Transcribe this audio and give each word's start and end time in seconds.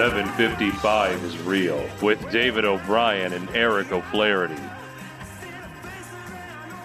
755 0.00 1.24
is 1.24 1.38
real 1.40 1.86
with 2.00 2.30
David 2.32 2.64
O'Brien 2.64 3.34
and 3.34 3.50
Eric 3.50 3.92
O'Flaherty. 3.92 4.56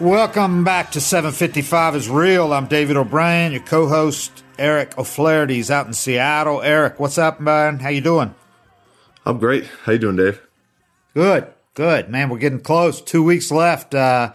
Welcome 0.02 0.66
back 0.66 0.92
to 0.92 1.00
755 1.00 1.96
is 1.96 2.10
real. 2.10 2.52
I'm 2.52 2.68
David 2.68 2.98
O'Brien, 2.98 3.54
your 3.54 3.62
co-host 3.62 4.44
Eric 4.60 4.98
O'Flaherty 4.98 5.60
is 5.60 5.72
out 5.72 5.88
in 5.88 5.94
Seattle. 5.94 6.62
Eric, 6.62 7.00
what's 7.00 7.18
up, 7.18 7.40
man? 7.40 7.80
How 7.80 7.88
you 7.88 8.02
doing? 8.02 8.36
I'm 9.26 9.40
great. 9.40 9.64
How 9.86 9.94
you 9.94 10.00
doing, 10.00 10.18
Dave? 10.18 10.42
Good, 11.14 11.48
good, 11.74 12.10
man. 12.10 12.28
We're 12.28 12.40
getting 12.40 12.60
close. 12.60 13.00
Two 13.00 13.24
weeks 13.24 13.50
left 13.50 13.96
uh, 13.96 14.34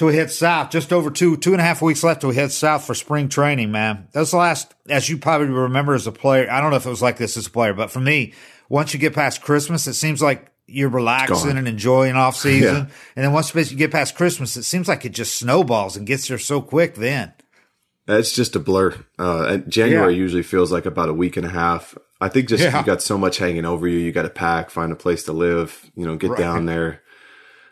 till 0.00 0.06
we 0.06 0.16
head 0.16 0.30
south. 0.30 0.70
Just 0.70 0.94
over 0.94 1.10
two, 1.10 1.36
two 1.36 1.52
and 1.52 1.60
a 1.60 1.62
half 1.62 1.82
weeks 1.82 2.02
left 2.02 2.22
till 2.22 2.30
we 2.30 2.34
head 2.34 2.50
south 2.50 2.86
for 2.86 2.94
spring 2.94 3.28
training, 3.28 3.70
man. 3.70 4.08
That's 4.12 4.30
the 4.30 4.38
last, 4.38 4.74
as 4.88 5.10
you 5.10 5.18
probably 5.18 5.48
remember 5.48 5.92
as 5.92 6.06
a 6.06 6.12
player. 6.12 6.50
I 6.50 6.62
don't 6.62 6.70
know 6.70 6.78
if 6.78 6.86
it 6.86 6.90
was 6.90 7.02
like 7.02 7.18
this 7.18 7.36
as 7.36 7.48
a 7.48 7.50
player, 7.50 7.74
but 7.74 7.90
for 7.90 8.00
me, 8.00 8.32
once 8.70 8.94
you 8.94 8.98
get 8.98 9.12
past 9.12 9.42
Christmas, 9.42 9.86
it 9.86 9.92
seems 9.92 10.22
like 10.22 10.50
you're 10.66 10.88
relaxing 10.88 11.58
and 11.58 11.68
enjoying 11.68 12.16
off 12.16 12.34
season. 12.38 12.74
Yeah. 12.74 12.86
And 13.14 13.24
then 13.26 13.32
once 13.34 13.54
you 13.54 13.76
get 13.76 13.92
past 13.92 14.14
Christmas, 14.14 14.56
it 14.56 14.62
seems 14.62 14.88
like 14.88 15.04
it 15.04 15.10
just 15.10 15.38
snowballs 15.38 15.98
and 15.98 16.06
gets 16.06 16.28
there 16.28 16.38
so 16.38 16.62
quick 16.62 16.94
then. 16.94 17.34
It's 18.08 18.32
just 18.32 18.56
a 18.56 18.58
blur. 18.58 18.94
Uh, 19.18 19.58
January 19.58 20.14
yeah. 20.14 20.18
usually 20.18 20.42
feels 20.42 20.72
like 20.72 20.86
about 20.86 21.10
a 21.10 21.14
week 21.14 21.36
and 21.36 21.44
a 21.44 21.50
half. 21.50 21.94
I 22.22 22.30
think 22.30 22.48
just 22.48 22.64
yeah. 22.64 22.78
you 22.78 22.86
got 22.86 23.02
so 23.02 23.18
much 23.18 23.36
hanging 23.36 23.66
over 23.66 23.86
you. 23.86 23.98
You 23.98 24.12
got 24.12 24.22
to 24.22 24.30
pack, 24.30 24.70
find 24.70 24.92
a 24.92 24.96
place 24.96 25.24
to 25.24 25.34
live, 25.34 25.90
you 25.94 26.06
know, 26.06 26.16
get 26.16 26.30
right. 26.30 26.38
down 26.38 26.64
there. 26.64 27.02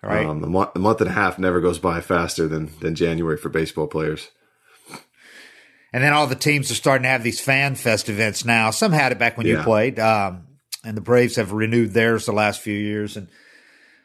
Right. 0.02 0.27
Um, 0.27 0.45
a, 0.45 0.47
mo- 0.47 0.73
a, 0.75 0.79
month 0.79 1.01
and 1.01 1.11
a 1.11 1.12
half 1.12 1.38
never 1.38 1.61
goes 1.61 1.79
by 1.79 2.01
faster 2.01 2.47
than 2.47 2.70
than 2.80 2.95
January 2.95 3.37
for 3.37 3.48
baseball 3.48 3.88
players. 3.88 4.30
And 5.93 6.05
then 6.05 6.13
all 6.13 6.27
the 6.27 6.35
teams 6.35 6.71
are 6.71 6.74
starting 6.74 7.05
to 7.05 7.09
have 7.09 7.23
these 7.23 7.40
fan 7.40 7.74
fest 7.74 8.09
events 8.09 8.45
now. 8.45 8.71
Some 8.71 8.93
had 8.93 9.13
it 9.13 9.18
back 9.18 9.38
when 9.38 9.46
yeah. 9.46 9.59
you 9.59 9.63
played, 9.63 9.99
um, 9.99 10.46
and 10.85 10.96
the 10.96 11.01
Braves 11.01 11.37
have 11.37 11.52
renewed 11.52 11.93
theirs 11.93 12.27
the 12.27 12.32
last 12.32 12.60
few 12.60 12.77
years. 12.77 13.16
And 13.16 13.29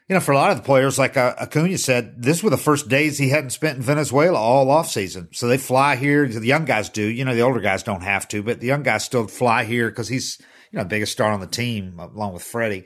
you 0.07 0.15
know, 0.15 0.21
for 0.21 0.31
a 0.31 0.35
lot 0.35 0.51
of 0.51 0.57
the 0.57 0.63
players, 0.63 0.97
like 0.97 1.17
uh, 1.17 1.35
Acuna 1.39 1.77
said, 1.77 2.21
this 2.21 2.41
were 2.41 2.49
the 2.49 2.57
first 2.57 2.87
days 2.87 3.17
he 3.17 3.29
hadn't 3.29 3.51
spent 3.51 3.77
in 3.77 3.83
Venezuela 3.83 4.39
all 4.39 4.69
off 4.69 4.89
season. 4.89 5.29
So 5.33 5.47
they 5.47 5.57
fly 5.57 5.95
here. 5.95 6.27
The 6.27 6.45
young 6.45 6.65
guys 6.65 6.89
do. 6.89 7.03
You 7.03 7.25
know, 7.25 7.35
the 7.35 7.41
older 7.41 7.61
guys 7.61 7.83
don't 7.83 8.01
have 8.03 8.27
to, 8.29 8.43
but 8.43 8.59
the 8.59 8.67
young 8.67 8.83
guys 8.83 9.03
still 9.03 9.27
fly 9.27 9.63
here 9.65 9.89
because 9.89 10.07
he's 10.07 10.39
you 10.71 10.77
know 10.77 10.83
the 10.83 10.89
biggest 10.89 11.11
star 11.11 11.31
on 11.31 11.39
the 11.39 11.47
team 11.47 11.99
along 11.99 12.33
with 12.33 12.43
Freddie. 12.43 12.85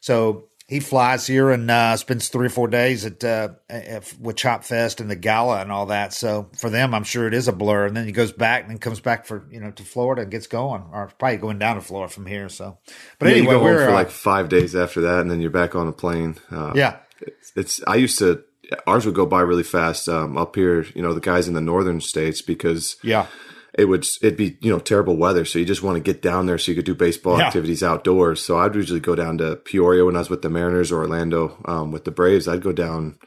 So 0.00 0.49
he 0.70 0.78
flies 0.78 1.26
here 1.26 1.50
and 1.50 1.68
uh, 1.68 1.96
spends 1.96 2.28
three 2.28 2.46
or 2.46 2.50
four 2.50 2.68
days 2.68 3.04
at, 3.04 3.24
uh, 3.24 3.48
at, 3.68 4.14
with 4.20 4.36
Chop 4.36 4.62
Fest 4.62 5.00
and 5.00 5.10
the 5.10 5.16
gala 5.16 5.60
and 5.60 5.72
all 5.72 5.86
that. 5.86 6.12
So 6.12 6.48
for 6.56 6.70
them, 6.70 6.94
I'm 6.94 7.02
sure 7.02 7.26
it 7.26 7.34
is 7.34 7.48
a 7.48 7.52
blur. 7.52 7.86
And 7.86 7.96
then 7.96 8.06
he 8.06 8.12
goes 8.12 8.30
back 8.30 8.62
and 8.62 8.70
then 8.70 8.78
comes 8.78 9.00
back 9.00 9.26
for 9.26 9.44
you 9.50 9.58
know 9.58 9.72
to 9.72 9.82
Florida 9.82 10.22
and 10.22 10.30
gets 10.30 10.46
going, 10.46 10.84
or 10.92 11.10
probably 11.18 11.38
going 11.38 11.58
down 11.58 11.74
to 11.74 11.82
Florida 11.82 12.12
from 12.12 12.24
here. 12.24 12.48
So, 12.48 12.78
but 13.18 13.30
yeah, 13.30 13.38
anyway, 13.38 13.56
we're 13.56 13.84
for 13.84 13.90
uh, 13.90 13.94
like 13.94 14.10
five 14.10 14.48
days 14.48 14.76
after 14.76 15.00
that, 15.00 15.22
and 15.22 15.28
then 15.28 15.40
you're 15.40 15.50
back 15.50 15.74
on 15.74 15.88
a 15.88 15.92
plane. 15.92 16.36
Uh, 16.52 16.72
yeah, 16.76 16.98
it's, 17.20 17.52
it's, 17.56 17.80
I 17.88 17.96
used 17.96 18.20
to 18.20 18.44
ours 18.86 19.04
would 19.04 19.16
go 19.16 19.26
by 19.26 19.40
really 19.40 19.64
fast 19.64 20.08
um, 20.08 20.38
up 20.38 20.54
here. 20.54 20.86
You 20.94 21.02
know, 21.02 21.14
the 21.14 21.20
guys 21.20 21.48
in 21.48 21.54
the 21.54 21.60
northern 21.60 22.00
states 22.00 22.42
because 22.42 22.94
yeah 23.02 23.26
it 23.74 23.84
would 23.86 24.04
it'd 24.22 24.36
be 24.36 24.58
you 24.60 24.70
know 24.70 24.78
terrible 24.78 25.16
weather, 25.16 25.44
so 25.44 25.58
you 25.58 25.64
just 25.64 25.82
want 25.82 25.96
to 25.96 26.02
get 26.02 26.22
down 26.22 26.46
there 26.46 26.58
so 26.58 26.72
you 26.72 26.76
could 26.76 26.84
do 26.84 26.94
baseball 26.94 27.38
yeah. 27.38 27.46
activities 27.46 27.82
outdoors. 27.82 28.42
So 28.42 28.58
I'd 28.58 28.74
usually 28.74 29.00
go 29.00 29.14
down 29.14 29.38
to 29.38 29.56
Peoria 29.56 30.04
when 30.04 30.16
I 30.16 30.20
was 30.20 30.30
with 30.30 30.42
the 30.42 30.50
Mariners 30.50 30.90
or 30.90 31.00
Orlando 31.00 31.60
um, 31.66 31.92
with 31.92 32.04
the 32.04 32.10
Braves. 32.10 32.48
I'd 32.48 32.62
go 32.62 32.72
down 32.72 33.18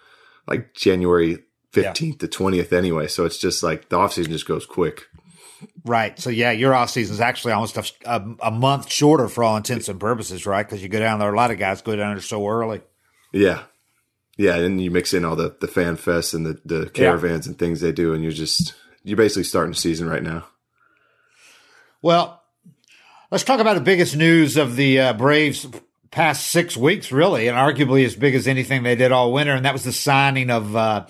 like 0.47 0.73
January 0.73 1.39
fifteenth 1.71 2.15
yeah. 2.15 2.27
to 2.27 2.27
twentieth 2.27 2.73
anyway. 2.73 3.07
So 3.07 3.25
it's 3.25 3.37
just 3.37 3.63
like 3.63 3.89
the 3.89 3.97
off 3.97 4.13
season 4.13 4.31
just 4.31 4.47
goes 4.47 4.65
quick. 4.65 5.05
Right. 5.85 6.19
So 6.19 6.29
yeah, 6.29 6.51
your 6.51 6.73
off 6.73 6.89
season 6.89 7.13
is 7.13 7.21
actually 7.21 7.53
almost 7.53 7.77
a, 7.77 7.85
a, 8.05 8.35
a, 8.47 8.51
month 8.51 8.91
shorter 8.91 9.29
for 9.29 9.45
all 9.45 9.55
intents 9.55 9.87
and 9.87 9.97
purposes, 9.97 10.45
right? 10.45 10.65
Because 10.65 10.83
you 10.83 10.89
go 10.89 10.99
down 10.99 11.19
there. 11.19 11.33
A 11.33 11.37
lot 11.37 11.51
of 11.51 11.57
guys 11.57 11.81
go 11.81 11.95
down 11.95 12.15
there 12.15 12.21
so 12.21 12.45
early. 12.47 12.81
Yeah. 13.31 13.63
Yeah, 14.37 14.55
and 14.55 14.81
you 14.81 14.89
mix 14.89 15.13
in 15.13 15.25
all 15.25 15.35
the, 15.35 15.55
the 15.61 15.67
fan 15.67 15.95
fests 15.95 16.33
and 16.33 16.45
the, 16.45 16.59
the 16.65 16.89
caravans 16.89 17.45
yeah. 17.45 17.51
and 17.51 17.59
things 17.59 17.81
they 17.81 17.91
do, 17.91 18.13
and 18.13 18.23
you're 18.23 18.31
just 18.31 18.73
you're 19.03 19.17
basically 19.17 19.43
starting 19.43 19.71
the 19.71 19.77
season 19.77 20.09
right 20.09 20.23
now. 20.23 20.45
Well, 22.01 22.41
let's 23.31 23.43
talk 23.43 23.59
about 23.59 23.75
the 23.75 23.81
biggest 23.81 24.15
news 24.15 24.57
of 24.57 24.75
the 24.75 24.99
uh, 24.99 25.13
Braves 25.13 25.67
past 26.11 26.47
six 26.47 26.77
weeks, 26.77 27.11
really, 27.11 27.47
and 27.47 27.57
arguably 27.57 28.05
as 28.05 28.15
big 28.15 28.35
as 28.35 28.47
anything 28.47 28.83
they 28.83 28.95
did 28.95 29.11
all 29.11 29.33
winter, 29.33 29.53
and 29.53 29.65
that 29.65 29.73
was 29.73 29.83
the 29.83 29.91
signing 29.91 30.49
of 30.51 30.75
uh, 30.75 31.05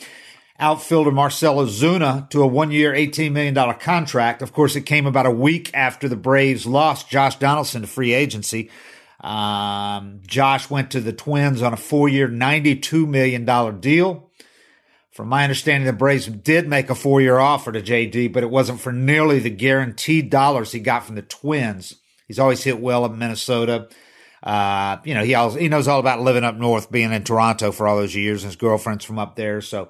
outfielder 0.59 1.12
Marcell 1.12 1.58
Ozuna 1.58 2.30
to 2.30 2.42
a 2.42 2.48
one-year, 2.48 2.94
eighteen 2.94 3.34
million 3.34 3.54
dollar 3.54 3.74
contract. 3.74 4.42
Of 4.42 4.54
course, 4.54 4.75
it 4.75 4.84
came 4.84 5.06
about 5.06 5.25
a 5.25 5.31
week 5.31 5.72
after 5.74 6.08
the 6.08 6.16
Braves 6.16 6.66
lost 6.66 7.10
Josh 7.10 7.36
Donaldson 7.38 7.81
to 7.81 7.88
free 7.88 8.14
agency. 8.14 8.70
Um, 9.20 10.22
Josh 10.25 10.70
went 10.70 10.92
to 10.92 11.02
the 11.02 11.14
Twins 11.14 11.62
on 11.62 11.74
a 11.74 11.78
four-year, 11.78 12.28
ninety-two 12.28 13.08
million 13.08 13.46
dollar 13.46 13.72
deal. 13.72 14.30
From 15.13 15.29
my 15.29 15.44
understanding, 15.44 15.85
the 15.85 15.94
Braves 15.94 16.25
did 16.25 16.68
make 16.68 16.90
a 16.90 16.96
four 16.96 17.22
year 17.22 17.38
offer 17.38 17.72
to 17.72 17.81
JD, 17.81 18.34
but 18.34 18.41
it 18.41 18.50
wasn't 18.50 18.79
for 18.79 18.91
nearly 18.91 19.38
the 19.38 19.51
guaranteed 19.51 20.31
dollars 20.31 20.72
he 20.72 20.79
got 20.79 21.06
from 21.06 21.16
the 21.16 21.22
Twins. 21.22 21.96
He's 22.28 22.40
always 22.40 22.63
hit 22.63 22.79
well 22.79 23.06
in 23.06 23.19
Minnesota. 23.19 23.90
Uh, 24.41 24.97
you 25.03 25.13
know, 25.13 25.24
he 25.24 25.35
always, 25.35 25.56
he 25.56 25.69
knows 25.69 25.88
all 25.88 26.00
about 26.00 26.22
living 26.22 26.44
up 26.44 26.56
north, 26.56 26.91
being 26.91 27.13
in 27.13 27.24
Toronto 27.24 27.72
for 27.72 27.88
all 27.88 27.97
those 27.97 28.16
years. 28.16 28.44
and 28.44 28.50
His 28.50 28.56
girlfriend's 28.56 29.06
from 29.06 29.19
up 29.19 29.35
there, 29.35 29.62
so 29.62 29.90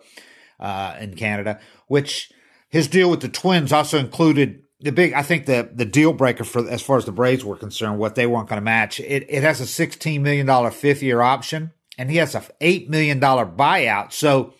uh, 0.59 0.97
in 0.99 1.15
Canada. 1.15 1.59
Which 1.87 2.29
his 2.67 2.89
deal 2.89 3.09
with 3.09 3.21
the 3.21 3.29
Twins 3.29 3.71
also 3.71 3.99
included 3.99 4.63
the 4.81 4.91
big. 4.91 5.13
I 5.13 5.21
think 5.21 5.45
the 5.45 5.69
the 5.73 5.85
deal 5.85 6.11
breaker 6.11 6.43
for 6.43 6.69
as 6.69 6.81
far 6.81 6.97
as 6.97 7.05
the 7.05 7.13
Braves 7.13 7.45
were 7.45 7.55
concerned, 7.55 7.97
what 7.97 8.15
they 8.15 8.27
weren't 8.27 8.49
going 8.49 8.59
to 8.59 8.65
match. 8.65 8.99
It 8.99 9.25
it 9.29 9.43
has 9.43 9.61
a 9.61 9.67
sixteen 9.67 10.21
million 10.21 10.45
dollar 10.45 10.69
fifth 10.69 11.01
year 11.01 11.21
option, 11.21 11.71
and 11.97 12.11
he 12.11 12.17
has 12.17 12.35
a 12.35 12.43
eight 12.59 12.89
million 12.89 13.19
dollar 13.19 13.45
buyout. 13.45 14.11
So 14.11 14.53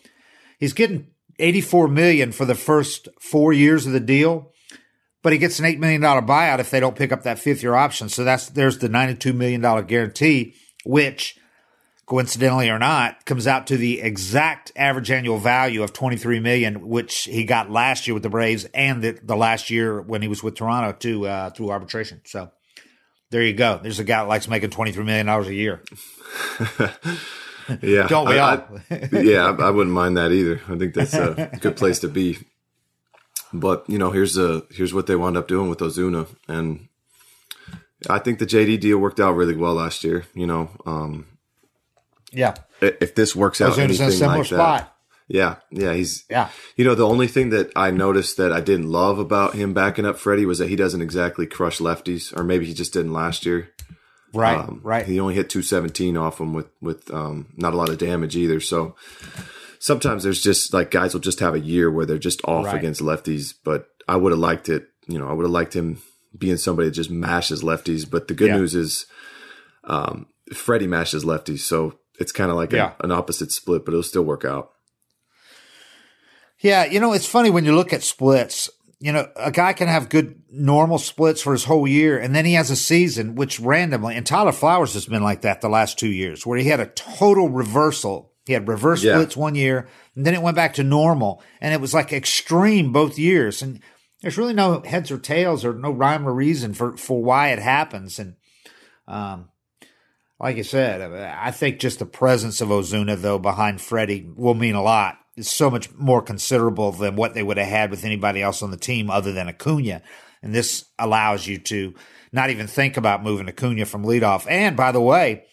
He's 0.63 0.71
getting 0.71 1.07
84 1.39 1.89
million 1.89 2.31
for 2.31 2.45
the 2.45 2.55
first 2.55 3.09
four 3.19 3.51
years 3.51 3.85
of 3.85 3.91
the 3.91 3.99
deal, 3.99 4.53
but 5.21 5.33
he 5.33 5.37
gets 5.37 5.59
an 5.59 5.65
$8 5.65 5.77
million 5.77 6.01
buyout 6.01 6.59
if 6.59 6.71
they 6.71 6.79
don't 6.79 6.95
pick 6.95 7.11
up 7.11 7.23
that 7.23 7.37
fifth 7.37 7.61
year 7.61 7.75
option. 7.75 8.07
So 8.07 8.23
that's, 8.23 8.47
there's 8.47 8.77
the 8.77 8.87
$92 8.87 9.35
million 9.35 9.61
guarantee, 9.85 10.55
which 10.85 11.37
coincidentally 12.05 12.69
or 12.69 12.79
not 12.79 13.25
comes 13.25 13.45
out 13.45 13.67
to 13.67 13.75
the 13.75 13.99
exact 13.99 14.71
average 14.77 15.11
annual 15.11 15.37
value 15.37 15.83
of 15.83 15.91
23 15.91 16.39
million, 16.39 16.87
which 16.87 17.23
he 17.23 17.43
got 17.43 17.69
last 17.69 18.07
year 18.07 18.13
with 18.13 18.23
the 18.23 18.29
Braves 18.29 18.63
and 18.73 19.01
the, 19.03 19.19
the 19.21 19.35
last 19.35 19.69
year 19.69 20.01
when 20.01 20.21
he 20.21 20.29
was 20.29 20.41
with 20.41 20.55
Toronto 20.55 20.97
too, 20.97 21.27
uh, 21.27 21.49
through 21.49 21.71
arbitration. 21.71 22.21
So 22.23 22.51
there 23.31 23.43
you 23.43 23.51
go. 23.51 23.81
There's 23.83 23.99
a 23.99 24.05
guy 24.05 24.21
that 24.21 24.29
likes 24.29 24.47
making 24.47 24.69
$23 24.69 25.03
million 25.03 25.27
a 25.27 25.41
year. 25.49 25.83
yeah, 27.81 28.07
don't 28.07 28.27
we 28.27 28.39
I, 28.39 28.55
all? 28.55 28.79
I, 28.89 29.09
yeah, 29.11 29.45
I, 29.45 29.67
I, 29.67 29.69
wouldn't 29.69 29.93
mind 29.93 30.17
that 30.17 30.31
either. 30.31 30.61
I 30.67 30.77
think 30.77 30.93
that's 30.93 31.13
a 31.13 31.51
good 31.61 31.77
place 31.77 31.99
to 31.99 32.07
be. 32.07 32.37
But 33.51 33.89
you 33.89 33.97
know, 33.97 34.11
here's 34.11 34.33
the 34.33 34.65
here's 34.71 34.93
what 34.93 35.07
they 35.07 35.15
wound 35.15 35.37
up 35.37 35.47
doing 35.47 35.69
with 35.69 35.79
Ozuna, 35.79 36.27
and 36.47 36.87
I 38.09 38.19
think 38.19 38.39
the 38.39 38.45
JD 38.45 38.79
deal 38.79 38.97
worked 38.97 39.19
out 39.19 39.35
really 39.35 39.55
well 39.55 39.75
last 39.75 40.03
year. 40.03 40.25
You 40.33 40.47
know, 40.47 40.69
um, 40.85 41.27
yeah. 42.31 42.55
If 42.81 43.15
this 43.15 43.35
works 43.35 43.61
out, 43.61 43.73
Ozuna's 43.73 43.79
anything 43.79 44.07
in 44.07 44.09
a 44.09 44.15
similar 44.15 44.37
like 44.39 44.45
spot. 44.47 44.79
That, 44.79 44.93
yeah, 45.27 45.55
yeah, 45.71 45.93
he's 45.93 46.25
yeah. 46.29 46.49
You 46.75 46.85
know, 46.85 46.95
the 46.95 47.07
only 47.07 47.27
thing 47.27 47.49
that 47.51 47.71
I 47.75 47.91
noticed 47.91 48.37
that 48.37 48.51
I 48.51 48.59
didn't 48.59 48.91
love 48.91 49.19
about 49.19 49.53
him 49.53 49.73
backing 49.73 50.05
up 50.05 50.17
Freddie 50.17 50.45
was 50.45 50.59
that 50.59 50.69
he 50.69 50.75
doesn't 50.75 51.01
exactly 51.01 51.47
crush 51.47 51.79
lefties, 51.79 52.35
or 52.37 52.43
maybe 52.43 52.65
he 52.65 52.73
just 52.73 52.93
didn't 52.93 53.13
last 53.13 53.45
year. 53.45 53.69
Right, 54.33 54.57
um, 54.57 54.81
right. 54.83 55.05
He 55.05 55.19
only 55.19 55.35
hit 55.35 55.49
217 55.49 56.17
off 56.17 56.39
him 56.39 56.53
with 56.53 56.67
with 56.81 57.13
um, 57.13 57.53
not 57.55 57.73
a 57.73 57.77
lot 57.77 57.89
of 57.89 57.97
damage 57.97 58.35
either. 58.35 58.59
So 58.59 58.95
sometimes 59.79 60.23
there's 60.23 60.41
just 60.41 60.73
like 60.73 60.91
guys 60.91 61.13
will 61.13 61.21
just 61.21 61.39
have 61.39 61.53
a 61.53 61.59
year 61.59 61.91
where 61.91 62.05
they're 62.05 62.17
just 62.17 62.43
off 62.45 62.65
right. 62.65 62.75
against 62.75 63.01
lefties. 63.01 63.53
But 63.63 63.87
I 64.07 64.15
would 64.15 64.31
have 64.31 64.39
liked 64.39 64.69
it. 64.69 64.87
You 65.07 65.19
know, 65.19 65.27
I 65.27 65.33
would 65.33 65.43
have 65.43 65.51
liked 65.51 65.75
him 65.75 66.01
being 66.37 66.57
somebody 66.57 66.89
that 66.89 66.95
just 66.95 67.11
mashes 67.11 67.63
lefties. 67.63 68.09
But 68.09 68.27
the 68.27 68.33
good 68.33 68.49
yeah. 68.49 68.57
news 68.57 68.75
is, 68.75 69.05
um, 69.83 70.27
Freddie 70.53 70.87
mashes 70.87 71.23
lefties, 71.23 71.59
so 71.59 71.99
it's 72.19 72.31
kind 72.31 72.49
of 72.49 72.57
like 72.57 72.71
yeah. 72.71 72.93
a, 72.99 73.05
an 73.05 73.11
opposite 73.11 73.51
split, 73.51 73.85
but 73.85 73.91
it'll 73.91 74.03
still 74.03 74.23
work 74.23 74.45
out. 74.45 74.71
Yeah, 76.59 76.85
you 76.85 76.99
know, 76.99 77.13
it's 77.13 77.27
funny 77.27 77.49
when 77.49 77.65
you 77.65 77.75
look 77.75 77.91
at 77.91 78.03
splits 78.03 78.69
you 79.03 79.11
know, 79.11 79.27
a 79.35 79.51
guy 79.51 79.73
can 79.73 79.89
have 79.89 80.07
good 80.07 80.41
normal 80.49 80.97
splits 80.97 81.41
for 81.41 81.51
his 81.51 81.65
whole 81.65 81.85
year, 81.85 82.17
and 82.17 82.33
then 82.33 82.45
he 82.45 82.53
has 82.53 82.71
a 82.71 82.75
season 82.77 83.35
which 83.35 83.59
randomly, 83.59 84.15
and 84.15 84.25
Tyler 84.25 84.53
Flowers 84.53 84.93
has 84.93 85.05
been 85.05 85.21
like 85.21 85.41
that 85.41 85.59
the 85.59 85.67
last 85.67 85.99
two 85.99 86.07
years, 86.07 86.45
where 86.45 86.57
he 86.57 86.69
had 86.69 86.79
a 86.79 86.85
total 86.85 87.49
reversal. 87.49 88.31
He 88.45 88.53
had 88.53 88.65
reverse 88.65 89.03
yeah. 89.03 89.15
splits 89.15 89.35
one 89.35 89.55
year, 89.55 89.89
and 90.15 90.25
then 90.25 90.33
it 90.33 90.41
went 90.41 90.55
back 90.55 90.75
to 90.75 90.85
normal, 90.85 91.43
and 91.59 91.73
it 91.73 91.81
was 91.81 91.93
like 91.93 92.13
extreme 92.13 92.93
both 92.93 93.19
years. 93.19 93.61
And 93.61 93.81
there's 94.21 94.37
really 94.37 94.53
no 94.53 94.79
heads 94.79 95.11
or 95.11 95.17
tails 95.17 95.65
or 95.65 95.73
no 95.73 95.91
rhyme 95.91 96.25
or 96.25 96.33
reason 96.33 96.73
for 96.73 96.95
for 96.95 97.21
why 97.21 97.49
it 97.49 97.59
happens. 97.59 98.19
And 98.19 98.35
um, 99.05 99.49
like 100.39 100.55
you 100.55 100.63
said, 100.63 101.01
I 101.01 101.51
think 101.51 101.79
just 101.79 101.99
the 101.99 102.05
presence 102.05 102.61
of 102.61 102.69
Ozuna 102.69 103.17
though 103.17 103.37
behind 103.37 103.81
Freddie 103.81 104.31
will 104.33 104.53
mean 104.53 104.75
a 104.75 104.81
lot 104.81 105.17
is 105.35 105.49
so 105.49 105.69
much 105.69 105.91
more 105.93 106.21
considerable 106.21 106.91
than 106.91 107.15
what 107.15 107.33
they 107.33 107.43
would 107.43 107.57
have 107.57 107.67
had 107.67 107.91
with 107.91 108.05
anybody 108.05 108.41
else 108.41 108.61
on 108.61 108.71
the 108.71 108.77
team 108.77 109.09
other 109.09 109.31
than 109.31 109.47
Acuna. 109.47 110.01
And 110.41 110.53
this 110.53 110.85
allows 110.99 111.47
you 111.47 111.57
to 111.59 111.93
not 112.31 112.49
even 112.49 112.67
think 112.67 112.97
about 112.97 113.23
moving 113.23 113.47
Acuna 113.47 113.85
from 113.85 114.03
leadoff. 114.03 114.45
And 114.49 114.75
by 114.75 114.91
the 114.91 115.01
way, 115.01 115.45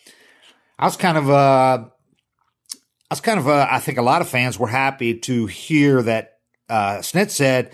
I 0.79 0.85
was 0.85 0.97
kind 0.97 1.17
of, 1.17 1.31
uh, 1.31 1.85
I 1.85 3.15
was 3.15 3.21
kind 3.21 3.39
of, 3.39 3.49
uh, 3.49 3.69
I 3.71 3.79
think 3.79 3.99
a 3.99 4.03
lot 4.03 4.21
of 4.21 4.29
fans 4.29 4.59
were 4.59 4.69
happy 4.69 5.19
to 5.21 5.47
hear 5.47 6.03
that, 6.03 6.33
uh, 6.69 6.99
Snit 6.99 7.31
said, 7.31 7.73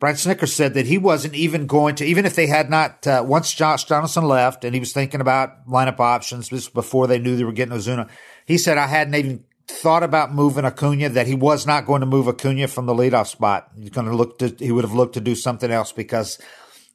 Brian 0.00 0.16
Snitker 0.16 0.48
said 0.48 0.74
that 0.74 0.86
he 0.86 0.96
wasn't 0.96 1.34
even 1.34 1.66
going 1.66 1.96
to, 1.96 2.04
even 2.04 2.24
if 2.24 2.36
they 2.36 2.46
had 2.46 2.70
not, 2.70 3.04
uh, 3.06 3.24
once 3.26 3.52
Josh 3.52 3.84
Donaldson 3.84 4.24
left 4.24 4.64
and 4.64 4.74
he 4.74 4.80
was 4.80 4.92
thinking 4.92 5.20
about 5.20 5.66
lineup 5.66 5.98
options 5.98 6.48
this 6.48 6.68
before 6.68 7.08
they 7.08 7.18
knew 7.18 7.36
they 7.36 7.44
were 7.44 7.52
getting 7.52 7.76
Ozuna, 7.76 8.08
he 8.46 8.58
said, 8.58 8.78
I 8.78 8.86
hadn't 8.86 9.14
even 9.16 9.44
thought 9.68 10.02
about 10.02 10.34
moving 10.34 10.64
Acuna, 10.64 11.10
that 11.10 11.26
he 11.26 11.34
was 11.34 11.66
not 11.66 11.86
going 11.86 12.00
to 12.00 12.06
move 12.06 12.26
Acuna 12.26 12.68
from 12.68 12.86
the 12.86 12.94
leadoff 12.94 13.28
spot. 13.28 13.70
He's 13.78 13.90
going 13.90 14.06
to 14.06 14.16
look 14.16 14.38
to, 14.38 14.54
he 14.58 14.72
would 14.72 14.84
have 14.84 14.94
looked 14.94 15.14
to 15.14 15.20
do 15.20 15.34
something 15.34 15.70
else 15.70 15.92
because 15.92 16.38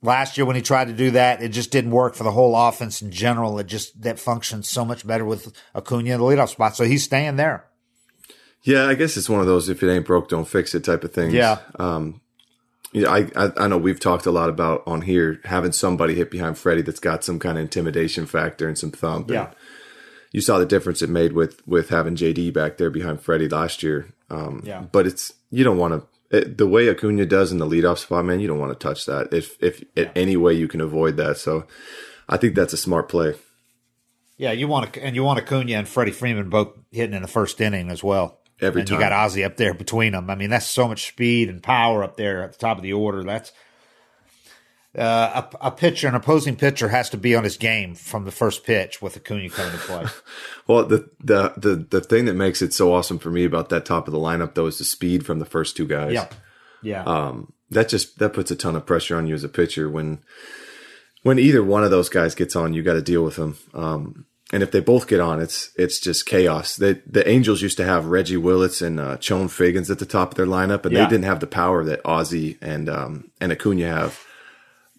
last 0.02 0.38
year 0.38 0.46
when 0.46 0.56
he 0.56 0.62
tried 0.62 0.88
to 0.88 0.94
do 0.94 1.12
that, 1.12 1.42
it 1.42 1.50
just 1.50 1.72
didn't 1.72 1.92
work 1.92 2.16
for 2.16 2.24
the 2.24 2.32
whole 2.32 2.56
offense 2.56 3.02
in 3.02 3.12
general. 3.12 3.60
It 3.60 3.68
just, 3.68 4.02
that 4.02 4.20
functions 4.20 4.70
so 4.70 4.84
much 4.84 5.06
better 5.06 5.24
with 5.24 5.54
Acuna 5.76 6.14
in 6.14 6.20
the 6.20 6.26
leadoff 6.26 6.50
spot. 6.50 6.76
So 6.76 6.84
he's 6.84 7.04
staying 7.04 7.36
there. 7.36 7.66
Yeah, 8.64 8.88
I 8.88 8.96
guess 8.96 9.18
it's 9.18 9.30
one 9.30 9.42
of 9.42 9.46
those 9.46 9.70
if 9.70 9.84
it 9.84 9.92
ain't 9.92 10.06
broke, 10.06 10.30
don't 10.30 10.48
fix 10.48 10.74
it 10.74 10.84
type 10.84 11.04
of 11.04 11.14
things. 11.14 11.34
Yeah. 11.34 11.60
Um, 11.78 12.22
yeah, 12.94 13.10
I, 13.10 13.28
I, 13.36 13.52
I 13.58 13.68
know 13.68 13.78
we've 13.78 14.00
talked 14.00 14.26
a 14.26 14.32
lot 14.32 14.50
about 14.50 14.84
on 14.86 15.02
here 15.02 15.40
having 15.46 15.72
somebody 15.72 16.16
hit 16.16 16.32
behind 16.32 16.58
Freddie 16.58 16.84
that's 16.84 17.00
got 17.00 17.24
some 17.24 17.40
kind 17.40 17.58
of 17.58 17.64
intimidation 17.64 18.26
factor 18.26 18.68
and 18.68 18.78
some 18.78 18.92
thump. 18.92 19.30
Yeah. 19.30 19.48
And 19.48 19.56
you 20.34 20.42
saw 20.42 20.60
the 20.60 20.66
difference 20.66 21.02
it 21.02 21.10
made 21.10 21.32
with 21.32 21.66
with 21.66 21.88
having 21.90 22.16
JD 22.18 22.52
back 22.54 22.76
there 22.78 22.90
behind 22.90 23.22
Freddie 23.22 23.48
last 23.48 23.82
year. 23.84 24.10
Um, 24.30 24.62
Yeah. 24.66 24.82
But 24.92 25.08
it's 25.08 25.32
you 25.52 25.64
don't 25.64 25.78
want 25.78 25.94
to 25.94 26.08
the 26.50 26.68
way 26.68 26.90
Acuna 26.90 27.26
does 27.28 27.52
in 27.52 27.60
the 27.60 27.66
leadoff 27.68 28.00
spot, 28.00 28.26
man. 28.26 28.40
You 28.40 28.48
don't 28.48 28.60
want 28.60 28.78
to 28.78 28.88
touch 28.88 29.06
that 29.06 29.32
if 29.34 29.56
if 29.64 29.84
Yeah. 29.96 30.12
any 30.16 30.36
way 30.36 30.54
you 30.54 30.68
can 30.68 30.82
avoid 30.82 31.16
that. 31.18 31.38
So 31.38 31.66
I 32.28 32.38
think 32.38 32.56
that's 32.56 32.74
a 32.74 32.78
smart 32.78 33.08
play. 33.08 33.36
Yeah, 34.38 34.52
you 34.52 34.68
want 34.68 34.94
to, 34.94 35.04
and 35.04 35.16
you 35.16 35.24
want 35.24 35.40
Acuna 35.40 35.74
and 35.74 35.88
Freddie 35.88 36.12
Freeman 36.12 36.50
both 36.50 36.70
hitting 36.92 37.14
in 37.16 37.22
the 37.22 37.28
first 37.28 37.62
inning 37.62 37.92
as 37.92 38.04
well. 38.04 38.40
Every 38.60 38.82
and 38.82 38.88
time. 38.88 39.00
you 39.00 39.06
got 39.08 39.12
Ozzy 39.12 39.46
up 39.46 39.58
there 39.58 39.74
between 39.74 40.14
them. 40.14 40.30
I 40.30 40.36
mean, 40.36 40.50
that's 40.50 40.66
so 40.66 40.88
much 40.88 41.08
speed 41.08 41.50
and 41.50 41.62
power 41.62 42.04
up 42.04 42.18
there 42.18 42.44
at 42.44 42.54
the 42.54 42.58
top 42.58 42.78
of 42.78 42.84
the 42.84 42.94
order. 42.94 43.24
That's 43.24 43.52
uh, 44.98 45.44
a, 45.62 45.68
a 45.68 45.72
pitcher, 45.72 46.08
an 46.08 46.16
opposing 46.16 46.56
pitcher, 46.56 46.90
has 46.90 47.10
to 47.12 47.18
be 47.18 47.36
on 47.36 47.44
his 47.44 47.58
game 47.58 47.96
from 47.96 48.26
the 48.26 48.32
first 48.32 48.64
pitch 48.64 49.02
with 49.02 49.18
Acuna 49.18 49.50
coming 49.50 49.72
to 49.74 49.78
play. 49.80 50.06
Well, 50.68 50.86
the, 50.86 51.10
the 51.22 51.54
the 51.58 51.76
the 51.76 52.00
thing 52.02 52.24
that 52.26 52.36
makes 52.36 52.62
it 52.62 52.74
so 52.74 52.94
awesome 52.94 53.20
for 53.20 53.30
me 53.30 53.44
about 53.44 53.68
that 53.70 53.84
top 53.86 54.08
of 54.08 54.14
the 54.14 54.20
lineup 54.20 54.54
though 54.54 54.68
is 54.68 54.78
the 54.78 54.86
speed 54.86 55.26
from 55.26 55.40
the 55.40 55.46
first 55.46 55.76
two 55.76 55.86
guys. 55.86 56.14
yeah, 56.14 56.28
yeah, 56.82 57.04
um, 57.04 57.52
that 57.70 57.90
just 57.90 58.18
that 58.20 58.32
puts 58.34 58.50
a 58.52 58.56
ton 58.56 58.76
of 58.78 58.86
pressure 58.86 59.18
on 59.18 59.28
you 59.28 59.34
as 59.36 59.44
a 59.44 59.50
pitcher 59.50 59.90
when 59.90 60.20
when 61.24 61.38
either 61.40 61.64
one 61.64 61.84
of 61.84 61.92
those 61.92 62.08
guys 62.10 62.34
gets 62.36 62.56
on, 62.56 62.74
you 62.74 62.82
got 62.84 62.94
to 62.94 63.02
deal 63.02 63.24
with 63.24 63.36
them. 63.36 63.58
Um, 63.74 64.26
and 64.54 64.62
if 64.64 64.72
they 64.72 64.80
both 64.80 65.08
get 65.08 65.20
on, 65.20 65.42
it's 65.42 65.72
it's 65.76 66.00
just 66.00 66.26
chaos. 66.26 66.76
They, 66.78 66.94
the 67.06 67.28
Angels 67.28 67.62
used 67.62 67.78
to 67.78 67.86
have 67.86 68.06
Reggie 68.06 68.38
Willits 68.38 68.82
and 68.82 69.00
uh, 69.00 69.18
Chone 69.18 69.48
Figgins 69.50 69.90
at 69.92 70.00
the 70.00 70.06
top 70.06 70.32
of 70.32 70.36
their 70.38 70.46
lineup, 70.46 70.86
and 70.86 70.94
Yeah. 70.94 71.04
they 71.06 71.10
didn't 71.10 71.26
have 71.26 71.40
the 71.42 71.48
power 71.48 71.84
that 71.84 72.04
Ozzy 72.04 72.58
and 72.62 72.88
um, 72.88 73.32
and 73.42 73.52
Acuna 73.52 73.88
have. 73.88 74.20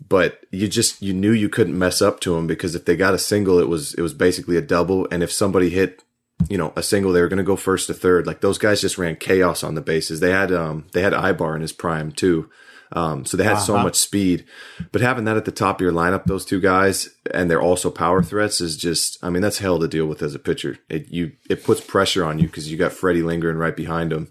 But 0.09 0.41
you 0.51 0.69
just 0.69 1.01
you 1.01 1.13
knew 1.15 1.33
you 1.33 1.49
couldn't 1.49 1.79
mess 1.79 2.03
up 2.03 2.21
to 2.21 2.35
them 2.35 2.47
because 2.47 2.75
if 2.75 2.85
they 2.85 2.97
got 2.97 3.15
a 3.15 3.19
single, 3.19 3.59
it 3.59 3.69
was 3.69 3.95
it 3.95 4.03
was 4.03 4.13
basically 4.15 4.57
a 4.57 4.63
double, 4.63 5.07
and 5.11 5.23
if 5.23 5.33
somebody 5.33 5.71
hit 5.71 6.03
you 6.51 6.59
know, 6.59 6.73
a 6.75 6.83
single, 6.83 7.13
they 7.13 7.21
were 7.21 7.29
going 7.29 7.39
to 7.39 7.45
go 7.45 7.55
first 7.57 7.87
to 7.87 7.95
third. 7.95 8.27
Like 8.27 8.41
those 8.41 8.59
guys 8.59 8.81
just 8.81 8.99
ran 8.99 9.15
chaos 9.17 9.63
on 9.63 9.77
the 9.77 9.81
bases. 9.81 10.19
They 10.19 10.33
had, 10.33 10.53
um, 10.53 10.89
they 10.93 11.01
had 11.01 11.13
Aybar 11.13 11.55
in 11.55 11.63
his 11.63 11.73
prime 11.73 12.11
too. 12.11 12.51
Um, 12.93 13.25
so 13.25 13.37
they 13.37 13.45
had 13.45 13.61
so 13.61 13.75
Uh-huh. 13.75 13.85
much 13.85 13.95
speed, 13.95 14.45
but 14.91 15.01
having 15.01 15.25
that 15.25 15.37
at 15.37 15.45
the 15.45 15.53
top 15.53 15.77
of 15.77 15.81
your 15.81 15.93
lineup, 15.93 16.25
those 16.25 16.45
two 16.45 16.61
guys, 16.61 17.09
and 17.33 17.49
they're 17.49 17.63
also 17.63 17.89
power 17.89 18.21
threats 18.23 18.61
is 18.61 18.77
just, 18.77 19.17
I 19.23 19.31
mean, 19.31 19.43
that's 19.43 19.59
hell 19.59 19.79
to 19.79 19.89
deal 19.89 20.07
with 20.07 20.23
as 20.23 20.35
a 20.35 20.41
pitcher. 20.41 20.77
It, 20.91 21.09
you, 21.09 21.33
it 21.49 21.65
puts 21.65 21.81
pressure 21.81 22.25
on 22.25 22.39
you 22.41 22.47
because 22.49 22.71
you 22.71 22.77
got 22.77 22.93
Freddie 22.93 23.23
lingering 23.23 23.57
right 23.57 23.77
behind 23.77 24.13
him. 24.13 24.29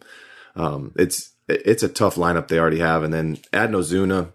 Um, 0.56 0.92
it's, 0.98 1.32
it's 1.48 1.84
a 1.84 1.90
tough 1.90 2.16
lineup 2.16 2.48
they 2.50 2.60
already 2.60 2.80
have. 2.80 3.04
And 3.04 3.14
then 3.14 3.40
add 3.54 3.72
Ozuna, 3.72 4.34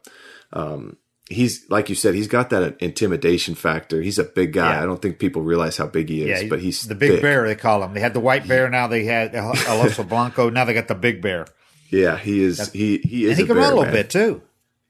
um, 0.54 0.96
he's 1.28 1.68
like 1.70 1.88
you 1.88 1.94
said, 1.94 2.14
he's 2.14 2.28
got 2.28 2.50
that 2.50 2.80
intimidation 2.80 3.54
factor. 3.54 4.00
He's 4.00 4.18
a 4.18 4.24
big 4.24 4.52
guy. 4.52 4.74
Yeah. 4.74 4.82
I 4.82 4.86
don't 4.86 5.00
think 5.00 5.18
people 5.18 5.42
realize 5.42 5.76
how 5.76 5.86
big 5.86 6.08
he 6.08 6.22
is, 6.22 6.42
yeah. 6.42 6.48
but 6.48 6.60
he's 6.60 6.82
the 6.82 6.94
big 6.94 7.12
thick. 7.12 7.22
bear. 7.22 7.46
They 7.46 7.54
call 7.54 7.82
him. 7.82 7.94
They 7.94 8.00
had 8.00 8.14
the 8.14 8.20
white 8.20 8.48
bear. 8.48 8.68
Now 8.68 8.86
they 8.86 9.04
had 9.04 9.34
El 9.34 9.52
Oso 9.54 10.08
Blanco. 10.08 10.50
Now 10.50 10.64
they 10.64 10.74
got 10.74 10.88
the 10.88 10.94
big 10.94 11.22
bear. 11.22 11.46
Yeah, 11.90 12.16
he 12.16 12.42
is. 12.42 12.72
He 12.72 12.98
he 12.98 13.26
is. 13.26 13.38
He 13.38 13.44
a 13.44 13.46
can 13.46 13.56
bear, 13.56 13.64
run 13.64 13.72
a 13.72 13.76
little 13.76 13.84
man. 13.84 13.92
bit 13.92 14.10
too. 14.10 14.42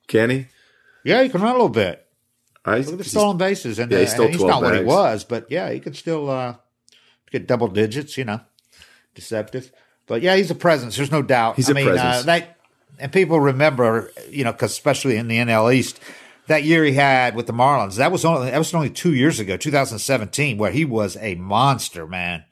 Can 0.06 0.31
he? 0.31 0.46
Yeah, 1.05 1.23
he 1.23 1.29
can 1.29 1.40
run 1.40 1.50
a 1.50 1.55
little 1.55 1.69
bit. 1.69 2.05
I, 2.64 2.79
Look 2.79 2.93
at 2.93 2.99
the 2.99 3.05
stolen 3.05 3.38
bases, 3.38 3.79
and 3.79 3.91
yeah, 3.91 3.99
uh, 3.99 4.00
he 4.00 4.06
stole 4.06 4.25
and 4.26 4.34
he's 4.34 4.43
12 4.43 4.62
not 4.62 4.69
what 4.69 4.79
he 4.79 4.84
was, 4.84 5.25
but 5.25 5.50
yeah, 5.50 5.70
he 5.70 5.81
could 5.81 5.96
still 5.96 6.29
uh, 6.29 6.56
get 7.31 7.46
double 7.46 7.69
digits. 7.69 8.19
You 8.19 8.25
know, 8.25 8.41
deceptive. 9.14 9.73
But 10.06 10.23
yeah, 10.23 10.37
he's 10.37 10.50
a 10.50 10.55
presence. 10.55 10.96
There's 10.96 11.12
no 11.12 11.23
doubt. 11.23 11.56
He's 11.56 11.69
I 11.69 11.73
a 11.73 11.75
mean, 11.75 11.87
presence. 11.87 12.17
Uh, 12.17 12.23
that 12.23 12.58
and 12.99 13.12
people 13.12 13.41
remember, 13.41 14.11
you 14.29 14.44
know, 14.44 14.52
because 14.52 14.73
especially 14.73 15.17
in 15.17 15.29
the 15.29 15.38
NL 15.38 15.73
East, 15.73 16.00
that 16.49 16.65
year 16.65 16.85
he 16.85 16.93
had 16.93 17.35
with 17.35 17.47
the 17.47 17.53
Marlins. 17.53 17.97
That 17.97 18.11
was 18.12 18.25
only 18.25 18.50
that 18.50 18.59
was 18.59 18.75
only 18.75 18.91
two 18.91 19.15
years 19.15 19.39
ago, 19.41 19.56
2017, 19.56 20.59
where 20.59 20.71
he 20.73 20.85
was 20.85 21.17
a 21.21 21.35
monster, 21.37 22.06
man. 22.06 22.45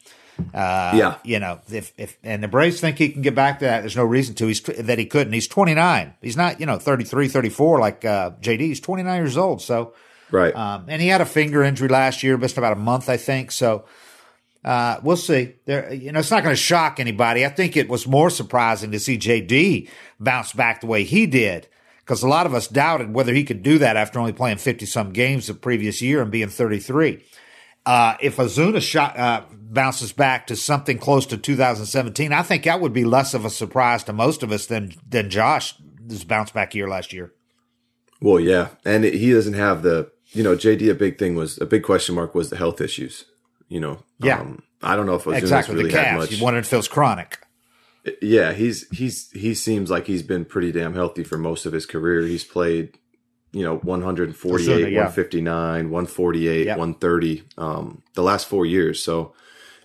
Uh, 0.55 0.93
Yeah. 0.95 1.17
you 1.25 1.39
know, 1.41 1.61
if 1.71 1.93
if 1.97 2.17
and 2.23 2.43
the 2.43 2.49
Braves 2.49 2.79
think 2.81 2.99
he 2.99 3.09
can 3.09 3.23
get 3.23 3.35
back 3.35 3.59
to 3.61 3.65
that, 3.65 3.81
there's 3.81 3.97
no 3.97 4.05
reason 4.05 4.35
to. 4.37 4.47
He's 4.47 4.61
that 4.61 4.99
he 4.99 5.07
couldn't. 5.07 5.33
He's 5.33 5.49
29. 5.49 6.15
He's 6.21 6.37
not, 6.37 6.61
you 6.61 6.67
know, 6.67 6.79
33, 6.79 7.29
34 7.29 7.81
like 7.81 8.05
uh, 8.05 8.31
JD. 8.43 8.61
He's 8.61 8.81
29 8.81 9.17
years 9.21 9.37
old. 9.37 9.63
So. 9.63 9.95
right. 10.31 10.55
Um, 10.55 10.85
and 10.89 11.01
he 11.01 11.09
had 11.09 11.21
a 11.21 11.27
finger 11.27 11.63
injury 11.63 11.89
last 11.89 12.23
year, 12.23 12.37
missed 12.37 12.59
about 12.59 12.73
a 12.73 12.77
month, 12.81 13.09
I 13.09 13.17
think. 13.17 13.51
So 13.51 13.85
uh, 14.65 14.99
we'll 15.03 15.17
see. 15.17 15.55
There, 15.65 15.93
you 15.95 16.13
know, 16.13 16.19
it's 16.19 16.31
not 16.31 16.43
going 16.43 16.53
to 16.55 16.61
shock 16.61 16.99
anybody. 17.01 17.47
I 17.47 17.49
think 17.49 17.77
it 17.77 17.89
was 17.89 18.07
more 18.07 18.29
surprising 18.29 18.91
to 18.93 18.99
see 18.99 19.17
JD 19.17 19.89
bounce 20.21 20.53
back 20.53 20.81
the 20.81 20.87
way 20.87 21.05
he 21.05 21.27
did, 21.27 21.69
because 22.07 22.23
a 22.23 22.29
lot 22.29 22.47
of 22.47 22.55
us 22.55 22.69
doubted 22.69 23.13
whether 23.13 23.35
he 23.35 23.43
could 23.45 23.63
do 23.65 23.79
that 23.79 23.97
after 23.97 24.19
only 24.21 24.33
playing 24.33 24.59
fifty 24.59 24.87
some 24.87 25.13
games 25.13 25.49
the 25.49 25.55
previous 25.55 26.01
year 26.01 26.23
and 26.23 26.31
being 26.31 26.49
thirty 26.49 26.79
three. 26.79 27.25
Uh, 27.85 28.17
if 28.21 28.37
Ozuna 28.37 28.81
shot, 28.81 29.17
uh, 29.19 29.43
bounces 29.53 30.13
back 30.13 30.47
to 30.49 30.57
something 30.57 30.99
close 30.99 31.25
to 31.27 31.37
2017, 31.37 32.33
I 32.33 32.43
think 32.43 32.65
that 32.65 32.81
would 32.81 32.93
be 32.93 33.05
less 33.05 33.33
of 33.33 33.45
a 33.45 33.51
surprise 33.51 34.03
to 34.05 34.13
most 34.13 34.43
of 34.43 34.51
us 34.53 34.67
than 34.67 34.93
than 35.09 35.29
Josh's 35.31 36.25
bounce 36.27 36.51
back 36.51 36.75
year 36.75 36.89
last 36.89 37.13
year. 37.13 37.33
well, 38.21 38.41
yeah, 38.41 38.69
and 38.85 39.05
it- 39.05 39.15
he 39.15 39.33
doesn't 39.33 39.55
have 39.55 39.83
the. 39.83 40.11
You 40.33 40.43
know, 40.43 40.57
JD. 40.57 40.91
A 40.91 40.95
big 40.95 41.19
thing 41.19 41.35
was 41.37 41.59
a 41.61 41.67
big 41.67 41.83
question 41.85 42.15
mark 42.17 42.35
was 42.35 42.51
the 42.51 42.57
health 42.57 42.81
issues. 42.81 43.25
You 43.69 43.81
know. 43.81 44.03
Yeah. 44.19 44.41
Um, 44.41 44.63
I 44.83 44.95
don't 44.97 45.07
know 45.07 45.15
if 45.15 45.25
Ozuna's 45.25 45.39
Exactly, 45.45 45.77
really 45.77 45.91
the 45.91 46.01
had 46.03 46.19
much. 46.19 46.33
You 46.33 46.43
wondered 46.45 46.65
if 46.67 46.73
it 46.73 46.77
was 46.77 46.89
chronic. 46.89 47.39
Yeah, 48.23 48.53
he's 48.53 48.87
he's 48.91 49.31
he 49.33 49.55
seems 49.55 49.91
like 49.91 50.07
he's 50.07 50.23
been 50.23 50.45
pretty 50.45 50.73
damn 50.73 50.95
healthy 50.95 51.25
for 51.25 51.37
most 51.39 51.67
of 51.67 51.73
his 51.73 51.87
career. 51.87 52.23
He's 52.23 52.45
played, 52.45 52.97
you 53.53 53.63
know, 53.65 53.77
148, 53.79 54.67
Ozuna, 54.67 54.91
yeah. 54.91 54.99
159, 54.99 55.91
148, 55.91 56.67
Yeah. 56.67 56.77
130 56.77 57.43
um 57.59 58.03
the 58.15 58.23
last 58.23 58.49
4 58.49 58.65
years. 58.67 59.03
So 59.03 59.35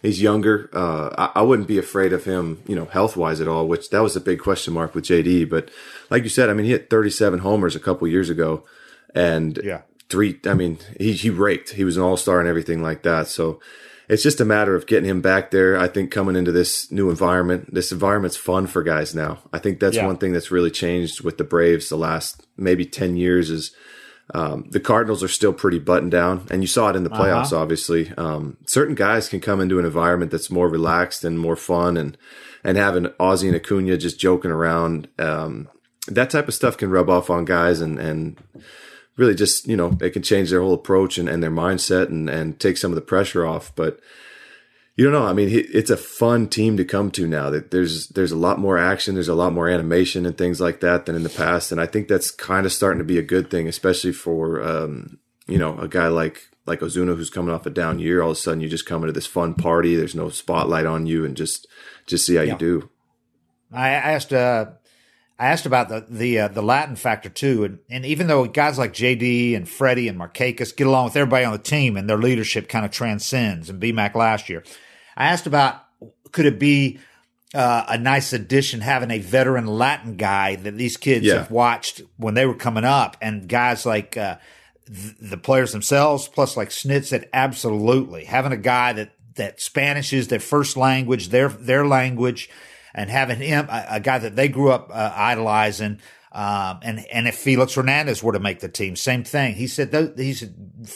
he's 0.02 0.22
younger. 0.22 0.70
Uh 0.74 1.10
I, 1.36 1.40
I 1.40 1.42
wouldn't 1.42 1.68
be 1.68 1.78
afraid 1.78 2.14
of 2.14 2.26
him, 2.26 2.62
you 2.68 2.76
know, 2.76 2.86
health-wise 2.86 3.42
at 3.42 3.48
all, 3.48 3.68
which 3.68 3.90
that 3.90 4.02
was 4.04 4.16
a 4.16 4.22
big 4.22 4.40
question 4.40 4.74
mark 4.74 4.94
with 4.94 5.06
JD, 5.06 5.50
but 5.50 5.70
like 6.10 6.24
you 6.24 6.30
said, 6.30 6.50
I 6.50 6.54
mean, 6.54 6.66
he 6.66 6.72
hit 6.72 6.90
37 6.90 7.40
homers 7.40 7.76
a 7.76 7.80
couple 7.80 8.08
years 8.08 8.30
ago 8.30 8.64
and 9.16 9.60
Yeah. 9.64 9.82
three 10.10 10.40
I 10.46 10.54
mean, 10.54 10.78
he 11.00 11.14
he 11.14 11.30
raked. 11.30 11.72
He 11.72 11.84
was 11.84 11.98
an 11.98 12.04
all-star 12.04 12.40
and 12.40 12.48
everything 12.50 12.84
like 12.84 13.02
that. 13.04 13.28
So 13.28 13.60
it's 14.12 14.22
just 14.22 14.42
a 14.42 14.46
matter 14.46 14.76
of 14.76 14.86
getting 14.88 15.10
him 15.10 15.22
back 15.22 15.52
there. 15.52 15.78
I 15.78 15.88
think 15.88 16.12
coming 16.12 16.36
into 16.36 16.52
this 16.52 16.92
new 16.92 17.10
environment, 17.10 17.74
this 17.74 17.92
environment's 17.94 18.36
fun 18.36 18.68
for 18.68 18.84
guys 18.84 19.16
now. 19.16 19.40
I 19.54 19.58
think 19.58 19.80
that's 19.80 19.96
Yeah. 19.96 20.06
one 20.06 20.18
thing 20.18 20.34
that's 20.34 20.52
really 20.52 20.70
changed 20.70 21.22
with 21.24 21.38
the 21.38 21.46
Braves 21.46 21.88
the 21.88 21.96
last 21.98 22.46
maybe 22.58 22.86
10 22.86 23.16
years 23.16 23.50
is 23.50 23.72
um, 24.34 24.66
the 24.70 24.80
Cardinals 24.82 25.24
are 25.24 25.28
still 25.30 25.54
pretty 25.54 25.80
buttoned 25.80 26.12
down, 26.12 26.46
and 26.50 26.62
you 26.62 26.68
saw 26.68 26.90
it 26.90 26.96
in 26.96 27.04
the 27.04 27.10
playoffs. 27.10 27.52
Obviously, 27.54 28.12
um, 28.18 28.58
certain 28.66 28.96
guys 28.96 29.28
can 29.30 29.40
come 29.40 29.60
into 29.60 29.80
an 29.80 29.86
environment 29.86 30.32
that's 30.32 30.52
more 30.52 30.70
relaxed 30.70 31.24
and 31.26 31.40
more 31.40 31.56
fun, 31.58 31.98
and 31.98 32.18
and 32.64 32.78
having 32.78 33.06
Ozzy 33.20 33.48
and 33.48 33.56
Acuna 33.56 33.98
just 33.98 34.20
joking 34.20 34.52
around, 34.52 35.08
um, 35.20 35.68
that 36.08 36.30
type 36.30 36.48
of 36.48 36.54
stuff 36.54 36.78
can 36.78 36.90
rub 36.92 37.10
off 37.10 37.30
on 37.30 37.44
guys, 37.44 37.82
and 37.82 37.98
and 38.00 38.38
really 39.22 39.36
just 39.36 39.68
you 39.68 39.78
know 39.78 39.98
it 40.02 40.10
can 40.12 40.22
change 40.24 40.50
their 40.50 40.62
whole 40.62 40.74
approach 40.74 41.18
and, 41.18 41.30
and 41.30 41.42
their 41.42 41.52
mindset 41.52 42.10
and 42.10 42.30
and 42.30 42.60
take 42.60 42.76
some 42.78 42.92
of 42.92 42.96
the 42.96 43.02
pressure 43.14 43.46
off 43.46 43.74
but 43.76 44.00
you 44.98 45.04
don't 45.06 45.14
know 45.14 45.26
i 45.26 45.32
mean 45.34 45.48
it's 45.52 45.90
a 45.90 45.96
fun 45.98 46.48
team 46.48 46.76
to 46.76 46.84
come 46.84 47.10
to 47.12 47.26
now 47.28 47.50
that 47.50 47.72
there's 47.72 48.08
there's 48.10 48.32
a 48.34 48.38
lot 48.48 48.60
more 48.60 48.78
action 48.78 49.14
there's 49.16 49.30
a 49.30 49.36
lot 49.36 49.54
more 49.54 49.70
animation 49.70 50.26
and 50.26 50.38
things 50.38 50.60
like 50.60 50.80
that 50.82 51.06
than 51.06 51.16
in 51.16 51.24
the 51.24 51.30
past 51.30 51.72
and 51.72 51.80
i 51.80 51.86
think 51.86 52.08
that's 52.08 52.32
kind 52.32 52.66
of 52.66 52.74
starting 52.74 53.00
to 53.00 53.06
be 53.14 53.18
a 53.18 53.24
good 53.34 53.50
thing 53.50 53.68
especially 53.68 54.12
for 54.12 54.62
um 54.62 55.18
you 55.48 55.58
know 55.58 55.78
a 55.80 55.88
guy 55.88 56.08
like 56.08 56.42
like 56.66 56.82
ozuna 56.82 57.16
who's 57.16 57.30
coming 57.30 57.54
off 57.54 57.66
a 57.66 57.70
down 57.70 58.00
year 58.00 58.22
all 58.22 58.32
of 58.32 58.38
a 58.38 58.40
sudden 58.40 58.62
you 58.62 58.68
just 58.70 58.86
come 58.86 59.02
into 59.04 59.14
this 59.14 59.28
fun 59.28 59.54
party 59.54 59.96
there's 59.96 60.16
no 60.16 60.30
spotlight 60.30 60.86
on 60.86 61.06
you 61.06 61.24
and 61.26 61.38
just 61.38 61.68
just 62.08 62.26
see 62.26 62.36
how 62.36 62.42
Yeah. 62.44 62.54
you 62.54 62.60
do 62.60 62.90
I 63.74 63.90
asked 63.92 64.34
uh, 64.34 64.66
I 65.42 65.48
asked 65.48 65.66
about 65.66 65.90
the 65.90 66.06
the 66.08 66.40
uh, 66.42 66.48
the 66.50 66.62
Latin 66.62 66.96
factor 66.96 67.28
too, 67.30 67.64
and, 67.64 67.80
and 67.90 68.06
even 68.06 68.28
though 68.28 68.46
guys 68.46 68.78
like 68.78 68.94
JD 68.94 69.56
and 69.56 69.68
Freddie 69.68 70.08
and 70.08 70.20
Markakis 70.20 70.76
get 70.76 70.86
along 70.86 71.06
with 71.06 71.16
everybody 71.16 71.44
on 71.46 71.52
the 71.54 71.58
team, 71.58 71.98
and 71.98 72.08
their 72.08 72.18
leadership 72.20 72.70
kind 72.70 72.86
of 72.86 72.92
transcends, 72.92 73.68
and 73.70 73.82
BMAC 73.82 74.14
last 74.14 74.50
year, 74.50 74.64
I 75.18 75.26
asked 75.30 75.48
about 75.48 75.82
could 76.32 76.46
it 76.46 76.60
be 76.60 77.00
uh, 77.56 77.86
a 77.90 77.98
nice 77.98 78.34
addition 78.34 78.82
having 78.82 79.10
a 79.12 79.18
veteran 79.18 79.66
Latin 79.66 80.16
guy 80.16 80.56
that 80.58 80.78
these 80.78 80.96
kids 80.96 81.26
Yeah. 81.26 81.40
have 81.40 81.52
watched 81.52 82.02
when 82.18 82.36
they 82.36 82.46
were 82.46 82.54
coming 82.56 82.86
up, 82.86 83.18
and 83.20 83.50
guys 83.50 83.84
like 83.86 84.16
uh, 84.16 84.38
th- 84.86 85.16
the 85.20 85.38
players 85.38 85.72
themselves, 85.72 86.28
plus 86.28 86.56
like 86.56 86.70
Snit 86.70 87.06
said, 87.06 87.28
absolutely 87.34 88.26
having 88.26 88.52
a 88.52 88.58
guy 88.58 88.94
that 88.94 89.14
that 89.36 89.60
Spanish 89.60 90.14
is 90.14 90.28
their 90.28 90.40
first 90.40 90.78
language, 90.78 91.30
their 91.30 91.50
their 91.50 91.88
language, 91.88 92.48
and 92.94 93.10
having 93.10 93.38
him 93.38 93.68
a, 93.70 93.86
a 93.92 94.00
guy 94.00 94.20
that 94.20 94.36
they 94.36 94.48
grew 94.48 94.72
up 94.72 94.90
uh, 94.92 95.12
idolizing. 95.16 96.00
Um, 96.32 96.80
and 96.82 97.06
and 97.12 97.28
if 97.28 97.36
Felix 97.36 97.76
Hernandez 97.76 98.24
were 98.24 98.34
to 98.34 98.40
make 98.40 98.62
the 98.62 98.70
team, 98.70 98.96
same 98.96 99.24
thing. 99.24 99.56
He 99.56 99.68
said 99.68 99.92
th- 99.92 100.12
he 100.16 100.34
said 100.34 100.56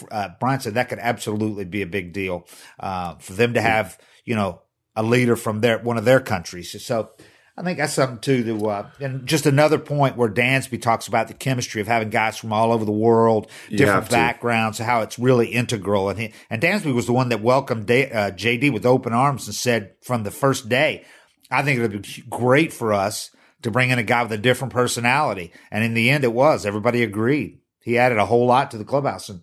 uh, 0.10 0.30
Brian 0.40 0.62
said 0.62 0.76
that 0.76 0.88
could 0.90 1.00
absolutely 1.00 1.66
be 1.66 1.82
a 1.82 1.88
big 1.88 2.14
deal 2.14 2.48
uh, 2.80 3.16
for 3.16 3.34
them 3.34 3.54
to 3.56 3.62
have 3.62 3.98
you 4.24 4.36
know 4.36 4.62
a 4.96 5.04
leader 5.04 5.36
from 5.36 5.60
their 5.60 5.80
one 5.80 5.98
of 5.98 6.06
their 6.06 6.22
countries. 6.22 6.82
So 6.84 7.12
I 7.58 7.64
think 7.64 7.78
that's 7.78 7.94
something 7.94 8.20
too. 8.20 8.44
To 8.44 8.68
uh, 8.68 8.90
and 9.00 9.26
just 9.26 9.46
another 9.46 9.78
point 9.78 10.18
where 10.18 10.30
Dansby 10.30 10.82
talks 10.82 11.08
about 11.08 11.30
the 11.30 11.34
chemistry 11.34 11.80
of 11.80 11.88
having 11.88 12.10
guys 12.10 12.38
from 12.38 12.52
all 12.52 12.74
over 12.74 12.84
the 12.84 12.92
world, 12.92 13.50
different 13.78 14.10
backgrounds, 14.10 14.78
how 14.78 15.02
it's 15.02 15.18
really 15.18 15.48
integral. 15.48 16.10
And 16.10 16.20
he, 16.20 16.34
and 16.50 16.62
Dansby 16.62 16.94
was 16.94 17.06
the 17.06 17.14
one 17.14 17.30
that 17.30 17.42
welcomed 17.42 17.86
Da- 17.86 18.12
uh, 18.12 18.32
JD 18.32 18.74
with 18.74 18.86
open 18.86 19.14
arms 19.14 19.48
and 19.48 19.56
said 19.56 19.96
from 20.02 20.24
the 20.24 20.32
first 20.32 20.68
day, 20.68 21.06
I 21.52 21.64
think 21.64 21.80
it 21.80 21.82
would 21.82 22.02
be 22.02 22.24
great 22.30 22.74
for 22.74 22.94
us 22.94 23.32
to 23.62 23.72
bring 23.72 23.90
in 23.90 24.00
a 24.00 24.04
guy 24.04 24.24
with 24.24 24.32
a 24.32 24.38
different 24.38 24.74
personality. 24.74 25.52
And 25.72 25.84
in 25.84 25.94
the 25.94 26.10
end, 26.10 26.24
it 26.24 26.34
was. 26.34 26.66
Everybody 26.66 27.04
agreed. 27.04 27.60
He 27.82 27.98
added 27.98 28.18
a 28.18 28.26
whole 28.26 28.46
lot 28.48 28.72
to 28.72 28.78
the 28.78 28.86
clubhouse, 28.86 29.30
and 29.30 29.42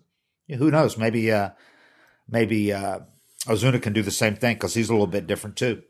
who 0.49 0.69
knows? 0.69 0.97
Maybe 0.97 1.31
uh, 1.31 1.51
maybe 2.29 2.73
uh, 2.73 2.99
Ozuna 3.45 3.81
can 3.81 3.93
do 3.93 4.01
the 4.01 4.11
same 4.11 4.35
thing 4.35 4.55
because 4.55 4.73
he's 4.73 4.89
a 4.89 4.93
little 4.93 5.07
bit 5.07 5.27
different 5.27 5.55
too. 5.55 5.81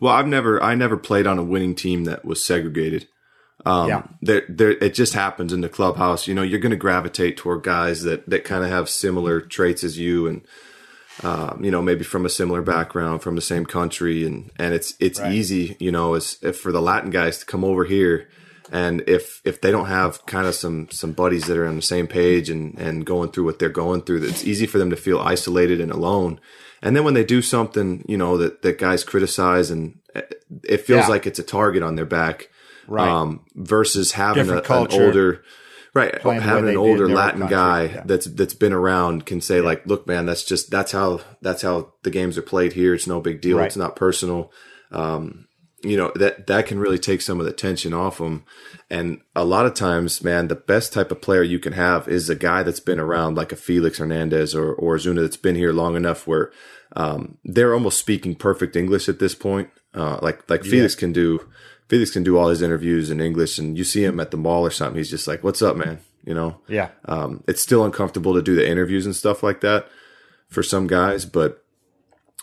Well, 0.00 0.12
I've 0.14 0.26
never 0.26 0.62
I 0.62 0.74
never 0.74 0.96
played 0.96 1.26
on 1.26 1.38
a 1.38 1.42
winning 1.44 1.74
team 1.74 2.04
that 2.04 2.24
was 2.24 2.44
segregated. 2.44 3.08
Um, 3.64 3.88
Yeah. 3.88 4.02
there, 4.22 4.42
there, 4.48 4.70
it 4.70 4.94
just 4.94 5.14
happens 5.14 5.52
in 5.52 5.62
the 5.62 5.68
clubhouse. 5.68 6.28
You 6.28 6.34
know, 6.34 6.42
you're 6.42 6.60
going 6.60 6.70
to 6.70 6.76
gravitate 6.76 7.36
toward 7.36 7.64
guys 7.64 8.02
that 8.02 8.28
that 8.28 8.44
kind 8.44 8.62
of 8.62 8.70
have 8.70 8.88
similar 8.88 9.40
traits 9.40 9.82
as 9.82 9.98
you, 9.98 10.26
and 10.28 10.46
um, 11.22 11.64
you 11.64 11.70
know, 11.70 11.80
maybe 11.82 12.04
from 12.04 12.26
a 12.26 12.28
similar 12.28 12.62
background, 12.62 13.22
from 13.22 13.34
the 13.36 13.40
same 13.42 13.64
country, 13.66 14.24
and 14.26 14.50
and 14.58 14.74
it's 14.74 14.94
it's 15.00 15.20
Right. 15.20 15.32
easy, 15.32 15.76
you 15.80 15.90
know, 15.90 16.14
as 16.14 16.38
if 16.42 16.58
for 16.58 16.72
the 16.72 16.82
Latin 16.82 17.10
guys 17.10 17.38
to 17.38 17.46
come 17.46 17.64
over 17.64 17.84
here, 17.84 18.28
and 18.70 19.02
if 19.06 19.40
if 19.44 19.60
they 19.60 19.70
don't 19.70 19.86
have 19.86 20.24
kind 20.26 20.46
of 20.46 20.54
some 20.54 20.88
some 20.90 21.12
buddies 21.12 21.46
that 21.46 21.56
are 21.56 21.66
on 21.66 21.76
the 21.76 21.82
same 21.82 22.06
page 22.06 22.50
and 22.50 22.78
and 22.78 23.06
going 23.06 23.30
through 23.30 23.44
what 23.44 23.58
they're 23.58 23.68
going 23.70 24.02
through, 24.02 24.22
it's 24.24 24.44
easy 24.44 24.66
for 24.66 24.78
them 24.78 24.90
to 24.90 24.96
feel 24.96 25.18
isolated 25.18 25.80
and 25.80 25.90
alone. 25.92 26.38
And 26.82 26.94
then 26.94 27.04
when 27.04 27.14
they 27.14 27.24
do 27.24 27.40
something, 27.40 28.04
you 28.06 28.18
know, 28.18 28.36
that 28.36 28.60
that 28.62 28.78
guys 28.78 29.02
criticize, 29.02 29.70
and 29.70 29.98
uh, 30.14 30.20
it 30.64 30.82
feels 30.82 31.04
Yeah. 31.04 31.08
like 31.08 31.26
it's 31.26 31.38
a 31.38 31.42
target 31.42 31.82
on 31.82 31.96
their 31.96 32.04
back, 32.06 32.50
Right. 32.86 33.08
Um, 33.08 33.40
versus 33.56 34.12
having 34.12 34.48
a, 34.50 34.58
an 34.58 34.86
older, 34.92 35.42
right, 35.96 36.20
having 36.40 36.70
an 36.70 36.76
older 36.76 37.08
Latin 37.08 37.40
country, 37.40 37.56
guy 37.56 37.82
yeah. 37.84 38.02
that's 38.04 38.26
that's 38.26 38.54
been 38.54 38.72
around 38.72 39.26
can 39.26 39.40
say 39.40 39.60
like, 39.60 39.86
look, 39.86 40.06
man, 40.06 40.26
that's 40.26 40.44
just 40.44 40.70
that's 40.70 40.92
how 40.92 41.20
that's 41.42 41.62
how 41.62 41.92
the 42.02 42.10
games 42.10 42.36
are 42.38 42.42
played 42.42 42.74
here. 42.74 42.94
It's 42.94 43.06
no 43.06 43.20
big 43.20 43.40
deal. 43.40 43.58
Right. 43.58 43.66
It's 43.66 43.76
not 43.76 43.96
personal. 43.96 44.52
Um, 44.90 45.46
you 45.82 45.96
know 45.96 46.10
that 46.14 46.46
that 46.46 46.66
can 46.66 46.78
really 46.78 46.98
take 46.98 47.20
some 47.20 47.38
of 47.38 47.46
the 47.46 47.52
tension 47.52 47.92
off 47.92 48.18
them. 48.18 48.44
And 48.90 49.20
a 49.34 49.44
lot 49.44 49.66
of 49.66 49.74
times, 49.74 50.22
man, 50.22 50.48
the 50.48 50.54
best 50.54 50.92
type 50.92 51.10
of 51.10 51.20
player 51.20 51.42
you 51.42 51.58
can 51.58 51.72
have 51.74 52.08
is 52.08 52.30
a 52.30 52.34
guy 52.34 52.62
that's 52.62 52.80
been 52.80 53.00
around, 53.00 53.36
like 53.36 53.52
a 53.52 53.56
Felix 53.56 53.98
Hernandez 53.98 54.54
or 54.54 54.72
or 54.72 54.96
Zuna 54.96 55.22
that's 55.22 55.36
been 55.36 55.54
here 55.54 55.72
long 55.72 55.96
enough 55.96 56.26
where 56.26 56.50
um, 56.94 57.38
they're 57.44 57.74
almost 57.74 57.98
speaking 57.98 58.34
perfect 58.34 58.74
English 58.74 59.08
at 59.08 59.18
this 59.18 59.34
point. 59.34 59.70
Uh, 59.94 60.18
like 60.22 60.48
like 60.50 60.64
Felix 60.64 60.94
can 60.94 61.12
do. 61.12 61.46
Felix 61.88 62.10
can 62.10 62.24
do 62.24 62.36
all 62.36 62.48
his 62.48 62.62
interviews 62.62 63.10
in 63.10 63.20
English, 63.20 63.58
and 63.58 63.78
you 63.78 63.84
see 63.84 64.04
him 64.04 64.18
at 64.20 64.30
the 64.30 64.36
mall 64.36 64.66
or 64.66 64.70
something. 64.70 64.96
He's 64.96 65.10
just 65.10 65.28
like, 65.28 65.44
"What's 65.44 65.62
up, 65.62 65.76
man?" 65.76 66.00
You 66.24 66.34
know. 66.34 66.60
Yeah. 66.68 66.90
Um, 67.04 67.44
it's 67.46 67.62
still 67.62 67.84
uncomfortable 67.84 68.34
to 68.34 68.42
do 68.42 68.54
the 68.54 68.68
interviews 68.68 69.06
and 69.06 69.14
stuff 69.14 69.42
like 69.42 69.60
that 69.60 69.88
for 70.48 70.62
some 70.62 70.86
guys, 70.86 71.24
but 71.24 71.64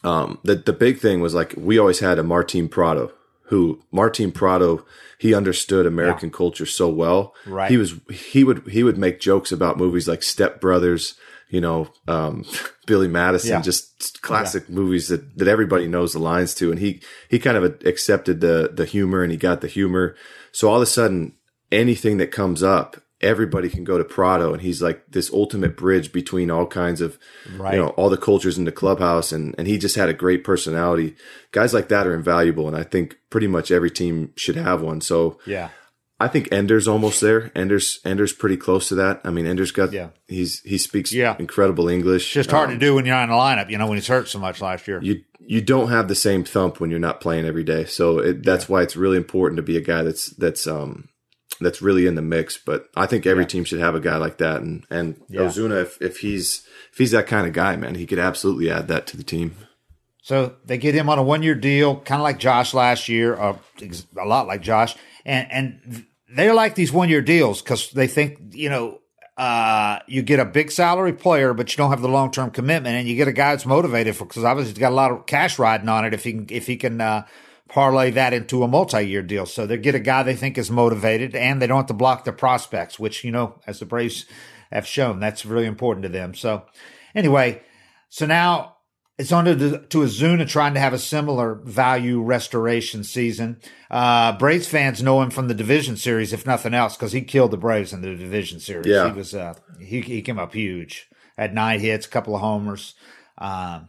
um, 0.03 0.39
the 0.43 0.55
the 0.55 0.73
big 0.73 0.99
thing 0.99 1.21
was 1.21 1.33
like 1.33 1.53
we 1.57 1.79
always 1.79 1.99
had 1.99 2.19
a 2.19 2.23
Martin 2.23 2.67
Prado, 2.67 3.11
who 3.43 3.81
Martin 3.91 4.31
Prado 4.31 4.85
he 5.17 5.33
understood 5.33 5.85
American 5.85 6.29
culture 6.29 6.65
so 6.65 6.89
well. 6.89 7.33
Right. 7.45 7.71
He 7.71 7.77
was 7.77 7.95
he 8.11 8.43
would 8.43 8.67
he 8.67 8.83
would 8.83 8.97
make 8.97 9.19
jokes 9.21 9.51
about 9.51 9.77
movies 9.77 10.07
like 10.07 10.21
Step 10.23 10.59
Brothers, 10.59 11.15
you 11.53 11.61
know, 11.61 11.87
um, 12.07 12.43
Billy 12.87 13.07
Madison, 13.07 13.51
Yeah. 13.51 13.61
just 13.61 14.21
classic 14.21 14.69
movies 14.69 15.07
that 15.09 15.37
that 15.37 15.47
everybody 15.47 15.87
knows 15.87 16.11
the 16.13 16.19
lines 16.19 16.53
to, 16.55 16.71
and 16.71 16.79
he 16.79 16.99
he 17.29 17.37
kind 17.39 17.57
of 17.57 17.63
accepted 17.85 18.41
the 18.41 18.71
the 18.73 18.85
humor 18.85 19.21
and 19.23 19.31
he 19.31 19.37
got 19.37 19.61
the 19.61 19.67
humor. 19.67 20.15
So 20.51 20.67
all 20.69 20.77
of 20.77 20.81
a 20.81 20.85
sudden, 20.99 21.33
anything 21.71 22.17
that 22.17 22.31
comes 22.31 22.61
up. 22.63 22.97
Everybody 23.21 23.69
can 23.69 23.85
go 23.85 23.97
to 23.97 24.03
Prado, 24.03 24.51
and 24.51 24.61
he's 24.61 24.81
like 24.81 24.99
this 25.09 25.31
ultimate 25.31 25.77
bridge 25.77 26.11
between 26.11 26.51
all 26.51 26.67
kinds 26.67 26.99
of, 26.99 27.17
Right. 27.55 27.75
you 27.75 27.79
know, 27.81 27.87
all 27.95 28.09
the 28.09 28.17
cultures 28.17 28.57
in 28.57 28.65
the 28.65 28.71
clubhouse 28.81 29.31
and 29.31 29.55
and 29.57 29.65
he 29.65 29.77
just 29.77 29.95
had 29.95 30.09
a 30.09 30.13
great 30.23 30.43
personality. 30.43 31.15
Guys 31.53 31.73
like 31.73 31.87
that 31.87 32.05
are 32.05 32.13
invaluable 32.13 32.67
and 32.67 32.75
I 32.75 32.83
think 32.83 33.15
pretty 33.29 33.47
much 33.47 33.71
every 33.71 33.89
team 33.91 34.33
should 34.35 34.57
have 34.57 34.81
one. 34.81 34.99
So 34.99 35.39
Yeah. 35.45 35.69
I 36.23 36.27
think 36.27 36.51
Ender's 36.51 36.87
almost 36.87 37.21
there. 37.21 37.51
Ender's 37.55 37.99
Ender's 38.05 38.33
pretty 38.33 38.57
close 38.57 38.87
to 38.89 38.95
that. 38.95 39.21
I 39.23 39.29
mean, 39.29 39.45
Ender's 39.45 39.71
got 39.71 39.91
Yeah. 39.91 40.09
he's 40.27 40.61
he 40.61 40.77
speaks 40.77 41.11
Yeah. 41.11 41.35
incredible 41.39 41.87
English. 41.89 42.23
It's 42.25 42.33
just 42.33 42.51
hard 42.51 42.69
Um, 42.69 42.79
to 42.79 42.85
do 42.85 42.95
when 42.95 43.05
you're 43.05 43.15
not 43.15 43.23
in 43.23 43.29
the 43.29 43.35
lineup, 43.35 43.69
you 43.69 43.77
know, 43.77 43.87
when 43.87 43.97
he's 43.97 44.07
hurt 44.07 44.27
so 44.27 44.39
much 44.39 44.61
last 44.61 44.87
year. 44.87 44.99
You 45.01 45.21
you 45.45 45.59
don't 45.61 45.89
have 45.89 46.07
the 46.07 46.15
same 46.15 46.43
thump 46.45 46.79
when 46.79 46.89
you're 46.89 46.99
not 46.99 47.19
playing 47.19 47.45
every 47.45 47.63
day. 47.65 47.83
So 47.85 48.19
it, 48.19 48.43
that's 48.43 48.69
why 48.69 48.81
it's 48.81 48.95
really 48.95 49.17
important 49.17 49.57
to 49.57 49.63
be 49.63 49.75
a 49.77 49.81
guy 49.81 50.01
that's 50.03 50.27
that's 50.37 50.65
um 50.67 51.09
that's 51.59 51.81
really 51.81 52.07
in 52.07 52.15
the 52.15 52.21
mix. 52.21 52.57
But 52.57 52.85
I 52.95 53.05
think 53.05 53.25
every 53.27 53.45
team 53.45 53.63
should 53.63 53.79
have 53.79 53.93
a 53.95 53.99
guy 53.99 54.17
like 54.17 54.37
that. 54.37 54.61
And 54.61 54.85
and 54.89 55.15
Yeah. 55.29 55.41
Ozuna, 55.41 55.81
if 55.81 56.01
if 56.01 56.19
he's 56.19 56.63
if 56.91 56.97
he's 56.97 57.11
that 57.11 57.27
kind 57.27 57.45
of 57.47 57.53
guy, 57.53 57.75
man, 57.75 57.95
he 57.95 58.05
could 58.05 58.19
absolutely 58.19 58.69
add 58.71 58.87
that 58.87 59.05
to 59.07 59.17
the 59.17 59.23
team. 59.23 59.55
So 60.21 60.53
they 60.65 60.77
get 60.77 60.95
him 60.95 61.09
on 61.09 61.19
a 61.19 61.23
one 61.23 61.43
year 61.43 61.55
deal, 61.55 61.97
kind 61.97 62.21
of 62.21 62.23
like 62.23 62.39
Josh 62.39 62.73
last 62.73 63.09
year, 63.09 63.35
or 63.35 63.59
a 64.17 64.25
lot 64.25 64.47
like 64.47 64.61
Josh. 64.61 64.95
And 65.25 65.47
and 65.51 66.05
they 66.35 66.51
like 66.51 66.75
these 66.75 66.91
one 66.91 67.09
year 67.09 67.21
deals 67.21 67.61
because 67.61 67.91
they 67.91 68.07
think 68.07 68.39
you 68.51 68.69
know 68.69 68.99
uh, 69.37 69.99
you 70.07 70.21
get 70.21 70.39
a 70.39 70.45
big 70.45 70.71
salary 70.71 71.13
player, 71.13 71.53
but 71.53 71.71
you 71.71 71.77
don't 71.77 71.89
have 71.89 72.01
the 72.01 72.09
long 72.09 72.31
term 72.31 72.51
commitment, 72.51 72.95
and 72.95 73.07
you 73.07 73.15
get 73.15 73.27
a 73.27 73.33
guy 73.33 73.51
that's 73.51 73.65
motivated 73.65 74.15
for 74.15 74.25
because 74.25 74.43
obviously 74.43 74.73
he's 74.73 74.79
got 74.79 74.91
a 74.91 74.95
lot 74.95 75.11
of 75.11 75.25
cash 75.25 75.57
riding 75.57 75.89
on 75.89 76.05
it 76.05 76.13
if 76.13 76.23
he 76.23 76.33
can 76.33 76.47
if 76.49 76.67
he 76.67 76.77
can. 76.77 77.01
Uh, 77.01 77.25
Parlay 77.69 78.11
that 78.11 78.33
into 78.33 78.61
a 78.61 78.67
multi-year 78.67 79.23
deal, 79.23 79.47
so 79.47 79.65
they 79.65 79.77
get 79.77 79.95
a 79.95 79.99
guy 79.99 80.21
they 80.21 80.35
think 80.35 80.59
is 80.59 80.69
motivated, 80.69 81.33
and 81.33 81.59
they 81.59 81.65
don't 81.65 81.77
have 81.77 81.85
to 81.87 81.93
block 81.93 82.23
their 82.23 82.33
prospects, 82.33 82.99
which 82.99 83.23
you 83.23 83.31
know, 83.31 83.59
as 83.65 83.79
the 83.79 83.85
Braves 83.85 84.25
have 84.71 84.85
shown, 84.85 85.19
that's 85.19 85.43
really 85.43 85.65
important 85.65 86.03
to 86.03 86.09
them. 86.09 86.35
So, 86.35 86.65
anyway, 87.15 87.63
so 88.09 88.27
now 88.27 88.72
it's 89.23 89.31
on 89.31 89.45
to, 89.45 89.55
to 89.55 89.97
Ozuna 89.99 90.45
trying 90.45 90.73
to 90.73 90.81
have 90.81 90.91
a 90.91 90.99
similar 90.99 91.55
value 91.55 92.21
restoration 92.21 93.05
season. 93.05 93.57
Uh, 93.89 94.37
Braves 94.37 94.67
fans 94.67 95.01
know 95.01 95.21
him 95.21 95.29
from 95.29 95.47
the 95.47 95.53
division 95.53 95.95
series, 95.95 96.33
if 96.33 96.45
nothing 96.45 96.73
else, 96.73 96.97
because 96.97 97.13
he 97.13 97.21
killed 97.21 97.51
the 97.51 97.57
Braves 97.57 97.93
in 97.93 98.01
the 98.01 98.15
division 98.15 98.59
series. 98.59 98.85
Yeah. 98.85 99.07
He 99.07 99.13
was, 99.13 99.33
uh, 99.33 99.53
he, 99.79 100.01
he 100.01 100.21
came 100.21 100.37
up 100.37 100.53
huge. 100.53 101.07
Had 101.37 101.53
nine 101.53 101.79
hits, 101.79 102.05
a 102.05 102.09
couple 102.09 102.35
of 102.35 102.41
homers. 102.41 102.95
Um, 103.37 103.87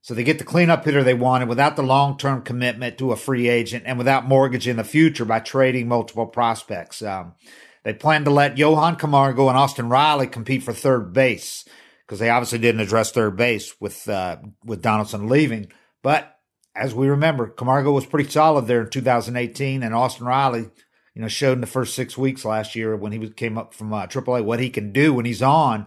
so 0.00 0.14
they 0.14 0.24
get 0.24 0.38
the 0.38 0.44
cleanup 0.44 0.82
hitter 0.82 1.04
they 1.04 1.12
wanted 1.12 1.48
without 1.48 1.76
the 1.76 1.82
long 1.82 2.16
term 2.16 2.40
commitment 2.40 2.96
to 2.96 3.12
a 3.12 3.16
free 3.16 3.48
agent 3.48 3.84
and 3.86 3.98
without 3.98 4.26
mortgage 4.26 4.66
in 4.66 4.78
the 4.78 4.84
future 4.84 5.26
by 5.26 5.40
trading 5.40 5.88
multiple 5.88 6.26
prospects. 6.26 7.02
Um, 7.02 7.34
they 7.82 7.92
plan 7.92 8.24
to 8.24 8.30
let 8.30 8.56
Johan 8.56 8.96
Camargo 8.96 9.48
and 9.50 9.58
Austin 9.58 9.90
Riley 9.90 10.26
compete 10.26 10.62
for 10.62 10.72
third 10.72 11.12
base 11.12 11.66
because 12.06 12.18
they 12.18 12.30
obviously 12.30 12.58
didn't 12.58 12.80
address 12.80 13.10
third 13.10 13.36
base 13.36 13.74
with 13.80 14.08
uh, 14.08 14.38
with 14.64 14.82
Donaldson 14.82 15.28
leaving. 15.28 15.70
But 16.02 16.38
as 16.74 16.94
we 16.94 17.08
remember, 17.08 17.48
Camargo 17.48 17.92
was 17.92 18.06
pretty 18.06 18.28
solid 18.28 18.66
there 18.66 18.82
in 18.82 18.90
2018, 18.90 19.82
and 19.82 19.94
Austin 19.94 20.26
Riley, 20.26 20.68
you 21.14 21.22
know, 21.22 21.28
showed 21.28 21.52
in 21.52 21.60
the 21.60 21.66
first 21.66 21.94
six 21.94 22.18
weeks 22.18 22.44
last 22.44 22.74
year 22.74 22.96
when 22.96 23.12
he 23.12 23.28
came 23.30 23.56
up 23.56 23.74
from 23.74 23.92
uh, 23.92 24.06
AAA 24.06 24.44
what 24.44 24.60
he 24.60 24.70
can 24.70 24.92
do 24.92 25.14
when 25.14 25.24
he's 25.24 25.42
on. 25.42 25.86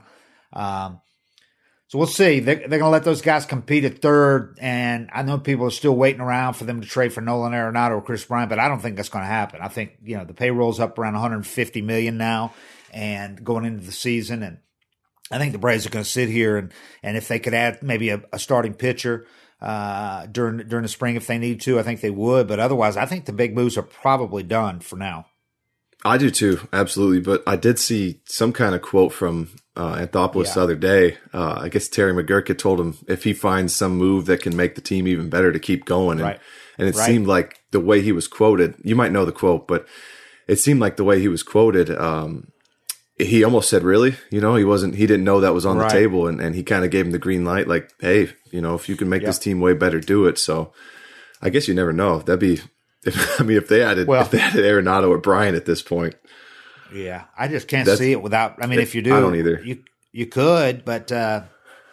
Um, 0.54 1.02
so 1.90 1.98
we'll 1.98 2.08
see. 2.08 2.42
They're, 2.42 2.56
they're 2.56 2.80
going 2.80 2.82
to 2.82 2.90
let 2.90 3.06
those 3.06 3.22
guys 3.22 3.46
compete 3.46 3.86
at 3.86 4.02
third, 4.02 4.58
and 4.62 5.10
I 5.14 5.24
know 5.24 5.38
people 5.38 5.66
are 5.66 5.72
still 5.72 5.96
waiting 5.96 6.20
around 6.20 6.56
for 6.56 6.66
them 6.66 6.82
to 6.82 6.88
trade 6.88 7.14
for 7.14 7.22
Nolan 7.22 7.54
Arenado 7.54 7.92
or 7.92 8.02
Kris 8.02 8.26
Bryant, 8.26 8.50
but 8.50 8.60
I 8.60 8.68
don't 8.68 8.82
think 8.82 8.98
that's 8.98 9.10
going 9.10 9.24
to 9.24 9.30
happen. 9.30 9.62
I 9.62 9.70
think 9.70 9.94
you 10.04 10.18
know 10.18 10.26
the 10.26 10.34
payroll's 10.34 10.80
up 10.80 10.98
around 11.00 11.14
150 11.14 11.82
million 11.82 12.18
now, 12.18 12.54
and 12.92 13.42
going 13.44 13.66
into 13.66 13.86
the 13.86 13.94
season, 13.94 14.44
and 14.44 14.58
I 15.32 15.38
think 15.38 15.52
the 15.52 15.60
Braves 15.60 15.86
are 15.86 15.90
going 15.90 16.06
to 16.06 16.10
sit 16.10 16.30
here 16.30 16.58
and 16.58 16.74
and 17.04 17.18
if 17.18 17.28
they 17.28 17.40
could 17.40 17.54
add 17.54 17.84
maybe 17.84 18.10
a, 18.10 18.22
a 18.32 18.40
starting 18.40 18.74
pitcher 18.74 19.26
uh, 19.62 20.26
during 20.28 20.68
during 20.68 20.84
the 20.84 20.90
spring 20.90 21.16
if 21.16 21.28
they 21.28 21.38
need 21.38 21.62
to, 21.62 21.80
I 21.80 21.84
think 21.84 22.02
they 22.02 22.10
would. 22.10 22.48
But 22.48 22.60
otherwise, 22.60 22.98
I 22.98 23.06
think 23.06 23.26
the 23.26 23.34
big 23.34 23.56
moves 23.56 23.78
are 23.78 23.84
probably 23.84 24.44
done 24.44 24.80
for 24.80 24.96
now. 24.96 25.26
I 26.06 26.18
do 26.18 26.30
too, 26.30 26.68
absolutely. 26.72 27.20
But 27.20 27.44
I 27.48 27.56
did 27.56 27.80
see 27.80 28.22
some 28.26 28.54
kind 28.54 28.76
of 28.76 28.82
quote 28.82 29.12
from 29.12 29.50
uh, 29.76 29.96
Anthopoulos 29.96 30.46
yeah. 30.46 30.54
the 30.54 30.62
other 30.62 30.76
day. 30.76 31.18
Uh, 31.34 31.60
I 31.62 31.70
guess 31.70 31.88
Terry 31.88 32.14
McGuirk 32.14 32.48
had 32.48 32.60
told 32.60 32.80
him 32.80 32.98
if 33.08 33.24
he 33.24 33.34
finds 33.34 33.76
some 33.76 33.98
move 33.98 34.28
that 34.28 34.42
can 34.42 34.56
make 34.56 34.76
the 34.76 34.82
team 34.82 35.08
even 35.08 35.30
better 35.30 35.52
to 35.52 35.60
keep 35.60 35.86
going. 35.86 36.20
And, 36.20 36.28
right. 36.28 36.40
and 36.78 36.88
it 36.88 36.96
right. 36.96 37.06
seemed 37.06 37.28
like 37.28 37.60
the 37.72 37.80
way 37.80 38.02
he 38.02 38.12
was 38.12 38.28
quoted, 38.28 38.76
you 38.84 38.96
might 38.96 39.12
know 39.12 39.26
the 39.26 39.32
quote, 39.32 39.68
but 39.68 39.88
it 40.48 40.58
seemed 40.58 40.80
like 40.80 40.98
the 40.98 41.04
way 41.04 41.20
he 41.20 41.28
was 41.28 41.44
quoted, 41.44 41.90
um, 41.90 42.52
he 43.18 43.44
almost 43.44 43.70
said, 43.70 43.84
really, 43.84 44.16
you 44.30 44.40
know, 44.40 44.56
he 44.56 44.64
wasn't, 44.64 44.96
he 44.96 45.08
didn't 45.08 45.26
know 45.26 45.40
that 45.40 45.54
was 45.54 45.66
on 45.66 45.78
right. 45.78 45.90
the 45.90 45.98
table 45.98 46.28
and, 46.28 46.40
and 46.40 46.56
he 46.56 46.64
kind 46.64 46.86
of 46.86 46.92
gave 46.92 47.06
him 47.06 47.12
the 47.12 47.20
green 47.20 47.44
light, 47.44 47.68
like, 47.68 47.92
Hey, 48.00 48.30
you 48.52 48.62
know, 48.62 48.76
if 48.76 48.88
you 48.88 48.96
can 48.96 49.10
make 49.10 49.24
this 49.24 49.40
team 49.40 49.60
way 49.60 49.74
better, 49.74 50.00
do 50.00 50.26
it. 50.28 50.38
So 50.38 50.72
I 51.42 51.50
guess 51.50 51.68
you 51.68 51.74
never 51.74 51.94
know. 51.94 52.20
That'd 52.20 52.40
be, 52.40 52.62
if, 53.04 53.42
I 53.42 53.44
mean, 53.44 53.58
if 53.58 53.68
they 53.68 53.82
added, 53.82 54.08
well, 54.08 54.22
if 54.22 54.32
they 54.32 54.40
added 54.40 54.64
Arenado 54.64 55.10
or 55.10 55.18
Bryant 55.18 55.56
at 55.56 55.66
this 55.66 55.82
point, 55.82 56.16
yeah, 56.94 57.26
I 57.38 57.48
just 57.48 57.68
can't 57.68 57.88
see 57.88 58.12
it 58.12 58.22
without. 58.22 58.64
I 58.64 58.68
mean, 58.68 58.80
if 58.80 58.96
you 58.96 59.02
do, 59.02 59.16
I 59.16 59.20
don't 59.20 59.36
either. 59.36 59.62
You 59.64 59.84
you 60.12 60.26
could, 60.26 60.86
but 60.86 61.12
uh, 61.12 61.44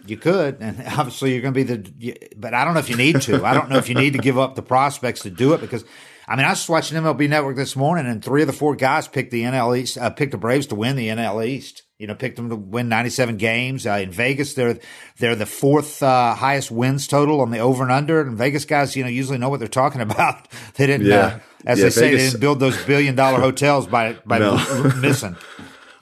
you 0.07 0.17
could, 0.17 0.59
and 0.61 0.83
obviously 0.99 1.33
you're 1.33 1.43
going 1.43 1.55
to 1.55 1.65
be 1.65 1.75
the. 2.03 2.19
But 2.37 2.55
I 2.55 2.65
don't 2.65 2.75
know 2.75 2.81
if 2.81 2.89
you 2.89 2.97
need 2.97 3.21
to. 3.23 3.45
I 3.45 3.55
don't 3.55 3.69
know 3.69 3.79
if 3.79 3.89
you 3.89 3.95
need 3.95 4.13
to 4.13 4.19
give 4.19 4.39
up 4.39 4.55
the 4.55 4.63
prospects 4.63 5.23
to 5.23 5.31
do 5.31 5.55
it 5.55 5.61
because. 5.61 5.85
I 6.27 6.37
mean, 6.37 6.47
I 6.47 6.51
was 6.51 6.69
watching 6.69 6.97
MLB 6.97 7.29
Network 7.29 7.57
this 7.57 7.77
morning, 7.77 8.07
and 8.07 8.25
three 8.25 8.43
of 8.43 8.47
the 8.47 8.53
four 8.53 8.77
guys 8.77 9.09
picked 9.09 9.31
the 9.31 9.43
NL 9.43 9.79
East, 9.79 9.99
uh, 9.99 10.11
picked 10.11 10.33
the 10.33 10.39
Braves 10.39 10.67
to 10.69 10.75
win 10.75 10.97
the 10.97 11.09
NL 11.09 11.47
East. 11.47 11.83
You 11.99 12.09
know, 12.09 12.15
picked 12.15 12.37
them 12.37 12.51
to 12.51 12.57
win 12.57 12.89
97 12.89 13.37
games. 13.37 13.87
Uh, 13.87 13.93
in 14.03 14.11
Vegas, 14.11 14.55
they're 14.55 14.79
they're 15.19 15.37
the 15.37 15.47
fourth 15.47 16.03
uh, 16.03 16.35
highest 16.35 16.71
wins 16.71 17.07
total 17.07 17.41
on 17.41 17.51
the 17.51 17.61
over 17.61 17.83
and 17.83 17.93
under. 17.93 18.21
And 18.21 18.37
Vegas 18.37 18.65
guys, 18.65 18.97
you 18.97 19.05
know, 19.05 19.09
usually 19.09 19.39
know 19.39 19.49
what 19.49 19.61
they're 19.61 19.69
talking 19.69 20.01
about. 20.01 20.49
They 20.75 20.87
didn't. 20.87 21.07
Uh, 21.07 21.15
yeah 21.15 21.41
as 21.67 21.79
yeah, 21.79 21.85
they 21.85 21.91
say, 21.91 22.11
they 22.11 22.17
didn't 22.19 22.41
build 22.41 22.61
those 22.61 22.83
billion 22.85 23.15
dollar 23.15 23.41
hotels 23.41 23.87
by 23.87 24.15
by 24.27 24.39
no. 24.39 24.57
missing. 25.01 25.37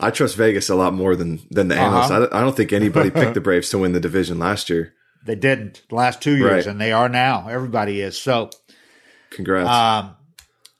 I 0.00 0.10
trust 0.10 0.36
Vegas 0.36 0.68
a 0.68 0.74
lot 0.74 0.94
more 0.94 1.14
than 1.14 1.40
than 1.50 1.68
the 1.68 1.76
analysts. 1.76 2.10
Uh-huh. 2.10 2.28
I, 2.32 2.38
I, 2.38 2.40
don't 2.40 2.56
think 2.56 2.72
anybody 2.72 3.10
picked 3.10 3.34
the 3.34 3.40
Braves 3.40 3.70
to 3.70 3.78
win 3.78 3.92
the 3.92 4.00
division 4.00 4.38
last 4.38 4.68
year. 4.68 4.94
They 5.24 5.36
didn't 5.36 5.82
the 5.88 5.94
last 5.94 6.20
two 6.20 6.36
years, 6.36 6.50
right. 6.50 6.66
and 6.66 6.80
they 6.80 6.90
are 6.92 7.08
now. 7.08 7.48
Everybody 7.48 8.00
is 8.00 8.18
so. 8.18 8.50
Congrats. 9.34 9.68
Um, 9.68 10.16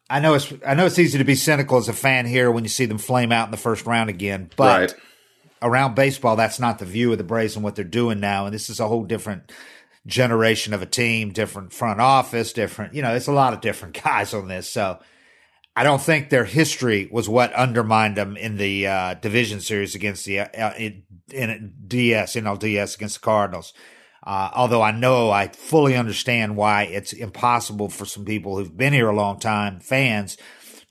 I 0.09 0.21
know 0.21 0.35
it's 0.35 0.53
I 0.67 0.75
know 0.75 0.87
it's 0.87 0.99
easy 0.99 1.19
to 1.19 1.25
be 1.25 1.35
cynical 1.35 1.79
as 1.79 1.89
a 1.89 1.93
fan 1.93 2.27
here 2.27 2.51
when 2.51 2.65
you 2.65 2.69
see 2.69 2.85
them 2.85 2.99
flame 2.99 3.33
out 3.33 3.47
in 3.47 3.51
the 3.51 3.57
first 3.57 3.87
round 3.87 4.11
again, 4.11 4.51
but 4.57 4.81
right. 4.81 4.95
around 5.63 5.95
baseball, 5.95 6.37
that's 6.37 6.61
not 6.61 6.79
the 6.79 6.85
view 6.85 7.13
of 7.13 7.19
the 7.19 7.25
Braves 7.25 7.57
and 7.57 7.65
what 7.65 7.77
they're 7.77 7.85
doing 7.85 8.21
now, 8.21 8.45
and 8.45 8.55
this 8.55 8.69
is 8.69 8.79
a 8.79 8.89
whole 8.89 9.05
different 9.05 9.51
generation 10.07 10.75
of 10.75 10.83
a 10.83 10.87
team, 10.87 11.33
different 11.33 11.73
front 11.73 12.01
office, 12.01 12.53
different, 12.53 12.95
you 12.95 13.03
know, 13.03 13.15
it's 13.15 13.29
a 13.29 13.33
lot 13.33 13.53
of 13.53 13.61
different 13.61 14.01
guys 14.05 14.35
on 14.35 14.49
this. 14.49 14.69
So 14.69 14.99
I 15.75 15.85
don't 15.85 16.03
think 16.03 16.29
their 16.29 16.45
history 16.45 17.09
was 17.11 17.29
what 17.29 17.53
undermined 17.53 18.17
them 18.17 18.37
in 18.37 18.57
the 18.57 18.87
uh, 18.87 19.15
division 19.15 19.61
series 19.61 19.95
against 19.95 20.25
the 20.25 20.41
uh, 20.41 20.75
in, 20.75 21.05
in 21.33 21.75
DS, 21.87 22.35
NLDS 22.35 22.97
against 22.97 23.21
the 23.21 23.25
Cardinals. 23.25 23.73
Uh, 24.25 24.51
although 24.55 24.83
I 24.83 24.93
know 24.93 25.31
I 25.31 25.49
fully 25.49 25.97
understand 25.97 26.57
why 26.57 26.85
it's 26.85 27.13
impossible 27.13 27.89
for 27.89 28.05
some 28.05 28.25
people 28.25 28.57
who've 28.57 28.77
been 28.77 28.93
here 28.93 29.09
a 29.09 29.15
long 29.15 29.41
time, 29.41 29.81
fans, 29.81 30.37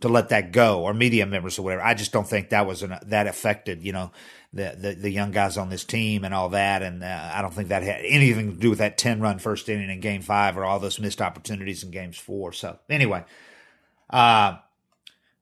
to 0.02 0.10
let 0.10 0.30
that 0.30 0.52
go 0.52 0.82
or 0.82 0.94
media 0.94 1.26
members 1.26 1.58
or 1.58 1.62
whatever. 1.62 1.84
I 1.84 1.94
just 1.94 2.12
don't 2.12 2.28
think 2.28 2.50
that 2.50 2.68
was 2.68 2.84
an, 2.84 2.98
that 3.06 3.28
affected, 3.28 3.84
you 3.84 3.94
know, 3.94 4.12
the, 4.52 4.76
the, 4.78 4.94
the 4.96 5.10
young 5.10 5.32
guys 5.32 5.58
on 5.58 5.70
this 5.70 5.86
team 5.86 6.26
and 6.26 6.34
all 6.34 6.50
that. 6.50 6.82
And 6.82 7.04
uh, 7.04 7.32
I 7.34 7.42
don't 7.42 7.54
think 7.54 7.70
that 7.70 7.84
had 7.84 8.02
anything 8.04 8.54
to 8.54 8.60
do 8.60 8.70
with 8.70 8.80
that 8.80 8.98
10 8.98 9.22
run 9.22 9.40
first 9.40 9.70
inning 9.70 9.90
in 9.90 10.00
game 10.02 10.22
five 10.22 10.58
or 10.58 10.66
all 10.66 10.80
those 10.80 11.00
missed 11.00 11.22
opportunities 11.22 11.84
in 11.84 11.92
games 11.92 12.18
four. 12.18 12.52
So 12.52 12.80
anyway, 12.90 13.24
uh, 14.10 14.58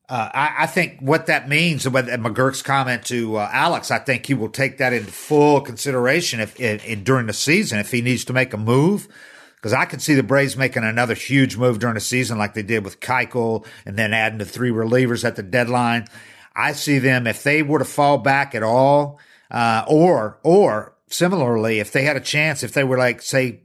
uh, 0.10 0.30
I, 0.34 0.64
I, 0.64 0.66
think 0.66 1.00
what 1.02 1.28
that 1.28 1.48
means, 1.48 1.88
what 1.88 2.08
McGuirk's 2.08 2.64
comment 2.64 3.06
to 3.06 3.36
uh, 3.36 3.50
Alex, 3.54 3.92
I 3.92 4.00
think 4.00 4.26
he 4.26 4.34
will 4.34 4.50
take 4.50 4.80
that 4.80 4.92
into 4.92 5.12
full 5.12 5.62
consideration 5.62 6.40
if, 6.40 6.60
if, 6.60 6.84
if 6.84 7.04
during 7.04 7.28
the 7.28 7.34
season 7.34 7.78
if 7.78 7.92
he 7.92 8.02
needs 8.02 8.26
to 8.26 8.34
make 8.34 8.52
a 8.54 8.58
move. 8.58 9.08
Because 9.56 9.74
I 9.74 9.86
could 9.86 10.02
see 10.02 10.16
the 10.16 10.24
Braves 10.24 10.58
making 10.58 10.84
another 10.84 11.14
huge 11.14 11.58
move 11.58 11.80
during 11.80 11.94
the 11.94 12.02
season, 12.02 12.38
like 12.38 12.54
they 12.54 12.64
did 12.64 12.86
with 12.86 13.02
Keuchel, 13.02 13.68
and 13.86 13.98
then 14.00 14.14
adding 14.14 14.40
the 14.40 14.46
three 14.46 14.72
relievers 14.72 15.24
at 15.24 15.36
the 15.36 15.44
deadline. 15.44 16.08
I 16.56 16.72
see 16.72 16.98
them 16.98 17.28
if 17.28 17.44
they 17.44 17.62
were 17.62 17.80
to 17.80 17.86
fall 17.86 18.18
back 18.18 18.56
at 18.56 18.64
all, 18.64 19.20
uh, 19.52 19.84
or 19.88 20.40
or 20.44 20.96
similarly, 21.08 21.80
if 21.80 21.92
they 21.92 22.04
had 22.04 22.18
a 22.18 22.22
chance, 22.22 22.64
if 22.64 22.74
they 22.74 22.84
were 22.86 22.98
like 22.98 23.22
say 23.22 23.60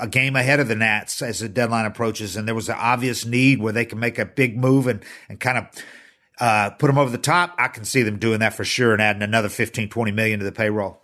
a 0.00 0.08
game 0.08 0.36
ahead 0.36 0.60
of 0.60 0.68
the 0.68 0.74
Nats 0.74 1.22
as 1.22 1.40
the 1.40 1.48
deadline 1.48 1.86
approaches, 1.86 2.36
and 2.36 2.46
there 2.46 2.54
was 2.54 2.68
an 2.68 2.76
obvious 2.78 3.24
need 3.24 3.60
where 3.60 3.72
they 3.72 3.84
can 3.84 3.98
make 3.98 4.18
a 4.18 4.24
big 4.24 4.56
move 4.56 4.86
and 4.86 5.04
and 5.28 5.38
kind 5.38 5.58
of 5.58 5.66
uh, 6.40 6.70
put 6.70 6.86
them 6.86 6.98
over 6.98 7.10
the 7.10 7.18
top, 7.18 7.54
I 7.58 7.68
can 7.68 7.84
see 7.84 8.02
them 8.02 8.18
doing 8.18 8.40
that 8.40 8.54
for 8.54 8.64
sure 8.64 8.92
and 8.92 9.02
adding 9.02 9.22
another 9.22 9.50
15, 9.50 9.90
20 9.90 10.12
million 10.12 10.38
to 10.38 10.44
the 10.44 10.52
payroll. 10.52 10.98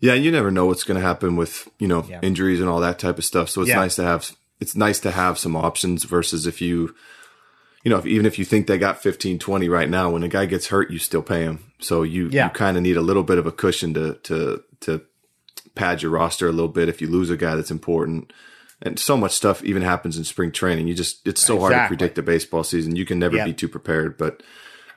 Yeah, 0.00 0.14
you 0.14 0.32
never 0.32 0.50
know 0.50 0.66
what's 0.66 0.84
going 0.84 1.00
to 1.00 1.06
happen 1.06 1.36
with 1.36 1.68
you 1.78 1.86
know 1.86 2.04
yeah. 2.08 2.20
injuries 2.22 2.60
and 2.60 2.68
all 2.68 2.80
that 2.80 2.98
type 2.98 3.18
of 3.18 3.24
stuff. 3.24 3.48
So 3.48 3.60
it's 3.60 3.68
yeah. 3.68 3.76
nice 3.76 3.96
to 3.96 4.02
have 4.02 4.30
it's 4.60 4.74
nice 4.74 5.00
to 5.00 5.10
have 5.10 5.38
some 5.38 5.56
options 5.56 6.04
versus 6.04 6.46
if 6.46 6.60
you 6.60 6.94
you 7.84 7.90
know, 7.90 7.98
if, 7.98 8.06
even 8.06 8.24
if 8.26 8.38
you 8.38 8.44
think 8.46 8.66
they 8.66 8.78
got 8.78 9.02
15, 9.02 9.38
20 9.38 9.68
right 9.68 9.88
now, 9.88 10.10
when 10.10 10.22
a 10.22 10.28
guy 10.28 10.46
gets 10.46 10.68
hurt, 10.68 10.90
you 10.90 10.98
still 10.98 11.22
pay 11.22 11.42
him. 11.42 11.72
So 11.80 12.02
you, 12.02 12.30
yeah. 12.32 12.46
you 12.46 12.50
kind 12.50 12.78
of 12.78 12.82
need 12.82 12.96
a 12.96 13.02
little 13.02 13.22
bit 13.22 13.36
of 13.36 13.46
a 13.46 13.52
cushion 13.52 13.92
to, 13.92 14.14
to, 14.24 14.64
to 14.80 15.02
pad 15.74 16.02
your 16.02 16.10
roster 16.10 16.48
a 16.48 16.52
little 16.52 16.68
bit 16.68 16.88
if 16.88 17.00
you 17.00 17.08
lose 17.08 17.30
a 17.30 17.36
guy 17.36 17.54
that's 17.54 17.70
important. 17.70 18.32
And 18.82 18.98
so 18.98 19.16
much 19.16 19.32
stuff 19.32 19.62
even 19.64 19.82
happens 19.82 20.18
in 20.18 20.24
spring 20.24 20.52
training. 20.52 20.88
You 20.88 20.94
just, 20.94 21.26
it's 21.26 21.40
so 21.40 21.54
exactly. 21.54 21.74
hard 21.76 21.84
to 21.84 21.88
predict 21.88 22.14
the 22.16 22.22
baseball 22.22 22.64
season. 22.64 22.96
You 22.96 23.06
can 23.06 23.18
never 23.18 23.36
yep. 23.36 23.46
be 23.46 23.54
too 23.54 23.68
prepared, 23.68 24.18
but, 24.18 24.42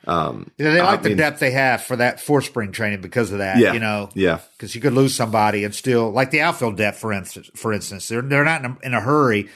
um, 0.05 0.51
yeah, 0.57 0.71
they 0.71 0.81
like 0.81 0.99
I 0.99 1.03
the 1.03 1.09
mean, 1.09 1.17
depth 1.17 1.39
they 1.39 1.51
have 1.51 1.83
for 1.83 1.97
that 1.97 2.21
for 2.21 2.41
spring 2.41 2.71
training 2.71 3.01
because 3.01 3.31
of 3.33 3.39
that. 3.39 3.57
Yeah, 3.57 3.73
you 3.73 3.79
know, 3.79 4.09
yeah, 4.13 4.39
because 4.53 4.73
you 4.73 4.79
could 4.79 4.93
lose 4.93 5.13
somebody 5.13 5.65
and 5.65 5.75
still 5.75 6.11
like 6.11 6.31
the 6.31 6.39
outfield 6.39 6.77
depth 6.77 6.99
for 6.99 7.11
instance. 7.11 7.49
For 7.55 7.73
instance, 7.73 8.07
they're 8.07 8.21
they're 8.21 8.45
not 8.45 8.63
in 8.63 8.71
a, 8.71 8.77
in 8.83 8.93
a 8.93 9.01
hurry 9.01 9.49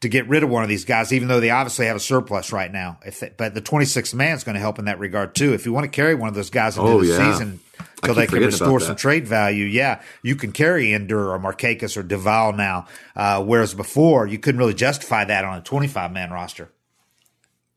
to 0.00 0.08
get 0.08 0.28
rid 0.28 0.44
of 0.44 0.48
one 0.48 0.62
of 0.62 0.68
these 0.68 0.84
guys, 0.84 1.12
even 1.12 1.28
though 1.28 1.40
they 1.40 1.50
obviously 1.50 1.86
have 1.86 1.96
a 1.96 2.00
surplus 2.00 2.52
right 2.52 2.70
now. 2.72 2.98
If 3.04 3.20
they, 3.20 3.32
but 3.36 3.54
the 3.54 3.62
26th 3.62 4.14
man 4.14 4.36
is 4.36 4.44
going 4.44 4.54
to 4.54 4.60
help 4.60 4.78
in 4.78 4.84
that 4.84 4.98
regard 4.98 5.34
too. 5.34 5.54
If 5.54 5.66
you 5.66 5.72
want 5.72 5.84
to 5.84 5.90
carry 5.90 6.14
one 6.14 6.28
of 6.28 6.34
those 6.34 6.50
guys 6.50 6.76
into 6.76 6.88
oh, 6.88 7.00
the 7.00 7.08
yeah. 7.08 7.32
season 7.32 7.60
until 8.02 8.14
they 8.14 8.26
can 8.28 8.38
restore 8.38 8.78
some 8.78 8.94
trade 8.94 9.26
value, 9.26 9.64
yeah, 9.64 10.00
you 10.22 10.36
can 10.36 10.52
carry 10.52 10.92
Ender 10.92 11.32
or 11.32 11.38
Markakis 11.38 11.96
or 11.96 12.02
Duvall 12.04 12.52
now. 12.52 12.86
Uh, 13.16 13.42
whereas 13.42 13.74
before 13.74 14.26
you 14.26 14.38
couldn't 14.38 14.60
really 14.60 14.74
justify 14.74 15.24
that 15.24 15.44
on 15.44 15.58
a 15.58 15.62
25 15.62 16.12
man 16.12 16.30
roster. 16.30 16.70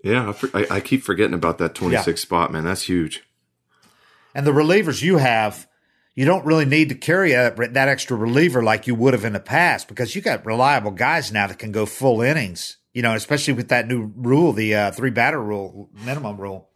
Yeah, 0.03 0.33
I, 0.53 0.67
I, 0.71 0.79
keep 0.79 1.03
forgetting 1.03 1.35
about 1.35 1.59
that 1.59 1.75
26 1.75 2.07
yeah. 2.07 2.15
spot, 2.15 2.51
man. 2.51 2.63
That's 2.63 2.81
huge. 2.81 3.23
And 4.33 4.47
the 4.47 4.51
relievers 4.51 5.03
you 5.03 5.17
have 5.17 5.67
you 6.13 6.25
don't 6.25 6.45
really 6.45 6.65
need 6.65 6.89
to 6.89 6.95
carry 6.95 7.33
a, 7.33 7.51
that 7.51 7.87
extra 7.87 8.17
reliever 8.17 8.61
like 8.61 8.87
you 8.87 8.95
would 8.95 9.13
have 9.13 9.25
in 9.25 9.33
the 9.33 9.39
past 9.39 9.87
because 9.87 10.15
you 10.15 10.21
got 10.21 10.45
reliable 10.45 10.91
guys 10.91 11.31
now 11.31 11.47
that 11.47 11.59
can 11.59 11.71
go 11.71 11.85
full 11.85 12.21
innings. 12.21 12.77
You 12.93 13.01
know, 13.01 13.13
especially 13.15 13.53
with 13.53 13.69
that 13.69 13.87
new 13.87 14.11
rule, 14.15 14.51
the 14.51 14.75
uh, 14.75 14.91
three 14.91 15.11
batter 15.11 15.41
rule, 15.41 15.89
minimum 16.03 16.37
rule. 16.37 16.69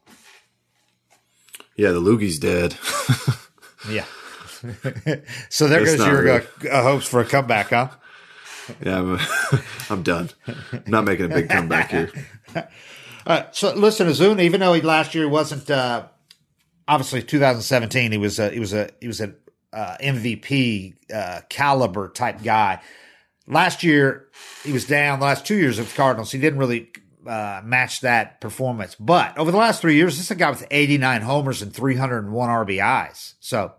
Yeah, 1.76 1.92
the 1.92 2.00
Loogie's 2.00 2.40
dead. 2.40 2.78
yeah. 3.90 4.06
so 5.50 5.68
there 5.68 5.82
it's 5.82 5.96
goes 5.96 6.08
your 6.08 6.22
really. 6.24 6.70
uh, 6.72 6.84
hopes 6.84 7.06
for 7.06 7.20
a 7.20 7.26
comeback, 7.26 7.70
huh? 7.70 7.90
Yeah, 8.84 8.98
I'm, 8.98 9.20
I'm 9.92 10.02
done. 10.02 10.32
I'm 10.48 10.84
not 10.88 11.04
making 11.04 11.26
a 11.26 11.36
big 11.36 11.50
comeback 11.50 11.92
here. 11.92 12.12
Uh, 13.28 13.44
so 13.52 13.76
listen, 13.76 14.08
Ozuna, 14.08 14.42
even 14.42 14.60
though 14.60 14.74
he 14.74 14.82
last 14.82 15.14
year 15.14 15.30
wasn't 15.30 15.70
uh, 15.70 16.08
obviously 16.88 17.22
2017 17.22 18.12
he 18.12 18.18
was 18.18 18.40
a, 18.40 18.50
he 18.50 18.60
was 18.60 18.74
a 18.74 18.90
he 19.00 19.08
was 19.08 19.22
an 19.22 19.36
uh, 19.74 19.98
MVP 20.02 20.96
uh, 21.14 21.42
caliber 21.50 22.10
type 22.10 22.44
guy. 22.44 22.82
Last 23.48 23.84
year 23.84 24.28
he 24.64 24.72
was 24.72 24.86
down. 24.86 25.20
The 25.20 25.26
last 25.26 25.46
two 25.46 25.58
years 25.58 25.80
of 25.80 25.94
Cardinals 25.96 26.32
he 26.32 26.40
didn't 26.40 26.60
really 26.60 26.92
uh, 27.28 27.62
match 27.64 28.02
that 28.02 28.40
performance. 28.40 28.96
But 28.96 29.38
over 29.38 29.52
the 29.52 29.58
last 29.58 29.82
three 29.82 29.96
years, 29.96 30.16
this 30.16 30.26
is 30.26 30.32
a 30.32 30.36
guy 30.36 30.50
with 30.50 30.66
89 30.70 31.22
homers 31.22 31.62
and 31.62 31.74
301 31.74 32.50
RBIs. 32.50 33.34
So 33.40 33.74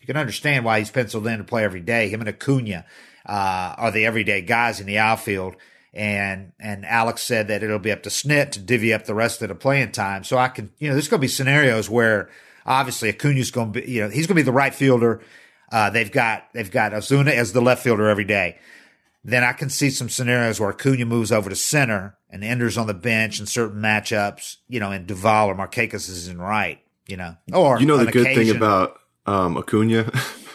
you 0.00 0.06
can 0.06 0.16
understand 0.16 0.64
why 0.64 0.78
he's 0.78 0.90
penciled 0.90 1.26
in 1.26 1.38
to 1.38 1.44
play 1.44 1.64
every 1.64 1.80
day. 1.80 2.08
Him 2.08 2.20
and 2.20 2.28
Acuna 2.28 2.86
uh, 3.26 3.74
are 3.76 3.90
the 3.90 4.06
everyday 4.06 4.40
guys 4.40 4.80
in 4.80 4.86
the 4.86 4.98
outfield 4.98 5.56
and 5.98 6.52
and 6.60 6.86
Alex 6.86 7.22
said 7.24 7.48
that 7.48 7.64
it'll 7.64 7.80
be 7.80 7.90
up 7.90 8.04
to 8.04 8.08
Snit 8.08 8.52
to 8.52 8.60
divvy 8.60 8.94
up 8.94 9.04
the 9.04 9.16
rest 9.16 9.42
of 9.42 9.48
the 9.48 9.56
playing 9.56 9.90
time. 9.90 10.22
So 10.22 10.38
I 10.38 10.46
can, 10.46 10.70
you 10.78 10.88
know, 10.88 10.94
there's 10.94 11.08
going 11.08 11.18
to 11.18 11.24
be 11.24 11.28
scenarios 11.28 11.90
where 11.90 12.30
obviously 12.64 13.08
Acuna's 13.08 13.50
going 13.50 13.72
to 13.72 13.80
be, 13.80 13.90
you 13.90 14.02
know, 14.02 14.08
he's 14.08 14.28
going 14.28 14.36
to 14.36 14.42
be 14.42 14.42
the 14.42 14.52
right 14.52 14.72
fielder. 14.72 15.20
Uh, 15.72 15.90
they've 15.90 16.12
got 16.12 16.44
they've 16.54 16.70
got 16.70 16.92
Ozuna 16.92 17.32
as 17.32 17.52
the 17.52 17.60
left 17.60 17.82
fielder 17.82 18.08
every 18.08 18.24
day. 18.24 18.58
Then 19.24 19.42
I 19.42 19.52
can 19.52 19.70
see 19.70 19.90
some 19.90 20.08
scenarios 20.08 20.60
where 20.60 20.70
Acuna 20.70 21.04
moves 21.04 21.32
over 21.32 21.50
to 21.50 21.56
center 21.56 22.16
and 22.30 22.44
Ender's 22.44 22.78
on 22.78 22.86
the 22.86 22.94
bench 22.94 23.40
in 23.40 23.46
certain 23.46 23.82
matchups, 23.82 24.58
you 24.68 24.78
know, 24.78 24.92
and 24.92 25.04
Duvall 25.04 25.48
or 25.48 25.56
Markakis 25.56 26.08
is 26.08 26.28
in 26.28 26.40
right, 26.40 26.78
you 27.08 27.16
know. 27.16 27.36
Or 27.52 27.80
you 27.80 27.86
know 27.86 27.96
the 27.96 28.12
good 28.12 28.36
thing 28.36 28.50
about 28.50 29.00
um, 29.26 29.56
Acuna 29.56 30.12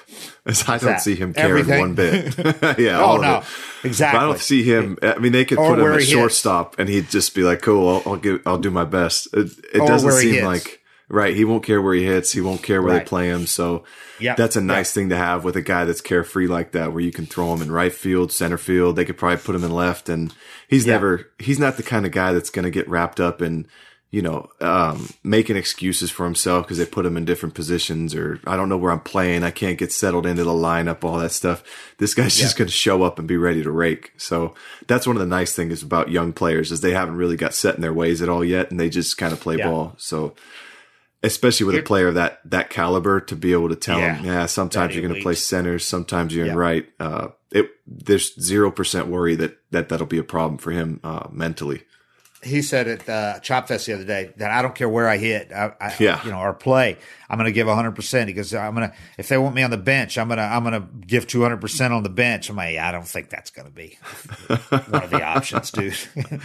As 0.46 0.68
I 0.68 0.78
don't 0.78 1.00
see 1.00 1.16
him 1.16 1.34
caring 1.34 1.52
Everything? 1.62 1.80
one 1.80 1.94
bit. 1.96 2.38
yeah, 2.78 3.00
Oh 3.00 3.04
all 3.06 3.22
no, 3.22 3.38
it. 3.38 3.44
exactly. 3.86 4.18
But 4.20 4.24
I 4.24 4.28
don't 4.28 4.40
see 4.40 4.64
him. 4.64 4.98
I 5.02 5.18
mean, 5.18 5.32
they 5.32 5.46
could 5.46 5.58
Or 5.58 5.70
put 5.76 5.80
him 5.80 5.86
at 5.86 6.00
he 6.00 6.06
hits. 6.06 6.12
shortstop, 6.12 6.78
and 6.80 6.90
he'd 6.90 7.10
just 7.10 7.34
be 7.34 7.44
like, 7.44 7.62
"Cool, 7.62 7.88
I'll, 7.88 8.04
I'll 8.14 8.18
give, 8.20 8.42
I'll 8.46 8.58
do 8.58 8.70
my 8.70 8.84
best." 8.84 9.28
It, 9.34 9.52
it 9.74 9.88
doesn't 9.88 10.12
seem 10.12 10.44
like 10.44 10.82
right. 11.08 11.34
He 11.36 11.46
won't 11.46 11.64
care 11.64 11.82
where 11.82 11.94
he 11.94 12.04
hits. 12.04 12.34
He 12.34 12.42
won't 12.42 12.62
care 12.62 12.82
where 12.82 12.94
Right. 12.96 13.00
they 13.06 13.10
play 13.10 13.30
him. 13.30 13.46
So 13.48 13.86
Yep. 14.20 14.36
that's 14.38 14.56
a 14.58 14.62
nice 14.62 14.92
thing 14.94 15.10
to 15.10 15.16
have 15.18 15.44
with 15.46 15.56
a 15.56 15.62
guy 15.62 15.86
that's 15.86 16.02
carefree 16.02 16.48
like 16.48 16.72
that, 16.74 16.92
where 16.92 17.02
you 17.02 17.12
can 17.12 17.26
throw 17.26 17.54
him 17.54 17.62
in 17.62 17.72
right 17.72 17.94
field, 17.94 18.32
center 18.34 18.58
field. 18.58 18.96
They 18.98 19.06
could 19.06 19.18
probably 19.18 19.38
put 19.38 19.56
him 19.56 19.64
in 19.64 19.72
left, 19.72 20.10
and 20.10 20.34
he's 20.68 20.86
Yeah. 20.86 20.94
never. 20.94 21.30
He's 21.40 21.60
not 21.60 21.78
the 21.78 21.84
kind 21.84 22.06
of 22.06 22.12
guy 22.12 22.34
that's 22.34 22.50
going 22.50 22.64
to 22.66 22.72
get 22.72 22.90
wrapped 22.90 23.20
up 23.22 23.42
in. 23.42 23.66
You 24.14 24.22
know, 24.22 24.48
um, 24.62 25.10
making 25.24 25.56
excuses 25.58 26.12
for 26.12 26.24
himself 26.24 26.66
because 26.68 26.78
they 26.78 26.86
put 26.86 27.04
him 27.04 27.18
in 27.18 27.26
different 27.26 27.56
positions, 27.56 28.14
or 28.14 28.40
I 28.46 28.56
don't 28.56 28.70
know 28.70 28.78
where 28.78 28.92
I'm 28.92 29.00
playing. 29.00 29.42
I 29.44 29.50
can't 29.50 29.76
get 29.80 29.92
settled 29.92 30.28
into 30.28 30.44
the 30.44 30.52
lineup, 30.52 31.04
all 31.04 31.18
that 31.18 31.32
stuff. 31.32 31.64
This 31.98 32.14
guy's 32.14 32.38
just 32.38 32.56
going 32.56 32.68
to 32.68 32.72
show 32.74 33.02
up 33.02 33.18
and 33.18 33.28
be 33.28 33.38
ready 33.38 33.64
to 33.64 33.72
rake. 33.72 34.14
So 34.18 34.54
that's 34.86 35.08
one 35.08 35.16
of 35.16 35.20
the 35.20 35.26
nice 35.26 35.56
things 35.56 35.82
about 35.82 36.12
young 36.12 36.32
players 36.32 36.72
is 36.72 36.82
they 36.82 36.92
haven't 36.94 37.16
really 37.16 37.36
got 37.36 37.56
set 37.56 37.74
in 37.74 37.82
their 37.82 37.92
ways 37.92 38.22
at 38.22 38.30
all 38.30 38.46
yet, 38.46 38.70
and 38.70 38.80
they 38.80 38.88
just 38.88 39.18
kind 39.18 39.34
of 39.34 39.40
play 39.40 39.58
Yeah. 39.58 39.70
ball. 39.72 39.96
So 39.98 40.36
especially 41.24 41.66
with 41.66 41.76
a 41.78 41.82
player 41.82 42.10
of 42.10 42.14
that 42.16 42.40
that 42.46 42.70
caliber 42.70 43.20
to 43.22 43.36
be 43.36 43.52
able 43.52 43.70
to 43.70 43.76
tell 43.76 43.98
Yeah. 44.00 44.18
him, 44.18 44.26
yeah, 44.26 44.46
sometimes 44.46 44.94
you're 44.94 45.02
going 45.08 45.16
to 45.16 45.22
play 45.24 45.34
center, 45.36 45.80
sometimes 45.80 46.36
you're 46.36 46.46
Yeah. 46.46 46.52
in 46.52 46.58
right. 46.60 46.86
Uh, 47.00 47.28
it 47.52 47.72
there's 47.88 48.40
zero 48.40 48.70
percent 48.70 49.08
worry 49.08 49.34
that 49.38 49.58
that 49.72 49.90
that'll 49.90 50.06
be 50.06 50.20
a 50.20 50.24
problem 50.24 50.60
for 50.60 50.70
him 50.72 51.00
uh, 51.04 51.28
mentally. 51.32 51.84
He 52.44 52.62
said 52.62 52.88
at 52.88 53.10
uh, 53.10 53.40
Chop 53.40 53.68
Fest 53.68 53.86
the 53.86 53.94
other 53.94 54.04
day 54.04 54.32
that 54.38 54.52
I 54.52 54.62
don't 54.62 54.76
care 54.76 54.90
where 54.90 55.08
I 55.08 55.18
hit, 55.18 55.52
I, 55.52 55.74
I, 55.80 55.96
Yeah. 56.00 56.24
you 56.26 56.32
know, 56.32 56.40
or 56.40 56.54
play, 56.54 56.98
I'm 57.30 57.38
going 57.38 57.46
to 57.46 57.52
give 57.54 57.68
100. 57.68 57.92
percent 57.96 58.28
He 58.28 58.34
goes, 58.34 58.54
I'm 58.54 58.76
going 58.76 58.90
to 58.90 58.96
if 59.18 59.28
they 59.30 59.38
want 59.38 59.56
me 59.56 59.64
on 59.64 59.72
the 59.72 59.78
bench, 59.78 60.18
I'm 60.18 60.28
going 60.28 60.38
to 60.38 60.44
I'm 60.44 60.64
going 60.64 60.74
to 60.82 60.88
give 61.08 61.26
200 61.28 61.58
percent 61.62 61.94
on 61.94 62.04
the 62.04 62.10
bench. 62.10 62.50
I'm 62.50 62.56
like, 62.56 62.78
I 62.78 62.92
don't 62.92 63.08
think 63.08 63.30
that's 63.30 63.50
going 63.50 63.68
to 63.68 63.74
be 63.74 63.98
one 64.48 65.04
of 65.04 65.10
the 65.10 65.24
options, 65.24 65.72
dude. 65.72 65.96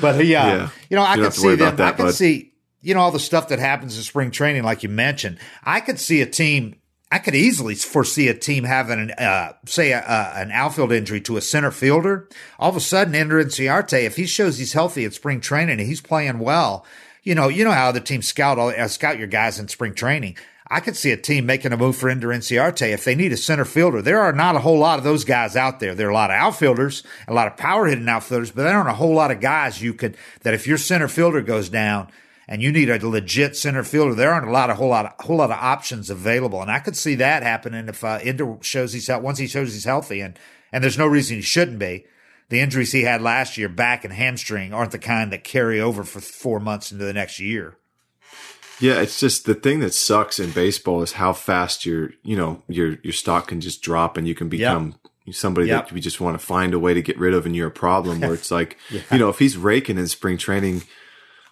but 0.00 0.20
he, 0.22 0.34
uh, 0.34 0.46
Yeah. 0.46 0.68
you 0.88 0.96
know, 0.96 1.02
I 1.02 1.14
You 1.16 1.22
don't 1.22 1.24
could 1.24 1.24
have 1.24 1.34
to 1.34 1.42
worry 1.42 1.56
see 1.56 1.64
them. 1.64 1.76
that, 1.76 1.86
I 1.88 1.96
could 1.96 2.02
bud. 2.06 2.14
see, 2.14 2.52
you 2.82 2.94
know, 2.94 3.00
all 3.00 3.10
the 3.10 3.18
stuff 3.18 3.48
that 3.48 3.58
happens 3.58 3.96
in 3.96 4.02
spring 4.02 4.30
training, 4.30 4.62
like 4.62 4.82
you 4.82 4.88
mentioned. 4.88 5.38
I 5.64 5.80
could 5.80 5.98
see 5.98 6.20
a 6.22 6.26
team. 6.26 6.76
I 7.12 7.18
could 7.18 7.34
easily 7.34 7.74
foresee 7.74 8.28
a 8.28 8.34
team 8.34 8.64
having 8.64 9.00
an, 9.00 9.10
uh, 9.12 9.54
say, 9.66 9.90
a, 9.92 9.98
a, 9.98 10.40
an 10.40 10.52
outfield 10.52 10.92
injury 10.92 11.20
to 11.22 11.36
a 11.36 11.40
center 11.40 11.72
fielder. 11.72 12.28
All 12.58 12.70
of 12.70 12.76
a 12.76 12.80
sudden, 12.80 13.16
Ender 13.16 13.42
Inciarte, 13.42 14.04
if 14.04 14.16
he 14.16 14.26
shows 14.26 14.58
he's 14.58 14.74
healthy 14.74 15.04
at 15.04 15.14
spring 15.14 15.40
training 15.40 15.80
and 15.80 15.88
he's 15.88 16.00
playing 16.00 16.38
well, 16.38 16.86
you 17.24 17.34
know, 17.34 17.48
you 17.48 17.64
know 17.64 17.72
how 17.72 17.90
the 17.90 18.00
team 18.00 18.22
scout 18.22 18.58
all, 18.58 18.68
uh, 18.68 18.86
scout 18.86 19.18
your 19.18 19.26
guys 19.26 19.58
in 19.58 19.66
spring 19.66 19.94
training. 19.94 20.36
I 20.72 20.78
could 20.78 20.96
see 20.96 21.10
a 21.10 21.16
team 21.16 21.46
making 21.46 21.72
a 21.72 21.76
move 21.76 21.96
for 21.96 22.08
Ender 22.08 22.28
Inciarte 22.28 22.92
if 22.92 23.04
they 23.04 23.16
need 23.16 23.32
a 23.32 23.36
center 23.36 23.64
fielder. 23.64 24.00
There 24.00 24.20
are 24.20 24.32
not 24.32 24.54
a 24.54 24.60
whole 24.60 24.78
lot 24.78 24.98
of 24.98 25.04
those 25.04 25.24
guys 25.24 25.56
out 25.56 25.80
there. 25.80 25.96
There 25.96 26.06
are 26.06 26.12
a 26.12 26.14
lot 26.14 26.30
of 26.30 26.36
outfielders, 26.36 27.02
a 27.26 27.34
lot 27.34 27.48
of 27.48 27.56
power 27.56 27.86
hitting 27.86 28.08
outfielders, 28.08 28.52
but 28.52 28.62
there 28.62 28.76
aren't 28.76 28.88
a 28.88 28.94
whole 28.94 29.14
lot 29.14 29.32
of 29.32 29.40
guys 29.40 29.82
you 29.82 29.94
could 29.94 30.16
that 30.42 30.54
if 30.54 30.68
your 30.68 30.78
center 30.78 31.08
fielder 31.08 31.42
goes 31.42 31.68
down 31.68 32.08
and 32.50 32.60
you 32.60 32.72
need 32.72 32.90
a 32.90 33.08
legit 33.08 33.56
center 33.56 33.84
fielder, 33.84 34.12
there 34.12 34.32
aren't 34.34 34.48
a 34.48 34.50
lot 34.50 34.70
of 34.70 34.76
whole 34.76 34.88
lot 34.88 35.06
of 35.06 35.24
whole 35.24 35.36
lot 35.36 35.52
of 35.52 35.56
options 35.56 36.10
available. 36.10 36.60
And 36.60 36.70
I 36.70 36.80
could 36.80 36.96
see 36.96 37.14
that 37.14 37.44
happening 37.44 37.88
if 37.88 38.02
uh, 38.02 38.18
Ender 38.20 38.58
shows 38.60 38.92
he's 38.92 39.06
healthy 39.06 39.24
once 39.24 39.38
he 39.38 39.46
shows 39.46 39.72
he's 39.72 39.84
healthy, 39.84 40.20
and 40.20 40.36
and 40.72 40.82
there's 40.82 40.98
no 40.98 41.06
reason 41.06 41.36
he 41.36 41.42
shouldn't 41.42 41.78
be. 41.78 42.04
The 42.48 42.58
injuries 42.60 42.90
he 42.90 43.02
had 43.02 43.22
last 43.22 43.56
year, 43.56 43.68
back 43.68 44.04
and 44.04 44.12
hamstring, 44.12 44.74
aren't 44.74 44.90
the 44.90 44.98
kind 44.98 45.32
that 45.32 45.44
carry 45.44 45.80
over 45.80 46.02
for 46.02 46.20
four 46.20 46.58
months 46.58 46.90
into 46.90 47.04
the 47.04 47.12
next 47.12 47.38
year. 47.38 47.76
Yeah, 48.80 49.00
it's 49.00 49.20
just 49.20 49.44
the 49.44 49.54
thing 49.54 49.78
that 49.80 49.94
sucks 49.94 50.40
in 50.40 50.50
baseball 50.50 51.02
is 51.02 51.12
how 51.12 51.32
fast 51.32 51.86
your 51.86 52.10
you 52.24 52.34
know 52.36 52.62
your 52.66 52.98
your 53.04 53.12
stock 53.12 53.46
can 53.46 53.60
just 53.60 53.80
drop 53.80 54.16
and 54.16 54.26
you 54.26 54.34
can 54.34 54.48
become 54.48 54.96
somebody 55.30 55.68
Yep. 55.68 55.88
that 55.90 55.94
you 55.94 56.00
just 56.00 56.20
want 56.20 56.40
to 56.40 56.44
find 56.44 56.74
a 56.74 56.78
way 56.80 56.94
to 56.94 57.02
get 57.02 57.16
rid 57.16 57.32
of 57.34 57.46
and 57.46 57.54
you're 57.54 57.68
a 57.68 57.70
problem 57.70 58.20
where 58.20 58.34
it's 58.34 58.50
like 58.50 58.76
you 58.90 59.18
know 59.18 59.28
if 59.28 59.38
he's 59.38 59.56
raking 59.56 59.96
in 59.96 60.08
spring 60.08 60.36
training 60.36 60.82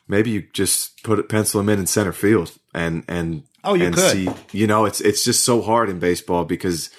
maybe 0.09 0.31
you 0.31 0.43
just 0.53 1.03
put 1.05 1.19
it 1.19 1.29
pencil 1.29 1.61
him 1.61 1.69
in 1.69 1.79
in 1.79 1.87
center 1.87 2.13
field 2.13 2.53
and 2.75 3.05
and 3.09 3.43
Oh, 3.65 3.75
you 3.75 3.85
and 3.87 3.95
could. 3.95 4.13
see 4.13 4.29
you 4.53 4.67
know 4.67 4.85
it's 4.85 5.01
it's 5.01 5.25
just 5.25 5.45
so 5.45 5.61
hard 5.63 5.89
in 5.91 5.99
baseball 5.99 6.45
because 6.45 6.91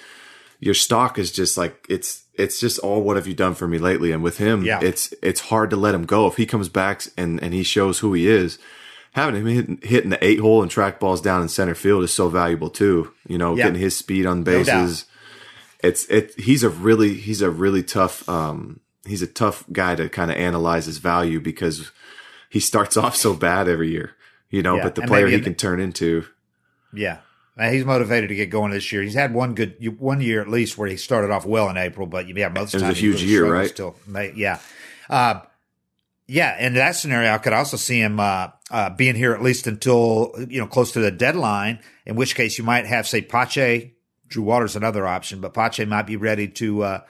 your 0.60 0.74
stock 0.74 1.18
is 1.18 1.32
just 1.32 1.56
like 1.56 1.84
it's 1.88 2.22
it's 2.34 2.60
just 2.60 2.78
all 2.80 3.02
what 3.02 3.16
have 3.16 3.26
you 3.26 3.34
done 3.34 3.54
for 3.54 3.66
me 3.66 3.78
lately 3.78 4.12
and 4.12 4.22
with 4.22 4.38
him 4.38 4.62
Yeah. 4.64 4.78
it's 4.82 5.12
it's 5.22 5.40
hard 5.40 5.70
to 5.70 5.76
let 5.76 5.94
him 5.94 6.04
go 6.04 6.26
if 6.26 6.36
he 6.36 6.46
comes 6.46 6.68
back 6.68 7.02
and 7.16 7.42
and 7.42 7.54
he 7.54 7.62
shows 7.62 7.98
who 8.00 8.12
he 8.12 8.28
is 8.28 8.58
having 9.12 9.34
him 9.34 9.46
hitting, 9.46 9.78
hitting 9.82 10.10
the 10.10 10.24
eight 10.24 10.38
hole 10.38 10.62
and 10.62 10.70
track 10.70 11.00
balls 11.00 11.20
down 11.20 11.42
in 11.42 11.48
center 11.48 11.74
field 11.74 12.04
is 12.04 12.12
so 12.12 12.28
valuable 12.28 12.70
too 12.70 13.10
you 13.26 13.38
know 13.38 13.56
Yeah. 13.56 13.64
getting 13.64 13.80
his 13.80 13.96
speed 13.96 14.26
on 14.26 14.42
bases 14.44 15.06
it's 15.82 16.04
it 16.06 16.34
he's 16.38 16.62
a 16.62 16.68
really 16.68 17.14
he's 17.14 17.40
a 17.42 17.50
really 17.50 17.82
tough 17.82 18.28
um 18.28 18.80
he's 19.06 19.22
a 19.22 19.26
tough 19.26 19.64
guy 19.72 19.94
to 19.96 20.08
kind 20.10 20.30
of 20.30 20.36
analyze 20.36 20.84
his 20.86 20.98
value 20.98 21.40
because 21.40 21.90
he 22.50 22.60
starts 22.60 22.96
off 22.98 23.16
so 23.16 23.32
bad 23.32 23.66
every 23.68 23.90
year 23.90 24.14
you 24.50 24.62
know 24.62 24.76
Yeah, 24.76 24.82
but 24.82 24.94
the 24.96 25.02
and 25.02 25.10
player 25.10 25.28
he 25.28 25.40
can 25.40 25.54
turn 25.54 25.80
into 25.80 26.26
Yeah. 26.92 27.18
Uh, 27.58 27.70
He's 27.70 27.84
motivated 27.84 28.28
to 28.30 28.34
get 28.34 28.48
going 28.48 28.72
this 28.72 28.90
year. 28.90 29.02
He's 29.02 29.14
had 29.14 29.34
one 29.34 29.54
good 29.54 29.76
one 29.98 30.20
year 30.20 30.40
at 30.40 30.48
least 30.48 30.78
where 30.78 30.88
he 30.88 30.96
started 30.96 31.30
off 31.30 31.44
well 31.44 31.68
in 31.68 31.76
April, 31.76 32.06
but 32.06 32.28
yeah, 32.28 32.48
most 32.48 32.74
of 32.74 32.82
It 32.82 32.86
was 32.86 32.96
a 32.96 33.00
huge 33.00 33.22
year, 33.22 33.52
right? 33.52 33.68
Still, 33.68 33.96
yeah, 34.34 34.60
uh, 35.10 35.40
yeah. 36.26 36.64
In 36.64 36.74
that 36.74 36.92
scenario, 36.92 37.32
I 37.32 37.38
could 37.38 37.52
also 37.52 37.76
see 37.76 38.00
him 38.00 38.18
uh, 38.18 38.48
uh, 38.70 38.90
being 38.90 39.14
here 39.14 39.32
at 39.32 39.42
least 39.42 39.66
until 39.66 40.32
you 40.48 40.60
know 40.60 40.66
close 40.66 40.92
to 40.92 41.00
the 41.00 41.10
deadline. 41.10 41.80
In 42.06 42.16
which 42.16 42.34
case, 42.34 42.56
you 42.56 42.64
might 42.64 42.86
have 42.86 43.06
say 43.06 43.20
Pache, 43.20 43.94
Drew 44.28 44.42
Waters, 44.42 44.74
another 44.74 45.06
option, 45.06 45.40
but 45.40 45.52
Pache 45.52 45.84
might 45.84 46.06
be 46.06 46.16
ready 46.16 46.48
to. 46.48 46.82
Uh, 46.82 47.00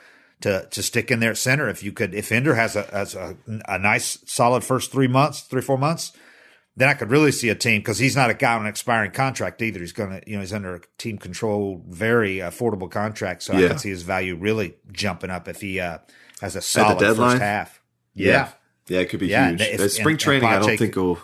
to, 0.42 0.66
to 0.70 0.82
stick 0.82 1.10
in 1.10 1.20
there 1.20 1.30
at 1.32 1.36
center, 1.38 1.68
if 1.68 1.82
you 1.82 1.92
could, 1.92 2.14
if 2.14 2.32
Ender 2.32 2.54
has 2.54 2.76
a 2.76 2.82
has 2.84 3.14
a, 3.14 3.36
a 3.68 3.78
nice 3.78 4.18
solid 4.26 4.64
first 4.64 4.90
three 4.92 5.08
months, 5.08 5.40
three 5.42 5.62
four 5.62 5.78
months, 5.78 6.12
then 6.76 6.88
I 6.88 6.94
could 6.94 7.10
really 7.10 7.32
see 7.32 7.48
a 7.50 7.54
team 7.54 7.80
because 7.80 7.98
he's 7.98 8.16
not 8.16 8.30
a 8.30 8.34
guy 8.34 8.54
on 8.54 8.62
an 8.62 8.66
expiring 8.68 9.10
contract 9.10 9.60
either. 9.60 9.80
He's 9.80 9.92
going 9.92 10.10
to, 10.10 10.22
you 10.26 10.34
know, 10.36 10.40
he's 10.40 10.52
under 10.52 10.76
a 10.76 10.80
team 10.98 11.18
control, 11.18 11.82
very 11.88 12.36
affordable 12.36 12.90
contract. 12.90 13.42
So 13.42 13.54
I 13.54 13.60
Yeah. 13.60 13.68
can 13.68 13.78
see 13.78 13.90
his 13.90 14.02
value 14.02 14.36
really 14.36 14.76
jumping 14.92 15.30
up 15.30 15.48
if 15.48 15.60
he 15.60 15.80
uh, 15.80 15.98
has 16.40 16.56
a 16.56 16.62
solid 16.62 17.00
first 17.16 17.38
half. 17.38 17.80
Yeah. 18.14 18.26
Yeah. 18.32 18.48
Yeah, 18.88 19.00
it 19.00 19.08
could 19.10 19.20
be 19.20 19.28
Yeah, 19.28 19.50
huge. 19.50 19.60
if- 19.60 19.92
spring 19.92 20.16
training, 20.16 20.48
I 20.48 20.58
don't 20.58 20.76
think 20.78 20.96
will. 20.96 21.20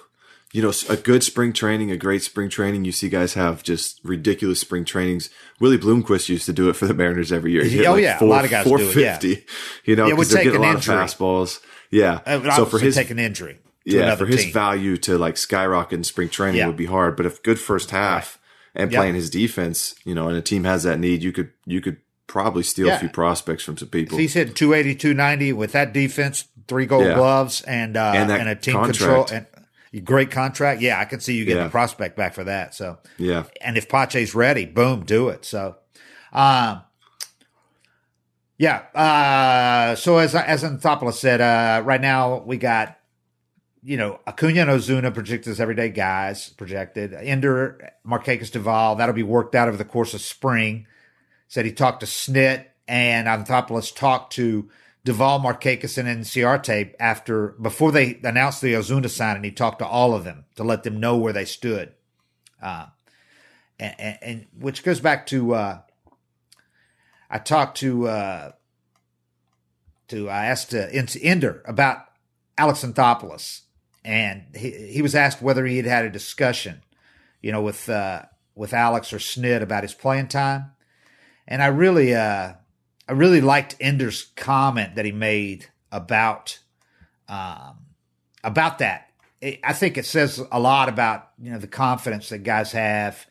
You 0.57 0.63
know, 0.63 0.73
a 0.89 0.97
good 0.97 1.23
spring 1.23 1.53
training, 1.53 1.91
a 1.91 1.99
great 1.99 2.23
spring 2.23 2.49
training. 2.49 2.87
You 2.87 2.93
see 2.93 3.11
guys 3.11 3.35
have 3.35 3.63
just 3.63 4.01
ridiculous 4.03 4.59
spring 4.59 4.87
trainings. 4.87 5.29
Willie 5.61 5.77
Bloomquist 5.77 6.31
used 6.31 6.47
to 6.47 6.53
do 6.55 6.71
it 6.71 6.77
for 6.77 6.87
the 6.87 6.95
Mariners 6.95 7.31
every 7.31 7.53
year. 7.53 7.63
Hit 7.65 7.85
Oh, 7.87 7.93
like 7.93 8.03
yeah, 8.03 8.17
a 8.19 8.25
lot 8.25 8.45
of 8.47 8.51
guys 8.51 8.65
do 8.65 8.75
it, 8.77 8.81
yeah. 8.97 9.19
450, 9.19 9.45
You 9.85 9.97
know, 9.97 10.09
because 10.09 10.31
they're 10.31 10.45
getting 10.45 10.61
a 10.61 10.63
lot 10.63 10.77
injury. 10.77 10.95
of 10.95 11.01
fastballs. 11.03 11.61
Yeah. 11.91 12.21
So 12.57 12.65
for 12.65 12.79
his 12.79 12.95
take 12.95 13.11
an 13.11 13.19
injury, 13.19 13.59
to 13.87 13.97
yeah, 13.97 14.17
for 14.17 14.25
his 14.25 14.45
team. 14.45 14.53
value 14.55 14.97
to 14.99 15.19
like 15.19 15.37
skyrocket 15.37 15.99
in 15.99 16.05
spring 16.05 16.31
training 16.31 16.57
Yeah. 16.61 16.69
would 16.69 16.77
be 16.77 16.87
hard. 16.87 17.17
But 17.19 17.27
if 17.27 17.43
good 17.43 17.61
first 17.61 17.91
half 17.91 18.39
and 18.75 18.91
Yep. 18.91 18.99
playing 18.99 19.15
his 19.15 19.29
defense, 19.29 19.95
you 20.07 20.15
know, 20.15 20.27
and 20.29 20.39
a 20.39 20.43
team 20.43 20.65
has 20.65 20.85
that 20.85 20.99
need, 20.99 21.23
you 21.23 21.33
could 21.33 21.51
you 21.67 21.83
could 21.83 21.99
probably 22.29 22.63
steal 22.63 22.87
Yeah. 22.87 22.97
a 22.97 23.01
few 23.01 23.09
prospects 23.11 23.63
from 23.63 23.77
some 23.77 23.89
people. 23.89 24.17
If 24.17 24.21
he's 24.23 24.33
hitting 24.33 24.55
280, 24.55 24.95
290 24.95 25.53
with 25.53 25.73
that 25.73 25.93
defense, 25.93 26.45
three 26.67 26.87
gold 26.87 27.05
Yeah. 27.05 27.15
gloves, 27.15 27.61
and 27.69 27.95
uh, 27.97 28.13
And 28.17 28.31
and, 28.33 28.49
a 28.49 28.55
team 28.55 28.73
contract. 28.75 28.99
control 28.99 29.27
and 29.31 29.47
great 30.01 30.31
contract, 30.31 30.81
yeah, 30.81 30.99
I 30.99 31.05
can 31.05 31.21
see 31.21 31.35
you 31.37 31.45
getting 31.45 31.63
Yeah. 31.63 31.69
a 31.69 31.71
prospect 31.71 32.17
back 32.17 32.35
for 32.35 32.45
that. 32.45 32.75
So 32.75 32.99
yeah, 33.19 33.45
and 33.61 33.77
if 33.77 33.89
Pache's 33.89 34.35
ready, 34.35 34.65
boom, 34.67 35.05
do 35.05 35.29
it. 35.29 35.45
So, 35.45 35.77
um, 36.33 36.83
yeah. 38.59 38.79
Uh, 38.95 39.95
so 39.97 40.19
as 40.19 40.35
as 40.35 40.63
Anthopoulos 40.65 41.15
said, 41.15 41.41
uh, 41.41 41.83
right 41.85 42.01
now 42.01 42.39
we 42.39 42.57
got 42.57 42.99
you 43.83 43.97
know 43.97 44.19
Acuna 44.27 44.63
and 44.63 44.71
Ozuna 44.71 45.13
projected 45.13 45.51
as 45.53 45.61
everyday 45.61 45.91
guys 45.91 46.49
projected. 46.51 47.13
Ender, 47.15 47.93
Markakis, 48.07 48.51
Duvall 48.51 48.97
that'll 48.97 49.15
be 49.15 49.23
worked 49.23 49.55
out 49.55 49.69
over 49.69 49.77
the 49.77 49.85
course 49.85 50.15
of 50.15 50.21
spring. 50.21 50.87
Said 51.49 51.65
he 51.65 51.73
talked 51.73 52.01
to 52.01 52.07
Snit 52.07 52.65
and 52.89 53.29
Anthopoulos 53.29 53.95
talked 53.95 54.33
to 54.35 54.69
Duvall, 55.07 55.41
Markakis, 55.41 55.97
and 55.99 56.25
Ciarte 56.25 56.95
after 56.99 57.55
before 57.63 57.93
they 57.93 58.19
announced 58.25 58.61
the 58.61 58.75
Ozuna 58.75 59.09
sign, 59.09 59.37
and 59.37 59.45
He 59.45 59.53
talked 59.53 59.79
to 59.79 59.87
all 59.87 60.15
of 60.15 60.25
them 60.25 60.45
to 60.57 60.65
let 60.65 60.83
them 60.83 60.99
know 60.99 61.17
where 61.17 61.33
they 61.33 61.45
stood. 61.45 61.95
And, 62.61 62.89
and, 63.79 64.19
and 64.21 64.47
which 64.59 64.83
goes 64.83 65.01
back 65.01 65.27
to 65.29 65.55
uh, 65.55 65.79
I 67.31 67.39
talked 67.39 67.79
to 67.79 68.09
uh, 68.09 68.53
to 70.09 70.29
I 70.29 70.47
asked 70.47 70.75
uh, 70.75 70.89
Ender 71.23 71.63
about 71.67 72.05
Alex 72.59 72.85
Anthopoulos, 72.85 73.63
and 74.05 74.45
he 74.57 74.71
he 74.71 75.03
was 75.03 75.15
asked 75.15 75.41
whether 75.41 75.65
he 75.67 75.77
had 75.77 75.87
had 75.87 76.05
a 76.05 76.11
discussion, 76.11 76.83
you 77.41 77.53
know, 77.53 77.63
with 77.63 77.89
uh, 77.89 78.23
with 78.55 78.73
Alex 78.73 79.13
or 79.13 79.19
Snit 79.19 79.63
about 79.63 79.85
his 79.85 79.95
playing 79.95 80.29
time, 80.29 80.73
and 81.47 81.63
I 81.63 81.67
really 81.67 82.15
uh, 82.15 82.55
I 83.09 83.13
really 83.13 83.41
liked 83.41 83.77
Ender's 83.81 84.25
comment 84.37 84.97
that 84.97 85.05
he 85.05 85.13
made 85.13 85.67
about 85.93 86.59
um, 87.29 87.79
about 88.43 88.79
that. 88.79 89.11
It, 89.41 89.61
I 89.63 89.73
think 89.73 89.97
it 89.97 90.07
says 90.07 90.43
a 90.51 90.61
lot 90.61 90.89
about 90.89 91.31
you 91.41 91.53
know 91.53 91.59
the 91.59 91.69
confidence 91.69 92.29
that 92.31 92.39
guys 92.39 92.73
have 92.73 93.27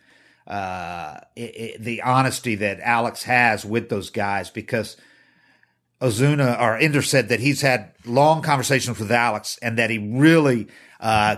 uh, 0.47 1.17
it, 1.35 1.41
it, 1.41 1.83
the 1.83 2.01
honesty 2.03 2.55
that 2.55 2.79
Alex 2.79 3.23
has 3.23 3.65
with 3.65 3.89
those 3.89 4.09
guys 4.09 4.49
because 4.49 4.97
Ozuna 6.01 6.59
or 6.59 6.77
Ender 6.77 7.01
said 7.01 7.29
that 7.29 7.39
he's 7.39 7.61
had 7.61 7.93
long 8.05 8.41
conversations 8.41 8.99
with 8.99 9.11
Alex 9.11 9.57
and 9.61 9.77
that 9.77 9.89
he 9.89 9.97
really 9.97 10.67
uh, 10.99 11.37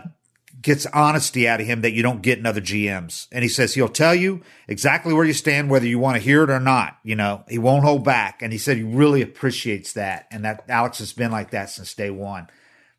gets 0.61 0.85
honesty 0.87 1.47
out 1.47 1.61
of 1.61 1.67
him 1.67 1.81
that 1.81 1.91
you 1.91 2.01
don't 2.01 2.21
get 2.21 2.39
in 2.39 2.45
other 2.45 2.61
GMs. 2.61 3.27
And 3.31 3.43
he 3.43 3.49
says 3.49 3.73
he'll 3.73 3.89
tell 3.89 4.15
you 4.15 4.41
exactly 4.67 5.13
where 5.13 5.25
you 5.25 5.33
stand, 5.33 5.69
whether 5.69 5.85
you 5.85 5.99
want 5.99 6.15
to 6.15 6.23
hear 6.23 6.43
it 6.43 6.49
or 6.49 6.59
not. 6.59 6.97
You 7.03 7.15
know, 7.15 7.43
he 7.47 7.57
won't 7.57 7.83
hold 7.83 8.03
back. 8.03 8.41
And 8.41 8.51
he 8.51 8.57
said 8.57 8.77
he 8.77 8.83
really 8.83 9.21
appreciates 9.21 9.93
that. 9.93 10.27
And 10.31 10.43
that 10.45 10.63
Alex 10.67 10.99
has 10.99 11.13
been 11.13 11.31
like 11.31 11.51
that 11.51 11.69
since 11.69 11.93
day 11.93 12.09
one. 12.09 12.47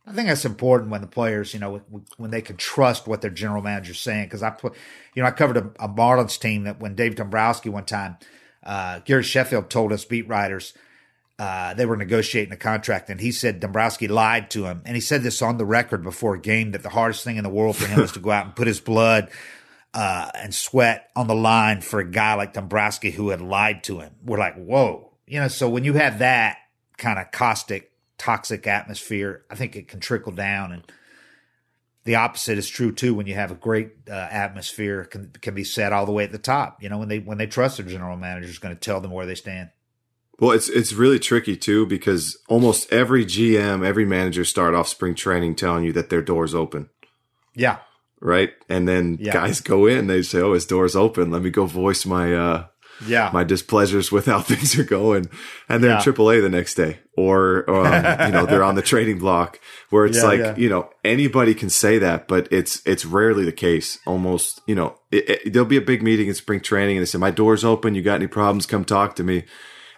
I 0.07 0.13
think 0.13 0.29
that's 0.29 0.45
important 0.45 0.91
when 0.91 1.03
the 1.03 1.07
players, 1.07 1.53
you 1.53 1.61
know, 1.61 1.83
when 2.17 2.31
they 2.31 2.41
can 2.41 2.57
trust 2.57 3.07
what 3.07 3.21
their 3.21 3.31
general 3.31 3.63
manager's 3.63 4.01
saying. 4.01 4.29
Cause 4.31 4.43
I 4.43 4.51
put, 4.51 4.75
you 5.15 5.23
know, 5.23 5.29
I 5.29 5.33
covered 5.33 5.57
a, 5.59 5.85
a 5.85 5.89
Marlins 5.89 6.41
team 6.41 6.65
that 6.65 6.81
when 6.81 6.95
Dave 6.95 7.17
Dombrowski 7.17 7.69
one 7.69 7.85
time, 7.85 8.17
uh, 8.63 9.01
Gary 9.01 9.23
Sheffield 9.23 9.69
told 9.69 9.93
us 9.93 10.05
beat 10.05 10.27
writers, 10.27 10.73
uh, 11.39 11.73
they 11.75 11.87
were 11.87 11.97
negotiating 11.97 12.53
a 12.53 12.57
contract, 12.57 13.11
and 13.11 13.21
he 13.21 13.31
said 13.31 13.61
Dombrowski 13.61 14.09
lied 14.09 14.51
to 14.51 14.65
him. 14.65 14.83
And 14.85 14.97
he 14.97 15.01
said 15.01 15.23
this 15.23 15.41
on 15.41 15.57
the 15.57 15.65
record 15.65 16.03
before 16.03 16.35
a 16.35 16.41
game 16.41 16.73
that 16.73 16.83
the 16.83 16.89
hardest 16.89 17.23
thing 17.23 17.37
in 17.37 17.45
the 17.45 17.51
world 17.51 17.77
for 17.77 17.87
him 17.87 18.01
was 18.01 18.13
to 18.13 18.21
go 18.21 18.31
out 18.31 18.47
and 18.47 18.57
put 18.57 18.67
his 18.67 18.81
blood 18.81 19.31
uh, 19.95 20.31
and 20.35 20.55
sweat 20.55 21.11
on 21.15 21.29
the 21.29 21.35
line 21.35 21.81
for 21.81 22.01
a 22.01 22.11
guy 22.11 22.35
like 22.35 22.55
Dombrowski 22.55 23.11
who 23.11 23.31
had 23.31 23.41
lied 23.41 23.85
to 23.85 24.01
him. 24.01 24.15
We're 24.25 24.39
like, 24.39 24.57
whoa. 24.57 25.13
You 25.27 25.41
know, 25.41 25.49
so 25.49 25.69
when 25.69 25.85
you 25.85 25.95
have 25.95 26.19
that 26.19 26.59
kind 26.97 27.19
of 27.19 27.31
caustic, 27.31 27.93
toxic 28.17 28.67
atmosphere, 28.67 29.45
I 29.51 29.55
think 29.55 29.77
it 29.77 29.87
can 29.87 30.01
trickle 30.01 30.33
down. 30.33 30.73
And 30.73 30.93
the 32.05 32.17
opposite 32.17 32.59
is 32.59 32.69
true 32.69 32.91
too 32.91 33.15
when 33.15 33.27
you 33.27 33.35
have 33.35 33.51
a 33.51 33.55
great 33.55 33.93
uh, 34.11 34.15
atmosphere 34.15 35.05
can 35.05 35.31
can 35.41 35.55
be 35.55 35.65
set 35.65 35.93
all 35.93 36.07
the 36.07 36.13
way 36.13 36.25
at 36.25 36.33
the 36.33 36.39
top. 36.39 36.83
You 36.83 36.89
know, 36.89 36.99
when 36.99 37.09
they 37.09 37.19
when 37.19 37.39
they 37.39 37.47
trust 37.47 37.77
their 37.77 37.87
general 37.87 38.17
manager 38.17 38.49
is 38.49 38.59
going 38.59 38.75
to 38.75 38.81
tell 38.81 39.01
them 39.01 39.11
where 39.11 39.27
they 39.27 39.35
stand. 39.35 39.71
Well, 40.41 40.53
it's 40.53 40.69
it's 40.69 40.93
really 40.93 41.19
tricky 41.19 41.57
too 41.57 41.87
because 41.87 42.37
almost 42.49 42.93
every 42.93 43.25
GM, 43.25 43.85
every 43.85 44.05
manager 44.05 44.45
start 44.45 44.75
off 44.75 44.89
spring 44.89 45.15
training 45.15 45.57
telling 45.57 45.85
you 45.85 45.93
that 45.95 46.11
their 46.11 46.23
door's 46.23 46.55
open. 46.55 46.91
Yeah. 47.55 47.79
Right. 48.21 48.53
And 48.69 48.89
then 48.89 49.19
yeah. 49.21 49.33
guys 49.33 49.61
go 49.61 49.87
in, 49.87 50.07
they 50.07 50.23
say, 50.23 50.41
Oh, 50.41 50.55
his 50.55 50.67
door's 50.67 50.97
open. 50.97 51.31
Let 51.31 51.43
me 51.43 51.51
go 51.51 51.67
voice 51.67 52.07
my 52.07 52.35
uh 52.35 52.67
yeah 53.07 53.31
my 53.33 53.45
displeasures 53.45 54.11
with 54.11 54.27
how 54.27 54.41
things 54.43 54.79
are 54.79 54.85
going 54.85 55.29
and 55.69 55.83
they're 55.83 55.91
yeah. 55.91 56.03
in 56.05 56.15
AAA 56.15 56.43
the 56.43 56.49
next 56.49 56.75
day 56.75 56.99
or 57.17 57.69
um, 57.71 58.27
you 58.27 58.33
know 58.33 58.47
they're 58.47 58.65
on 58.65 58.75
the 58.75 58.83
trading 58.83 59.19
block 59.19 59.61
where 59.91 60.05
it's 60.05 60.19
yeah, 60.23 60.25
like 60.25 60.59
you 60.59 60.69
know 60.69 60.91
anybody 61.05 61.55
can 61.55 61.71
say 61.71 61.99
that 61.99 62.27
but 62.27 62.49
it's 62.51 62.83
it's 62.87 63.05
rarely 63.05 63.45
the 63.45 63.53
case 63.53 63.99
almost 64.07 64.61
you 64.67 64.75
know 64.75 64.99
it, 65.11 65.29
it, 65.29 65.53
there'll 65.53 65.69
be 65.69 65.77
a 65.77 65.83
big 65.83 66.03
meeting 66.03 66.29
in 66.29 66.35
spring 66.35 66.61
training 66.61 66.97
and 66.97 67.03
they 67.03 67.09
say 67.09 67.19
my 67.19 67.31
door's 67.31 67.65
open 67.65 67.95
you 67.95 68.03
got 68.03 68.17
any 68.17 68.27
problems 68.27 68.67
come 68.67 68.85
talk 68.85 69.15
to 69.15 69.23
me 69.23 69.45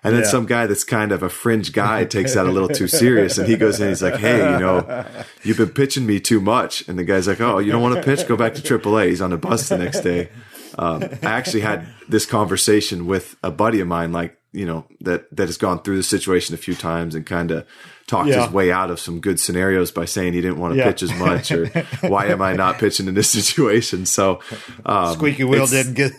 and 0.03 0.15
then 0.15 0.23
yeah. 0.23 0.29
some 0.29 0.47
guy 0.47 0.67
that's 0.67 0.85
kind 0.85 1.13
of 1.13 1.23
a 1.23 1.29
fringe 1.29 1.73
guy 1.73 2.05
takes 2.07 2.35
that 2.35 2.47
a 2.47 2.51
little 2.51 2.69
too 2.69 2.89
serious 2.89 3.39
and 3.39 3.49
he 3.49 3.57
goes 3.57 3.81
in, 3.81 3.89
he's 3.89 4.03
like, 4.03 4.17
Hey, 4.17 4.39
you 4.39 4.59
know, 4.59 5.07
you've 5.43 5.59
been 5.59 5.71
pitching 5.71 6.07
me 6.07 6.21
too 6.21 6.41
much. 6.41 6.89
And 6.89 6.99
the 6.99 7.05
guy's 7.05 7.29
like, 7.29 7.41
Oh, 7.41 7.59
you 7.59 7.73
don't 7.73 7.83
want 7.83 7.97
to 7.97 8.03
pitch? 8.03 8.27
Go 8.27 8.37
back 8.37 8.55
to 8.55 8.63
AAA. 8.63 9.09
He's 9.09 9.21
on 9.21 9.31
the 9.31 9.37
bus 9.37 9.69
the 9.69 9.79
next 9.79 10.01
day. 10.01 10.31
Um, 10.79 11.03
I 11.23 11.27
actually 11.27 11.61
had 11.61 11.87
this 12.09 12.25
conversation 12.25 13.07
with 13.07 13.37
a 13.43 13.51
buddy 13.51 13.81
of 13.81 13.89
mine, 13.89 14.13
like, 14.13 14.39
you 14.53 14.65
know, 14.65 14.87
that, 15.01 15.35
that 15.37 15.49
has 15.49 15.57
gone 15.57 15.83
through 15.83 15.97
the 15.97 16.03
situation 16.03 16.55
a 16.55 16.59
few 16.59 16.75
times 16.75 17.15
and 17.15 17.27
kind 17.27 17.51
of 17.51 17.67
talked 18.11 18.29
yeah. 18.29 18.43
his 18.43 18.53
way 18.53 18.73
out 18.73 18.91
of 18.91 18.99
some 18.99 19.21
good 19.21 19.39
scenarios 19.39 19.93
by 19.93 20.05
saying 20.05 20.33
he 20.33 20.41
didn't 20.41 20.59
want 20.59 20.75
to 20.75 20.79
yeah. 20.79 20.85
pitch 20.87 21.03
as 21.03 21.15
much 21.15 21.53
or 21.53 21.67
why 22.01 22.27
am 22.27 22.43
I 22.43 22.55
not 22.55 22.79
pitching 22.79 23.07
in 23.07 23.15
this 23.15 23.31
situation? 23.31 24.05
So, 24.05 24.41
um, 24.85 25.15
squeaky 25.15 25.45
wheel 25.45 25.67
didn't 25.67 25.95
get, 25.95 26.13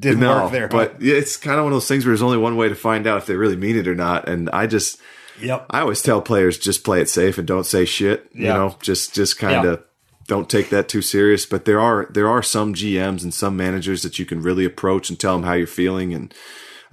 didn't 0.00 0.20
no, 0.20 0.44
work 0.44 0.52
there. 0.52 0.68
But 0.68 0.96
it's 1.00 1.36
kind 1.36 1.58
of 1.58 1.64
one 1.64 1.72
of 1.72 1.76
those 1.76 1.86
things 1.86 2.04
where 2.04 2.10
there's 2.10 2.22
only 2.22 2.38
one 2.38 2.56
way 2.56 2.70
to 2.70 2.74
find 2.74 3.06
out 3.06 3.18
if 3.18 3.26
they 3.26 3.36
really 3.36 3.56
mean 3.56 3.76
it 3.76 3.86
or 3.86 3.94
not. 3.94 4.26
And 4.26 4.48
I 4.50 4.66
just, 4.66 4.98
yep. 5.38 5.66
I 5.68 5.80
always 5.80 6.00
tell 6.00 6.22
players 6.22 6.58
just 6.58 6.82
play 6.82 7.02
it 7.02 7.10
safe 7.10 7.36
and 7.36 7.46
don't 7.46 7.66
say 7.66 7.84
shit, 7.84 8.26
you 8.32 8.44
know, 8.46 8.76
just, 8.80 9.14
just 9.14 9.38
kind 9.38 9.66
of, 9.66 9.84
don't 10.26 10.48
take 10.48 10.70
that 10.70 10.88
too 10.88 11.02
serious. 11.02 11.44
But 11.44 11.66
there 11.66 11.78
are 11.78 12.06
there 12.10 12.28
are 12.30 12.42
some 12.42 12.72
GMs 12.72 13.22
and 13.22 13.34
some 13.34 13.58
managers 13.58 14.02
that 14.02 14.18
you 14.18 14.24
can 14.24 14.40
really 14.40 14.64
approach 14.64 15.10
and 15.10 15.20
tell 15.20 15.34
them 15.34 15.42
how 15.42 15.52
you're 15.52 15.66
feeling, 15.66 16.14
and 16.14 16.32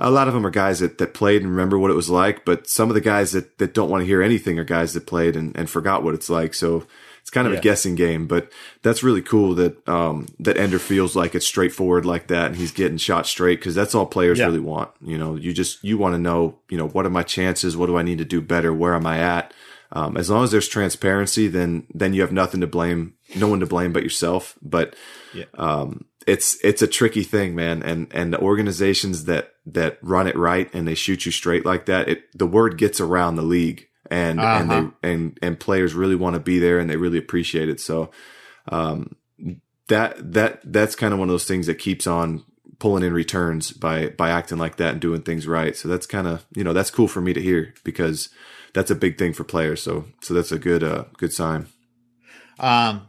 a 0.02 0.10
lot 0.10 0.28
of 0.28 0.34
them 0.34 0.46
are 0.46 0.52
guys 0.52 0.80
that, 0.80 0.98
that 0.98 1.14
played 1.14 1.42
and 1.42 1.52
remember 1.52 1.78
what 1.78 1.92
it 1.92 1.96
was 1.96 2.10
like, 2.10 2.44
but 2.44 2.68
some 2.68 2.90
of 2.90 2.96
the 2.96 3.02
guys 3.02 3.32
that, 3.32 3.60
that 3.60 3.74
don't 3.74 3.90
want 3.90 4.02
to 4.02 4.06
hear 4.06 4.22
anything 4.22 4.58
are 4.58 4.64
guys 4.64 4.94
that 4.94 5.06
played 5.06 5.36
and, 5.36 5.56
and 5.56 5.70
forgot 5.70 6.04
what 6.04 6.16
it's 6.16 6.30
like. 6.30 6.54
So 6.56 6.88
it's 7.22 7.30
kind 7.30 7.46
of 7.46 7.54
yeah. 7.54 7.60
a 7.60 7.62
guessing 7.62 7.94
game, 7.94 8.26
but 8.26 8.52
that's 8.82 9.04
really 9.04 9.22
cool 9.22 9.54
that, 9.56 9.88
um, 9.88 10.26
that 10.40 10.58
Ender 10.58 10.80
feels 10.80 11.16
like 11.16 11.36
it's 11.36 11.46
straightforward 11.46 12.04
like 12.04 12.28
that 12.28 12.48
and 12.48 12.56
he's 12.56 12.72
getting 12.72 12.98
shot 12.98 13.28
straight 13.28 13.60
because 13.60 13.76
that's 13.76 13.94
all 13.94 14.08
players 14.08 14.40
yeah. 14.40 14.46
really 14.46 14.60
want. 14.60 14.90
You 15.02 15.20
know, 15.20 15.36
you 15.36 15.54
just, 15.54 15.84
you 15.84 16.00
want 16.00 16.16
to 16.16 16.20
know, 16.20 16.58
you 16.70 16.78
know, 16.78 16.88
what 16.88 17.06
are 17.06 17.12
my 17.12 17.24
chances? 17.24 17.78
What 17.78 17.86
do 17.86 17.98
I 17.98 18.04
need 18.04 18.18
to 18.18 18.26
do 18.26 18.42
better? 18.42 18.74
Where 18.74 18.96
am 18.96 19.06
I 19.06 19.20
at? 19.20 19.54
Um, 19.92 20.18
as 20.18 20.30
long 20.30 20.44
as 20.44 20.52
there's 20.52 20.68
transparency, 20.68 21.48
then, 21.48 21.86
then 21.94 22.14
you 22.14 22.22
have 22.22 22.32
nothing 22.32 22.62
to 22.62 22.68
blame, 22.68 23.14
no 23.36 23.48
one 23.48 23.60
to 23.60 23.66
blame 23.66 23.94
but 23.94 24.04
yourself. 24.04 24.58
But, 24.64 24.96
yeah. 25.34 25.46
um, 25.56 26.06
it's 26.28 26.58
it's 26.64 26.82
a 26.82 26.88
tricky 26.88 27.24
thing, 27.24 27.56
man. 27.56 27.82
And 27.84 28.08
and 28.12 28.34
the 28.34 28.40
organizations 28.40 29.26
that 29.26 29.54
that 29.68 29.98
run 30.02 30.28
it 30.28 30.36
right 30.36 30.70
and 30.74 30.88
they 30.88 30.96
shoot 30.96 31.26
you 31.26 31.32
straight 31.32 31.66
like 31.66 31.86
that, 31.86 32.10
it 32.10 32.38
the 32.38 32.48
word 32.48 32.78
gets 32.78 33.00
around 33.00 33.36
the 33.36 33.42
league 33.42 33.88
and 34.10 34.40
uh-huh. 34.40 34.60
and 34.60 34.72
they 34.72 35.10
and 35.10 35.40
and 35.42 35.60
players 35.60 35.94
really 35.94 36.16
want 36.16 36.36
to 36.36 36.40
be 36.40 36.60
there 36.60 36.80
and 36.80 36.90
they 36.90 36.98
really 36.98 37.18
appreciate 37.18 37.70
it. 37.70 37.80
So 37.80 38.12
um 38.70 39.16
that 39.88 40.34
that 40.34 40.62
that's 40.64 40.96
kind 40.96 41.14
of 41.14 41.20
one 41.20 41.30
of 41.30 41.34
those 41.34 41.46
things 41.46 41.68
that 41.68 41.76
keeps 41.76 42.08
on 42.08 42.44
pulling 42.80 43.04
in 43.04 43.14
returns 43.14 43.72
by 43.72 44.10
by 44.10 44.30
acting 44.30 44.58
like 44.58 44.78
that 44.78 44.94
and 44.94 45.02
doing 45.02 45.22
things 45.22 45.48
right. 45.48 45.76
So 45.76 45.88
that's 45.88 46.06
kind 46.06 46.28
of 46.28 46.46
you 46.56 46.64
know 46.64 46.74
that's 46.74 46.92
cool 46.92 47.08
for 47.08 47.22
me 47.22 47.34
to 47.34 47.42
hear 47.42 47.74
because 47.84 48.30
that's 48.74 48.92
a 48.92 48.96
big 48.96 49.18
thing 49.18 49.34
for 49.34 49.44
players. 49.44 49.82
So 49.82 50.06
so 50.22 50.34
that's 50.34 50.52
a 50.52 50.60
good 50.60 50.84
uh 50.84 51.06
good 51.18 51.34
sign. 51.34 51.68
Um. 52.60 53.08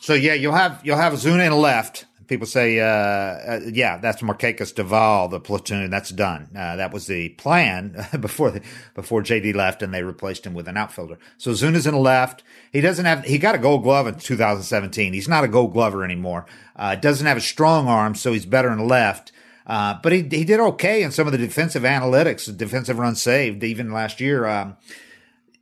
So 0.00 0.14
yeah, 0.14 0.34
you'll 0.34 0.54
have 0.54 0.80
you'll 0.82 0.96
have 0.96 1.12
Zuna 1.12 1.46
in 1.46 1.52
a 1.52 1.58
left 1.58 2.06
people 2.32 2.46
say, 2.46 2.80
uh, 2.80 2.86
uh, 2.86 3.60
yeah, 3.70 3.98
that's 3.98 4.22
Markakis 4.22 4.74
Duvall, 4.74 5.28
the 5.28 5.38
platoon. 5.38 5.90
That's 5.90 6.08
done. 6.08 6.48
Uh, 6.56 6.76
that 6.76 6.90
was 6.90 7.06
the 7.06 7.28
plan 7.30 8.06
before 8.20 8.50
the, 8.50 8.62
before 8.94 9.22
JD 9.22 9.54
left, 9.54 9.82
and 9.82 9.92
they 9.92 10.02
replaced 10.02 10.46
him 10.46 10.54
with 10.54 10.66
an 10.66 10.78
outfielder. 10.78 11.18
So 11.36 11.52
Zuna's 11.52 11.86
in 11.86 11.92
the 11.92 12.00
left. 12.00 12.42
He 12.72 12.80
doesn't 12.80 13.04
have. 13.04 13.24
He 13.24 13.36
got 13.36 13.54
a 13.54 13.58
Gold 13.58 13.82
Glove 13.82 14.06
in 14.06 14.14
2017. 14.14 15.12
He's 15.12 15.28
not 15.28 15.44
a 15.44 15.48
Gold 15.48 15.74
Glover 15.74 16.04
anymore. 16.04 16.46
Uh, 16.74 16.94
doesn't 16.94 17.26
have 17.26 17.36
a 17.36 17.42
strong 17.42 17.86
arm, 17.86 18.14
so 18.14 18.32
he's 18.32 18.46
better 18.46 18.72
in 18.72 18.88
left. 18.88 19.30
Uh, 19.66 19.98
but 20.02 20.12
he 20.12 20.22
he 20.22 20.44
did 20.44 20.58
okay 20.58 21.02
in 21.02 21.12
some 21.12 21.26
of 21.26 21.32
the 21.32 21.38
defensive 21.38 21.82
analytics, 21.82 22.56
defensive 22.56 22.98
runs 22.98 23.20
saved, 23.20 23.62
even 23.62 23.92
last 23.92 24.22
year. 24.22 24.46
Um, 24.46 24.78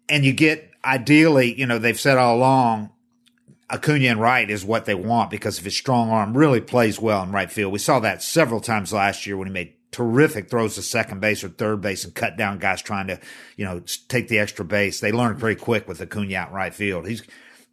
and 0.09 0.25
you 0.25 0.33
get 0.33 0.71
ideally, 0.85 1.59
you 1.59 1.67
know, 1.67 1.79
they've 1.79 1.99
said 1.99 2.17
all 2.17 2.37
along 2.37 2.91
Acuna 3.71 4.07
and 4.07 4.21
right 4.21 4.51
is 4.51 4.65
what 4.65 4.85
they 4.85 4.95
want 4.95 5.31
because 5.31 5.59
of 5.59 5.65
his 5.65 5.77
strong 5.77 6.11
arm 6.11 6.37
really 6.37 6.61
plays 6.61 7.01
well 7.01 7.23
in 7.23 7.33
right 7.33 7.51
field. 7.51 7.73
We 7.73 7.79
saw 7.79 8.01
that 8.01 8.23
several 8.23 8.61
times 8.61 8.93
last 8.93 9.27
year 9.27 9.37
when 9.37 9.49
he 9.49 9.55
made 9.55 9.75
terrific 9.93 10.49
throws 10.49 10.75
to 10.75 10.83
second 10.83 11.21
base 11.21 11.43
or 11.43 11.49
third 11.49 11.81
base 11.81 12.05
and 12.05 12.15
cut 12.15 12.37
down 12.37 12.59
guys 12.59 12.83
trying 12.83 13.09
to, 13.09 13.19
you 13.57 13.65
know, 13.65 13.83
take 14.09 14.29
the 14.29 14.39
extra 14.39 14.65
base. 14.65 15.01
They 15.01 15.13
learned 15.13 15.39
pretty 15.39 15.61
quick 15.61 15.89
with 15.89 16.01
Acuna 16.01 16.37
out 16.37 16.49
in 16.49 16.55
right 16.55 16.75
field. 16.75 17.07
He's, 17.07 17.23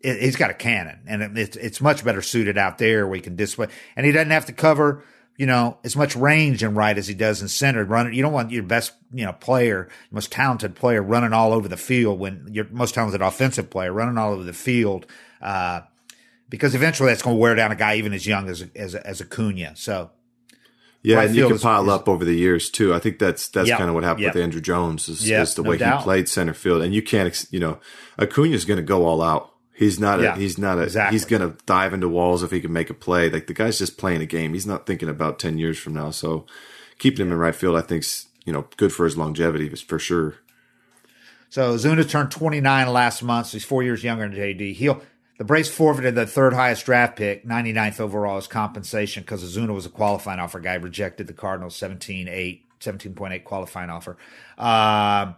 he's 0.02 0.36
got 0.36 0.52
a 0.52 0.56
cannon 0.56 1.00
and 1.08 1.38
it's, 1.38 1.58
it's 1.58 1.82
much 1.82 2.04
better 2.04 2.22
suited 2.22 2.58
out 2.58 2.78
there 2.78 3.08
where 3.08 3.16
he 3.16 3.22
can 3.22 3.36
display 3.36 3.68
and 3.96 4.06
he 4.06 4.12
doesn't 4.12 4.32
have 4.32 4.46
to 4.46 4.54
cover, 4.54 5.04
you 5.36 5.46
know, 5.46 5.78
as 5.84 5.96
much 5.96 6.16
range 6.16 6.64
in 6.64 6.76
right 6.76 6.98
as 6.98 7.08
he 7.08 7.14
does 7.14 7.42
in 7.42 7.48
center. 7.48 7.84
Running, 7.84 8.14
you 8.14 8.24
don't 8.24 8.34
want 8.34 8.52
your 8.52 8.64
best, 8.64 8.94
you 9.14 9.26
know, 9.26 9.34
player, 9.34 9.90
most 10.12 10.32
talented 10.32 10.76
player 10.76 11.02
running 11.02 11.34
all 11.34 11.54
over 11.54 11.68
the 11.68 11.78
field 11.78 12.20
when 12.20 12.48
your 12.52 12.66
most 12.72 12.96
talented 12.96 13.22
offensive 13.22 13.70
player 13.70 13.94
running 13.94 14.18
all 14.18 14.34
over 14.34 14.44
the 14.44 14.54
field 14.54 15.06
uh, 15.42 15.82
because 16.50 16.76
eventually 16.76 17.10
that's 17.10 17.22
going 17.22 17.36
to 17.36 17.40
wear 17.40 17.56
down 17.56 17.72
a 17.72 17.76
guy 17.76 17.96
even 17.96 18.14
as 18.14 18.26
young 18.26 18.50
as 18.50 18.66
as 18.76 18.96
as 18.96 19.22
Acuna. 19.22 19.76
So 19.76 20.12
yeah, 21.04 21.22
and 21.22 21.36
you 21.36 21.48
can 21.48 21.60
pile 21.60 21.84
is, 21.84 21.90
up 21.90 22.10
over 22.10 22.26
the 22.26 22.34
years 22.34 22.70
too. 22.70 22.94
I 22.94 23.00
think 23.00 23.20
that's 23.20 23.48
that's 23.50 23.70
kind 23.70 23.90
of 23.90 23.96
what 23.96 24.04
happened 24.04 24.26
with 24.26 24.36
Andruw 24.36 24.62
Jones 24.62 25.08
is, 25.10 25.30
is 25.30 25.56
the 25.56 25.64
no 25.64 25.70
way 25.70 25.78
doubt. 25.78 26.00
he 26.00 26.04
played 26.04 26.30
center 26.30 26.54
field, 26.54 26.82
and 26.82 26.94
you 26.94 27.02
can't 27.02 27.46
you 27.52 27.60
know 27.60 27.80
Acuna 28.20 28.54
is 28.54 28.66
going 28.66 28.78
to 28.78 28.84
go 28.84 29.06
all 29.06 29.22
out. 29.22 29.54
He's 29.78 30.00
not 30.00 30.24
a, 30.24 30.34
he's 30.34 30.58
not 30.58 30.80
a, 30.80 30.84
exactly. 30.84 31.14
he's 31.14 31.26
going 31.26 31.44
to 31.44 31.56
dive 31.68 31.94
into 31.94 32.10
walls 32.10 32.42
if 32.42 32.50
he 32.50 32.62
can 32.62 32.74
make 32.74 32.90
a 32.90 32.96
play. 32.96 33.30
Like 33.30 33.46
the 33.46 33.54
guy's 33.54 33.78
just 33.78 33.96
playing 33.96 34.24
a 34.24 34.26
game. 34.26 34.54
He's 34.54 34.66
not 34.66 34.88
thinking 34.88 35.08
about 35.08 35.38
10 35.38 35.60
years 35.60 35.78
from 35.78 35.94
now. 35.94 36.10
So 36.10 36.48
keeping 36.98 37.24
him 37.24 37.32
in 37.32 37.38
right 37.38 37.54
field, 37.54 37.76
I 37.76 37.82
think's, 37.82 38.26
you 38.44 38.52
know, 38.52 38.68
good 38.78 38.92
for 38.92 39.06
his 39.06 39.20
longevity 39.20 39.70
for 39.70 40.00
sure. 40.00 40.38
So 41.50 41.76
Zuna 41.76 42.10
turned 42.10 42.32
29 42.32 42.92
last 42.92 43.22
month. 43.22 43.48
So 43.48 43.52
he's 43.52 43.66
four 43.66 43.84
years 43.84 44.04
younger 44.04 44.28
than 44.28 44.36
JD. 44.36 44.74
He'll, 44.74 45.04
the 45.38 45.44
Braves 45.44 45.70
forfeited 45.70 46.16
the 46.16 46.26
third 46.26 46.54
highest 46.54 46.86
draft 46.86 47.16
pick, 47.16 47.46
99th 47.46 48.00
overall, 48.00 48.38
as 48.38 48.48
compensation 48.48 49.24
because 49.24 49.44
Ozuna 49.44 49.74
was 49.74 49.86
a 49.86 49.90
qualifying 49.90 50.40
offer. 50.40 50.60
Guy 50.60 50.76
rejected 50.76 51.28
the 51.28 51.34
Cardinals 51.34 51.76
17 51.76 52.28
8, 52.28 52.66
17.8 52.80 53.44
qualifying 53.44 53.90
offer. 53.90 54.18
Uh, 54.58 55.34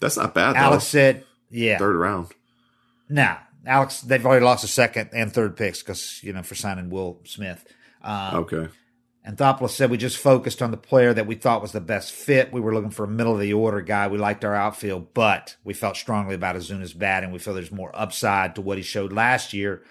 That's 0.00 0.16
not 0.16 0.34
bad. 0.34 0.56
Alex 0.56 0.84
though. 0.84 0.98
said, 0.98 1.24
yeah. 1.50 1.78
Third 1.78 1.96
round. 1.96 2.28
Nah, 3.08 3.36
Alex, 3.66 4.00
they've 4.00 4.24
already 4.24 4.44
lost 4.44 4.64
a 4.64 4.68
second 4.68 5.10
and 5.12 5.32
third 5.32 5.56
picks 5.56 5.82
because, 5.82 6.20
you 6.22 6.32
know, 6.32 6.42
for 6.42 6.54
signing 6.54 6.90
Will 6.90 7.20
Smith. 7.24 7.64
Um, 8.02 8.36
okay. 8.36 8.68
Anthopoulos 9.26 9.70
said 9.70 9.90
we 9.90 9.96
just 9.96 10.18
focused 10.18 10.60
on 10.60 10.70
the 10.70 10.76
player 10.76 11.14
that 11.14 11.26
we 11.26 11.34
thought 11.34 11.62
was 11.62 11.72
the 11.72 11.80
best 11.80 12.12
fit. 12.12 12.52
We 12.52 12.60
were 12.60 12.74
looking 12.74 12.90
for 12.90 13.04
a 13.04 13.08
middle 13.08 13.32
of 13.32 13.40
the 13.40 13.54
order 13.54 13.80
guy. 13.80 14.06
We 14.06 14.18
liked 14.18 14.44
our 14.44 14.54
outfield, 14.54 15.14
but 15.14 15.56
we 15.64 15.72
felt 15.72 15.96
strongly 15.96 16.34
about 16.34 16.56
Ozuna's 16.56 16.92
bat, 16.92 17.24
and 17.24 17.32
We 17.32 17.38
feel 17.38 17.54
there's 17.54 17.72
more 17.72 17.90
upside 17.94 18.54
to 18.54 18.60
what 18.60 18.76
he 18.76 18.84
showed 18.84 19.12
last 19.12 19.54
year, 19.54 19.82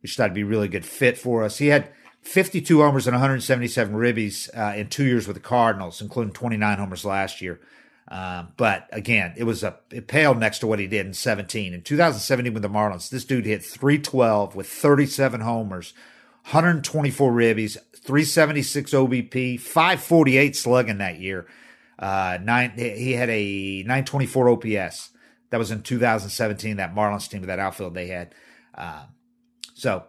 which 0.00 0.16
thought 0.16 0.28
to 0.28 0.34
be 0.34 0.42
a 0.42 0.46
really 0.46 0.68
good 0.68 0.86
fit 0.86 1.18
for 1.18 1.42
us. 1.42 1.58
He 1.58 1.68
had 1.68 1.90
52 2.22 2.80
homers 2.80 3.06
and 3.06 3.14
177 3.14 3.94
ribbies 3.94 4.48
uh, 4.56 4.76
in 4.76 4.88
two 4.88 5.04
years 5.04 5.26
with 5.26 5.34
the 5.34 5.40
Cardinals, 5.40 6.00
including 6.00 6.32
29 6.32 6.78
homers 6.78 7.04
last 7.04 7.42
year. 7.42 7.60
Um, 8.10 8.48
but 8.56 8.88
again, 8.92 9.34
it 9.36 9.44
was 9.44 9.62
a 9.62 9.78
it 9.90 10.06
paled 10.06 10.38
next 10.38 10.60
to 10.60 10.66
what 10.66 10.78
he 10.78 10.86
did 10.86 11.04
in 11.04 11.14
17. 11.14 11.74
In 11.74 11.82
2017 11.82 12.54
with 12.54 12.62
the 12.62 12.68
Marlins, 12.68 13.10
this 13.10 13.24
dude 13.24 13.44
hit 13.44 13.62
312 13.62 14.54
with 14.54 14.66
37 14.66 15.40
homers, 15.40 15.92
124 16.48 17.30
ribbies, 17.30 17.76
376 17.94 18.92
OBP, 18.92 19.60
548 19.60 20.56
slugging 20.56 20.96
that 20.96 21.20
year. 21.20 21.46
Uh, 21.98 22.38
nine, 22.42 22.72
he 22.74 23.12
had 23.12 23.28
a 23.28 23.82
924 23.82 24.48
OPS. 24.48 25.10
That 25.50 25.58
was 25.58 25.70
in 25.70 25.82
2017, 25.82 26.78
that 26.78 26.94
Marlins 26.94 27.28
team 27.28 27.42
that 27.42 27.58
outfield 27.58 27.92
they 27.92 28.06
had. 28.06 28.34
Uh, 28.74 29.04
so 29.74 30.04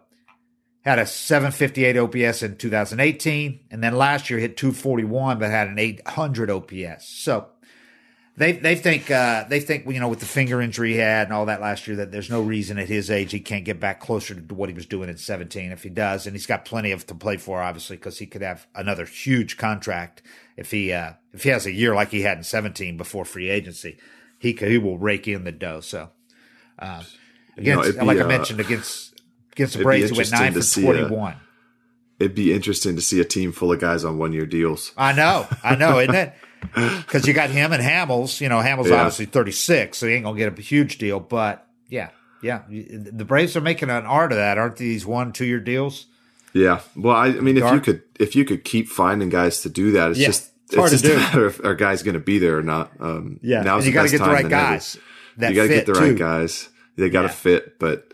had 0.80 0.98
a 0.98 1.04
758 1.04 1.98
OPS 1.98 2.42
in 2.42 2.56
2018, 2.56 3.60
and 3.70 3.84
then 3.84 3.94
last 3.94 4.30
year 4.30 4.38
hit 4.38 4.56
241, 4.56 5.38
but 5.38 5.50
had 5.50 5.68
an 5.68 5.78
800 5.78 6.50
OPS. 6.50 7.06
So 7.06 7.48
they 8.40 8.52
they 8.52 8.74
think 8.74 9.10
uh, 9.10 9.44
they 9.48 9.60
think 9.60 9.84
you 9.86 10.00
know 10.00 10.08
with 10.08 10.20
the 10.20 10.26
finger 10.26 10.62
injury 10.62 10.92
he 10.92 10.98
had 10.98 11.26
and 11.26 11.34
all 11.34 11.44
that 11.44 11.60
last 11.60 11.86
year 11.86 11.98
that 11.98 12.10
there's 12.10 12.30
no 12.30 12.40
reason 12.40 12.78
at 12.78 12.88
his 12.88 13.10
age 13.10 13.32
he 13.32 13.38
can't 13.38 13.66
get 13.66 13.78
back 13.78 14.00
closer 14.00 14.34
to 14.34 14.54
what 14.54 14.70
he 14.70 14.74
was 14.74 14.86
doing 14.86 15.10
at 15.10 15.20
17 15.20 15.70
if 15.70 15.82
he 15.82 15.90
does. 15.90 16.26
And 16.26 16.34
he's 16.34 16.46
got 16.46 16.64
plenty 16.64 16.90
of 16.90 17.06
to 17.08 17.14
play 17.14 17.36
for 17.36 17.60
obviously 17.60 17.96
because 17.96 18.18
he 18.18 18.24
could 18.24 18.40
have 18.40 18.66
another 18.74 19.04
huge 19.04 19.58
contract 19.58 20.22
if 20.56 20.70
he 20.70 20.90
uh, 20.90 21.12
if 21.34 21.42
he 21.42 21.50
has 21.50 21.66
a 21.66 21.70
year 21.70 21.94
like 21.94 22.10
he 22.10 22.22
had 22.22 22.38
in 22.38 22.44
17 22.44 22.96
before 22.96 23.26
free 23.26 23.50
agency 23.50 23.98
he 24.38 24.54
could, 24.54 24.70
he 24.70 24.78
will 24.78 24.96
rake 24.96 25.28
in 25.28 25.44
the 25.44 25.52
dough. 25.52 25.80
So 25.80 26.08
uh, 26.78 27.02
against 27.58 27.88
you 27.88 27.92
know, 27.92 28.00
be, 28.00 28.06
like 28.06 28.18
I 28.18 28.22
uh, 28.22 28.26
mentioned 28.26 28.60
against 28.60 29.20
against 29.52 29.76
the 29.76 29.84
Braves 29.84 30.10
he 30.10 30.16
went 30.16 30.32
nine 30.32 30.54
for 30.54 30.80
21 30.80 31.36
it'd 32.18 32.34
be 32.34 32.54
interesting 32.54 32.96
to 32.96 33.02
see 33.02 33.20
a 33.20 33.24
team 33.24 33.52
full 33.52 33.72
of 33.72 33.80
guys 33.80 34.04
on 34.04 34.18
one 34.18 34.32
year 34.32 34.44
deals. 34.44 34.92
I 34.96 35.12
know. 35.14 35.46
I 35.62 35.74
know 35.74 35.98
isn't 35.98 36.14
it 36.14 36.34
because 36.62 37.26
you 37.26 37.32
got 37.32 37.50
him 37.50 37.72
and 37.72 37.82
Hamels. 37.82 38.40
You 38.40 38.48
know, 38.48 38.60
Hamels 38.60 38.88
yeah. 38.88 38.96
obviously 38.96 39.26
36, 39.26 39.98
so 39.98 40.06
he 40.06 40.14
ain't 40.14 40.24
gonna 40.24 40.38
get 40.38 40.58
a 40.58 40.62
huge 40.62 40.98
deal. 40.98 41.20
But 41.20 41.66
yeah, 41.88 42.10
yeah, 42.42 42.62
the 42.68 43.24
Braves 43.24 43.56
are 43.56 43.60
making 43.60 43.90
an 43.90 44.06
art 44.06 44.32
of 44.32 44.38
that, 44.38 44.58
aren't 44.58 44.76
these 44.76 45.04
one 45.04 45.32
two 45.32 45.46
year 45.46 45.60
deals? 45.60 46.06
Yeah. 46.52 46.80
Well, 46.96 47.16
I, 47.16 47.28
I 47.28 47.40
mean, 47.40 47.56
Dark. 47.56 47.72
if 47.72 47.74
you 47.74 47.80
could, 47.80 48.02
if 48.18 48.36
you 48.36 48.44
could 48.44 48.64
keep 48.64 48.88
finding 48.88 49.28
guys 49.28 49.62
to 49.62 49.68
do 49.68 49.92
that, 49.92 50.10
it's 50.10 50.20
yeah. 50.20 50.26
just 50.26 50.50
it's, 50.72 50.92
it's 50.92 51.02
just 51.02 51.04
a 51.04 51.16
matter 51.16 51.46
if 51.46 51.64
our 51.64 51.74
guys 51.74 52.02
going 52.02 52.14
to 52.14 52.20
be 52.20 52.38
there 52.38 52.58
or 52.58 52.62
not. 52.62 52.92
Um, 53.00 53.40
yeah. 53.42 53.62
Now 53.62 53.78
you 53.78 53.92
got 53.92 54.04
to 54.04 54.10
get 54.10 54.18
the 54.18 54.30
right 54.30 54.48
guys. 54.48 54.96
you 55.38 55.54
got 55.54 55.62
to 55.62 55.68
get 55.68 55.86
the 55.86 55.92
right 55.94 56.16
guys. 56.16 56.68
They 56.96 57.10
got 57.10 57.22
to 57.22 57.28
yeah. 57.28 57.34
fit. 57.34 57.78
But 57.78 58.12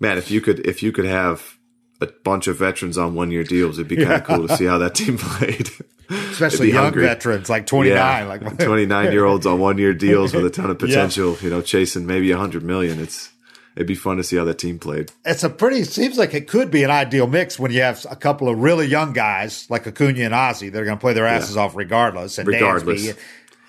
man, 0.00 0.18
if 0.18 0.30
you 0.30 0.40
could, 0.40 0.66
if 0.66 0.82
you 0.82 0.92
could 0.92 1.04
have 1.04 1.58
a 2.00 2.06
bunch 2.06 2.46
of 2.46 2.58
veterans 2.58 2.98
on 2.98 3.14
one 3.14 3.30
year 3.30 3.44
deals, 3.44 3.78
it'd 3.78 3.88
be 3.88 3.96
kind 3.96 4.12
of 4.12 4.24
cool 4.24 4.48
to 4.48 4.56
see 4.56 4.66
how 4.66 4.78
that 4.78 4.94
team 4.94 5.18
played. 5.18 5.70
Especially 6.08 6.68
young 6.68 6.84
hungry. 6.84 7.02
veterans 7.02 7.48
like 7.48 7.66
29, 7.66 7.96
yeah. 7.96 8.24
like 8.26 8.58
29 8.58 9.12
year 9.12 9.24
olds 9.24 9.46
on 9.46 9.58
one 9.58 9.78
year 9.78 9.94
deals 9.94 10.32
with 10.34 10.44
a 10.44 10.50
ton 10.50 10.70
of 10.70 10.78
potential, 10.80 11.32
yeah. 11.32 11.42
you 11.42 11.50
know, 11.50 11.62
chasing 11.62 12.06
maybe 12.06 12.30
a 12.30 12.36
hundred 12.36 12.62
million. 12.62 13.00
It's, 13.00 13.30
it'd 13.76 13.86
be 13.86 13.94
fun 13.94 14.16
to 14.18 14.24
see 14.24 14.36
how 14.36 14.44
that 14.44 14.58
team 14.58 14.78
played. 14.78 15.12
It's 15.24 15.44
a 15.44 15.50
pretty, 15.50 15.84
seems 15.84 16.18
like 16.18 16.34
it 16.34 16.48
could 16.48 16.70
be 16.70 16.82
an 16.84 16.90
ideal 16.90 17.26
mix 17.26 17.58
when 17.58 17.70
you 17.70 17.82
have 17.82 18.04
a 18.10 18.16
couple 18.16 18.48
of 18.48 18.58
really 18.58 18.86
young 18.86 19.12
guys 19.12 19.68
like 19.70 19.86
Acuna 19.86 20.20
and 20.20 20.34
Ozzy. 20.34 20.70
They're 20.70 20.84
going 20.84 20.98
to 20.98 21.00
play 21.00 21.12
their 21.12 21.26
asses 21.26 21.56
yeah. 21.56 21.62
off 21.62 21.76
regardless. 21.76 22.38
And 22.38 22.48
regardless. 22.48 23.06
Dansby, 23.06 23.18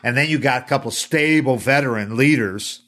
and 0.05 0.15
then 0.15 0.29
you 0.29 0.37
got 0.37 0.61
a 0.61 0.65
couple 0.65 0.91
stable 0.91 1.57
veteran 1.57 2.15
leaders, 2.15 2.81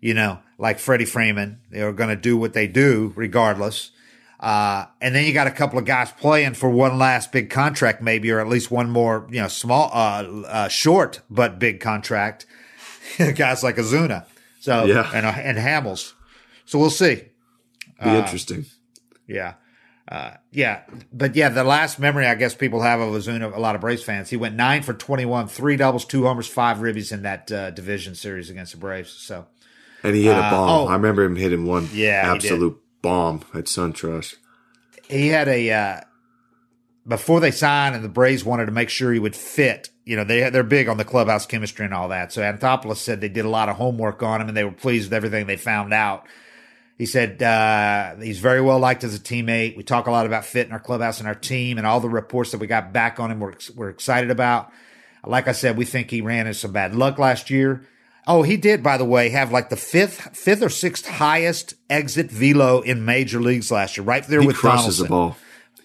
you 0.00 0.14
know, 0.14 0.40
like 0.58 0.80
Freddie 0.80 1.04
Freeman. 1.04 1.60
They're 1.70 1.92
going 1.92 2.10
to 2.10 2.16
do 2.16 2.36
what 2.36 2.54
they 2.54 2.66
do 2.66 3.12
regardless. 3.14 3.92
Uh, 4.40 4.86
and 5.00 5.14
then 5.14 5.24
you 5.24 5.32
got 5.32 5.46
a 5.46 5.50
couple 5.50 5.78
of 5.78 5.84
guys 5.84 6.10
playing 6.12 6.54
for 6.54 6.68
one 6.68 6.98
last 6.98 7.32
big 7.32 7.50
contract, 7.50 8.02
maybe, 8.02 8.30
or 8.30 8.40
at 8.40 8.48
least 8.48 8.70
one 8.70 8.90
more, 8.90 9.26
you 9.30 9.40
know, 9.40 9.48
small, 9.48 9.90
uh, 9.92 10.24
uh, 10.46 10.68
short 10.68 11.20
but 11.30 11.58
big 11.58 11.80
contract. 11.80 12.46
guys 13.36 13.62
like 13.62 13.76
Ozuna, 13.76 14.26
so 14.60 14.84
yeah, 14.84 15.10
and 15.14 15.26
uh, 15.26 15.32
and 15.36 15.58
Hamels. 15.58 16.14
So 16.64 16.78
we'll 16.78 16.90
see. 16.90 17.16
Be 18.02 18.10
uh, 18.10 18.16
interesting. 18.16 18.66
Yeah. 19.26 19.54
Uh, 20.06 20.32
yeah, 20.50 20.82
but 21.12 21.34
yeah, 21.34 21.48
the 21.48 21.64
last 21.64 21.98
memory 21.98 22.26
I 22.26 22.34
guess 22.34 22.54
people 22.54 22.82
have 22.82 23.00
of 23.00 23.08
Ozuna, 23.08 23.54
a 23.54 23.58
lot 23.58 23.74
of 23.74 23.80
Braves 23.80 24.02
fans, 24.02 24.28
he 24.28 24.36
went 24.36 24.54
nine 24.54 24.82
for 24.82 24.92
twenty-one, 24.92 25.48
three 25.48 25.76
doubles, 25.76 26.04
two 26.04 26.24
homers, 26.24 26.46
five 26.46 26.78
ribbies 26.78 27.10
in 27.10 27.22
that 27.22 27.46
division 27.74 28.14
series 28.14 28.50
against 28.50 28.72
the 28.72 28.78
Braves. 28.78 29.12
So, 29.12 29.46
and 30.02 30.14
he 30.14 30.24
hit 30.24 30.36
a 30.36 30.40
bomb. 30.40 30.68
Oh, 30.68 30.86
I 30.86 30.94
remember 30.94 31.24
him 31.24 31.36
hitting 31.36 31.64
one. 31.64 31.88
Yeah, 31.92 32.34
absolute 32.34 32.83
bomb 33.04 33.42
at 33.52 33.66
SunTrust. 33.66 34.36
He 35.08 35.28
had 35.28 35.46
a 35.46 35.70
uh, 35.70 36.00
before 37.06 37.38
they 37.38 37.50
signed, 37.50 37.94
and 37.94 38.02
the 38.02 38.08
Braves 38.08 38.44
wanted 38.44 38.66
to 38.66 38.72
make 38.72 38.88
sure 38.88 39.12
he 39.12 39.18
would 39.18 39.36
fit. 39.36 39.90
You 40.06 40.16
know, 40.16 40.24
they 40.24 40.48
they're 40.48 40.64
big 40.64 40.88
on 40.88 40.96
the 40.96 41.04
clubhouse 41.04 41.44
chemistry 41.44 41.84
and 41.84 41.92
all 41.92 42.08
that. 42.08 42.32
So 42.32 42.40
Anthopoulos 42.40 42.96
said 42.96 43.20
they 43.20 43.28
did 43.28 43.44
a 43.44 43.50
lot 43.50 43.68
of 43.68 43.76
homework 43.76 44.22
on 44.22 44.40
him, 44.40 44.48
and 44.48 44.56
they 44.56 44.64
were 44.64 44.72
pleased 44.72 45.10
with 45.10 45.12
everything 45.12 45.46
they 45.46 45.58
found 45.58 45.92
out. 45.92 46.26
He 46.96 47.04
said 47.04 47.42
uh, 47.42 48.16
he's 48.16 48.38
very 48.38 48.62
well 48.62 48.78
liked 48.78 49.04
as 49.04 49.14
a 49.14 49.18
teammate. 49.18 49.76
We 49.76 49.82
talk 49.82 50.06
a 50.06 50.10
lot 50.10 50.24
about 50.24 50.46
fit 50.46 50.66
in 50.66 50.72
our 50.72 50.80
clubhouse 50.80 51.18
and 51.18 51.28
our 51.28 51.34
team, 51.34 51.76
and 51.76 51.86
all 51.86 52.00
the 52.00 52.08
reports 52.08 52.52
that 52.52 52.58
we 52.58 52.66
got 52.66 52.92
back 52.94 53.20
on 53.20 53.30
him 53.30 53.38
we're, 53.38 53.54
we're 53.76 53.90
excited 53.90 54.30
about. 54.30 54.72
Like 55.26 55.46
I 55.46 55.52
said, 55.52 55.76
we 55.76 55.84
think 55.84 56.10
he 56.10 56.22
ran 56.22 56.46
into 56.46 56.58
some 56.58 56.72
bad 56.72 56.94
luck 56.94 57.18
last 57.18 57.50
year. 57.50 57.86
Oh, 58.26 58.42
he 58.42 58.56
did, 58.56 58.82
by 58.82 58.96
the 58.96 59.04
way, 59.04 59.28
have 59.30 59.52
like 59.52 59.68
the 59.68 59.76
fifth, 59.76 60.36
fifth 60.36 60.62
or 60.62 60.70
sixth 60.70 61.06
highest 61.06 61.74
exit 61.90 62.30
velo 62.30 62.80
in 62.80 63.04
major 63.04 63.40
leagues 63.40 63.70
last 63.70 63.96
year, 63.96 64.04
right 64.04 64.26
there 64.26 64.40
he 64.40 64.46
with 64.46 64.56
crushes 64.56 64.98
Donaldson. 64.98 65.04
the 65.04 65.08
ball. 65.08 65.36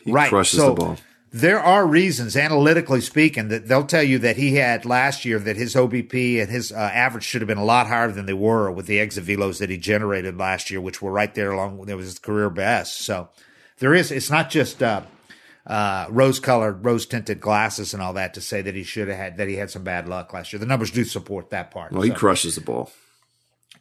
He 0.06 0.12
right. 0.12 0.30
crushes 0.30 0.60
so 0.60 0.70
the 0.70 0.76
ball. 0.76 0.98
There 1.32 1.60
are 1.60 1.86
reasons, 1.86 2.36
analytically 2.36 3.02
speaking, 3.02 3.50
that 3.50 3.68
they'll 3.68 3.86
tell 3.86 4.02
you 4.02 4.18
that 4.20 4.38
he 4.38 4.56
had 4.56 4.84
last 4.86 5.26
year 5.26 5.38
that 5.38 5.58
his 5.58 5.76
OBP 5.76 6.42
and 6.42 6.50
his 6.50 6.72
uh, 6.72 6.76
average 6.76 7.24
should 7.24 7.42
have 7.42 7.48
been 7.48 7.60
a 7.60 7.66
lot 7.66 7.86
higher 7.86 8.12
than 8.12 8.26
they 8.26 8.34
were 8.34 8.72
with 8.72 8.88
the 8.88 9.00
exit 9.00 9.26
velos 9.26 9.60
that 9.60 9.70
he 9.70 9.78
generated 9.78 10.38
last 10.38 10.72
year, 10.72 10.82
which 10.82 11.02
were 11.04 11.12
right 11.12 11.36
there 11.36 11.52
along. 11.52 11.86
There 11.86 11.98
was 11.98 12.08
his 12.08 12.20
career 12.20 12.50
best. 12.50 13.02
So 13.02 13.30
there 13.78 13.94
is. 13.94 14.12
It's 14.12 14.32
not 14.32 14.50
just. 14.50 14.82
Uh, 14.82 15.02
uh, 15.70 16.08
rose 16.10 16.40
colored, 16.40 16.84
rose 16.84 17.06
tinted 17.06 17.40
glasses 17.40 17.94
and 17.94 18.02
all 18.02 18.14
that 18.14 18.34
to 18.34 18.42
say 18.42 18.62
that 18.62 18.74
he 18.74 18.82
should 18.82 19.08
have 19.08 19.18
had 19.18 19.38
that 19.38 19.48
he 19.48 19.56
had 19.56 19.70
some 19.70 19.84
bad 19.84 20.10
luck 20.10 20.34
last 20.34 20.52
year. 20.52 20.60
The 20.60 20.66
numbers 20.66 20.90
do 20.90 21.04
support 21.04 21.52
that 21.52 21.70
part. 21.70 21.92
Well, 21.92 22.02
so. 22.02 22.08
he 22.08 22.14
crushes 22.14 22.56
the 22.56 22.62
ball. 22.62 22.92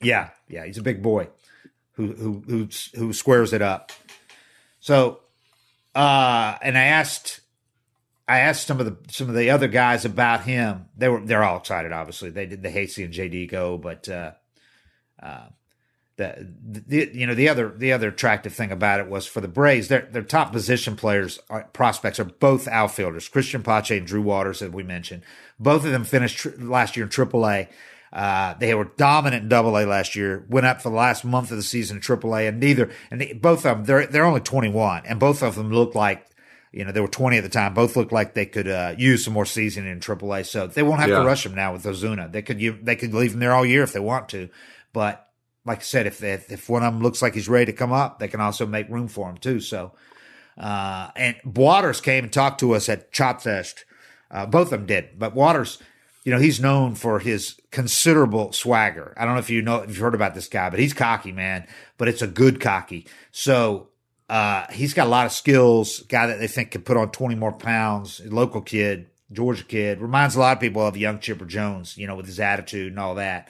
Yeah, 0.01 0.29
yeah, 0.49 0.67
he's 0.67 0.77
a 0.77 0.83
big 0.83 1.03
boy 1.03 1.29
who 1.95 2.13
who 2.13 2.43
who 2.47 2.69
who 2.95 3.13
squares 3.15 3.55
it 3.55 3.63
up. 3.63 3.91
So, 4.81 5.21
uh, 5.95 6.57
and 6.63 6.77
I 6.77 6.85
asked. 6.85 7.41
I 8.31 8.41
asked 8.41 8.67
some 8.67 8.79
of 8.79 8.85
the 8.85 9.11
some 9.11 9.31
of 9.31 9.35
the 9.35 9.49
other 9.49 9.69
guys 9.69 10.05
about 10.05 10.43
him. 10.43 10.91
They 10.95 11.09
were 11.09 11.21
they're 11.21 11.43
all 11.43 11.57
excited. 11.57 11.93
Obviously, 11.93 12.29
they 12.29 12.45
did 12.45 12.63
the 12.63 12.71
Hasty 12.71 13.03
and 13.03 13.15
JD 13.15 13.51
go, 13.51 13.79
but 13.79 14.07
uh, 14.07 14.33
uh, 15.23 15.47
the, 16.19 16.47
the 16.87 17.11
you 17.15 17.27
know 17.27 17.35
the 17.35 17.49
other 17.49 17.73
the 17.75 17.93
other 17.93 18.09
attractive 18.09 18.53
thing 18.53 18.73
about 18.73 18.99
it 18.99 19.09
was 19.09 19.25
for 19.27 19.41
the 19.41 19.49
Braves, 19.49 19.87
their 19.87 20.03
their 20.03 20.23
top 20.23 20.53
position 20.53 20.97
players 20.97 21.39
are, 21.49 21.65
prospects 21.73 22.19
are 22.19 22.25
both 22.25 22.67
outfielders, 22.67 23.29
Christian 23.29 23.63
Pache 23.63 23.97
and 23.97 24.07
Drew 24.07 24.21
Waters, 24.21 24.61
as 24.61 24.71
we 24.71 24.83
mentioned. 24.83 25.23
Both 25.61 25.85
of 25.85 25.93
them 25.93 26.05
finished 26.05 26.39
tr- 26.39 26.51
last 26.59 26.97
year 26.97 27.05
in 27.05 27.11
AAA. 27.11 27.69
Uh, 28.13 28.55
they 28.55 28.75
were 28.75 28.87
dominant 28.97 29.45
in 29.45 29.49
Double 29.49 29.79
A 29.79 29.87
last 29.87 30.17
year. 30.17 30.45
Went 30.49 30.67
up 30.67 30.83
for 30.83 30.91
the 30.91 30.97
last 30.97 31.25
month 31.25 31.53
of 31.53 31.57
the 31.57 31.63
season 31.63 31.99
in 31.99 32.03
AAA, 32.03 32.49
and 32.49 32.59
neither 32.59 32.91
and 33.13 33.21
they, 33.21 33.33
both 33.33 33.65
of 33.65 33.79
them 33.79 33.85
they're 33.85 34.07
they're 34.07 34.25
only 34.25 34.41
21, 34.41 35.07
and 35.07 35.21
both 35.21 35.43
of 35.45 35.55
them 35.55 35.71
look 35.71 35.95
like 35.95 36.27
you 36.73 36.85
know 36.85 36.91
they 36.91 37.01
were 37.01 37.07
20 37.07 37.37
at 37.37 37.45
the 37.45 37.49
time. 37.49 37.75
Both 37.75 37.95
look 37.95 38.11
like 38.11 38.35
they 38.35 38.47
could 38.47 38.67
uh, 38.67 38.95
use 38.99 39.25
some 39.25 39.35
more 39.35 39.47
seasoning 39.47 39.93
in 39.93 40.01
AAA, 40.01 40.47
so 40.47 40.67
they 40.67 40.83
won't 40.83 40.99
have 40.99 41.11
yeah. 41.11 41.21
to 41.21 41.25
rush 41.25 41.45
them 41.45 41.55
now 41.55 41.73
with 41.73 41.85
Ozuna. 41.85 42.33
They 42.33 42.43
could 42.43 42.61
you 42.61 42.77
they 42.83 42.97
could 42.97 43.15
leave 43.15 43.31
them 43.31 43.41
there 43.41 43.53
all 43.53 43.65
year 43.65 43.85
if 43.85 43.93
they 43.93 44.01
want 44.01 44.31
to, 44.31 44.49
but 44.93 45.28
like 45.69 45.79
I 45.79 45.83
said, 45.83 46.07
if, 46.07 46.23
if, 46.25 46.69
one 46.69 46.83
of 46.83 46.93
them 46.93 47.03
looks 47.03 47.23
like 47.23 47.35
he's 47.35 47.49
ready 47.49 47.67
to 47.67 47.73
come 47.73 47.93
up, 47.93 48.19
they 48.19 48.27
can 48.27 48.41
also 48.41 48.67
make 48.67 48.89
room 48.89 49.07
for 49.07 49.29
him 49.29 49.37
too. 49.37 49.61
So, 49.61 49.93
uh, 50.57 51.11
and 51.15 51.37
Waters 51.45 52.01
came 52.01 52.25
and 52.25 52.33
talked 52.33 52.61
to 52.61 52.75
us 52.75 52.89
at 52.89 53.13
Chop 53.13 53.43
Fest. 53.43 53.85
Uh, 54.31 54.47
both 54.47 54.73
of 54.73 54.81
them 54.81 54.87
did, 54.87 55.19
but 55.19 55.35
Waters, 55.35 55.79
you 56.25 56.33
know, 56.33 56.41
he's 56.41 56.61
known 56.61 56.95
for 56.95 57.21
his 57.21 57.59
considerable 57.71 58.53
swagger. 58.53 59.15
I 59.17 59.25
don't 59.25 59.35
know 59.35 59.41
if 59.41 59.49
you 59.49 59.63
know 59.63 59.77
if 59.77 59.89
you've 59.89 59.99
heard 59.99 60.15
about 60.15 60.35
this 60.35 60.49
guy, 60.49 60.69
but 60.69 60.79
he's 60.79 60.93
cocky, 60.93 61.33
man. 61.33 61.67
But 61.97 62.09
it's 62.09 62.23
a 62.23 62.27
good 62.27 62.61
cocky. 62.61 63.07
So 63.31 63.89
uh, 64.29 64.67
he's 64.71 64.93
got 64.93 65.07
a 65.07 65.11
lot 65.11 65.27
of 65.27 65.33
skills. 65.33 66.01
Guy 66.01 66.27
that 66.27 66.39
they 66.39 66.49
think 66.49 66.73
can 66.73 66.83
put 66.83 66.97
on 66.97 67.13
twenty 67.13 67.35
more 67.35 67.53
pounds. 67.53 68.21
Local 68.27 68.61
kid, 68.61 69.07
Georgia 69.33 69.65
kid, 69.65 70.01
reminds 70.01 70.37
a 70.37 70.41
lot 70.41 70.57
of 70.57 70.61
people 70.61 70.87
of 70.87 70.97
young 70.97 71.19
Chipper 71.19 71.47
Jones. 71.47 71.97
You 71.97 72.07
know, 72.07 72.17
with 72.17 72.27
his 72.27 72.41
attitude 72.41 72.93
and 72.93 73.01
all 73.01 73.15
that. 73.15 73.49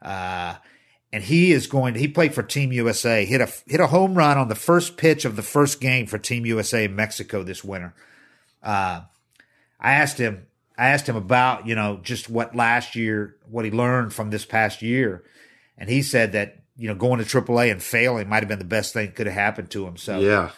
Uh, 0.00 0.54
and 1.12 1.24
he 1.24 1.52
is 1.52 1.66
going 1.66 1.94
to, 1.94 2.00
he 2.00 2.08
played 2.08 2.34
for 2.34 2.42
Team 2.42 2.72
USA, 2.72 3.24
hit 3.24 3.40
a, 3.40 3.50
hit 3.66 3.80
a 3.80 3.88
home 3.88 4.14
run 4.14 4.38
on 4.38 4.48
the 4.48 4.54
first 4.54 4.96
pitch 4.96 5.24
of 5.24 5.36
the 5.36 5.42
first 5.42 5.80
game 5.80 6.06
for 6.06 6.18
Team 6.18 6.46
USA 6.46 6.84
in 6.84 6.94
Mexico 6.94 7.42
this 7.42 7.64
winter. 7.64 7.94
uh, 8.62 9.02
I 9.82 9.92
asked 9.92 10.18
him, 10.18 10.46
I 10.76 10.88
asked 10.88 11.08
him 11.08 11.16
about, 11.16 11.66
you 11.66 11.74
know, 11.74 12.00
just 12.02 12.28
what 12.28 12.54
last 12.54 12.94
year, 12.94 13.36
what 13.48 13.64
he 13.64 13.70
learned 13.70 14.12
from 14.12 14.30
this 14.30 14.44
past 14.44 14.82
year. 14.82 15.24
And 15.78 15.88
he 15.88 16.02
said 16.02 16.32
that, 16.32 16.62
you 16.76 16.88
know, 16.88 16.94
going 16.94 17.22
to 17.22 17.24
AAA 17.24 17.70
and 17.70 17.82
failing 17.82 18.28
might 18.28 18.42
have 18.42 18.48
been 18.48 18.58
the 18.58 18.64
best 18.66 18.92
thing 18.92 19.06
that 19.06 19.16
could 19.16 19.26
have 19.26 19.34
happened 19.34 19.70
to 19.70 19.86
him. 19.86 19.96
So 19.96 20.20
Yeah. 20.20 20.50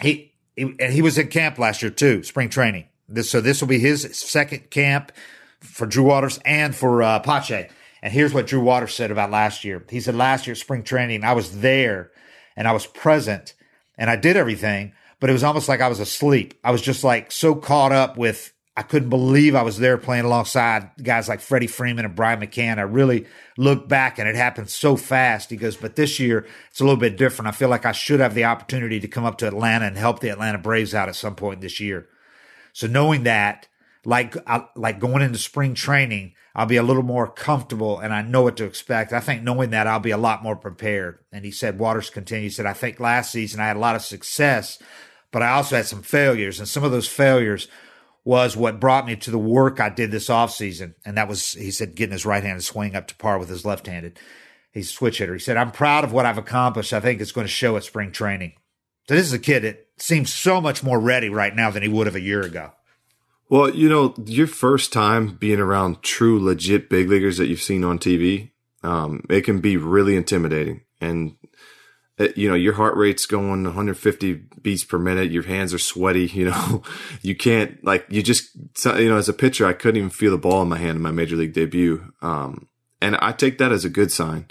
he, 0.00 0.32
he 0.56 0.74
and 0.78 0.92
he 0.92 1.02
was 1.02 1.18
in 1.18 1.28
camp 1.28 1.58
last 1.58 1.82
year 1.82 1.90
too, 1.90 2.22
spring 2.22 2.48
training. 2.48 2.86
This, 3.08 3.30
so 3.30 3.40
this 3.40 3.60
will 3.60 3.68
be 3.68 3.78
his 3.78 4.02
second 4.18 4.70
camp 4.70 5.12
for 5.60 5.86
Drew 5.86 6.04
Waters 6.04 6.38
and 6.44 6.74
for 6.74 7.02
uh, 7.02 7.18
Pache. 7.20 7.68
And 8.02 8.12
here's 8.12 8.34
what 8.34 8.48
Drew 8.48 8.60
Waters 8.60 8.94
said 8.94 9.10
about 9.10 9.30
last 9.30 9.64
year. 9.64 9.84
He 9.88 10.00
said 10.00 10.16
last 10.16 10.46
year 10.46 10.56
spring 10.56 10.82
training, 10.82 11.22
I 11.22 11.34
was 11.34 11.60
there 11.60 12.10
and 12.56 12.66
I 12.66 12.72
was 12.72 12.86
present 12.86 13.54
and 13.96 14.10
I 14.10 14.16
did 14.16 14.36
everything, 14.36 14.92
but 15.20 15.30
it 15.30 15.34
was 15.34 15.44
almost 15.44 15.68
like 15.68 15.80
I 15.80 15.88
was 15.88 16.00
asleep. 16.00 16.54
I 16.64 16.72
was 16.72 16.82
just 16.82 17.04
like 17.04 17.30
so 17.30 17.54
caught 17.54 17.92
up 17.92 18.16
with 18.16 18.52
I 18.74 18.82
couldn't 18.82 19.10
believe 19.10 19.54
I 19.54 19.62
was 19.62 19.78
there 19.78 19.98
playing 19.98 20.24
alongside 20.24 20.92
guys 21.02 21.28
like 21.28 21.40
Freddie 21.40 21.66
Freeman 21.66 22.06
and 22.06 22.16
Brian 22.16 22.40
McCann. 22.40 22.78
I 22.78 22.82
really 22.82 23.26
look 23.58 23.86
back 23.86 24.18
and 24.18 24.26
it 24.26 24.34
happened 24.34 24.70
so 24.70 24.96
fast. 24.96 25.50
He 25.50 25.56
goes, 25.56 25.76
but 25.76 25.94
this 25.94 26.18
year 26.18 26.46
it's 26.70 26.80
a 26.80 26.84
little 26.84 26.98
bit 26.98 27.18
different. 27.18 27.48
I 27.48 27.52
feel 27.52 27.68
like 27.68 27.84
I 27.84 27.92
should 27.92 28.20
have 28.20 28.34
the 28.34 28.46
opportunity 28.46 28.98
to 28.98 29.08
come 29.08 29.24
up 29.24 29.36
to 29.38 29.46
Atlanta 29.46 29.84
and 29.84 29.98
help 29.98 30.20
the 30.20 30.30
Atlanta 30.30 30.56
Braves 30.56 30.94
out 30.94 31.10
at 31.10 31.16
some 31.16 31.34
point 31.34 31.60
this 31.60 31.80
year. 31.80 32.08
So 32.72 32.86
knowing 32.86 33.24
that, 33.24 33.68
like 34.06 34.36
I, 34.48 34.66
like 34.74 34.98
going 34.98 35.22
into 35.22 35.38
spring 35.38 35.74
training, 35.74 36.32
I'll 36.54 36.66
be 36.66 36.76
a 36.76 36.82
little 36.82 37.02
more 37.02 37.28
comfortable 37.28 37.98
and 37.98 38.12
I 38.12 38.22
know 38.22 38.42
what 38.42 38.56
to 38.58 38.64
expect. 38.64 39.12
I 39.12 39.20
think 39.20 39.42
knowing 39.42 39.70
that 39.70 39.86
I'll 39.86 40.00
be 40.00 40.10
a 40.10 40.18
lot 40.18 40.42
more 40.42 40.56
prepared. 40.56 41.18
And 41.32 41.44
he 41.44 41.50
said, 41.50 41.78
Waters 41.78 42.10
continued, 42.10 42.44
he 42.44 42.50
said, 42.50 42.66
I 42.66 42.74
think 42.74 43.00
last 43.00 43.32
season 43.32 43.60
I 43.60 43.68
had 43.68 43.76
a 43.76 43.80
lot 43.80 43.96
of 43.96 44.02
success, 44.02 44.78
but 45.30 45.42
I 45.42 45.52
also 45.52 45.76
had 45.76 45.86
some 45.86 46.02
failures. 46.02 46.58
And 46.58 46.68
some 46.68 46.84
of 46.84 46.90
those 46.90 47.08
failures 47.08 47.68
was 48.24 48.56
what 48.56 48.80
brought 48.80 49.06
me 49.06 49.16
to 49.16 49.30
the 49.30 49.38
work 49.38 49.80
I 49.80 49.88
did 49.88 50.10
this 50.10 50.28
offseason. 50.28 50.94
And 51.04 51.16
that 51.16 51.28
was, 51.28 51.52
he 51.52 51.70
said, 51.70 51.94
getting 51.94 52.12
his 52.12 52.26
right 52.26 52.42
handed 52.42 52.62
swing 52.62 52.94
up 52.94 53.08
to 53.08 53.16
par 53.16 53.38
with 53.38 53.48
his 53.48 53.64
left 53.64 53.86
handed. 53.86 54.18
He's 54.70 54.90
a 54.90 54.92
switch 54.92 55.18
hitter. 55.18 55.34
He 55.34 55.38
said, 55.38 55.56
I'm 55.56 55.72
proud 55.72 56.04
of 56.04 56.12
what 56.12 56.26
I've 56.26 56.38
accomplished. 56.38 56.92
I 56.92 57.00
think 57.00 57.20
it's 57.20 57.32
going 57.32 57.46
to 57.46 57.52
show 57.52 57.76
at 57.76 57.84
spring 57.84 58.12
training. 58.12 58.52
So 59.08 59.14
this 59.14 59.26
is 59.26 59.32
a 59.32 59.38
kid 59.38 59.64
that 59.64 59.88
seems 59.98 60.32
so 60.32 60.60
much 60.60 60.82
more 60.82 61.00
ready 61.00 61.28
right 61.28 61.54
now 61.54 61.70
than 61.70 61.82
he 61.82 61.88
would 61.88 62.06
have 62.06 62.16
a 62.16 62.20
year 62.20 62.42
ago. 62.42 62.72
Well, 63.52 63.68
you 63.68 63.90
know, 63.90 64.14
your 64.24 64.46
first 64.46 64.94
time 64.94 65.36
being 65.36 65.60
around 65.60 66.00
true, 66.00 66.42
legit 66.42 66.88
big 66.88 67.10
leaguers 67.10 67.36
that 67.36 67.48
you've 67.48 67.60
seen 67.60 67.84
on 67.84 67.98
TV, 67.98 68.52
um, 68.82 69.26
it 69.28 69.42
can 69.42 69.60
be 69.60 69.76
really 69.76 70.16
intimidating. 70.16 70.84
And, 71.02 71.36
it, 72.16 72.38
you 72.38 72.48
know, 72.48 72.54
your 72.54 72.72
heart 72.72 72.96
rate's 72.96 73.26
going 73.26 73.64
150 73.64 74.32
beats 74.62 74.84
per 74.84 74.98
minute. 74.98 75.30
Your 75.30 75.42
hands 75.42 75.74
are 75.74 75.78
sweaty. 75.78 76.26
You 76.34 76.46
know, 76.46 76.82
you 77.20 77.36
can't, 77.36 77.84
like, 77.84 78.06
you 78.08 78.22
just, 78.22 78.56
you 78.86 79.10
know, 79.10 79.18
as 79.18 79.28
a 79.28 79.34
pitcher, 79.34 79.66
I 79.66 79.74
couldn't 79.74 79.98
even 79.98 80.08
feel 80.08 80.30
the 80.30 80.38
ball 80.38 80.62
in 80.62 80.70
my 80.70 80.78
hand 80.78 80.96
in 80.96 81.02
my 81.02 81.10
major 81.10 81.36
league 81.36 81.52
debut. 81.52 82.10
Um, 82.22 82.68
and 83.02 83.18
I 83.20 83.32
take 83.32 83.58
that 83.58 83.70
as 83.70 83.84
a 83.84 83.90
good 83.90 84.10
sign. 84.10 84.46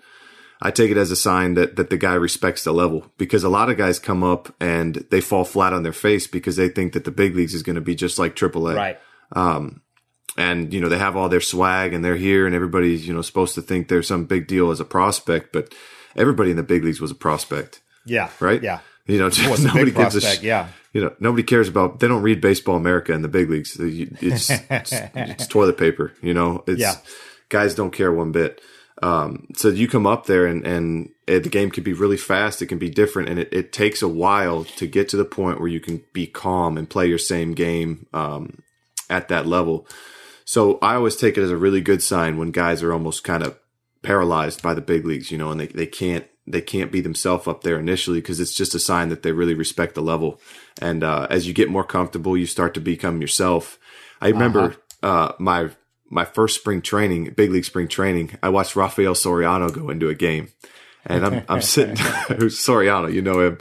I 0.61 0.69
take 0.71 0.91
it 0.91 0.97
as 0.97 1.09
a 1.09 1.15
sign 1.15 1.55
that, 1.55 1.75
that 1.77 1.89
the 1.89 1.97
guy 1.97 2.13
respects 2.13 2.63
the 2.63 2.71
level 2.71 3.05
because 3.17 3.43
a 3.43 3.49
lot 3.49 3.69
of 3.71 3.77
guys 3.77 3.97
come 3.97 4.23
up 4.23 4.53
and 4.59 4.95
they 5.09 5.19
fall 5.19 5.43
flat 5.43 5.73
on 5.73 5.81
their 5.83 5.91
face 5.93 6.27
because 6.27 6.55
they 6.55 6.69
think 6.69 6.93
that 6.93 7.03
the 7.03 7.11
big 7.11 7.35
leagues 7.35 7.53
is 7.55 7.63
going 7.63 7.75
to 7.77 7.81
be 7.81 7.95
just 7.95 8.19
like 8.19 8.35
AAA. 8.35 8.75
Right. 8.75 8.99
Um, 9.31 9.81
and 10.37 10.71
you 10.73 10.79
know 10.79 10.87
they 10.87 10.97
have 10.97 11.17
all 11.17 11.27
their 11.29 11.41
swag 11.41 11.93
and 11.93 12.05
they're 12.05 12.15
here 12.15 12.45
and 12.45 12.55
everybody's 12.55 13.05
you 13.07 13.13
know 13.13 13.21
supposed 13.21 13.55
to 13.55 13.61
think 13.61 13.87
they're 13.87 14.03
some 14.03 14.25
big 14.25 14.47
deal 14.47 14.71
as 14.71 14.79
a 14.79 14.85
prospect, 14.85 15.51
but 15.51 15.73
everybody 16.15 16.51
in 16.51 16.57
the 16.57 16.63
big 16.63 16.83
leagues 16.83 17.01
was 17.01 17.11
a 17.11 17.15
prospect, 17.15 17.81
Yeah. 18.05 18.29
right? 18.39 18.61
Yeah. 18.63 18.79
You 19.07 19.17
know, 19.17 19.29
Well, 19.39 19.55
a 19.59 19.63
nobody 19.63 19.91
gives 19.91 20.15
a 20.15 20.21
prospect. 20.21 20.41
sh- 20.41 20.43
yeah. 20.45 20.67
you 20.93 21.01
know 21.01 21.13
nobody 21.19 21.43
cares 21.43 21.67
about. 21.67 21.99
They 21.99 22.07
don't 22.07 22.21
read 22.21 22.39
Baseball 22.39 22.75
America 22.77 23.11
in 23.13 23.23
the 23.23 23.27
big 23.27 23.49
leagues. 23.49 23.75
It's 23.79 24.49
it's, 24.49 24.91
it's 24.91 25.47
toilet 25.47 25.77
paper. 25.77 26.13
You 26.21 26.33
know, 26.33 26.63
it's 26.67 26.79
Yeah. 26.87 26.95
guys 27.49 27.75
don't 27.75 27.91
care 27.91 28.11
one 28.13 28.31
bit. 28.31 28.61
Um, 29.01 29.47
so 29.55 29.69
you 29.69 29.87
come 29.87 30.05
up 30.05 30.27
there 30.27 30.45
and, 30.45 30.65
and 30.65 31.09
it, 31.25 31.41
the 31.41 31.49
game 31.49 31.71
can 31.71 31.83
be 31.83 31.93
really 31.93 32.17
fast. 32.17 32.61
It 32.61 32.67
can 32.67 32.77
be 32.77 32.89
different 32.89 33.29
and 33.29 33.39
it, 33.39 33.49
it 33.51 33.73
takes 33.73 34.01
a 34.01 34.07
while 34.07 34.63
to 34.63 34.85
get 34.85 35.09
to 35.09 35.17
the 35.17 35.25
point 35.25 35.59
where 35.59 35.69
you 35.69 35.79
can 35.79 36.03
be 36.13 36.27
calm 36.27 36.77
and 36.77 36.89
play 36.89 37.07
your 37.07 37.17
same 37.17 37.53
game, 37.53 38.05
um, 38.13 38.61
at 39.09 39.27
that 39.29 39.47
level. 39.47 39.87
So 40.45 40.77
I 40.81 40.95
always 40.95 41.15
take 41.15 41.37
it 41.37 41.41
as 41.41 41.49
a 41.49 41.57
really 41.57 41.81
good 41.81 42.03
sign 42.03 42.37
when 42.37 42.51
guys 42.51 42.83
are 42.83 42.93
almost 42.93 43.23
kind 43.23 43.43
of 43.43 43.57
paralyzed 44.03 44.61
by 44.61 44.73
the 44.73 44.81
big 44.81 45.05
leagues, 45.05 45.31
you 45.31 45.37
know, 45.37 45.49
and 45.49 45.59
they, 45.59 45.67
they 45.67 45.87
can't, 45.87 46.27
they 46.45 46.61
can't 46.61 46.91
be 46.91 47.01
themselves 47.01 47.47
up 47.47 47.61
there 47.63 47.79
initially 47.79 48.19
because 48.19 48.39
it's 48.39 48.53
just 48.53 48.75
a 48.75 48.79
sign 48.79 49.09
that 49.09 49.23
they 49.23 49.31
really 49.31 49.53
respect 49.53 49.95
the 49.95 50.01
level. 50.01 50.39
And, 50.79 51.03
uh, 51.03 51.25
as 51.29 51.47
you 51.47 51.53
get 51.53 51.69
more 51.69 51.83
comfortable, 51.83 52.37
you 52.37 52.45
start 52.45 52.73
to 52.75 52.81
become 52.81 53.21
yourself. 53.21 53.79
I 54.19 54.29
remember, 54.29 54.75
uh 55.01 55.33
my, 55.39 55.69
my 56.11 56.25
first 56.25 56.59
spring 56.59 56.81
training, 56.81 57.31
big 57.31 57.51
league 57.51 57.65
spring 57.65 57.87
training, 57.87 58.37
I 58.43 58.49
watched 58.49 58.75
Rafael 58.75 59.13
Soriano 59.13 59.73
go 59.73 59.89
into 59.89 60.09
a 60.09 60.15
game 60.15 60.49
and 61.05 61.25
I'm, 61.25 61.43
I'm 61.49 61.61
sitting, 61.61 61.95
who's 62.37 62.59
Soriano, 62.59 63.11
you 63.11 63.21
know 63.21 63.39
him. 63.39 63.57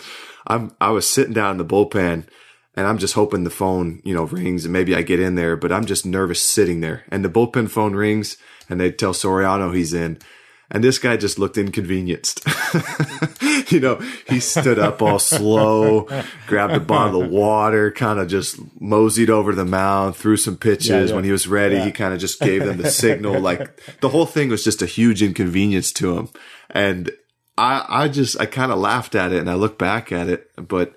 I'm, 0.46 0.74
I 0.80 0.90
was 0.90 1.08
sitting 1.08 1.32
down 1.32 1.52
in 1.52 1.58
the 1.58 1.64
bullpen 1.64 2.26
and 2.74 2.86
I'm 2.86 2.98
just 2.98 3.14
hoping 3.14 3.44
the 3.44 3.50
phone, 3.50 4.00
you 4.04 4.14
know, 4.14 4.24
rings 4.24 4.64
and 4.64 4.72
maybe 4.72 4.94
I 4.94 5.02
get 5.02 5.20
in 5.20 5.36
there, 5.36 5.56
but 5.56 5.72
I'm 5.72 5.84
just 5.84 6.04
nervous 6.04 6.42
sitting 6.42 6.80
there 6.80 7.04
and 7.08 7.24
the 7.24 7.28
bullpen 7.28 7.70
phone 7.70 7.94
rings 7.94 8.36
and 8.68 8.80
they 8.80 8.90
tell 8.90 9.12
Soriano 9.12 9.74
he's 9.74 9.94
in. 9.94 10.18
And 10.72 10.84
this 10.84 10.98
guy 10.98 11.16
just 11.16 11.38
looked 11.38 11.58
inconvenienced. 11.58 12.46
you 13.72 13.80
know, 13.80 13.96
he 14.28 14.38
stood 14.38 14.78
up 14.78 15.02
all 15.02 15.18
slow, 15.18 16.06
grabbed 16.46 16.74
a 16.74 16.80
bottle 16.80 17.22
of 17.24 17.30
water, 17.30 17.90
kind 17.90 18.20
of 18.20 18.28
just 18.28 18.56
moseyed 18.80 19.30
over 19.30 19.52
the 19.52 19.64
mound, 19.64 20.14
threw 20.14 20.36
some 20.36 20.56
pitches. 20.56 20.88
Yeah, 20.88 21.04
yeah. 21.06 21.14
When 21.14 21.24
he 21.24 21.32
was 21.32 21.48
ready, 21.48 21.80
he 21.80 21.90
kind 21.90 22.14
of 22.14 22.20
just 22.20 22.40
gave 22.40 22.64
them 22.64 22.76
the 22.78 22.90
signal. 22.90 23.40
Like 23.50 23.98
the 24.00 24.08
whole 24.10 24.26
thing 24.26 24.48
was 24.48 24.62
just 24.62 24.80
a 24.82 24.86
huge 24.86 25.22
inconvenience 25.22 25.92
to 25.94 26.16
him. 26.16 26.28
And 26.70 27.10
I, 27.58 27.84
I 27.88 28.08
just, 28.08 28.40
I 28.40 28.46
kind 28.46 28.70
of 28.70 28.78
laughed 28.78 29.14
at 29.14 29.32
it 29.32 29.38
and 29.40 29.50
I 29.50 29.54
look 29.54 29.76
back 29.78 30.12
at 30.12 30.28
it, 30.28 30.50
but 30.56 30.94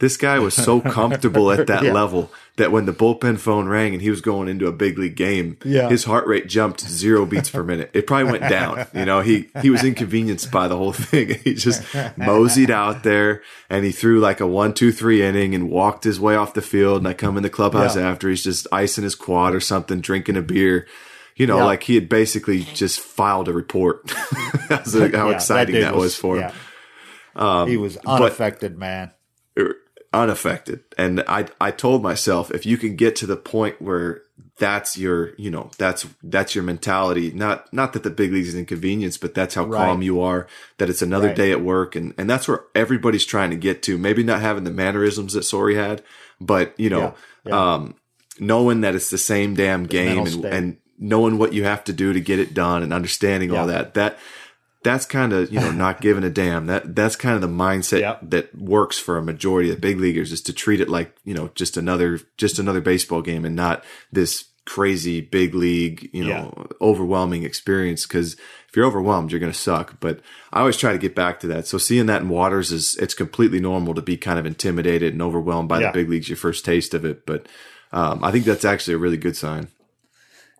this 0.00 0.16
guy 0.16 0.38
was 0.38 0.54
so 0.54 0.80
comfortable 0.80 1.50
at 1.50 1.66
that 1.68 1.82
Yeah. 1.84 1.92
level 1.92 2.30
that 2.56 2.70
when 2.70 2.86
the 2.86 2.92
bullpen 2.92 3.36
phone 3.38 3.66
rang 3.66 3.94
and 3.94 4.00
he 4.00 4.10
was 4.10 4.20
going 4.20 4.46
into 4.48 4.68
a 4.68 4.72
big 4.72 4.96
league 4.96 5.16
game, 5.16 5.56
Yeah. 5.64 5.88
his 5.88 6.04
heart 6.04 6.24
rate 6.28 6.46
jumped 6.48 6.80
zero 6.82 7.26
beats 7.26 7.50
per 7.50 7.64
minute. 7.64 7.90
It 7.94 8.06
probably 8.06 8.30
went 8.30 8.48
down. 8.48 8.86
You 8.94 9.04
know, 9.04 9.22
he, 9.22 9.48
he 9.60 9.70
was 9.70 9.82
inconvenienced 9.82 10.52
by 10.52 10.68
the 10.68 10.76
whole 10.76 10.92
thing. 10.94 11.36
He 11.42 11.54
just 11.54 11.82
moseyed 12.16 12.70
out 12.70 13.02
there 13.02 13.42
and 13.68 13.84
he 13.84 13.90
threw 13.90 14.20
like 14.20 14.38
a 14.40 14.46
one, 14.46 14.72
two, 14.72 14.92
three 14.92 15.20
inning 15.20 15.52
and 15.54 15.68
walked 15.68 16.04
his 16.04 16.20
way 16.20 16.36
off 16.36 16.54
the 16.54 16.62
field. 16.62 16.98
And 16.98 17.08
I 17.08 17.12
come 17.14 17.36
in 17.36 17.42
the 17.42 17.50
clubhouse 17.50 17.96
Yeah. 17.96 18.08
after 18.08 18.28
he's 18.30 18.44
just 18.44 18.68
icing 18.70 19.02
his 19.02 19.16
quad 19.16 19.52
or 19.52 19.58
something, 19.60 20.00
drinking 20.00 20.36
a 20.36 20.42
beer. 20.42 20.86
You 21.34 21.48
know, 21.48 21.56
Yeah. 21.56 21.64
like 21.64 21.82
he 21.82 21.96
had 21.96 22.08
basically 22.08 22.60
just 22.62 23.00
filed 23.00 23.48
a 23.48 23.52
report. 23.52 24.08
How 24.68 25.30
exciting 25.30 25.74
dude 25.74 25.82
that, 25.84 25.96
was, 25.96 26.14
for 26.14 26.36
him. 26.36 26.52
yeah. 27.36 27.66
he 27.66 27.76
was 27.76 27.96
um, 28.06 28.22
unaffected, 28.22 28.78
man. 28.78 29.10
Er, 29.58 29.74
unaffected. 30.14 30.80
And 30.96 31.24
I, 31.28 31.46
I 31.60 31.70
told 31.70 32.02
myself, 32.02 32.50
if 32.50 32.64
you 32.64 32.76
can 32.76 32.96
get 32.96 33.16
to 33.16 33.26
the 33.26 33.36
point 33.36 33.80
where 33.82 34.22
that's 34.58 34.96
your, 34.96 35.34
you 35.36 35.50
know, 35.50 35.70
that's, 35.78 36.06
that's 36.22 36.54
your 36.54 36.62
mentality, 36.64 37.32
not, 37.32 37.72
not 37.72 37.92
that 37.92 38.02
the 38.04 38.10
big 38.10 38.32
leagues 38.32 38.48
is 38.48 38.54
inconvenience, 38.54 39.18
but 39.18 39.34
that's 39.34 39.54
how 39.54 39.64
Right. 39.64 39.78
calm 39.78 40.02
you 40.02 40.20
are, 40.20 40.46
that 40.78 40.88
it's 40.88 41.02
another 41.02 41.28
Right. 41.28 41.36
day 41.36 41.50
at 41.52 41.60
work. 41.60 41.96
And, 41.96 42.14
and 42.16 42.30
that's 42.30 42.46
where 42.46 42.62
everybody's 42.74 43.26
trying 43.26 43.50
to 43.50 43.56
get 43.56 43.82
to. 43.84 43.98
Maybe 43.98 44.22
not 44.22 44.40
having 44.40 44.64
the 44.64 44.70
mannerisms 44.70 45.32
that 45.32 45.40
Sori 45.40 45.74
had, 45.74 46.02
but 46.40 46.72
you 46.78 46.88
know, 46.90 47.14
Yeah, 47.44 47.52
yeah. 47.52 47.74
um, 47.74 47.94
knowing 48.38 48.80
that 48.82 48.94
it's 48.94 49.10
the 49.10 49.18
same 49.18 49.54
damn 49.54 49.84
game 49.84 50.26
and, 50.26 50.44
and 50.44 50.76
knowing 50.98 51.38
what 51.38 51.52
you 51.52 51.64
have 51.64 51.82
to 51.84 51.92
do 51.92 52.12
to 52.12 52.20
get 52.20 52.38
it 52.38 52.54
done 52.54 52.82
and 52.84 52.92
understanding 52.92 53.50
all 53.52 53.66
that, 53.66 53.94
that, 53.94 54.18
that's 54.84 55.04
kind 55.06 55.32
of 55.32 55.52
you 55.52 55.58
know 55.58 55.72
not 55.72 56.00
giving 56.06 56.22
a 56.22 56.30
damn. 56.30 56.66
That 56.66 56.94
that's 56.94 57.16
kind 57.16 57.34
of 57.34 57.40
the 57.40 57.48
mindset 57.48 58.00
Yep. 58.00 58.20
that 58.30 58.56
works 58.56 58.98
for 58.98 59.16
a 59.18 59.22
majority 59.22 59.72
of 59.72 59.80
big 59.80 59.98
leaguers 59.98 60.30
is 60.30 60.40
to 60.42 60.52
treat 60.52 60.80
it 60.80 60.88
like 60.88 61.16
you 61.24 61.34
know 61.34 61.50
just 61.56 61.76
another 61.76 62.20
just 62.36 62.58
another 62.60 62.80
baseball 62.80 63.22
game 63.22 63.44
and 63.44 63.56
not 63.56 63.82
this 64.12 64.44
crazy 64.66 65.20
big 65.20 65.54
league 65.54 66.08
you 66.12 66.24
know 66.24 66.66
overwhelming 66.80 67.42
experience. 67.42 68.06
Because 68.06 68.34
if 68.68 68.76
you're 68.76 68.86
overwhelmed, 68.86 69.30
you're 69.30 69.40
going 69.40 69.52
to 69.52 69.58
suck. 69.58 69.98
But 70.00 70.20
I 70.52 70.60
always 70.60 70.76
try 70.76 70.92
to 70.92 70.98
get 70.98 71.14
back 71.14 71.38
to 71.40 71.46
that. 71.48 71.66
So 71.66 71.78
seeing 71.78 72.06
that 72.06 72.22
in 72.22 72.28
Waters 72.28 72.72
is 72.72 72.96
it's 72.96 73.14
completely 73.14 73.60
normal 73.60 73.94
to 73.94 74.02
be 74.02 74.16
kind 74.16 74.38
of 74.38 74.46
intimidated 74.46 75.12
and 75.12 75.22
overwhelmed 75.22 75.68
by 75.68 75.80
Yeah. 75.80 75.88
the 75.92 75.98
big 76.00 76.08
leagues. 76.10 76.28
Your 76.28 76.36
first 76.36 76.64
taste 76.64 76.94
of 76.94 77.04
it, 77.04 77.24
but 77.26 77.46
um, 77.92 78.24
I 78.24 78.30
think 78.32 78.44
that's 78.44 78.64
actually 78.64 78.94
a 78.94 78.98
really 78.98 79.16
good 79.16 79.36
sign. 79.36 79.68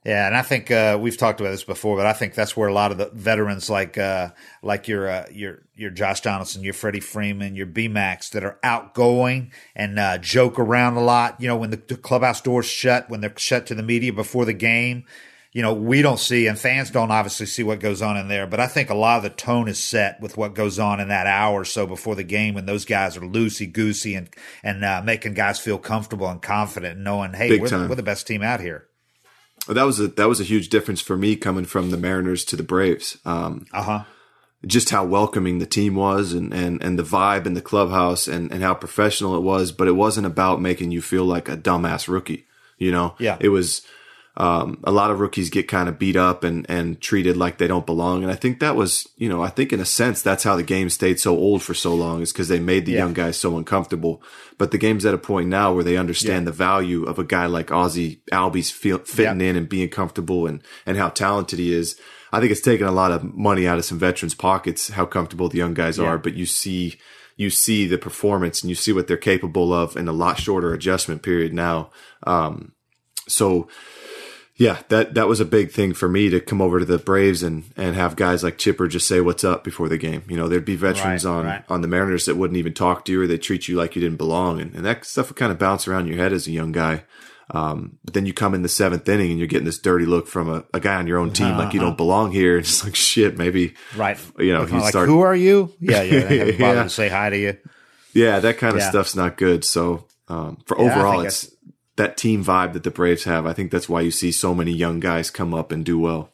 Yeah, 0.04 0.26
and 0.26 0.36
I 0.36 0.42
think 0.42 0.70
uh, 0.70 0.98
we've 1.00 1.16
talked 1.16 1.40
about 1.40 1.52
this 1.52 1.64
before, 1.64 1.96
but 1.96 2.04
I 2.04 2.12
think 2.12 2.34
that's 2.34 2.54
where 2.54 2.68
a 2.68 2.74
lot 2.74 2.92
of 2.92 2.98
the 2.98 3.10
veterans, 3.14 3.70
like 3.70 3.96
uh, 3.96 4.30
like 4.62 4.86
your 4.86 5.08
uh, 5.08 5.26
your 5.32 5.62
your 5.74 5.90
Josh 5.90 6.20
Donaldson, 6.20 6.62
your 6.62 6.74
Freddie 6.74 7.00
Freeman, 7.00 7.56
your 7.56 7.64
B 7.64 7.88
Max, 7.88 8.28
that 8.30 8.44
are 8.44 8.58
outgoing 8.62 9.50
and 9.74 9.98
uh, 9.98 10.18
joke 10.18 10.58
around 10.58 10.96
a 10.96 11.02
lot. 11.02 11.40
You 11.40 11.48
know, 11.48 11.56
when 11.56 11.70
the, 11.70 11.78
the 11.88 11.96
clubhouse 11.96 12.42
doors 12.42 12.66
shut, 12.66 13.08
when 13.08 13.22
they're 13.22 13.32
shut 13.38 13.66
to 13.68 13.74
the 13.74 13.82
media 13.82 14.12
before 14.12 14.44
the 14.44 14.52
game, 14.52 15.06
you 15.54 15.62
know, 15.62 15.72
we 15.72 16.02
don't 16.02 16.18
see 16.18 16.48
and 16.48 16.58
fans 16.58 16.90
don't 16.90 17.10
obviously 17.10 17.46
see 17.46 17.62
what 17.62 17.80
goes 17.80 18.02
on 18.02 18.18
in 18.18 18.28
there, 18.28 18.46
but 18.46 18.60
I 18.60 18.66
think 18.66 18.90
a 18.90 18.94
lot 18.94 19.18
of 19.18 19.22
the 19.22 19.30
tone 19.30 19.68
is 19.68 19.78
set 19.78 20.20
with 20.20 20.36
what 20.36 20.54
goes 20.54 20.78
on 20.78 21.00
in 21.00 21.08
that 21.08 21.26
hour 21.26 21.60
or 21.60 21.64
so 21.64 21.86
before 21.86 22.16
the 22.16 22.24
game 22.24 22.54
when 22.54 22.66
those 22.66 22.84
guys 22.84 23.16
are 23.16 23.20
loosey 23.20 23.72
goosey 23.72 24.16
and, 24.16 24.28
and, 24.64 24.84
uh, 24.84 25.00
making 25.02 25.32
guys 25.34 25.60
feel 25.60 25.78
comfortable 25.78 26.28
and 26.28 26.42
confident 26.42 26.96
and 26.96 27.04
knowing, 27.04 27.32
hey, 27.32 27.56
we're, 27.58 27.88
we're, 27.88 27.94
the 27.94 28.02
best 28.02 28.26
team 28.26 28.42
out 28.42 28.60
here. 28.60 28.88
That 29.68 29.84
was 29.84 30.00
a, 30.00 30.08
that 30.08 30.28
was 30.28 30.40
a 30.40 30.44
huge 30.44 30.68
difference 30.68 31.00
for 31.00 31.16
me 31.16 31.36
coming 31.36 31.64
from 31.64 31.90
the 31.90 31.96
Mariners 31.96 32.44
to 32.46 32.56
the 32.56 32.62
Braves. 32.62 33.18
Um, 33.24 33.66
uh 33.72 33.82
huh 33.82 34.04
just 34.66 34.90
how 34.90 35.04
welcoming 35.04 35.58
the 35.58 35.66
team 35.66 35.94
was 35.94 36.32
and, 36.32 36.52
and, 36.52 36.82
and 36.82 36.98
the 36.98 37.02
vibe 37.02 37.46
in 37.46 37.54
the 37.54 37.60
clubhouse 37.60 38.26
and, 38.26 38.50
and 38.52 38.62
how 38.62 38.74
professional 38.74 39.36
it 39.36 39.42
was, 39.42 39.72
but 39.72 39.88
it 39.88 39.92
wasn't 39.92 40.26
about 40.26 40.60
making 40.60 40.90
you 40.90 41.02
feel 41.02 41.24
like 41.24 41.48
a 41.48 41.56
dumbass 41.56 42.08
rookie. 42.08 42.46
You 42.78 42.90
know, 42.90 43.14
yeah, 43.18 43.36
it 43.40 43.50
was, 43.50 43.82
um, 44.36 44.80
a 44.82 44.90
lot 44.90 45.12
of 45.12 45.20
rookies 45.20 45.48
get 45.48 45.68
kind 45.68 45.88
of 45.88 45.98
beat 45.98 46.16
up 46.16 46.42
and, 46.42 46.66
and 46.68 47.00
treated 47.00 47.36
like 47.36 47.58
they 47.58 47.68
don't 47.68 47.86
belong. 47.86 48.24
And 48.24 48.32
I 48.32 48.34
think 48.34 48.58
that 48.58 48.74
was, 48.74 49.06
you 49.16 49.28
know, 49.28 49.42
I 49.42 49.48
think 49.48 49.72
in 49.72 49.78
a 49.78 49.84
sense, 49.84 50.22
that's 50.22 50.42
how 50.42 50.56
the 50.56 50.64
game 50.64 50.90
stayed 50.90 51.20
so 51.20 51.36
old 51.36 51.62
for 51.62 51.72
so 51.72 51.94
long 51.94 52.20
is 52.20 52.32
because 52.32 52.48
they 52.48 52.58
made 52.58 52.84
the 52.84 52.92
yeah. 52.92 52.98
young 52.98 53.12
guys 53.12 53.36
so 53.36 53.56
uncomfortable. 53.56 54.22
But 54.58 54.72
the 54.72 54.78
game's 54.78 55.06
at 55.06 55.14
a 55.14 55.18
point 55.18 55.48
now 55.48 55.72
where 55.72 55.84
they 55.84 55.96
understand 55.96 56.44
yeah. 56.44 56.50
the 56.50 56.56
value 56.56 57.04
of 57.04 57.20
a 57.20 57.24
guy 57.24 57.46
like 57.46 57.68
Ozzy 57.68 58.22
Albies 58.32 58.72
feel, 58.72 58.98
fitting 58.98 59.40
yeah. 59.40 59.50
in 59.50 59.56
and 59.56 59.68
being 59.68 59.88
comfortable 59.88 60.48
and, 60.48 60.62
and 60.84 60.96
how 60.96 61.10
talented 61.10 61.60
he 61.60 61.72
is. 61.72 61.98
I 62.32 62.40
think 62.40 62.50
it's 62.50 62.60
taken 62.60 62.88
a 62.88 62.92
lot 62.92 63.12
of 63.12 63.22
money 63.22 63.68
out 63.68 63.78
of 63.78 63.84
some 63.84 64.00
veterans 64.00 64.34
pockets, 64.34 64.88
how 64.88 65.06
comfortable 65.06 65.48
the 65.48 65.58
young 65.58 65.74
guys 65.74 66.00
are, 66.00 66.18
but 66.18 66.34
you 66.34 66.46
see, 66.46 66.98
you 67.36 67.50
see 67.50 67.86
the 67.86 67.98
performance 67.98 68.62
and 68.62 68.70
you 68.70 68.74
see 68.74 68.92
what 68.92 69.06
they're 69.06 69.16
capable 69.16 69.72
of 69.72 69.96
in 69.96 70.08
a 70.08 70.12
lot 70.12 70.40
shorter 70.40 70.74
adjustment 70.74 71.22
period 71.22 71.54
now. 71.54 71.90
Um, 72.24 72.72
so, 73.28 73.68
yeah, 74.56 74.82
that 74.88 75.14
that 75.14 75.26
was 75.26 75.40
a 75.40 75.44
big 75.44 75.72
thing 75.72 75.94
for 75.94 76.08
me 76.08 76.30
to 76.30 76.40
come 76.40 76.62
over 76.62 76.78
to 76.78 76.84
the 76.84 76.98
Braves 76.98 77.42
and 77.42 77.64
and 77.76 77.96
have 77.96 78.14
guys 78.14 78.44
like 78.44 78.56
Chipper 78.56 78.86
just 78.86 79.08
say 79.08 79.20
what's 79.20 79.42
up 79.42 79.64
before 79.64 79.88
the 79.88 79.98
game. 79.98 80.22
You 80.28 80.36
know, 80.36 80.48
there'd 80.48 80.64
be 80.64 80.76
veterans 80.76 81.24
right, 81.24 81.30
on 81.32 81.46
right. 81.46 81.64
on 81.68 81.82
the 81.82 81.88
Mariners 81.88 82.26
that 82.26 82.36
wouldn't 82.36 82.58
even 82.58 82.72
talk 82.72 83.04
to 83.06 83.12
you 83.12 83.22
or 83.22 83.26
they 83.26 83.36
treat 83.36 83.66
you 83.66 83.76
like 83.76 83.96
you 83.96 84.00
didn't 84.00 84.18
belong, 84.18 84.60
and, 84.60 84.72
and 84.74 84.84
that 84.84 85.04
stuff 85.04 85.28
would 85.28 85.36
kind 85.36 85.50
of 85.50 85.58
bounce 85.58 85.88
around 85.88 86.06
your 86.06 86.18
head 86.18 86.32
as 86.32 86.46
a 86.46 86.52
young 86.52 86.70
guy. 86.70 87.02
Um, 87.50 87.98
but 88.04 88.14
then 88.14 88.26
you 88.26 88.32
come 88.32 88.54
in 88.54 88.62
the 88.62 88.68
seventh 88.68 89.08
inning 89.08 89.30
and 89.30 89.38
you're 89.38 89.48
getting 89.48 89.66
this 89.66 89.78
dirty 89.78 90.06
look 90.06 90.28
from 90.28 90.48
a, 90.48 90.64
a 90.72 90.80
guy 90.80 90.94
on 90.94 91.06
your 91.06 91.18
own 91.18 91.32
team, 91.32 91.48
uh-huh. 91.48 91.64
like 91.64 91.74
you 91.74 91.80
don't 91.80 91.96
belong 91.96 92.30
here. 92.32 92.56
It's 92.64 92.84
like 92.84 92.94
shit, 92.94 93.36
maybe 93.36 93.74
right. 93.96 94.18
You 94.38 94.52
know, 94.54 94.66
you 94.66 94.78
like, 94.78 94.90
start, 94.90 95.08
who 95.08 95.20
are 95.20 95.34
you? 95.34 95.74
Yeah, 95.80 96.02
yeah. 96.02 96.44
yeah. 96.44 96.82
to 96.84 96.88
say 96.88 97.08
hi 97.08 97.30
to 97.30 97.36
you. 97.36 97.58
Yeah, 98.12 98.38
that 98.38 98.58
kind 98.58 98.76
of 98.76 98.80
yeah. 98.80 98.90
stuff's 98.90 99.16
not 99.16 99.36
good. 99.36 99.64
So 99.64 100.06
um, 100.28 100.58
for 100.64 100.78
yeah, 100.78 100.84
overall, 100.84 101.20
it's 101.20 101.53
that 101.96 102.16
team 102.16 102.44
vibe 102.44 102.72
that 102.72 102.82
the 102.82 102.90
Braves 102.90 103.24
have. 103.24 103.46
I 103.46 103.52
think 103.52 103.70
that's 103.70 103.88
why 103.88 104.00
you 104.00 104.10
see 104.10 104.32
so 104.32 104.54
many 104.54 104.72
young 104.72 105.00
guys 105.00 105.30
come 105.30 105.54
up 105.54 105.70
and 105.72 105.84
do 105.84 105.98
well. 105.98 106.30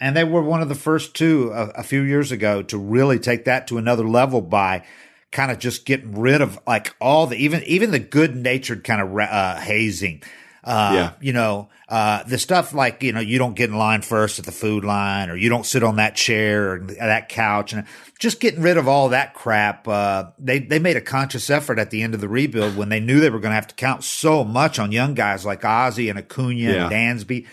And 0.00 0.16
they 0.16 0.24
were 0.24 0.42
one 0.42 0.62
of 0.62 0.68
the 0.68 0.74
first 0.74 1.14
two 1.14 1.50
a, 1.52 1.68
a 1.68 1.82
few 1.82 2.00
years 2.02 2.32
ago 2.32 2.62
to 2.64 2.78
really 2.78 3.18
take 3.18 3.44
that 3.44 3.66
to 3.68 3.78
another 3.78 4.08
level 4.08 4.40
by 4.40 4.84
kind 5.30 5.50
of 5.50 5.58
just 5.58 5.86
getting 5.86 6.20
rid 6.20 6.40
of 6.40 6.58
like 6.66 6.94
all 7.00 7.26
the 7.26 7.36
even 7.36 7.62
even 7.64 7.90
the 7.90 7.98
good 7.98 8.36
natured 8.36 8.84
kind 8.84 9.00
of 9.00 9.16
uh, 9.16 9.60
hazing. 9.60 10.22
Uh, 10.64 10.92
yeah. 10.94 11.12
you 11.20 11.32
know, 11.32 11.68
uh, 11.88 12.22
the 12.22 12.38
stuff 12.38 12.72
like, 12.72 13.02
you 13.02 13.12
know, 13.12 13.20
you 13.20 13.38
don't 13.38 13.54
get 13.54 13.68
in 13.68 13.76
line 13.76 14.00
first 14.00 14.38
at 14.38 14.44
the 14.44 14.52
food 14.52 14.84
line 14.84 15.28
or 15.28 15.36
you 15.36 15.48
don't 15.48 15.66
sit 15.66 15.82
on 15.82 15.96
that 15.96 16.14
chair 16.14 16.72
or 16.72 16.78
that 16.78 17.28
couch 17.28 17.72
and 17.72 17.84
just 18.20 18.38
getting 18.38 18.62
rid 18.62 18.76
of 18.76 18.86
all 18.86 19.08
that 19.08 19.34
crap. 19.34 19.88
Uh, 19.88 20.30
they, 20.38 20.60
they 20.60 20.78
made 20.78 20.96
a 20.96 21.00
conscious 21.00 21.50
effort 21.50 21.80
at 21.80 21.90
the 21.90 22.02
end 22.02 22.14
of 22.14 22.20
the 22.20 22.28
rebuild 22.28 22.76
when 22.76 22.90
they 22.90 23.00
knew 23.00 23.18
they 23.18 23.30
were 23.30 23.40
going 23.40 23.50
to 23.50 23.56
have 23.56 23.66
to 23.66 23.74
count 23.74 24.04
so 24.04 24.44
much 24.44 24.78
on 24.78 24.92
young 24.92 25.14
guys 25.14 25.44
like 25.44 25.62
Ozzy 25.62 26.08
and 26.08 26.18
Acuna 26.18 26.54
yeah. 26.54 26.88
and 26.88 26.92
Dansby. 27.20 27.46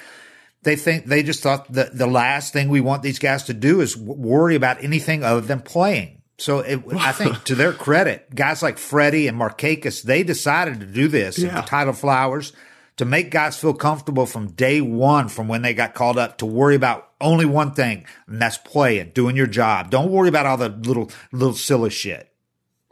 They 0.62 0.76
think 0.76 1.06
they 1.06 1.24
just 1.24 1.42
thought 1.42 1.72
that 1.74 1.98
the 1.98 2.08
last 2.08 2.54
thing 2.54 2.70
we 2.70 2.82
want 2.82 3.02
these 3.02 3.18
guys 3.18 3.46
to 3.46 3.54
do 3.54 3.82
is 3.82 3.98
worry 3.98 4.56
about 4.56 4.84
anything 4.84 5.24
other 5.24 5.42
than 5.42 5.62
playing. 5.62 6.22
So 6.38 6.60
it, 6.60 6.82
I 6.98 7.12
think 7.14 7.44
to 7.46 7.56
their 7.56 7.74
credit, 7.74 8.34
guys 8.34 8.64
like 8.64 8.78
Freddie 8.78 9.28
and 9.28 9.40
Markakis, 9.40 10.04
they 10.04 10.24
decided 10.24 10.80
to 10.80 10.86
do 10.86 11.08
this. 11.08 11.38
Yeah. 11.38 11.62
Tyler 11.62 11.94
Flowers, 11.94 12.54
to 13.00 13.06
make 13.06 13.32
guys 13.32 13.58
feel 13.58 13.74
comfortable 13.74 14.26
from 14.26 14.52
day 14.52 14.82
one, 14.82 15.30
from 15.30 15.48
when 15.48 15.62
they 15.62 15.74
got 15.74 15.94
called 15.94 16.18
up, 16.18 16.38
to 16.38 16.46
worry 16.46 16.76
about 16.76 17.12
only 17.22 17.46
one 17.46 17.72
thing, 17.72 18.06
and 18.28 18.42
that's 18.42 18.58
playing, 18.58 19.12
doing 19.12 19.38
your 19.38 19.48
job. 19.48 19.90
Don't 19.90 20.12
worry 20.12 20.28
about 20.28 20.46
all 20.46 20.58
the 20.58 20.68
little, 20.68 21.10
little 21.32 21.54
silly 21.54 21.92
shit. 21.92 22.30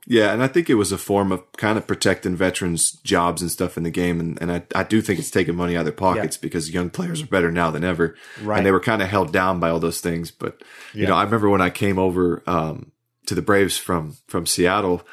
Yeah, 0.06 0.32
and 0.32 0.42
I 0.42 0.48
think 0.48 0.70
it 0.70 0.76
was 0.76 0.94
a 0.94 0.98
form 0.98 1.34
of 1.34 1.44
kind 1.58 1.78
of 1.78 1.86
protecting 1.86 2.38
veterans' 2.38 2.92
jobs 2.92 3.42
and 3.42 3.52
stuff 3.52 3.76
in 3.76 3.84
the 3.84 3.92
game, 3.92 4.22
and, 4.22 4.42
and 4.42 4.50
I, 4.50 4.64
I 4.74 4.84
do 4.84 5.02
think 5.02 5.20
it's 5.20 5.30
taking 5.30 5.58
money 5.58 5.76
out 5.76 5.82
of 5.82 5.88
their 5.88 5.92
pockets 5.92 6.38
yeah. 6.38 6.42
because 6.42 6.74
young 6.74 6.90
players 6.90 7.22
are 7.22 7.28
better 7.28 7.52
now 7.52 7.70
than 7.70 7.84
ever, 7.84 8.16
right. 8.42 8.56
and 8.56 8.66
they 8.66 8.72
were 8.72 8.80
kind 8.80 9.02
of 9.02 9.10
held 9.10 9.34
down 9.34 9.60
by 9.60 9.70
all 9.70 9.82
those 9.82 10.00
things. 10.00 10.32
But 10.32 10.64
you 10.94 11.02
yeah. 11.02 11.10
know, 11.10 11.16
I 11.16 11.24
remember 11.24 11.50
when 11.50 11.60
I 11.60 11.70
came 11.70 12.00
over 12.00 12.44
um, 12.48 12.94
to 13.26 13.36
the 13.36 13.42
Braves 13.42 13.78
from 13.78 14.16
from 14.28 14.46
Seattle, 14.46 15.06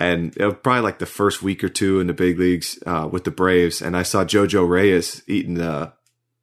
and 0.00 0.34
it 0.38 0.46
was 0.46 0.56
probably 0.62 0.80
like 0.80 0.98
the 0.98 1.06
first 1.06 1.42
week 1.42 1.62
or 1.62 1.68
two 1.68 2.00
in 2.00 2.06
the 2.06 2.14
big 2.14 2.38
leagues 2.38 2.82
uh, 2.86 3.06
with 3.12 3.24
the 3.24 3.30
Braves, 3.30 3.82
and 3.82 3.94
I 3.94 4.02
saw 4.02 4.24
JoJo 4.24 4.66
Reyes 4.66 5.22
eating, 5.26 5.60
uh, 5.60 5.92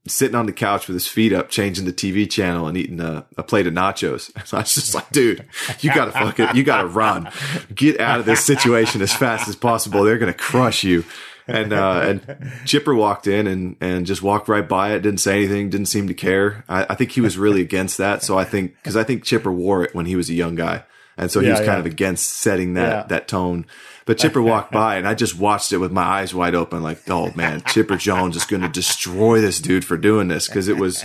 sitting 0.07 0.35
on 0.35 0.45
the 0.45 0.53
couch 0.53 0.87
with 0.87 0.93
his 0.93 1.07
feet 1.07 1.33
up, 1.33 1.49
changing 1.49 1.85
the 1.85 1.91
TV 1.91 2.29
channel 2.29 2.67
and 2.67 2.77
eating 2.77 3.01
a, 3.01 3.25
a 3.35 3.41
plate 3.41 3.65
of 3.65 3.73
nachos. 3.73 4.31
So 4.45 4.57
I 4.57 4.61
was 4.61 4.75
just 4.75 4.93
like, 4.93 5.09
dude, 5.09 5.43
you 5.81 5.91
gotta 5.91 6.11
fuck 6.11 6.39
it, 6.39 6.55
you 6.55 6.63
gotta 6.63 6.87
run, 6.87 7.31
get 7.73 7.99
out 7.99 8.19
of 8.19 8.27
this 8.27 8.45
situation 8.45 9.01
as 9.01 9.11
fast 9.11 9.49
as 9.49 9.55
possible. 9.55 10.03
They're 10.03 10.19
gonna 10.19 10.33
crush 10.33 10.83
you. 10.83 11.03
And 11.47 11.73
uh, 11.73 12.01
and 12.03 12.51
Chipper 12.65 12.93
walked 12.93 13.25
in 13.25 13.47
and 13.47 13.75
and 13.81 14.05
just 14.05 14.21
walked 14.21 14.49
right 14.49 14.67
by 14.67 14.93
it, 14.93 14.99
didn't 14.99 15.21
say 15.21 15.37
anything, 15.37 15.69
didn't 15.69 15.87
seem 15.87 16.07
to 16.09 16.13
care. 16.13 16.63
I, 16.69 16.85
I 16.89 16.95
think 16.95 17.11
he 17.11 17.21
was 17.21 17.37
really 17.37 17.61
against 17.61 17.97
that. 17.97 18.21
So 18.21 18.37
I 18.37 18.43
think 18.43 18.75
because 18.75 18.95
I 18.95 19.03
think 19.03 19.23
Chipper 19.23 19.51
wore 19.51 19.83
it 19.83 19.95
when 19.95 20.05
he 20.05 20.15
was 20.15 20.29
a 20.29 20.33
young 20.33 20.55
guy. 20.55 20.83
And 21.17 21.31
so 21.31 21.39
he 21.39 21.47
yeah, 21.47 21.53
was 21.53 21.59
kind 21.59 21.71
yeah. 21.71 21.79
of 21.79 21.85
against 21.85 22.29
setting 22.29 22.75
that, 22.75 22.89
yeah. 22.89 23.03
that 23.07 23.27
tone. 23.27 23.65
But 24.05 24.19
Chipper 24.19 24.41
walked 24.41 24.71
by 24.71 24.95
and 24.95 25.07
I 25.07 25.15
just 25.15 25.37
watched 25.37 25.73
it 25.73 25.79
with 25.79 25.91
my 25.91 26.03
eyes 26.03 26.33
wide 26.33 26.55
open, 26.55 26.81
like, 26.83 27.09
oh 27.09 27.33
man, 27.35 27.61
Chipper 27.67 27.97
Jones 27.97 28.35
is 28.35 28.45
going 28.45 28.61
to 28.61 28.69
destroy 28.69 29.41
this 29.41 29.59
dude 29.59 29.83
for 29.83 29.97
doing 29.97 30.27
this. 30.27 30.47
Cause 30.47 30.67
it 30.67 30.77
was, 30.77 31.03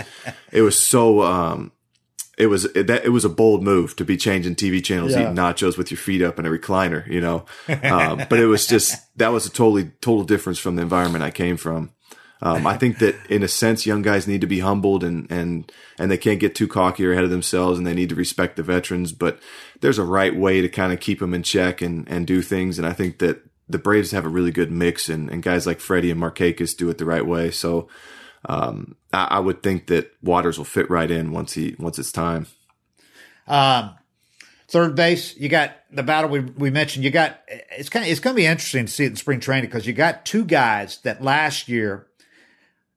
it 0.53 0.63
was 0.63 0.81
so, 0.81 1.23
um, 1.23 1.73
it 2.39 2.47
was 2.47 2.65
it, 2.65 2.87
that 2.87 3.05
it 3.05 3.11
was 3.11 3.25
a 3.25 3.29
bold 3.29 3.63
move 3.63 3.95
to 3.97 4.05
be 4.05 4.17
changing 4.17 4.55
TV 4.55 4.83
channels, 4.83 5.13
eating 5.13 5.35
nachos 5.35 5.77
with 5.77 5.91
your 5.91 5.99
feet 5.99 6.23
up 6.23 6.39
in 6.39 6.47
a 6.47 6.49
recliner, 6.49 7.07
you 7.07 7.21
know. 7.21 7.45
Um, 7.69 8.25
but 8.29 8.39
it 8.39 8.47
was 8.47 8.67
just 8.67 8.97
that 9.19 9.29
was 9.29 9.45
a 9.45 9.51
totally 9.51 9.91
total 10.01 10.25
difference 10.25 10.59
from 10.59 10.77
the 10.77 10.83
environment 10.83 11.23
I 11.23 11.31
came 11.31 11.59
from. 11.59 11.93
Um, 12.43 12.67
I 12.67 12.77
think 12.77 12.99
that 12.99 13.15
in 13.31 13.45
a 13.45 13.49
sense, 13.49 13.87
young 13.87 14.03
guys 14.03 14.27
need 14.27 14.41
to 14.41 14.49
be 14.49 14.59
humbled 14.59 15.05
and, 15.05 15.31
and, 15.31 15.71
and 15.97 16.11
they 16.11 16.19
can't 16.19 16.41
get 16.41 16.57
too 16.57 16.67
cocky 16.67 17.07
or 17.07 17.13
ahead 17.13 17.23
of 17.23 17.31
themselves 17.31 17.79
and 17.79 17.87
they 17.87 17.95
need 17.95 18.09
to 18.09 18.17
respect 18.17 18.57
the 18.57 18.65
veterans, 18.65 19.13
but 19.13 19.39
there's 19.83 19.99
a 19.99 20.05
right 20.05 20.35
way 20.35 20.63
to 20.63 20.69
kind 20.69 20.93
of 20.93 21.01
keep 21.01 21.19
them 21.19 21.35
in 21.35 21.43
check 21.43 21.83
and, 21.83 22.09
and 22.09 22.27
do 22.27 22.41
things. 22.41 22.79
And 22.79 22.87
I 22.87 22.93
think 22.93 23.19
that 23.19 23.43
the 23.69 23.79
Braves 23.79 24.13
have 24.13 24.25
a 24.25 24.31
really 24.31 24.53
good 24.53 24.71
mix 24.71 25.09
and, 25.09 25.29
and 25.29 25.43
guys 25.43 25.67
like 25.67 25.81
Freddie 25.81 26.11
and 26.11 26.21
Markakis 26.21 26.77
do 26.77 26.89
it 26.89 26.99
the 26.99 27.05
right 27.05 27.27
way. 27.27 27.51
So, 27.51 27.89
um, 28.47 28.97
I, 29.13 29.25
I, 29.25 29.39
would 29.39 29.63
think 29.63 29.87
that 29.87 30.13
Waters 30.23 30.59
will 30.59 30.65
fit 30.65 30.91
right 30.91 31.11
in 31.11 31.31
once 31.31 31.53
he, 31.53 31.77
once 31.79 31.99
it's 31.99 32.11
time. 32.11 32.47
Um, 33.47 33.95
third 34.69 34.97
base, 34.97 35.37
you 35.37 35.49
got 35.49 35.73
the 35.93 36.03
battle 36.03 36.31
we, 36.31 36.41
we 36.41 36.71
mentioned. 36.71 37.05
You 37.05 37.11
got, 37.11 37.41
it's 37.49 37.89
kind 37.89 38.05
of, 38.05 38.11
it's 38.11 38.21
going 38.21 38.35
to 38.35 38.41
be 38.41 38.47
interesting 38.47 38.87
to 38.87 38.93
see 38.93 39.05
it 39.05 39.11
in 39.11 39.17
spring 39.17 39.39
training 39.39 39.69
because 39.69 39.87
you 39.87 39.93
got 39.93 40.25
two 40.25 40.45
guys 40.45 40.99
that 40.99 41.23
last 41.23 41.69
year 41.69 42.07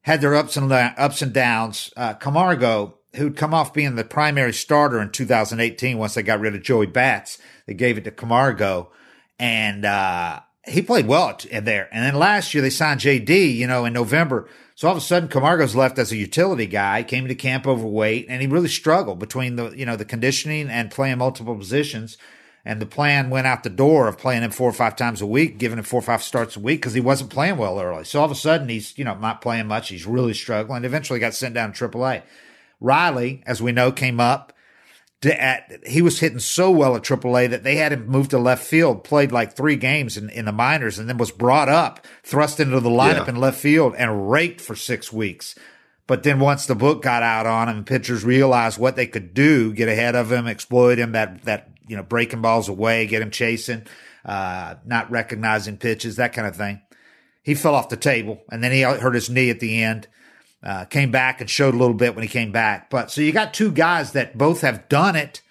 had 0.01 0.21
their 0.21 0.35
ups 0.35 0.57
and 0.57 0.71
ups 0.71 1.21
and 1.21 1.33
downs. 1.33 1.91
Uh, 1.95 2.13
Camargo, 2.13 2.99
who'd 3.15 3.37
come 3.37 3.53
off 3.53 3.73
being 3.73 3.95
the 3.95 4.03
primary 4.03 4.53
starter 4.53 5.01
in 5.01 5.11
2018 5.11 5.97
once 5.97 6.13
they 6.13 6.23
got 6.23 6.39
rid 6.39 6.55
of 6.55 6.63
Joey 6.63 6.85
Bats, 6.85 7.37
they 7.65 7.73
gave 7.73 7.97
it 7.97 8.03
to 8.03 8.11
Camargo, 8.11 8.91
and 9.39 9.85
uh, 9.85 10.39
he 10.65 10.81
played 10.81 11.07
well 11.07 11.37
in 11.49 11.65
there. 11.65 11.89
And 11.91 12.03
then 12.03 12.15
last 12.15 12.53
year 12.53 12.61
they 12.61 12.69
signed 12.69 13.01
JD, 13.01 13.55
you 13.55 13.67
know, 13.67 13.85
in 13.85 13.93
November. 13.93 14.49
So 14.75 14.87
all 14.87 14.93
of 14.93 14.97
a 14.97 15.01
sudden 15.01 15.29
Camargo's 15.29 15.75
left 15.75 15.97
as 15.99 16.11
a 16.11 16.17
utility 16.17 16.65
guy, 16.65 17.03
came 17.03 17.27
to 17.27 17.35
camp 17.35 17.65
overweight, 17.65 18.25
and 18.29 18.41
he 18.41 18.47
really 18.47 18.67
struggled 18.67 19.19
between 19.19 19.55
the 19.55 19.71
you 19.71 19.85
know 19.85 19.95
the 19.95 20.05
conditioning 20.05 20.69
and 20.69 20.91
playing 20.91 21.17
multiple 21.17 21.55
positions. 21.55 22.17
And 22.67 22.81
the 22.81 22.87
plan 22.87 23.29
went 23.29 23.45
out 23.45 23.61
the 23.61 23.69
door 23.69 24.07
of 24.07 24.17
playing 24.17 24.41
him 24.41 24.49
four 24.49 24.67
or 24.67 24.73
five 24.73 24.95
times 24.95 25.21
a 25.21 25.27
week, 25.27 25.59
giving 25.59 25.77
him 25.77 25.83
four 25.83 25.99
or 25.99 26.03
five 26.03 26.23
starts 26.23 26.55
a 26.55 26.59
week 26.59 26.81
because 26.81 26.95
he 26.95 26.99
wasn't 26.99 27.29
playing 27.29 27.57
well 27.57 27.79
early. 27.79 28.05
So 28.05 28.19
all 28.19 28.25
of 28.25 28.31
a 28.31 28.35
sudden 28.35 28.69
he's, 28.69 28.97
you 28.97 29.05
know, 29.05 29.13
not 29.13 29.39
playing 29.39 29.67
much. 29.67 29.89
He's 29.89 30.07
really 30.07 30.33
struggling. 30.33 30.83
Eventually 30.83 31.19
got 31.19 31.35
sent 31.35 31.53
down 31.53 31.73
to 31.73 31.87
AAA. 31.87 32.23
Riley, 32.79 33.43
as 33.45 33.61
we 33.61 33.71
know, 33.71 33.91
came 33.91 34.19
up. 34.19 34.53
To, 35.21 35.41
at, 35.41 35.79
he 35.87 36.01
was 36.01 36.19
hitting 36.19 36.39
so 36.39 36.69
well 36.69 36.95
at 36.95 37.03
AAA 37.03 37.49
that 37.49 37.63
they 37.63 37.77
had 37.77 37.93
him 37.93 38.05
moved 38.05 38.31
to 38.31 38.37
left 38.37 38.63
field, 38.63 39.03
played 39.03 39.31
like 39.31 39.55
three 39.55 39.75
games 39.75 40.17
in, 40.17 40.29
in 40.29 40.45
the 40.45 40.51
minors, 40.51 40.99
and 40.99 41.09
then 41.09 41.17
was 41.17 41.31
brought 41.31 41.69
up, 41.69 42.05
thrust 42.21 42.59
into 42.59 42.79
the 42.79 42.89
lineup 42.89 43.25
yeah. 43.25 43.29
in 43.29 43.35
left 43.37 43.59
field, 43.59 43.95
and 43.97 44.29
raked 44.29 44.61
for 44.61 44.75
six 44.75 45.11
weeks. 45.11 45.55
But 46.07 46.23
then 46.23 46.39
once 46.39 46.65
the 46.65 46.75
book 46.75 47.01
got 47.01 47.23
out 47.23 47.47
on 47.47 47.69
him, 47.69 47.83
pitchers 47.83 48.23
realized 48.23 48.77
what 48.77 48.95
they 48.95 49.07
could 49.07 49.33
do, 49.33 49.73
get 49.73 49.87
ahead 49.87 50.15
of 50.15 50.31
him, 50.31 50.47
exploit 50.47 50.99
him, 50.99 51.13
that, 51.13 51.43
that 51.43 51.69
you 51.87 51.95
know, 51.95 52.03
breaking 52.03 52.41
balls 52.41 52.69
away, 52.69 53.07
get 53.07 53.21
him 53.21 53.31
chasing, 53.31 53.83
uh, 54.23 54.75
not 54.85 55.09
recognizing 55.09 55.77
pitches, 55.77 56.17
that 56.17 56.33
kind 56.33 56.47
of 56.47 56.55
thing. 56.55 56.81
He 57.41 57.55
fell 57.55 57.75
off 57.75 57.89
the 57.89 57.97
table 57.97 58.43
and 58.51 58.63
then 58.63 58.71
he 58.71 58.81
hurt 58.81 59.15
his 59.15 59.29
knee 59.29 59.49
at 59.49 59.59
the 59.59 59.81
end. 59.81 60.07
Uh, 60.65 60.85
came 60.85 61.11
back 61.11 61.41
and 61.41 61.49
showed 61.49 61.75
a 61.75 61.77
little 61.77 61.93
bit 61.93 62.15
when 62.15 62.23
he 62.23 62.27
came 62.27 62.51
back. 62.51 62.89
But 62.89 63.11
so 63.11 63.21
you 63.21 63.31
got 63.31 63.53
two 63.53 63.71
guys 63.71 64.13
that 64.13 64.37
both 64.37 64.61
have 64.61 64.89
done 64.89 65.15
it, 65.15 65.41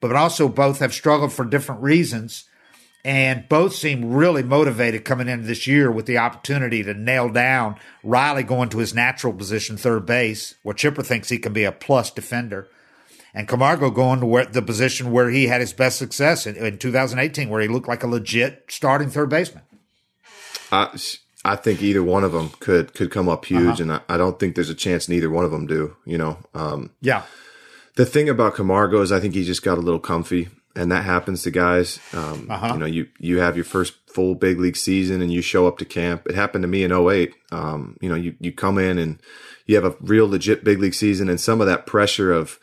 but 0.00 0.16
also 0.16 0.48
both 0.48 0.80
have 0.80 0.92
struggled 0.92 1.32
for 1.32 1.44
different 1.44 1.82
reasons. 1.82 2.44
And 3.04 3.48
both 3.48 3.72
seem 3.72 4.12
really 4.12 4.42
motivated 4.42 5.04
coming 5.04 5.28
into 5.28 5.46
this 5.46 5.68
year 5.68 5.92
with 5.92 6.06
the 6.06 6.18
opportunity 6.18 6.82
to 6.82 6.92
nail 6.92 7.28
down 7.28 7.76
Riley 8.02 8.42
going 8.42 8.68
to 8.70 8.78
his 8.78 8.92
natural 8.92 9.32
position, 9.32 9.76
third 9.76 10.04
base, 10.04 10.56
where 10.64 10.74
Chipper 10.74 11.04
thinks 11.04 11.28
he 11.28 11.38
can 11.38 11.52
be 11.52 11.62
a 11.62 11.70
plus 11.70 12.10
defender 12.10 12.68
and 13.36 13.46
Camargo 13.46 13.90
going 13.90 14.20
to 14.20 14.26
where, 14.26 14.46
the 14.46 14.62
position 14.62 15.12
where 15.12 15.28
he 15.28 15.46
had 15.46 15.60
his 15.60 15.74
best 15.74 15.98
success 15.98 16.46
in, 16.46 16.56
in 16.56 16.78
2018, 16.78 17.50
where 17.50 17.60
he 17.60 17.68
looked 17.68 17.86
like 17.86 18.02
a 18.02 18.06
legit 18.06 18.64
starting 18.68 19.10
third 19.10 19.28
baseman. 19.28 19.62
I, 20.72 20.98
I 21.46 21.56
think 21.56 21.80
either 21.80 22.02
one 22.02 22.24
of 22.24 22.32
them 22.32 22.50
could 22.60 22.92
could 22.94 23.10
come 23.10 23.28
up 23.28 23.44
huge, 23.44 23.80
uh-huh. 23.80 23.82
and 23.82 23.92
I, 23.92 24.00
I, 24.08 24.16
don't 24.16 24.38
think 24.38 24.54
there's 24.54 24.70
a 24.70 24.74
chance 24.74 25.08
neither 25.08 25.30
one 25.30 25.44
of 25.44 25.52
them 25.52 25.66
do. 25.66 25.96
You 26.04 26.18
know, 26.18 26.38
um, 26.54 26.90
yeah. 27.00 27.22
The 27.94 28.04
thing 28.04 28.28
about 28.28 28.56
Camargo 28.56 29.00
is 29.00 29.12
I 29.12 29.20
think 29.20 29.34
he 29.34 29.44
just 29.44 29.62
got 29.62 29.78
a 29.78 29.80
little 29.80 30.00
comfy, 30.00 30.48
and 30.74 30.90
that 30.90 31.04
happens 31.04 31.44
to 31.44 31.50
guys. 31.52 32.00
Um, 32.12 32.48
uh-huh. 32.50 32.72
You 32.72 32.78
know, 32.78 32.86
you 32.86 33.08
you 33.18 33.38
have 33.38 33.56
your 33.56 33.64
first 33.64 33.94
full 34.08 34.34
big 34.34 34.58
league 34.58 34.76
season, 34.76 35.22
and 35.22 35.32
you 35.32 35.40
show 35.40 35.68
up 35.68 35.78
to 35.78 35.84
camp. 35.84 36.26
It 36.26 36.34
happened 36.34 36.62
to 36.62 36.68
me 36.68 36.82
in 36.82 36.92
08. 36.92 37.32
Um, 37.52 37.96
you 38.00 38.08
know, 38.08 38.16
you 38.16 38.34
you 38.40 38.52
come 38.52 38.78
in 38.78 38.98
and 38.98 39.20
you 39.66 39.76
have 39.76 39.84
a 39.84 39.96
real 40.00 40.28
legit 40.28 40.64
big 40.64 40.80
league 40.80 40.94
season, 40.94 41.28
and 41.28 41.40
some 41.40 41.60
of 41.60 41.68
that 41.68 41.86
pressure 41.86 42.32
of 42.32 42.58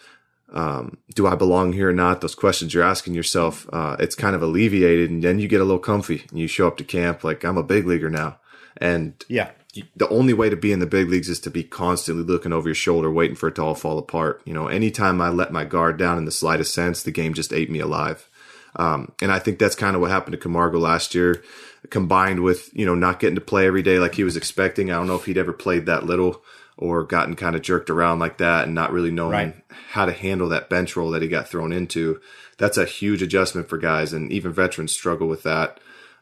um, 0.53 0.97
do 1.15 1.25
I 1.25 1.36
belong 1.36 1.73
here 1.73 1.89
or 1.89 1.93
not? 1.93 2.21
Those 2.21 2.36
questions 2.36 2.73
you're 2.73 2.84
asking 2.84 3.15
yourself, 3.15 3.67
uh, 3.73 3.95
it's 3.99 4.13
kind 4.13 4.36
of 4.36 4.43
alleviated, 4.43 5.09
and 5.09 5.23
then 5.23 5.39
you 5.39 5.47
get 5.47 5.61
a 5.61 5.65
little 5.65 5.79
comfy 5.79 6.25
and 6.29 6.38
you 6.38 6.47
show 6.47 6.67
up 6.67 6.77
to 6.77 6.84
camp 6.84 7.23
like 7.23 7.43
I'm 7.43 7.57
a 7.57 7.63
big 7.63 7.88
leaguer 7.88 8.09
now. 8.09 8.39
And 8.84 9.13
yeah, 9.29 9.51
the 9.95 10.09
only 10.09 10.34
way 10.34 10.49
to 10.49 10.57
be 10.57 10.73
in 10.73 10.79
the 10.79 10.86
big 10.86 11.07
leagues 11.07 11.29
is 11.29 11.39
to 11.41 11.49
be 11.49 11.63
constantly 11.63 12.25
looking 12.25 12.51
over 12.51 12.67
your 12.67 12.75
shoulder, 12.75 13.09
waiting 13.09 13.38
for 13.38 13.47
it 13.47 13.55
to 13.55 13.63
all 13.63 13.75
fall 13.75 13.97
apart. 13.97 14.41
You 14.43 14.53
know, 14.53 14.67
anytime 14.67 15.21
I 15.21 15.29
let 15.29 15.53
my 15.53 15.63
guard 15.63 15.97
down 15.97 16.17
in 16.17 16.25
the 16.25 16.31
slightest 16.31 16.73
sense, 16.73 17.01
the 17.01 17.11
game 17.11 17.34
just 17.34 17.53
ate 17.53 17.71
me 17.71 17.79
alive. 17.79 18.29
Um, 18.75 19.13
and 19.21 19.31
I 19.31 19.39
think 19.39 19.57
that's 19.57 19.75
kind 19.75 19.95
of 19.95 20.01
what 20.01 20.11
happened 20.11 20.34
to 20.34 20.38
Camargo 20.38 20.79
last 20.79 21.15
year, 21.15 21.41
combined 21.89 22.43
with 22.43 22.69
you 22.73 22.86
know 22.86 22.95
not 22.95 23.21
getting 23.21 23.36
to 23.36 23.41
play 23.41 23.65
every 23.65 23.84
day 23.84 23.99
like 23.99 24.15
he 24.15 24.25
was 24.25 24.36
expecting. 24.36 24.91
I 24.91 24.95
don't 24.95 25.07
know 25.07 25.15
if 25.15 25.25
he'd 25.25 25.38
ever 25.38 25.53
played 25.53 25.86
that 25.86 26.05
little 26.05 26.43
or 26.75 27.03
gotten 27.03 27.36
kind 27.36 27.55
of 27.55 27.61
jerked 27.61 27.89
around 27.89 28.19
like 28.19 28.39
that 28.39 28.65
and 28.65 28.75
not 28.75 28.91
really 28.91 29.11
knowing 29.11 29.31
right. 29.31 29.55
how 29.91 30.05
to 30.05 30.11
handle 30.11 30.49
that 30.49 30.69
bench 30.69 30.97
role 30.97 31.11
that 31.11 31.21
he 31.21 31.27
got 31.29 31.47
thrown 31.47 31.71
into. 31.71 32.19
That's 32.57 32.77
a 32.77 32.86
huge 32.86 33.21
adjustment 33.21 33.69
for 33.69 33.77
guys, 33.77 34.11
and 34.11 34.29
even 34.31 34.51
veterans 34.51 34.91
struggle 34.91 35.27
with 35.27 35.43
that. 35.43 35.79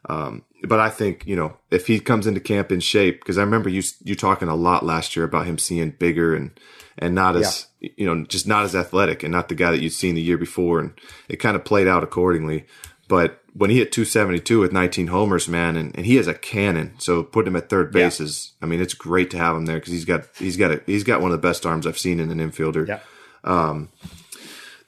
Um, 0.09 0.43
but 0.63 0.79
I 0.79 0.89
think 0.89 1.25
you 1.25 1.35
know 1.35 1.57
if 1.69 1.87
he 1.87 1.99
comes 1.99 2.27
into 2.27 2.39
camp 2.39 2.71
in 2.71 2.79
shape, 2.79 3.19
because 3.19 3.37
I 3.37 3.43
remember 3.43 3.69
you 3.69 3.83
you 4.03 4.15
talking 4.15 4.47
a 4.47 4.55
lot 4.55 4.85
last 4.85 5.15
year 5.15 5.25
about 5.25 5.45
him 5.45 5.57
seeing 5.57 5.91
bigger 5.91 6.35
and 6.35 6.51
and 6.97 7.15
not 7.15 7.35
as 7.35 7.67
yeah. 7.79 7.89
you 7.97 8.05
know 8.05 8.25
just 8.25 8.47
not 8.47 8.63
as 8.63 8.75
athletic 8.75 9.23
and 9.23 9.31
not 9.31 9.49
the 9.49 9.55
guy 9.55 9.71
that 9.71 9.81
you'd 9.81 9.93
seen 9.93 10.15
the 10.15 10.21
year 10.21 10.37
before, 10.37 10.79
and 10.79 10.93
it 11.29 11.37
kind 11.37 11.55
of 11.55 11.65
played 11.65 11.87
out 11.87 12.03
accordingly. 12.03 12.65
But 13.07 13.41
when 13.53 13.69
he 13.69 13.79
hit 13.79 13.91
272 13.91 14.59
with 14.59 14.71
19 14.71 15.07
homers, 15.07 15.49
man, 15.49 15.75
and, 15.75 15.93
and 15.97 16.05
he 16.05 16.15
has 16.15 16.27
a 16.27 16.33
cannon. 16.33 16.93
So 16.97 17.23
put 17.23 17.45
him 17.45 17.57
at 17.57 17.69
third 17.69 17.91
base 17.91 18.21
yeah. 18.21 18.25
is, 18.25 18.53
I 18.61 18.65
mean, 18.65 18.79
it's 18.79 18.93
great 18.93 19.29
to 19.31 19.37
have 19.37 19.57
him 19.57 19.65
there 19.65 19.77
because 19.77 19.91
he's 19.91 20.05
got 20.05 20.23
he's 20.37 20.55
got 20.55 20.71
a, 20.71 20.81
he's 20.85 21.03
got 21.03 21.21
one 21.21 21.31
of 21.31 21.41
the 21.41 21.45
best 21.45 21.65
arms 21.65 21.85
I've 21.85 21.97
seen 21.97 22.19
in 22.19 22.31
an 22.31 22.37
infielder. 22.37 22.87
Yeah. 22.87 22.99
Um, 23.43 23.89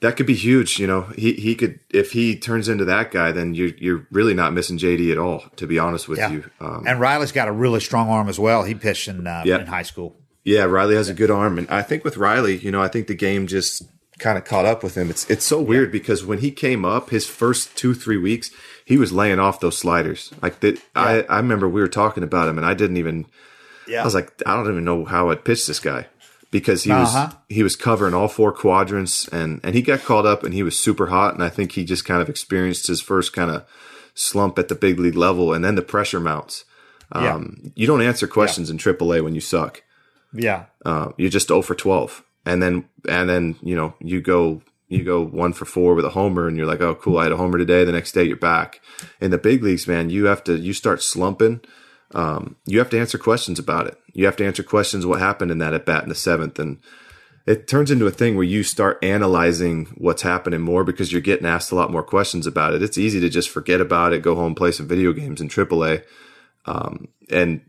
that 0.04 0.16
could 0.16 0.26
be 0.26 0.34
huge. 0.34 0.78
You 0.78 0.86
know, 0.86 1.02
he 1.16 1.32
he 1.32 1.54
could 1.54 1.80
if 1.90 2.12
he 2.12 2.36
turns 2.36 2.68
into 2.68 2.84
that 2.84 3.10
guy, 3.10 3.32
then 3.32 3.54
you're 3.54 3.70
you're 3.78 4.06
really 4.10 4.34
not 4.34 4.52
missing 4.52 4.76
JD 4.76 5.10
at 5.10 5.18
all. 5.18 5.44
To 5.56 5.66
be 5.66 5.78
honest 5.78 6.08
with 6.08 6.18
yeah. 6.18 6.30
you. 6.30 6.50
Um, 6.60 6.84
and 6.86 7.00
Riley's 7.00 7.32
got 7.32 7.48
a 7.48 7.52
really 7.52 7.80
strong 7.80 8.10
arm 8.10 8.28
as 8.28 8.38
well. 8.38 8.64
He 8.64 8.74
pitched 8.74 9.08
in 9.08 9.26
uh, 9.26 9.42
yeah. 9.46 9.60
in 9.60 9.66
high 9.66 9.82
school. 9.82 10.16
Yeah, 10.44 10.64
Riley 10.64 10.94
has 10.94 11.08
a 11.08 11.14
good 11.14 11.30
arm, 11.30 11.56
and 11.56 11.66
I 11.70 11.80
think 11.80 12.04
with 12.04 12.18
Riley, 12.18 12.58
you 12.58 12.70
know, 12.70 12.82
I 12.82 12.88
think 12.88 13.06
the 13.06 13.14
game 13.14 13.46
just 13.46 13.82
kind 14.18 14.36
of 14.36 14.44
caught 14.44 14.66
up 14.66 14.82
with 14.82 14.94
him. 14.94 15.08
It's 15.08 15.28
it's 15.30 15.44
so 15.44 15.62
weird 15.62 15.88
yeah. 15.88 15.92
because 15.92 16.22
when 16.22 16.40
he 16.40 16.50
came 16.50 16.84
up, 16.84 17.08
his 17.08 17.26
first 17.26 17.74
two 17.74 17.94
three 17.94 18.18
weeks, 18.18 18.50
he 18.84 18.98
was 18.98 19.10
laying 19.10 19.38
off 19.38 19.60
those 19.60 19.78
sliders. 19.78 20.34
Like 20.42 20.62
yeah. 20.62 20.74
I 20.94 21.22
I 21.22 21.38
remember 21.38 21.66
we 21.66 21.80
were 21.80 21.88
talking 21.88 22.22
about 22.22 22.48
him, 22.48 22.58
and 22.58 22.66
I 22.66 22.74
didn't 22.74 22.98
even. 22.98 23.26
Yeah. 23.86 24.00
I 24.00 24.04
was 24.04 24.14
like, 24.14 24.32
I 24.46 24.56
don't 24.56 24.70
even 24.70 24.84
know 24.84 25.04
how 25.04 25.28
I'd 25.28 25.44
pitch 25.44 25.66
this 25.66 25.78
guy 25.78 26.06
because 26.54 26.84
he 26.84 26.92
uh-huh. 26.92 27.26
was 27.26 27.36
he 27.48 27.64
was 27.64 27.74
covering 27.74 28.14
all 28.14 28.28
four 28.28 28.52
quadrants, 28.52 29.26
and 29.26 29.60
and 29.64 29.74
he 29.74 29.82
got 29.82 30.04
called 30.04 30.24
up, 30.24 30.44
and 30.44 30.54
he 30.54 30.62
was 30.62 30.78
super 30.78 31.08
hot, 31.08 31.34
and 31.34 31.42
I 31.42 31.48
think 31.48 31.72
he 31.72 31.84
just 31.84 32.04
kind 32.04 32.22
of 32.22 32.28
experienced 32.28 32.86
his 32.86 33.00
first 33.00 33.32
kind 33.32 33.50
of 33.50 33.66
slump 34.14 34.56
at 34.56 34.68
the 34.68 34.76
big 34.76 35.00
league 35.00 35.16
level, 35.16 35.52
and 35.52 35.64
then 35.64 35.74
the 35.74 35.82
pressure 35.82 36.20
mounts. 36.20 36.64
Um, 37.10 37.58
yeah. 37.60 37.70
You 37.74 37.86
don't 37.88 38.02
answer 38.02 38.28
questions 38.28 38.70
in 38.70 38.78
AAA 38.78 39.24
when 39.24 39.34
you 39.34 39.40
suck. 39.40 39.82
Yeah, 40.32 40.66
uh, 40.86 41.10
you're 41.16 41.28
just 41.28 41.48
0 41.48 41.62
for 41.62 41.74
12 41.74 42.22
and 42.46 42.62
then 42.62 42.84
and 43.08 43.28
then 43.28 43.56
you 43.62 43.74
know 43.74 43.94
you 44.00 44.20
go 44.20 44.62
you 44.88 45.02
go 45.02 45.24
one 45.24 45.52
for 45.52 45.64
four 45.64 45.94
with 45.94 46.04
a 46.04 46.10
homer 46.10 46.46
and 46.46 46.56
you're 46.56 46.66
like 46.66 46.80
oh 46.80 46.94
cool 46.94 47.18
i 47.18 47.22
had 47.22 47.32
a 47.32 47.36
homer 47.36 47.58
today 47.58 47.84
the 47.84 47.92
next 47.92 48.12
day 48.12 48.24
you're 48.24 48.36
back 48.36 48.80
in 49.20 49.30
the 49.30 49.38
big 49.38 49.62
leagues 49.62 49.86
man 49.88 50.10
you 50.10 50.26
have 50.26 50.44
to 50.44 50.56
you 50.56 50.72
start 50.72 51.02
slumping 51.02 51.60
um, 52.14 52.56
you 52.66 52.78
have 52.78 52.90
to 52.90 52.98
answer 52.98 53.18
questions 53.18 53.58
about 53.58 53.86
it 53.86 53.98
you 54.12 54.24
have 54.24 54.36
to 54.36 54.46
answer 54.46 54.62
questions 54.62 55.04
what 55.04 55.20
happened 55.20 55.50
in 55.50 55.58
that 55.58 55.74
at 55.74 55.86
bat 55.86 56.02
in 56.02 56.08
the 56.08 56.14
seventh 56.14 56.58
and 56.58 56.78
it 57.46 57.68
turns 57.68 57.90
into 57.90 58.06
a 58.06 58.10
thing 58.10 58.36
where 58.36 58.44
you 58.44 58.62
start 58.62 58.98
analyzing 59.02 59.86
what's 59.98 60.22
happening 60.22 60.62
more 60.62 60.82
because 60.82 61.12
you're 61.12 61.20
getting 61.20 61.46
asked 61.46 61.70
a 61.70 61.74
lot 61.74 61.90
more 61.90 62.02
questions 62.02 62.46
about 62.46 62.74
it 62.74 62.82
it's 62.82 62.98
easy 62.98 63.20
to 63.20 63.28
just 63.28 63.50
forget 63.50 63.80
about 63.80 64.12
it 64.12 64.22
go 64.22 64.34
home 64.34 64.54
play 64.54 64.72
some 64.72 64.88
video 64.88 65.12
games 65.12 65.40
in 65.40 65.48
aaa 65.48 66.02
um, 66.66 67.08
and 67.30 67.60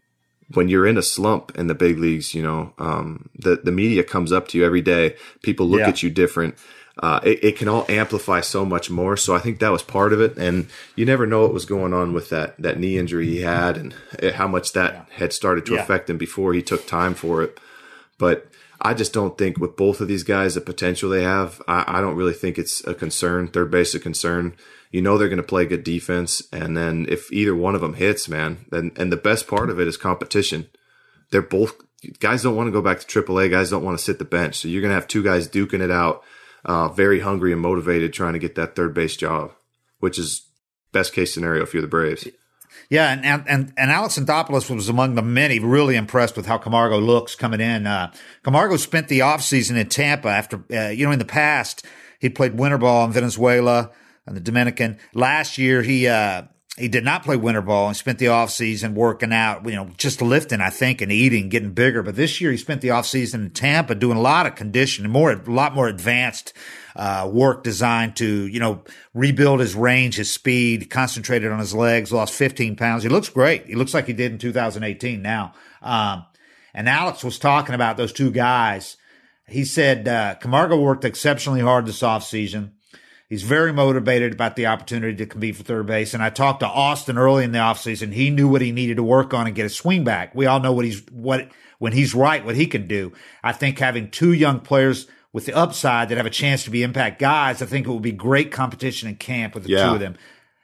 when 0.54 0.68
you're 0.70 0.86
in 0.86 0.98
a 0.98 1.02
slump 1.02 1.52
in 1.56 1.68
the 1.68 1.76
big 1.76 1.98
leagues, 1.98 2.34
you 2.34 2.44
know, 2.44 2.74
um, 2.78 3.30
the, 3.36 3.60
the 3.64 3.72
media 3.72 4.04
comes 4.04 4.32
up 4.32 4.48
to 4.50 4.58
you 4.58 4.66
every 4.66 4.82
day. 4.82 5.16
People 5.42 5.68
look 5.68 5.80
yeah. 5.80 5.90
at 5.90 6.04
you 6.04 6.10
different. 6.10 6.56
Uh, 7.02 7.20
it, 7.24 7.44
it, 7.44 7.58
can 7.58 7.68
all 7.68 7.86
amplify 7.90 8.40
so 8.40 8.64
much 8.64 8.90
more. 8.90 9.18
So 9.18 9.36
I 9.36 9.40
think 9.40 9.60
that 9.60 9.72
was 9.72 9.84
part 9.84 10.14
of 10.14 10.22
it. 10.22 10.38
And 10.38 10.68
you 10.96 11.06
never 11.06 11.26
know 11.26 11.42
what 11.42 11.54
was 11.54 11.66
going 11.66 11.94
on 11.94 12.14
with 12.14 12.30
that, 12.30 12.58
that 12.58 12.80
knee 12.80 12.98
injury 12.98 13.26
he 13.28 13.42
had 13.42 13.76
and 13.76 13.94
how 14.34 14.48
much 14.48 14.72
that 14.72 14.94
yeah. 14.94 15.06
had 15.18 15.34
started 15.34 15.66
to 15.66 15.74
yeah. 15.74 15.82
affect 15.82 16.10
him 16.10 16.18
before 16.18 16.54
he 16.54 16.62
took 16.62 16.88
time 16.88 17.14
for 17.14 17.44
it. 17.44 17.60
But 18.18 18.48
I 18.82 18.94
just 18.94 19.12
don't 19.12 19.38
think 19.38 19.58
with 19.58 19.76
both 19.76 20.00
of 20.00 20.08
these 20.08 20.24
guys, 20.24 20.56
the 20.56 20.62
potential 20.62 21.10
they 21.10 21.24
have, 21.24 21.62
I, 21.68 21.84
I 21.86 22.02
don't 22.02 22.16
really 22.16 22.34
think 22.34 22.58
it's 22.58 22.82
a 22.88 22.94
concern. 22.94 23.50
Third 23.50 23.72
base 23.72 23.94
a 23.94 24.00
concern 24.00 24.56
you 24.96 25.02
know 25.02 25.18
they're 25.18 25.28
going 25.28 25.38
to 25.38 25.44
play 25.44 25.66
good 25.66 25.84
defense. 25.84 26.42
And 26.54 26.78
then 26.78 27.06
if 27.10 27.30
either 27.34 27.54
one 27.54 27.76
of 27.76 27.82
them 27.82 27.96
hits, 27.96 28.30
man, 28.30 28.66
then 28.72 28.92
and 28.96 29.12
the 29.12 29.18
best 29.18 29.46
part 29.46 29.70
of 29.70 29.78
it 29.78 29.90
is 29.90 29.98
competition. 29.98 30.70
They're 31.32 31.42
both 31.42 31.74
guys 32.20 32.44
don't 32.44 32.56
want 32.56 32.68
to 32.68 32.72
go 32.72 32.82
back 32.82 33.02
to 33.02 33.22
AAA. 33.24 33.52
Guys 33.52 33.70
don't 33.70 33.84
want 33.84 33.98
to 33.98 34.04
sit 34.04 34.20
the 34.20 34.26
bench. 34.26 34.56
So 34.56 34.70
you're 34.70 34.82
going 34.82 34.92
to 34.92 34.96
have 34.96 35.10
two 35.10 35.22
guys 35.22 35.50
duking 35.50 35.82
it 35.82 35.92
out, 35.92 36.24
uh, 36.66 36.90
very 36.90 37.20
hungry 37.20 37.52
and 37.52 37.62
motivated, 37.62 38.12
trying 38.12 38.34
to 38.34 38.40
get 38.40 38.56
that 38.56 38.76
third 38.76 38.94
base 38.94 39.16
job, 39.16 39.54
which 40.00 40.20
is 40.20 40.48
best 40.92 41.14
case 41.14 41.34
scenario 41.34 41.64
if 41.64 41.74
you're 41.74 41.82
the 41.82 41.88
Braves. 41.88 42.28
Yeah, 42.90 43.12
and 43.12 43.48
and 43.48 43.74
and 43.78 43.92
Alex 43.92 44.20
Anthopoulos 44.20 44.70
was 44.70 44.90
among 44.90 45.16
the 45.16 45.22
many 45.22 45.60
really 45.60 45.96
impressed 45.96 46.36
with 46.36 46.46
how 46.46 46.58
Camargo 46.58 47.00
looks 47.00 47.36
coming 47.36 47.62
in. 47.62 47.88
Uh, 47.88 48.12
Camargo 48.44 48.78
spent 48.78 49.08
the 49.08 49.20
offseason 49.20 49.78
in 49.78 49.88
Tampa 49.88 50.28
after 50.28 50.64
uh, 50.74 50.90
you 50.90 51.06
know 51.06 51.12
in 51.12 51.20
the 51.20 51.26
past 51.26 51.86
he 52.20 52.30
played 52.30 52.58
winter 52.58 52.78
ball 52.78 53.06
in 53.06 53.12
Venezuela 53.12 53.92
and 54.26 54.36
the 54.36 54.42
Dominican. 54.42 54.98
Last 55.14 55.58
year, 55.58 55.82
he 55.82 56.08
uh, 56.08 56.44
he 56.78 56.90
did 56.90 57.06
not 57.06 57.24
play 57.24 57.38
winter 57.38 57.62
ball 57.62 57.88
and 57.88 57.96
spent 57.96 58.20
the 58.20 58.28
off 58.28 58.50
season 58.50 58.96
working 58.96 59.32
out, 59.32 59.66
you 59.66 59.76
know, 59.76 59.92
just 59.98 60.22
lifting, 60.22 60.60
I 60.60 60.70
think, 60.70 61.00
and 61.00 61.10
eating, 61.10 61.48
getting 61.48 61.72
bigger. 61.72 62.04
But 62.04 62.18
this 62.18 62.42
year, 62.42 62.52
he 62.52 62.58
spent 62.58 62.82
the 62.82 62.90
off 62.90 63.06
season 63.06 63.46
in 63.46 63.50
Tampa 63.52 63.96
doing 63.96 64.18
a 64.18 64.22
lot 64.22 64.46
of 64.46 64.56
conditioning, 64.56 65.10
more 65.10 65.32
a 65.32 65.42
lot 65.50 65.74
more 65.74 65.88
advanced 65.88 66.52
uh, 66.98 67.30
work 67.32 67.64
designed 67.64 68.18
to, 68.18 68.48
you 68.48 68.60
know, 68.60 68.84
rebuild 69.14 69.62
his 69.62 69.74
range, 69.74 70.18
his 70.18 70.30
speed, 70.30 70.90
concentrated 70.90 71.50
on 71.50 71.60
his 71.60 71.74
legs, 71.74 72.12
lost 72.12 72.34
15 72.34 72.76
pounds. 72.76 73.04
He 73.04 73.10
looks 73.10 73.30
great. 73.30 73.68
He 73.68 73.76
looks 73.76 73.94
like 73.94 74.08
he 74.08 74.14
did 74.14 74.34
in 74.34 74.38
2018 74.38 75.22
now. 75.22 75.54
Um, 75.82 76.26
and 76.74 76.90
Alex 76.90 77.24
was 77.24 77.40
talking 77.40 77.74
about 77.74 77.96
those 77.96 78.12
two 78.12 78.32
guys. 78.32 78.98
He 79.48 79.64
said 79.64 80.10
uh, 80.10 80.36
Camargo 80.36 80.78
worked 80.78 81.06
exceptionally 81.06 81.62
hard 81.62 81.86
this 81.86 82.02
offseason. 82.02 82.72
He's 83.28 83.42
very 83.42 83.74
motivated 83.74 84.34
about 84.34 84.56
the 84.56 84.68
opportunity 84.68 85.16
to 85.18 85.26
compete 85.26 85.56
for 85.56 85.64
third 85.64 85.88
base. 85.88 86.14
And 86.14 86.22
I 86.22 86.30
talked 86.30 86.60
to 86.60 86.68
Austin 86.68 87.18
early 87.18 87.44
in 87.44 87.52
the 87.52 87.58
offseason. 87.58 88.14
He 88.14 88.30
knew 88.30 88.48
what 88.48 88.62
he 88.62 88.72
needed 88.72 88.98
to 88.98 89.04
work 89.04 89.34
on 89.34 89.48
and 89.48 89.56
get 89.56 89.64
his 89.64 89.76
swing 89.76 90.04
back. 90.04 90.36
We 90.36 90.46
all 90.46 90.60
know 90.60 90.72
what 90.72 90.86
he's, 90.86 91.04
what, 91.12 91.50
when 91.80 91.94
he's 91.94 92.14
right, 92.14 92.46
what 92.46 92.56
he 92.56 92.68
can 92.68 92.88
do. 92.88 93.14
I 93.44 93.52
think 93.52 93.80
having 93.80 94.12
two 94.12 94.32
young 94.32 94.60
players 94.60 95.08
with 95.34 95.48
the 95.48 95.54
upside 95.54 96.10
that 96.10 96.18
have 96.18 96.28
a 96.28 96.32
chance 96.32 96.64
to 96.66 96.70
be 96.70 96.84
impact 96.84 97.20
guys, 97.20 97.62
I 97.62 97.66
think 97.66 97.88
it 97.88 97.92
would 97.92 98.02
be 98.04 98.12
great 98.12 98.52
competition 98.52 99.10
in 99.10 99.16
camp 99.16 99.56
with 99.56 99.64
the 99.64 99.72
yeah. 99.72 99.88
two 99.88 99.96
of 99.96 100.00
them. 100.00 100.18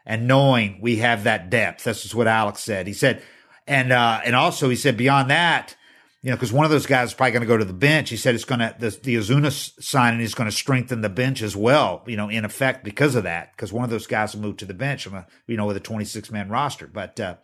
And 0.06 0.28
knowing 0.28 0.80
we 0.82 0.98
have 0.98 1.24
that 1.24 1.50
depth. 1.50 1.84
That's 1.84 2.04
just 2.04 2.16
what 2.16 2.28
Alex 2.28 2.62
said. 2.62 2.86
He 2.86 2.94
said, 2.94 3.24
and, 3.66 3.92
uh, 3.92 4.22
and 4.24 4.36
also 4.36 4.70
he 4.70 4.76
said 4.76 4.98
beyond 4.98 5.32
that, 5.32 5.76
you 6.22 6.30
know, 6.30 6.36
because 6.36 6.54
one 6.54 6.66
of 6.66 6.72
those 6.72 6.86
guys 6.86 7.10
is 7.10 7.14
probably 7.16 7.32
going 7.32 7.42
to 7.42 7.48
go 7.48 7.58
to 7.58 7.66
the 7.66 7.74
bench. 7.74 8.10
He 8.10 8.18
said 8.18 8.36
it's 8.36 8.46
going 8.46 8.60
to, 8.60 8.76
the, 8.78 8.90
the 8.92 9.16
Ozuna 9.16 9.52
signing 9.82 10.22
is 10.22 10.36
going 10.36 10.50
to 10.50 10.56
strengthen 10.56 11.02
the 11.02 11.10
bench 11.10 11.42
as 11.42 11.56
well, 11.56 12.04
you 12.06 12.16
know, 12.16 12.30
in 12.30 12.46
effect 12.46 12.84
because 12.84 13.16
of 13.16 13.24
that, 13.24 13.52
because 13.56 13.74
one 13.74 13.84
of 13.84 13.90
those 13.90 14.06
guys 14.06 14.36
will 14.36 14.44
move 14.44 14.58
to 14.58 14.66
the 14.66 14.76
bench, 14.76 15.08
on 15.08 15.16
a, 15.16 15.28
you 15.48 15.58
know, 15.58 15.66
with 15.66 15.78
a 15.78 15.82
26 15.82 16.30
man 16.30 16.50
roster. 16.50 16.86
But, 16.86 17.20
uh, 17.20 17.36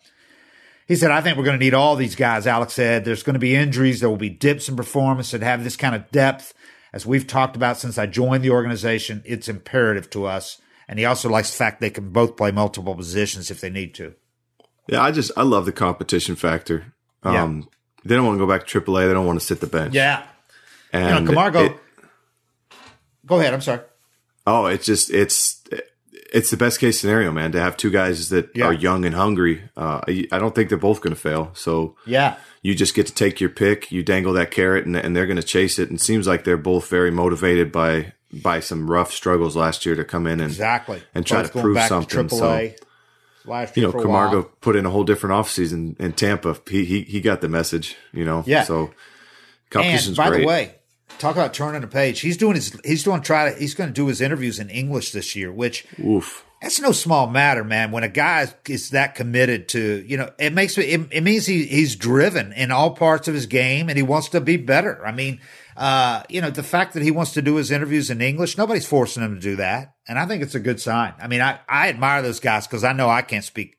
he 0.88 0.96
said, 0.96 1.12
I 1.12 1.22
think 1.22 1.38
we're 1.38 1.44
going 1.44 1.60
to 1.60 1.64
need 1.64 1.74
all 1.74 1.96
these 1.96 2.16
guys. 2.16 2.48
Alex 2.48 2.74
said, 2.74 3.04
there's 3.04 3.24
going 3.24 3.34
to 3.34 3.40
be 3.40 3.56
injuries. 3.56 4.00
There 4.00 4.10
will 4.10 4.16
be 4.16 4.30
dips 4.30 4.70
in 4.70 4.78
performance 4.78 5.32
that 5.32 5.42
have 5.42 5.64
this 5.64 5.76
kind 5.76 5.94
of 5.94 6.10
depth. 6.12 6.54
As 6.94 7.06
we've 7.06 7.28
talked 7.28 7.58
about 7.58 7.78
since 7.78 7.98
I 7.98 8.06
joined 8.06 8.44
the 8.44 8.52
organization, 8.52 9.22
it's 9.26 9.50
imperative 9.50 10.10
to 10.12 10.26
us. 10.26 10.62
And 10.88 10.98
he 10.98 11.04
also 11.04 11.30
likes 11.30 11.52
the 11.52 11.58
fact 11.58 11.82
they 11.82 11.90
can 11.90 12.12
both 12.12 12.38
play 12.38 12.52
multiple 12.52 12.96
positions 12.96 13.52
if 13.52 13.60
they 13.60 13.70
need 13.70 13.94
to. 13.96 14.14
Yeah, 14.88 15.02
I 15.02 15.12
just, 15.12 15.32
I 15.36 15.44
love 15.44 15.66
the 15.66 15.74
competition 15.74 16.38
factor. 16.38 16.94
Um, 17.24 17.34
yeah. 17.34 17.77
They 18.08 18.16
don't 18.16 18.26
want 18.26 18.40
to 18.40 18.46
go 18.46 18.52
back 18.52 18.68
to 18.68 18.82
AAA. 18.82 19.08
They 19.08 19.14
don't 19.14 19.26
want 19.26 19.40
to 19.40 19.46
sit 19.46 19.60
the 19.60 19.68
bench. 19.68 19.94
Yeah. 19.94 20.26
And 20.94 21.20
you 21.20 21.22
know, 21.22 21.28
Camargo. 21.28 21.66
It, 21.66 21.78
go 23.26 23.40
ahead. 23.40 23.54
I'm 23.54 23.62
sorry. 23.62 23.82
Oh, 24.46 24.66
it's 24.66 24.86
just, 24.86 25.10
it's, 25.12 25.62
it's 26.34 26.50
the 26.50 26.58
best 26.58 26.80
case 26.80 27.00
scenario, 27.00 27.32
man, 27.32 27.52
to 27.54 27.60
have 27.60 27.78
two 27.78 27.90
guys 27.90 28.30
that 28.30 28.50
yeah. 28.56 28.66
are 28.66 28.74
young 28.74 29.06
and 29.06 29.16
hungry. 29.16 29.70
Uh, 29.76 30.02
I 30.08 30.40
don't 30.40 30.54
think 30.54 30.70
they're 30.70 30.78
both 30.78 31.02
going 31.02 31.14
to 31.14 31.20
fail. 31.20 31.52
So 31.54 31.96
yeah, 32.06 32.38
you 32.62 32.76
just 32.76 32.96
get 32.96 33.08
to 33.08 33.14
take 33.14 33.40
your 33.40 33.50
pick. 33.50 33.92
You 33.92 34.04
dangle 34.04 34.34
that 34.34 34.52
carrot, 34.52 34.86
and, 34.86 34.96
and 34.96 35.16
they're 35.16 35.26
going 35.26 35.38
to 35.38 35.44
chase 35.44 35.80
it. 35.80 35.90
And 35.90 36.00
it 36.00 36.02
seems 36.02 36.28
like 36.28 36.44
they're 36.44 36.58
both 36.58 36.90
very 36.90 37.12
motivated 37.12 37.72
by 37.72 38.14
by 38.34 38.60
some 38.60 38.92
rough 38.92 39.14
struggles 39.14 39.56
last 39.56 39.86
year 39.86 39.96
to 39.96 40.04
come 40.04 40.28
in 40.28 40.42
and 40.42 40.52
exactly 40.52 41.02
and 41.16 41.26
try 41.26 41.44
both 41.44 41.54
to 41.54 41.62
prove 41.62 41.82
something. 41.84 42.28
To 42.28 42.36
so 42.36 42.72
you 43.76 43.84
know, 43.84 43.92
Camargo 43.92 44.44
put 44.62 44.76
in 44.76 44.86
a 44.86 44.90
whole 44.90 45.04
different 45.04 45.34
offseason 45.34 46.00
in 46.00 46.14
Tampa. 46.14 46.58
He, 46.70 46.86
he 46.86 47.02
he 47.04 47.22
got 47.22 47.42
the 47.42 47.50
message. 47.50 47.96
You 48.12 48.26
know, 48.26 48.44
yeah. 48.46 48.64
So 48.64 48.92
competition's 49.70 50.08
and 50.08 50.18
by 50.18 50.30
great. 50.30 50.42
the 50.42 50.48
way, 50.48 50.76
talk 51.18 51.36
about 51.36 51.54
turning 51.54 51.84
a 51.84 51.88
page. 51.88 52.20
He's 52.20 52.38
doing 52.38 52.56
his. 52.56 52.78
He's 52.84 53.04
doing 53.04 53.22
try 53.22 53.52
to. 53.52 53.60
He's 53.60 53.74
going 53.74 53.90
to 53.90 53.94
do 53.94 54.08
his 54.08 54.22
interviews 54.22 54.60
in 54.60 54.70
English 54.70 55.12
this 55.12 55.36
year, 55.36 55.52
which 55.52 55.86
oof. 56.00 56.44
That's 56.62 56.80
no 56.82 56.92
small 56.92 57.28
matter, 57.28 57.64
man. 57.64 57.92
When 57.92 58.04
a 58.04 58.10
guy 58.10 58.48
is 58.68 58.90
that 58.90 59.14
committed 59.14 59.70
to, 59.70 60.04
you 60.08 60.18
know, 60.18 60.32
it 60.40 60.54
makes 60.54 60.76
me. 60.76 60.86
It, 60.86 61.08
it 61.12 61.22
means 61.22 61.46
he 61.46 61.66
he's 61.66 61.96
driven 61.96 62.52
in 62.54 62.72
all 62.72 62.96
parts 62.96 63.28
of 63.28 63.36
his 63.36 63.46
game, 63.46 63.90
and 63.90 63.98
he 63.98 64.04
wants 64.04 64.30
to 64.30 64.42
be 64.42 64.58
better. 64.58 65.06
I 65.06 65.12
mean, 65.12 65.40
uh, 65.76 66.24
you 66.30 66.42
know, 66.42 66.50
the 66.50 66.64
fact 66.64 66.94
that 66.94 67.04
he 67.04 67.12
wants 67.12 67.34
to 67.34 67.44
do 67.44 67.56
his 67.56 67.70
interviews 67.70 68.10
in 68.10 68.22
English, 68.22 68.58
nobody's 68.58 68.88
forcing 68.88 69.22
him 69.22 69.36
to 69.36 69.42
do 69.42 69.56
that, 69.58 69.94
and 70.08 70.18
I 70.18 70.26
think 70.26 70.44
it's 70.44 70.56
a 70.56 70.60
good 70.60 70.80
sign. 70.80 71.14
I 71.20 71.28
mean, 71.28 71.42
I 71.42 71.60
I 71.68 71.90
admire 71.90 72.22
those 72.22 72.40
guys 72.40 72.68
because 72.68 72.84
I 72.84 72.94
know 72.94 73.10
I 73.10 73.22
can't 73.22 73.44
speak 73.44 73.78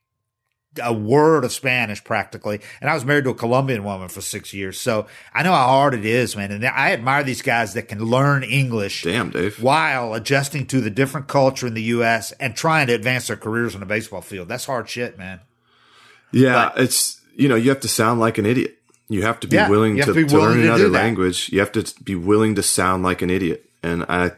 a 0.83 0.93
word 0.93 1.45
of 1.45 1.53
Spanish 1.53 2.03
practically. 2.03 2.61
And 2.81 2.91
I 2.91 2.95
was 2.95 3.05
married 3.05 3.24
to 3.24 3.31
a 3.31 3.35
Colombian 3.35 3.85
woman 3.85 4.09
for 4.09 4.20
six 4.20 4.53
years. 4.53 4.81
So 4.81 5.07
I 5.35 5.43
know 5.43 5.53
how 5.53 5.66
hard 5.66 5.95
it 5.95 6.05
is, 6.05 6.37
man. 6.37 6.53
And 6.53 6.64
I 6.64 6.93
admire 6.93 7.24
these 7.24 7.43
guys 7.43 7.74
that 7.74 7.89
can 7.89 8.05
learn 8.05 8.43
English. 8.43 9.03
Damn, 9.03 9.31
Dave. 9.31 9.62
While 9.62 10.14
adjusting 10.14 10.66
to 10.66 10.81
the 10.81 10.91
different 10.91 11.26
culture 11.26 11.66
in 11.66 11.74
the 11.74 11.83
U.S. 11.83 12.33
and 12.33 12.55
trying 12.55 12.87
to 12.89 12.95
advance 12.95 13.29
their 13.29 13.37
careers 13.37 13.74
on 13.74 13.81
the 13.81 13.87
baseball 13.87 14.20
field. 14.20 14.49
That's 14.49 14.66
hard 14.66 14.89
shit, 14.89 15.18
man. 15.18 15.41
Yeah. 16.33 16.70
But, 16.74 16.83
it's, 16.85 17.20
you 17.35 17.49
know, 17.49 17.57
you 17.57 17.70
have 17.70 17.81
to 17.81 17.89
sound 17.89 18.20
like 18.20 18.39
an 18.39 18.47
idiot. 18.47 18.76
You 19.09 19.22
have 19.22 19.41
to 19.41 19.47
be 19.47 19.57
yeah, 19.57 19.70
willing 19.70 19.97
to, 19.97 20.05
to, 20.05 20.12
be 20.12 20.24
willing 20.24 20.33
to 20.33 20.39
learn 20.39 20.57
to 20.59 20.66
another 20.66 20.89
language. 20.89 21.49
You 21.51 21.61
have 21.61 21.72
to 21.72 21.95
be 22.05 22.14
willing 22.14 22.57
to 22.57 22.62
sound 22.62 23.03
like 23.03 23.22
an 23.22 23.31
idiot. 23.31 23.64
And 23.83 24.05
I, 24.07 24.33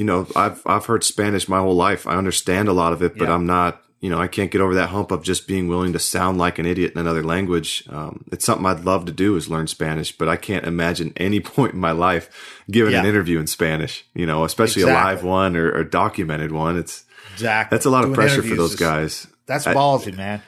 you 0.00 0.06
know, 0.06 0.26
I've, 0.34 0.62
I've 0.64 0.86
heard 0.86 1.04
Spanish 1.04 1.46
my 1.46 1.58
whole 1.58 1.76
life. 1.76 2.06
I 2.06 2.16
understand 2.16 2.68
a 2.68 2.72
lot 2.72 2.94
of 2.94 3.02
it, 3.02 3.18
but 3.18 3.28
yeah. 3.28 3.34
I'm 3.34 3.44
not, 3.44 3.82
you 4.00 4.08
know, 4.08 4.18
I 4.18 4.28
can't 4.28 4.50
get 4.50 4.62
over 4.62 4.74
that 4.76 4.88
hump 4.88 5.10
of 5.10 5.22
just 5.22 5.46
being 5.46 5.68
willing 5.68 5.92
to 5.92 5.98
sound 5.98 6.38
like 6.38 6.58
an 6.58 6.64
idiot 6.64 6.92
in 6.94 6.98
another 6.98 7.22
language. 7.22 7.84
Um, 7.90 8.24
it's 8.32 8.46
something 8.46 8.64
I'd 8.64 8.86
love 8.86 9.04
to 9.04 9.12
do 9.12 9.36
is 9.36 9.50
learn 9.50 9.66
Spanish, 9.66 10.16
but 10.16 10.26
I 10.26 10.36
can't 10.36 10.64
imagine 10.64 11.12
any 11.18 11.38
point 11.40 11.74
in 11.74 11.80
my 11.80 11.92
life 11.92 12.64
giving 12.70 12.94
yeah. 12.94 13.00
an 13.00 13.04
interview 13.04 13.38
in 13.40 13.46
Spanish, 13.46 14.06
you 14.14 14.24
know, 14.24 14.44
especially 14.44 14.84
exactly. 14.84 15.02
a 15.02 15.04
live 15.04 15.22
one 15.22 15.54
or, 15.54 15.70
or, 15.70 15.84
documented 15.84 16.50
one. 16.50 16.78
It's 16.78 17.04
exactly 17.34 17.76
that's 17.76 17.84
a 17.84 17.90
lot 17.90 18.00
Doing 18.00 18.12
of 18.12 18.16
pressure 18.16 18.42
for 18.42 18.54
those 18.54 18.76
guys. 18.76 19.26
That's 19.44 19.66
ballsy, 19.66 20.14
I, 20.14 20.16
man. 20.16 20.42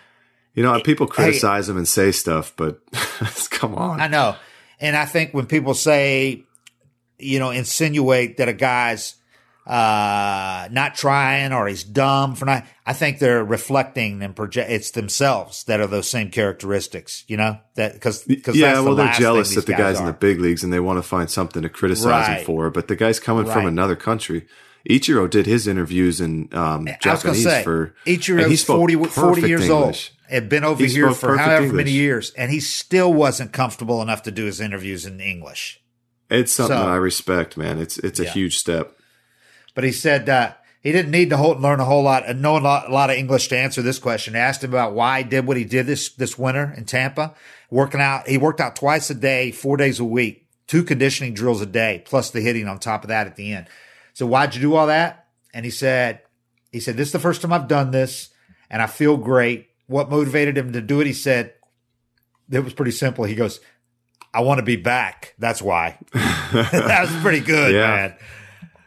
You 0.55 0.63
know, 0.63 0.81
people 0.81 1.07
criticize 1.07 1.67
hey, 1.67 1.73
them 1.73 1.77
and 1.77 1.87
say 1.87 2.11
stuff, 2.11 2.55
but 2.57 2.81
come 3.51 3.75
on. 3.75 4.01
I 4.01 4.09
know. 4.09 4.35
And 4.81 4.97
I 4.97 5.05
think 5.05 5.35
when 5.35 5.45
people 5.45 5.75
say, 5.75 6.43
you 7.19 7.39
know, 7.39 7.51
insinuate 7.51 8.39
that 8.39 8.49
a 8.49 8.55
guy's 8.55 9.17
uh, 9.67 10.69
not 10.73 10.95
trying 10.95 11.53
or 11.53 11.69
he's 11.69 11.85
dumb 11.85 12.35
for 12.35 12.47
not. 12.47 12.67
I 12.85 12.93
think 12.93 13.21
they're 13.21 13.45
reflecting 13.45 14.23
and 14.23 14.35
project. 14.35 14.71
It's 14.71 14.91
themselves 14.91 15.65
that 15.65 15.81
are 15.81 15.87
those 15.87 16.09
same 16.09 16.31
characteristics, 16.31 17.25
you 17.29 17.37
know, 17.37 17.59
that 17.77 17.93
because 17.93 18.25
because 18.25 18.57
yeah, 18.57 18.81
well, 18.81 18.97
the 18.97 19.05
they're 19.05 19.13
jealous 19.13 19.55
that 19.55 19.67
the 19.67 19.75
guys 19.75 19.99
are. 19.99 20.01
in 20.01 20.07
the 20.07 20.13
big 20.13 20.41
leagues 20.41 20.65
and 20.65 20.73
they 20.73 20.81
want 20.81 20.99
to 20.99 21.03
find 21.03 21.31
something 21.31 21.63
to 21.63 21.69
criticize 21.69 22.07
right. 22.07 22.39
him 22.39 22.45
for. 22.45 22.71
But 22.71 22.89
the 22.89 22.97
guy's 22.97 23.21
coming 23.21 23.45
right. 23.45 23.55
from 23.55 23.67
another 23.67 23.95
country. 23.95 24.47
Ichiro 24.89 25.31
did 25.31 25.47
his 25.47 25.69
interviews 25.69 26.21
in 26.21 26.49
um, 26.53 26.89
Japanese 27.01 27.45
say, 27.45 27.63
for 27.63 27.95
Ichiro. 28.05 28.49
He's 28.49 28.65
40, 28.65 28.97
40 29.05 29.43
years 29.43 29.69
English. 29.69 29.71
old. 29.71 30.29
Had 30.29 30.49
been 30.49 30.65
over 30.65 30.83
he 30.83 30.91
here 30.91 31.13
for 31.13 31.37
however 31.37 31.67
English. 31.67 31.77
many 31.77 31.91
years, 31.93 32.33
and 32.33 32.51
he 32.51 32.59
still 32.59 33.13
wasn't 33.13 33.53
comfortable 33.53 34.03
enough 34.03 34.23
to 34.23 34.31
do 34.31 34.47
his 34.47 34.61
interviews 34.61 35.05
in 35.07 35.21
English. 35.21 35.81
It's 36.31 36.53
something 36.53 36.77
so, 36.77 36.89
I 36.89 36.97
respect, 36.97 37.57
man. 37.57 37.79
It's 37.79 37.99
it's 37.99 38.19
a 38.19 38.25
yeah. 38.25 38.31
huge 38.31 38.59
step. 38.59 38.97
But 39.75 39.85
he 39.85 39.93
said 39.93 40.29
uh, 40.29 40.55
he 40.81 40.93
didn't 40.93 41.11
need 41.11 41.31
to 41.31 41.37
hold, 41.37 41.61
learn 41.61 41.81
a 41.81 41.85
whole 41.85 42.03
lot 42.03 42.27
and 42.27 42.43
know 42.43 42.57
a 42.57 42.61
lot, 42.61 42.89
a 42.89 42.93
lot, 42.93 43.11
of 43.11 43.17
English 43.17 43.49
to 43.49 43.59
answer 43.59 43.83
this 43.83 43.99
question. 43.99 44.37
I 44.37 44.41
asked 44.41 44.65
him 44.65 44.71
about 44.71 44.95
why 44.95 45.23
he 45.23 45.29
did 45.29 45.47
what 45.47 45.57
he 45.57 45.65
did 45.65 45.87
this 45.87 46.11
this 46.11 46.39
winter 46.39 46.75
in 46.77 46.85
Tampa, 46.85 47.35
working 47.71 48.01
out. 48.01 48.29
He 48.29 48.39
worked 48.39 48.61
out 48.61 48.77
twice 48.77 49.09
a 49.11 49.15
day, 49.15 49.53
four 49.53 49.77
days 49.77 50.01
a 50.01 50.05
week, 50.05 50.49
two 50.67 50.83
conditioning 50.83 51.35
drills 51.35 51.61
a 51.61 51.67
day, 51.67 52.03
plus 52.05 52.31
the 52.31 52.41
hitting 52.41 52.69
on 52.69 52.79
top 52.79 53.05
of 53.05 53.09
that 53.09 53.27
at 53.27 53.37
the 53.37 53.53
end. 53.53 53.69
So 54.13 54.27
why'd 54.27 54.55
you 54.55 54.61
do 54.61 54.75
all 54.75 54.89
that? 54.89 55.27
And 55.55 55.65
he 55.65 55.71
said, 55.71 56.23
he 56.71 56.81
said, 56.81 56.97
this 56.97 57.09
is 57.09 57.13
the 57.13 57.19
first 57.19 57.43
time 57.43 57.53
I've 57.53 57.69
done 57.69 57.91
this, 57.91 58.31
and 58.71 58.83
I 58.83 58.87
feel 58.87 59.17
great. 59.17 59.69
What 59.87 60.11
motivated 60.11 60.57
him 60.57 60.73
to 60.73 60.81
do 60.81 61.01
it? 61.01 61.07
He 61.07 61.13
said, 61.13 61.55
it 62.51 62.65
was 62.65 62.75
pretty 62.75 62.91
simple. 62.91 63.25
He 63.25 63.35
goes, 63.35 63.61
I 64.35 64.41
want 64.41 64.59
to 64.59 64.65
be 64.65 64.77
back. 64.77 65.35
That's 65.39 65.61
why. 65.61 65.99
that 66.13 66.99
was 67.03 67.23
pretty 67.23 67.41
good, 67.41 67.75
yeah. 67.75 67.87
man. 67.87 68.17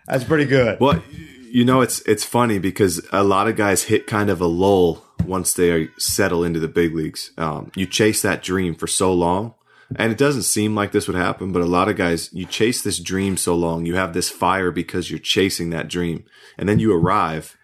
That's 0.07 0.23
pretty 0.23 0.45
good. 0.45 0.79
Well, 0.79 1.01
you 1.49 1.65
know, 1.65 1.81
it's 1.81 2.01
it's 2.01 2.23
funny 2.23 2.59
because 2.59 3.05
a 3.11 3.23
lot 3.23 3.47
of 3.47 3.55
guys 3.55 3.83
hit 3.83 4.07
kind 4.07 4.29
of 4.29 4.41
a 4.41 4.45
lull 4.45 5.03
once 5.25 5.53
they 5.53 5.89
settle 5.97 6.43
into 6.43 6.59
the 6.59 6.67
big 6.67 6.93
leagues. 6.93 7.31
Um, 7.37 7.71
you 7.75 7.85
chase 7.85 8.21
that 8.21 8.43
dream 8.43 8.75
for 8.75 8.87
so 8.87 9.13
long, 9.13 9.53
and 9.95 10.11
it 10.11 10.17
doesn't 10.17 10.43
seem 10.43 10.75
like 10.75 10.91
this 10.91 11.07
would 11.07 11.17
happen, 11.17 11.51
but 11.51 11.61
a 11.61 11.65
lot 11.65 11.89
of 11.89 11.95
guys, 11.95 12.29
you 12.33 12.45
chase 12.45 12.81
this 12.81 12.99
dream 12.99 13.37
so 13.37 13.55
long, 13.55 13.85
you 13.85 13.95
have 13.95 14.13
this 14.13 14.29
fire 14.29 14.71
because 14.71 15.09
you're 15.09 15.19
chasing 15.19 15.69
that 15.69 15.87
dream, 15.87 16.25
and 16.57 16.67
then 16.67 16.79
you 16.79 16.93
arrive, 16.93 17.57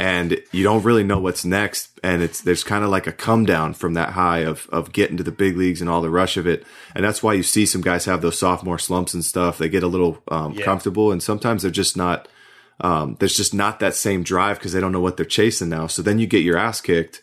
and 0.00 0.42
you 0.50 0.64
don't 0.64 0.82
really 0.82 1.04
know 1.04 1.18
what's 1.18 1.44
next. 1.44 1.90
And 2.02 2.22
it's 2.22 2.40
there's 2.40 2.64
kind 2.64 2.82
of 2.82 2.90
like 2.90 3.06
a 3.06 3.12
come 3.12 3.44
down 3.44 3.74
from 3.74 3.94
that 3.94 4.10
high 4.10 4.38
of 4.38 4.66
of 4.72 4.92
getting 4.92 5.18
to 5.18 5.22
the 5.22 5.30
big 5.30 5.56
leagues 5.56 5.82
and 5.82 5.90
all 5.90 6.00
the 6.00 6.10
rush 6.10 6.38
of 6.38 6.46
it. 6.46 6.64
And 6.94 7.04
that's 7.04 7.22
why 7.22 7.34
you 7.34 7.42
see 7.42 7.66
some 7.66 7.82
guys 7.82 8.06
have 8.06 8.22
those 8.22 8.38
sophomore 8.38 8.78
slumps 8.78 9.12
and 9.12 9.24
stuff. 9.24 9.58
They 9.58 9.68
get 9.68 9.82
a 9.82 9.88
little 9.88 10.22
um, 10.28 10.54
yeah. 10.54 10.64
comfortable 10.64 11.12
and 11.12 11.22
sometimes 11.22 11.62
they're 11.62 11.70
just 11.70 11.96
not 11.96 12.28
um, 12.80 13.16
there's 13.18 13.36
just 13.36 13.52
not 13.52 13.80
that 13.80 13.94
same 13.94 14.22
drive 14.22 14.56
because 14.58 14.72
they 14.72 14.80
don't 14.80 14.92
know 14.92 15.00
what 15.00 15.18
they're 15.18 15.26
chasing 15.26 15.68
now. 15.68 15.86
So 15.86 16.00
then 16.00 16.18
you 16.18 16.26
get 16.26 16.42
your 16.42 16.56
ass 16.56 16.80
kicked 16.80 17.22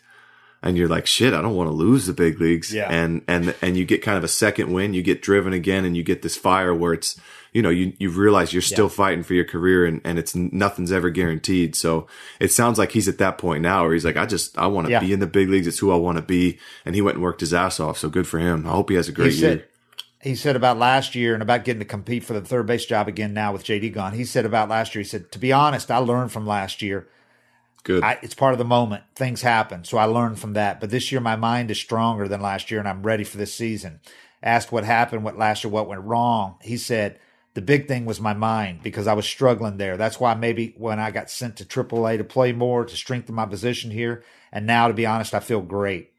and 0.62 0.76
you're 0.76 0.88
like 0.88 1.06
shit 1.06 1.32
i 1.34 1.40
don't 1.40 1.54
want 1.54 1.68
to 1.68 1.74
lose 1.74 2.06
the 2.06 2.12
big 2.12 2.40
leagues. 2.40 2.74
Yeah. 2.74 2.88
and 2.90 3.22
and 3.28 3.54
and 3.62 3.76
you 3.76 3.84
get 3.84 4.02
kind 4.02 4.18
of 4.18 4.24
a 4.24 4.28
second 4.28 4.72
win 4.72 4.94
you 4.94 5.02
get 5.02 5.22
driven 5.22 5.52
again 5.52 5.84
and 5.84 5.96
you 5.96 6.02
get 6.02 6.22
this 6.22 6.36
fire 6.36 6.74
where 6.74 6.92
it's 6.92 7.20
you 7.52 7.62
know, 7.62 7.70
you, 7.70 7.92
you 7.98 8.10
realize 8.10 8.52
you're 8.52 8.62
still 8.62 8.86
yeah. 8.86 8.90
fighting 8.92 9.22
for 9.22 9.34
your 9.34 9.44
career 9.44 9.86
and, 9.86 10.00
and 10.04 10.18
it's 10.18 10.34
nothing's 10.34 10.92
ever 10.92 11.10
guaranteed. 11.10 11.74
So 11.74 12.06
it 12.40 12.52
sounds 12.52 12.78
like 12.78 12.92
he's 12.92 13.08
at 13.08 13.18
that 13.18 13.38
point 13.38 13.62
now 13.62 13.84
where 13.84 13.92
he's 13.92 14.04
like, 14.04 14.16
I 14.16 14.26
just, 14.26 14.56
I 14.58 14.66
want 14.66 14.86
to 14.86 14.92
yeah. 14.92 15.00
be 15.00 15.12
in 15.12 15.20
the 15.20 15.26
big 15.26 15.48
leagues. 15.48 15.66
It's 15.66 15.78
who 15.78 15.92
I 15.92 15.96
want 15.96 16.16
to 16.16 16.22
be. 16.22 16.58
And 16.84 16.94
he 16.94 17.02
went 17.02 17.16
and 17.16 17.22
worked 17.22 17.40
his 17.40 17.54
ass 17.54 17.80
off. 17.80 17.98
So 17.98 18.08
good 18.08 18.26
for 18.26 18.38
him. 18.38 18.66
I 18.66 18.70
hope 18.70 18.90
he 18.90 18.96
has 18.96 19.08
a 19.08 19.12
great 19.12 19.32
he 19.32 19.40
year. 19.40 19.50
Said, 19.50 19.68
he 20.20 20.34
said 20.34 20.56
about 20.56 20.78
last 20.78 21.14
year 21.14 21.34
and 21.34 21.42
about 21.42 21.64
getting 21.64 21.80
to 21.80 21.86
compete 21.86 22.24
for 22.24 22.34
the 22.34 22.40
third 22.40 22.66
base 22.66 22.84
job 22.84 23.08
again 23.08 23.32
now 23.32 23.52
with 23.52 23.64
JD 23.64 23.92
gone. 23.92 24.12
He 24.12 24.24
said 24.24 24.44
about 24.44 24.68
last 24.68 24.94
year, 24.94 25.02
he 25.02 25.08
said, 25.08 25.30
to 25.32 25.38
be 25.38 25.52
honest, 25.52 25.90
I 25.90 25.98
learned 25.98 26.32
from 26.32 26.46
last 26.46 26.82
year. 26.82 27.08
Good. 27.84 28.02
I, 28.02 28.18
it's 28.22 28.34
part 28.34 28.52
of 28.52 28.58
the 28.58 28.64
moment. 28.64 29.04
Things 29.14 29.42
happen. 29.42 29.84
So 29.84 29.96
I 29.96 30.04
learned 30.04 30.38
from 30.40 30.54
that. 30.54 30.80
But 30.80 30.90
this 30.90 31.12
year, 31.12 31.20
my 31.20 31.36
mind 31.36 31.70
is 31.70 31.78
stronger 31.78 32.26
than 32.26 32.40
last 32.40 32.70
year 32.70 32.80
and 32.80 32.88
I'm 32.88 33.04
ready 33.04 33.24
for 33.24 33.38
this 33.38 33.54
season. 33.54 34.00
Asked 34.42 34.72
what 34.72 34.84
happened, 34.84 35.24
what 35.24 35.38
last 35.38 35.64
year, 35.64 35.70
what 35.70 35.88
went 35.88 36.02
wrong. 36.02 36.56
He 36.62 36.76
said, 36.76 37.18
the 37.58 37.62
big 37.62 37.88
thing 37.88 38.04
was 38.04 38.20
my 38.20 38.34
mind 38.34 38.84
because 38.84 39.08
I 39.08 39.14
was 39.14 39.26
struggling 39.26 39.78
there. 39.78 39.96
That's 39.96 40.20
why 40.20 40.34
maybe 40.34 40.74
when 40.76 41.00
I 41.00 41.10
got 41.10 41.28
sent 41.28 41.56
to 41.56 41.64
AAA 41.64 42.18
to 42.18 42.22
play 42.22 42.52
more 42.52 42.84
to 42.84 42.94
strengthen 42.94 43.34
my 43.34 43.46
position 43.46 43.90
here, 43.90 44.22
and 44.52 44.64
now 44.64 44.86
to 44.86 44.94
be 44.94 45.06
honest, 45.06 45.34
I 45.34 45.40
feel 45.40 45.60
great. 45.60 46.12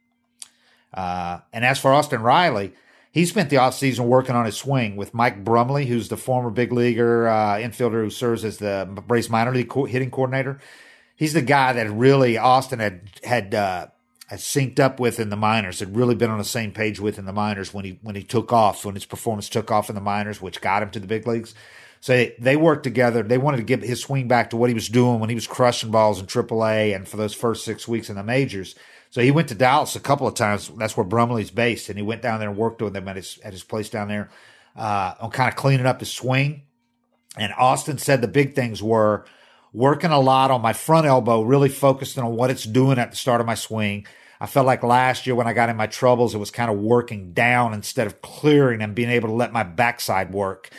Uh, 0.94 1.40
and 1.54 1.64
as 1.64 1.80
for 1.80 1.94
Austin 1.94 2.22
Riley, 2.22 2.74
he 3.14 3.26
spent 3.26 3.50
the 3.50 3.56
offseason 3.56 4.02
working 4.02 4.36
on 4.36 4.44
his 4.44 4.58
swing 4.58 4.98
with 4.98 5.14
Mike 5.14 5.46
Brumley, 5.46 5.86
who's 5.86 6.10
the 6.10 6.18
former 6.18 6.50
big 6.50 6.74
leaguer 6.74 7.30
uh, 7.30 7.56
infielder 7.56 8.04
who 8.04 8.10
serves 8.10 8.44
as 8.44 8.58
the 8.58 8.86
Braves 9.08 9.30
minor 9.30 9.54
league 9.54 9.70
co- 9.70 9.86
hitting 9.86 10.12
coordinator. 10.12 10.60
He's 11.16 11.32
the 11.32 11.42
guy 11.42 11.72
that 11.72 11.90
really 11.90 12.38
Austin 12.38 12.80
had 12.80 13.10
had 13.24 13.56
uh, 13.56 13.88
had 14.30 14.40
synced 14.40 14.80
up 14.80 15.00
with 15.00 15.20
in 15.20 15.30
the 15.30 15.36
minors, 15.36 15.80
had 15.80 15.96
really 15.96 16.14
been 16.14 16.30
on 16.30 16.38
the 16.38 16.44
same 16.44 16.72
page 16.72 17.00
with 17.00 17.18
in 17.18 17.26
the 17.26 17.34
minors 17.34 17.74
when 17.74 17.84
he 17.84 18.00
when 18.04 18.16
he 18.16 18.22
took 18.22 18.54
off, 18.54 18.86
when 18.86 18.94
his 18.94 19.06
performance 19.06 19.50
took 19.50 19.72
off 19.72 19.90
in 19.90 19.96
the 19.96 20.02
minors, 20.02 20.40
which 20.40 20.62
got 20.62 20.84
him 20.84 20.92
to 20.92 21.00
the 21.00 21.08
big 21.08 21.26
leagues. 21.26 21.56
So 22.00 22.30
they, 22.40 22.56
worked 22.56 22.84
together. 22.84 23.24
They 23.24 23.38
wanted 23.38 23.58
to 23.58 23.64
get 23.64 23.84
his 23.84 24.02
swing 24.02 24.30
back 24.30 24.52
to 24.52 24.58
what 24.58 24.70
he 24.70 24.74
was 24.74 24.88
doing 24.88 25.20
when 25.20 25.28
he 25.28 25.36
was 25.36 25.48
crushing 25.48 25.92
balls 25.92 26.22
in 26.22 26.28
AAA 26.28 26.96
and 26.96 27.06
for 27.06 27.18
those 27.18 27.34
first 27.34 27.66
six 27.66 27.90
weeks 27.90 28.10
in 28.10 28.16
the 28.16 28.24
majors. 28.24 28.76
So 29.10 29.22
he 29.22 29.32
went 29.32 29.50
to 29.50 29.56
Dallas 29.56 29.98
a 29.98 30.00
couple 30.00 30.26
of 30.26 30.36
times. 30.36 30.72
That's 30.78 30.96
where 30.96 31.06
Brumley's 31.06 31.52
based, 31.52 31.90
and 31.90 31.98
he 31.98 32.04
went 32.04 32.22
down 32.22 32.40
there 32.40 32.50
and 32.50 32.58
worked 32.58 32.82
with 32.82 32.94
them 32.94 33.08
at 33.08 33.16
his 33.16 33.40
at 33.44 33.52
his 33.52 33.64
place 33.64 33.90
down 33.90 34.08
there 34.08 34.30
uh, 34.76 35.16
on 35.20 35.32
kind 35.32 35.50
of 35.50 35.56
cleaning 35.56 35.88
up 35.88 36.00
his 36.00 36.12
swing. 36.12 36.62
And 37.38 37.52
Austin 37.58 37.98
said 37.98 38.22
the 38.22 38.28
big 38.28 38.54
things 38.54 38.82
were 38.82 39.26
working 39.74 40.12
a 40.12 40.20
lot 40.20 40.52
on 40.52 40.62
my 40.62 40.74
front 40.74 41.06
elbow, 41.06 41.42
really 41.42 41.70
focusing 41.70 42.24
on 42.24 42.36
what 42.36 42.50
it's 42.50 42.64
doing 42.64 42.98
at 42.98 43.12
the 43.12 43.18
start 43.18 43.42
of 43.42 43.48
my 43.48 43.56
swing. 43.56 44.06
I 44.40 44.46
felt 44.46 44.66
like 44.66 44.84
last 44.84 45.28
year 45.28 45.36
when 45.36 45.48
I 45.48 45.54
got 45.54 45.70
in 45.70 45.76
my 45.76 45.88
troubles, 45.88 46.34
it 46.34 46.40
was 46.40 46.52
kind 46.52 46.72
of 46.72 46.78
working 46.78 47.34
down 47.34 47.74
instead 47.74 48.08
of 48.08 48.22
clearing 48.22 48.82
and 48.82 48.96
being 48.96 49.10
able 49.10 49.30
to 49.30 49.36
let 49.36 49.52
my 49.52 49.64
backside 49.64 50.32
work. 50.34 50.70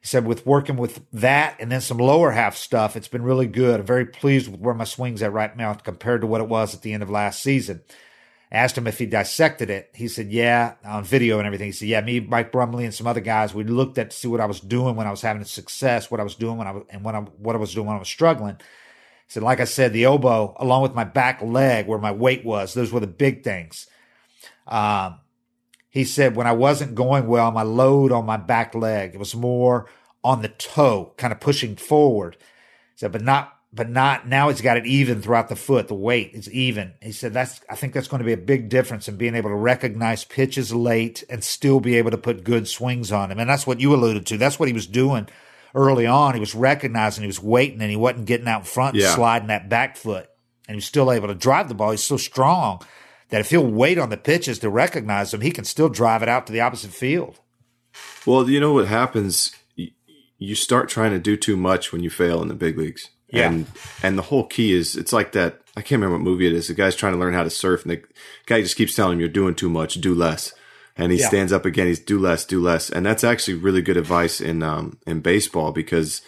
He 0.00 0.06
said 0.06 0.24
with 0.24 0.46
working 0.46 0.76
with 0.76 1.04
that 1.12 1.56
and 1.58 1.70
then 1.72 1.80
some 1.80 1.98
lower 1.98 2.30
half 2.30 2.56
stuff, 2.56 2.96
it's 2.96 3.08
been 3.08 3.22
really 3.22 3.48
good. 3.48 3.80
I'm 3.80 3.86
very 3.86 4.06
pleased 4.06 4.50
with 4.50 4.60
where 4.60 4.74
my 4.74 4.84
swing's 4.84 5.22
at 5.22 5.32
right 5.32 5.54
now 5.56 5.74
compared 5.74 6.20
to 6.20 6.26
what 6.26 6.40
it 6.40 6.48
was 6.48 6.72
at 6.74 6.82
the 6.82 6.92
end 6.92 7.02
of 7.02 7.10
last 7.10 7.42
season. 7.42 7.82
I 8.52 8.56
asked 8.56 8.78
him 8.78 8.86
if 8.86 8.98
he 8.98 9.06
dissected 9.06 9.70
it. 9.70 9.90
He 9.94 10.08
said, 10.08 10.30
yeah, 10.30 10.74
on 10.84 11.04
video 11.04 11.38
and 11.38 11.46
everything. 11.46 11.66
He 11.66 11.72
said, 11.72 11.88
yeah, 11.88 12.00
me, 12.00 12.20
Mike 12.20 12.50
Brumley, 12.50 12.84
and 12.84 12.94
some 12.94 13.06
other 13.06 13.20
guys, 13.20 13.54
we 13.54 13.62
looked 13.64 13.98
at 13.98 14.10
to 14.10 14.16
see 14.16 14.26
what 14.28 14.40
I 14.40 14.46
was 14.46 14.60
doing 14.60 14.96
when 14.96 15.06
I 15.06 15.10
was 15.10 15.20
having 15.20 15.44
success, 15.44 16.10
what 16.10 16.20
I 16.20 16.24
was 16.24 16.34
doing 16.34 16.56
when 16.56 16.66
I 16.66 16.72
was, 16.72 16.84
and 16.90 17.04
when 17.04 17.14
I, 17.14 17.20
what 17.20 17.54
I 17.54 17.58
was 17.58 17.74
doing 17.74 17.86
when 17.86 17.96
I 17.96 18.00
was 18.00 18.08
struggling. 18.08 18.56
Said, 19.30 19.44
like 19.44 19.60
I 19.60 19.64
said, 19.64 19.92
the 19.92 20.02
elbow, 20.02 20.56
along 20.58 20.82
with 20.82 20.92
my 20.92 21.04
back 21.04 21.40
leg, 21.40 21.86
where 21.86 22.00
my 22.00 22.10
weight 22.10 22.44
was, 22.44 22.74
those 22.74 22.90
were 22.90 22.98
the 22.98 23.06
big 23.06 23.44
things. 23.44 23.86
Um, 24.66 25.20
he 25.88 26.02
said 26.02 26.34
when 26.34 26.48
I 26.48 26.52
wasn't 26.52 26.96
going 26.96 27.28
well, 27.28 27.52
my 27.52 27.62
load 27.62 28.10
on 28.10 28.26
my 28.26 28.36
back 28.36 28.74
leg, 28.74 29.14
it 29.14 29.18
was 29.18 29.36
more 29.36 29.86
on 30.24 30.42
the 30.42 30.48
toe, 30.48 31.14
kind 31.16 31.32
of 31.32 31.38
pushing 31.38 31.76
forward. 31.76 32.38
He 32.40 32.98
said, 32.98 33.12
but 33.12 33.22
not, 33.22 33.56
but 33.72 33.88
not 33.88 34.26
now 34.26 34.48
it's 34.48 34.62
got 34.62 34.76
it 34.76 34.86
even 34.86 35.22
throughout 35.22 35.48
the 35.48 35.54
foot. 35.54 35.86
The 35.86 35.94
weight 35.94 36.32
is 36.34 36.50
even. 36.50 36.94
He 37.00 37.12
said 37.12 37.32
that's, 37.32 37.60
I 37.70 37.76
think 37.76 37.92
that's 37.92 38.08
going 38.08 38.18
to 38.18 38.26
be 38.26 38.32
a 38.32 38.36
big 38.36 38.68
difference 38.68 39.06
in 39.06 39.16
being 39.16 39.36
able 39.36 39.50
to 39.50 39.54
recognize 39.54 40.24
pitches 40.24 40.74
late 40.74 41.22
and 41.30 41.44
still 41.44 41.78
be 41.78 41.94
able 41.94 42.10
to 42.10 42.18
put 42.18 42.42
good 42.42 42.66
swings 42.66 43.12
on 43.12 43.28
them. 43.28 43.38
And 43.38 43.48
that's 43.48 43.64
what 43.64 43.78
you 43.78 43.94
alluded 43.94 44.26
to. 44.26 44.38
That's 44.38 44.58
what 44.58 44.68
he 44.68 44.74
was 44.74 44.88
doing 44.88 45.28
early 45.74 46.06
on. 46.06 46.34
He 46.34 46.40
was 46.40 46.54
recognizing, 46.54 47.22
he 47.22 47.26
was 47.28 47.42
waiting 47.42 47.80
and 47.80 47.90
he 47.90 47.96
wasn't 47.96 48.26
getting 48.26 48.48
out 48.48 48.60
in 48.60 48.66
front 48.66 48.94
and 48.94 49.02
Yeah. 49.02 49.14
sliding 49.14 49.48
that 49.48 49.68
back 49.68 49.96
foot. 49.96 50.28
And 50.68 50.74
he 50.74 50.76
was 50.76 50.84
still 50.84 51.10
able 51.10 51.28
to 51.28 51.34
drive 51.34 51.68
the 51.68 51.74
ball. 51.74 51.90
He's 51.90 52.02
so 52.02 52.16
strong 52.16 52.80
that 53.30 53.40
if 53.40 53.50
he'll 53.50 53.66
wait 53.66 53.98
on 53.98 54.10
the 54.10 54.16
pitches 54.16 54.58
to 54.60 54.70
recognize 54.70 55.30
them, 55.30 55.40
he 55.40 55.50
can 55.50 55.64
still 55.64 55.88
drive 55.88 56.22
it 56.22 56.28
out 56.28 56.46
to 56.46 56.52
the 56.52 56.60
opposite 56.60 56.90
field. 56.92 57.40
Well, 58.26 58.48
you 58.48 58.60
know 58.60 58.72
what 58.72 58.86
happens? 58.86 59.52
You 60.38 60.54
start 60.54 60.88
trying 60.88 61.10
to 61.12 61.18
do 61.18 61.36
too 61.36 61.56
much 61.56 61.92
when 61.92 62.02
you 62.02 62.10
fail 62.10 62.40
in 62.42 62.48
the 62.48 62.54
big 62.54 62.78
leagues. 62.78 63.10
Yeah. 63.28 63.48
And 63.48 63.66
and 64.02 64.18
the 64.18 64.22
whole 64.22 64.46
key 64.46 64.72
is 64.72 64.96
it's 64.96 65.12
like 65.12 65.32
that. 65.32 65.60
I 65.76 65.82
can't 65.82 66.00
remember 66.00 66.16
what 66.16 66.24
movie 66.24 66.46
it 66.46 66.52
is. 66.52 66.66
The 66.66 66.74
guy's 66.74 66.96
trying 66.96 67.12
to 67.12 67.18
learn 67.18 67.34
how 67.34 67.44
to 67.44 67.50
surf, 67.50 67.82
and 67.82 67.92
the 67.92 68.02
guy 68.46 68.60
just 68.60 68.74
keeps 68.76 68.94
telling 68.94 69.14
him, 69.14 69.20
"You're 69.20 69.28
doing 69.28 69.54
too 69.54 69.70
much. 69.70 69.94
Do 70.00 70.14
less." 70.14 70.52
And 71.00 71.12
he 71.12 71.18
Yeah. 71.18 71.28
stands 71.28 71.52
up 71.52 71.64
again. 71.64 71.86
He's 71.86 71.98
do 71.98 72.18
less, 72.18 72.44
do 72.44 72.60
less, 72.60 72.90
and 72.90 73.04
that's 73.06 73.24
actually 73.24 73.54
really 73.54 73.82
good 73.82 73.96
advice 73.96 74.40
in 74.40 74.62
um, 74.62 74.98
in 75.06 75.20
baseball 75.20 75.72
because 75.72 76.20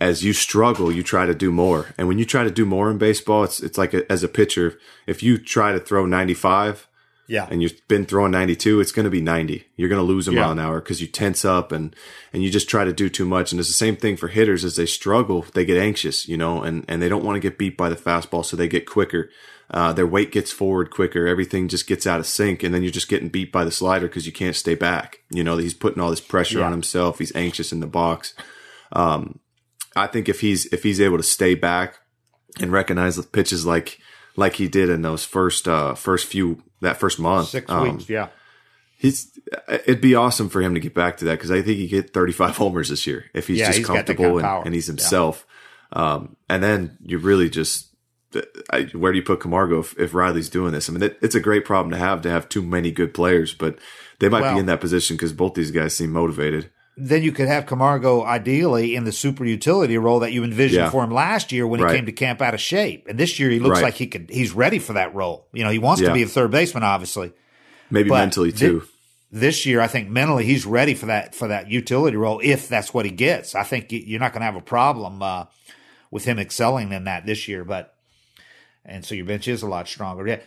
as 0.00 0.22
you 0.24 0.32
struggle, 0.32 0.92
you 0.92 1.02
try 1.02 1.24
to 1.26 1.34
do 1.34 1.50
more. 1.50 1.86
And 1.96 2.06
when 2.08 2.18
you 2.18 2.24
try 2.24 2.44
to 2.44 2.50
do 2.50 2.66
more 2.66 2.90
in 2.90 2.98
baseball, 2.98 3.44
it's 3.44 3.60
it's 3.60 3.78
like 3.78 3.94
a, 3.94 4.10
as 4.10 4.22
a 4.22 4.28
pitcher, 4.28 4.78
if 5.06 5.22
you 5.22 5.38
try 5.38 5.72
to 5.72 5.80
throw 5.80 6.06
95 6.06 6.86
Yeah. 7.28 7.46
and 7.50 7.62
you've 7.62 7.80
been 7.88 8.04
throwing 8.06 8.30
92, 8.32 8.80
it's 8.80 8.92
going 8.92 9.04
to 9.04 9.10
be 9.10 9.20
90. 9.20 9.64
You're 9.76 9.88
going 9.88 9.98
to 10.00 10.04
lose 10.06 10.28
a 10.28 10.32
Yeah. 10.32 10.42
mile 10.42 10.52
an 10.52 10.58
hour 10.60 10.80
because 10.80 11.00
you 11.00 11.06
tense 11.08 11.44
up 11.44 11.72
and, 11.72 11.94
and 12.32 12.42
you 12.44 12.50
just 12.50 12.68
try 12.68 12.84
to 12.84 12.92
do 12.92 13.08
too 13.08 13.24
much. 13.26 13.50
And 13.52 13.58
it's 13.58 13.68
the 13.68 13.74
same 13.74 13.96
thing 13.96 14.16
for 14.16 14.28
hitters 14.28 14.64
as 14.64 14.76
they 14.76 14.86
struggle, 14.86 15.44
they 15.54 15.64
get 15.64 15.76
anxious, 15.76 16.28
you 16.28 16.36
know, 16.36 16.62
and, 16.62 16.84
and 16.88 17.02
they 17.02 17.08
don't 17.08 17.24
want 17.24 17.36
to 17.36 17.40
get 17.40 17.58
beat 17.58 17.76
by 17.76 17.88
the 17.88 17.96
fastball. 17.96 18.44
So 18.44 18.56
they 18.56 18.68
get 18.68 18.86
quicker. 18.86 19.28
Uh, 19.68 19.92
their 19.92 20.06
weight 20.06 20.30
gets 20.30 20.52
forward 20.52 20.90
quicker. 20.92 21.26
Everything 21.26 21.66
just 21.66 21.88
gets 21.88 22.06
out 22.06 22.20
of 22.20 22.26
sync. 22.26 22.62
And 22.62 22.72
then 22.72 22.82
you're 22.84 22.92
just 22.92 23.08
getting 23.08 23.28
beat 23.28 23.50
by 23.50 23.64
the 23.64 23.72
slider 23.72 24.06
because 24.06 24.24
you 24.24 24.32
can't 24.32 24.54
stay 24.54 24.76
back. 24.76 25.18
You 25.28 25.42
know, 25.42 25.56
he's 25.56 25.74
putting 25.74 26.00
all 26.00 26.10
this 26.10 26.20
pressure 26.20 26.60
Yeah. 26.60 26.66
on 26.66 26.72
himself. 26.72 27.18
He's 27.18 27.34
anxious 27.34 27.72
in 27.72 27.80
the 27.80 27.88
box. 27.88 28.34
Um, 28.92 29.40
I 29.96 30.06
think 30.06 30.28
if 30.28 30.40
he's, 30.40 30.66
if 30.66 30.84
he's 30.84 31.00
able 31.00 31.16
to 31.16 31.22
stay 31.24 31.56
back 31.56 31.98
and 32.60 32.70
recognize 32.70 33.16
the 33.16 33.24
pitches 33.24 33.66
like, 33.66 33.98
like 34.36 34.54
he 34.54 34.68
did 34.68 34.88
in 34.88 35.02
those 35.02 35.24
first, 35.24 35.66
uh, 35.66 35.94
first 35.94 36.26
few, 36.26 36.62
that 36.80 36.98
first 36.98 37.18
month. 37.18 37.48
Six 37.48 37.70
um, 37.70 37.96
weeks. 37.96 38.08
Yeah. 38.08 38.28
He's 38.98 39.38
it'd 39.68 40.00
be 40.00 40.14
awesome 40.14 40.48
for 40.48 40.62
him 40.62 40.72
to 40.74 40.80
get 40.80 40.94
back 40.94 41.18
to 41.18 41.26
that 41.26 41.32
because 41.32 41.50
I 41.50 41.60
think 41.60 41.76
he 41.78 41.86
get 41.86 42.12
35 42.14 42.56
homers 42.56 42.88
this 42.88 43.06
year 43.06 43.26
if 43.34 43.46
he's 43.46 43.58
Yeah, 43.58 43.66
just 43.66 43.78
he's 43.78 43.86
comfortable 43.86 44.40
kind 44.40 44.46
of 44.46 44.56
and, 44.58 44.66
and 44.66 44.74
he's 44.74 44.88
Yeah. 44.88 44.92
himself. 44.92 45.46
Um, 45.92 46.36
and 46.48 46.62
then 46.62 46.96
you 47.02 47.18
really 47.18 47.50
just 47.50 47.94
I, 48.70 48.84
where 48.92 49.12
do 49.12 49.18
you 49.18 49.24
put 49.24 49.40
Camargo 49.40 49.78
if, 49.80 49.98
if 49.98 50.14
Riley's 50.14 50.48
doing 50.48 50.72
this? 50.72 50.88
I 50.88 50.92
mean, 50.92 51.02
it, 51.02 51.18
it's 51.22 51.34
a 51.34 51.40
great 51.40 51.64
problem 51.64 51.90
to 51.92 51.98
have 51.98 52.22
to 52.22 52.30
have 52.30 52.48
too 52.48 52.62
many 52.62 52.90
good 52.90 53.14
players, 53.14 53.54
but 53.54 53.78
they 54.18 54.28
might 54.28 54.42
Well- 54.42 54.54
be 54.54 54.60
in 54.60 54.66
that 54.66 54.80
position 54.80 55.16
because 55.16 55.32
both 55.32 55.54
these 55.54 55.70
guys 55.70 55.94
seem 55.94 56.10
motivated. 56.10 56.70
Then 56.96 57.22
you 57.22 57.30
could 57.32 57.46
have 57.48 57.66
Camargo 57.66 58.24
ideally 58.24 58.94
in 58.96 59.04
the 59.04 59.12
super 59.12 59.44
utility 59.44 59.98
role 59.98 60.20
that 60.20 60.32
you 60.32 60.42
envisioned 60.44 60.84
Yeah. 60.84 60.90
for 60.90 61.04
him 61.04 61.10
last 61.10 61.52
year 61.52 61.66
when 61.66 61.80
Right. 61.80 61.90
he 61.92 61.96
came 61.98 62.06
to 62.06 62.12
camp 62.12 62.40
out 62.40 62.54
of 62.54 62.60
shape. 62.60 63.06
And 63.08 63.18
this 63.18 63.38
year 63.38 63.50
he 63.50 63.58
looks 63.58 63.74
Right. 63.80 63.84
like 63.84 63.94
he 63.94 64.06
could 64.06 64.30
he's 64.30 64.52
ready 64.52 64.78
for 64.78 64.94
that 64.94 65.14
role. 65.14 65.46
You 65.52 65.62
know, 65.64 65.70
he 65.70 65.78
wants 65.78 66.00
to 66.02 66.12
be 66.12 66.22
a 66.22 66.26
third 66.26 66.50
baseman, 66.50 66.82
obviously. 66.84 67.32
Maybe 67.90 68.08
But 68.08 68.18
mentally 68.20 68.50
too. 68.52 68.84
This 69.30 69.66
year, 69.66 69.80
I 69.80 69.88
think 69.88 70.08
mentally 70.08 70.44
he's 70.46 70.64
ready 70.64 70.94
for 70.94 71.06
that 71.06 71.34
for 71.34 71.48
that 71.48 71.70
utility 71.70 72.16
role 72.16 72.40
if 72.42 72.68
that's 72.68 72.94
what 72.94 73.04
he 73.04 73.10
gets. 73.10 73.54
I 73.54 73.62
think 73.64 73.86
you're 73.90 74.20
not 74.20 74.32
going 74.32 74.40
to 74.40 74.46
have 74.46 74.56
a 74.56 74.60
problem 74.62 75.20
uh, 75.20 75.44
with 76.10 76.24
him 76.24 76.38
excelling 76.38 76.92
in 76.92 77.04
that 77.04 77.26
this 77.26 77.46
year. 77.46 77.62
But 77.64 77.92
and 78.86 79.04
so 79.04 79.14
your 79.14 79.26
bench 79.26 79.48
is 79.48 79.62
a 79.62 79.66
lot 79.66 79.86
stronger. 79.88 80.26
Yeah. 80.26 80.38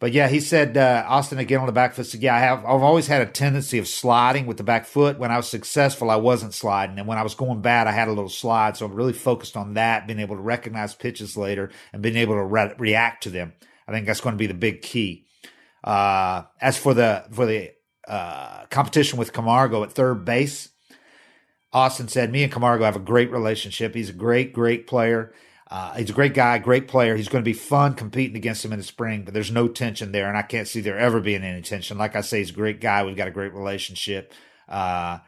But 0.00 0.12
yeah, 0.12 0.28
he 0.28 0.38
said 0.38 0.76
uh, 0.76 1.04
Austin 1.08 1.38
again 1.38 1.58
on 1.58 1.66
the 1.66 1.72
back 1.72 1.94
foot 1.94 2.06
said, 2.06 2.22
"Yeah, 2.22 2.36
I 2.36 2.38
have. 2.38 2.60
I've 2.60 2.82
always 2.82 3.08
had 3.08 3.20
a 3.20 3.26
tendency 3.26 3.78
of 3.78 3.88
sliding 3.88 4.46
with 4.46 4.56
the 4.56 4.62
back 4.62 4.86
foot. 4.86 5.18
When 5.18 5.32
I 5.32 5.36
was 5.36 5.48
successful, 5.48 6.08
I 6.08 6.16
wasn't 6.16 6.54
sliding, 6.54 6.98
and 6.98 7.08
when 7.08 7.18
I 7.18 7.22
was 7.22 7.34
going 7.34 7.62
bad, 7.62 7.88
I 7.88 7.92
had 7.92 8.06
a 8.06 8.12
little 8.12 8.28
slide. 8.28 8.76
So 8.76 8.86
I'm 8.86 8.94
really 8.94 9.12
focused 9.12 9.56
on 9.56 9.74
that, 9.74 10.06
being 10.06 10.20
able 10.20 10.36
to 10.36 10.42
recognize 10.42 10.94
pitches 10.94 11.36
later 11.36 11.70
and 11.92 12.00
being 12.00 12.16
able 12.16 12.34
to 12.34 12.44
re- 12.44 12.74
react 12.78 13.24
to 13.24 13.30
them. 13.30 13.54
I 13.88 13.92
think 13.92 14.06
that's 14.06 14.20
going 14.20 14.34
to 14.34 14.38
be 14.38 14.46
the 14.46 14.54
big 14.54 14.82
key. 14.82 15.26
Uh, 15.82 16.44
as 16.60 16.78
for 16.78 16.94
the 16.94 17.24
for 17.32 17.46
the 17.46 17.72
uh, 18.06 18.66
competition 18.66 19.18
with 19.18 19.32
Camargo 19.32 19.82
at 19.82 19.90
third 19.90 20.24
base, 20.24 20.68
Austin 21.72 22.06
said, 22.06 22.30
"Me 22.30 22.44
and 22.44 22.52
Camargo 22.52 22.84
have 22.84 22.94
a 22.94 23.00
great 23.00 23.32
relationship. 23.32 23.96
He's 23.96 24.10
a 24.10 24.14
great, 24.14 24.52
great 24.52 24.86
player. 24.86 25.32
Uh, 25.70 25.94
he's 25.94 26.08
a 26.08 26.14
great 26.14 26.32
guy, 26.32 26.56
great 26.58 26.88
player. 26.88 27.14
He's 27.14 27.28
going 27.28 27.44
to 27.44 27.48
be 27.48 27.52
fun 27.52 27.94
competing 27.94 28.36
against 28.36 28.64
him 28.64 28.72
in 28.72 28.78
the 28.78 28.84
spring, 28.84 29.24
but 29.24 29.34
there's 29.34 29.50
no 29.50 29.68
tension 29.68 30.12
there, 30.12 30.26
and 30.28 30.36
I 30.36 30.42
can't 30.42 30.66
see 30.66 30.80
there 30.80 30.98
ever 30.98 31.20
being 31.20 31.42
any 31.44 31.60
tension. 31.60 31.98
Like 31.98 32.16
I 32.16 32.22
say, 32.22 32.38
he's 32.38 32.50
a 32.50 32.54
great 32.54 32.80
guy. 32.80 33.04
We've 33.04 33.16
got 33.16 33.28
a 33.28 33.32
great 33.32 33.52
relationship. 33.52 34.32
Uh, 34.66 35.18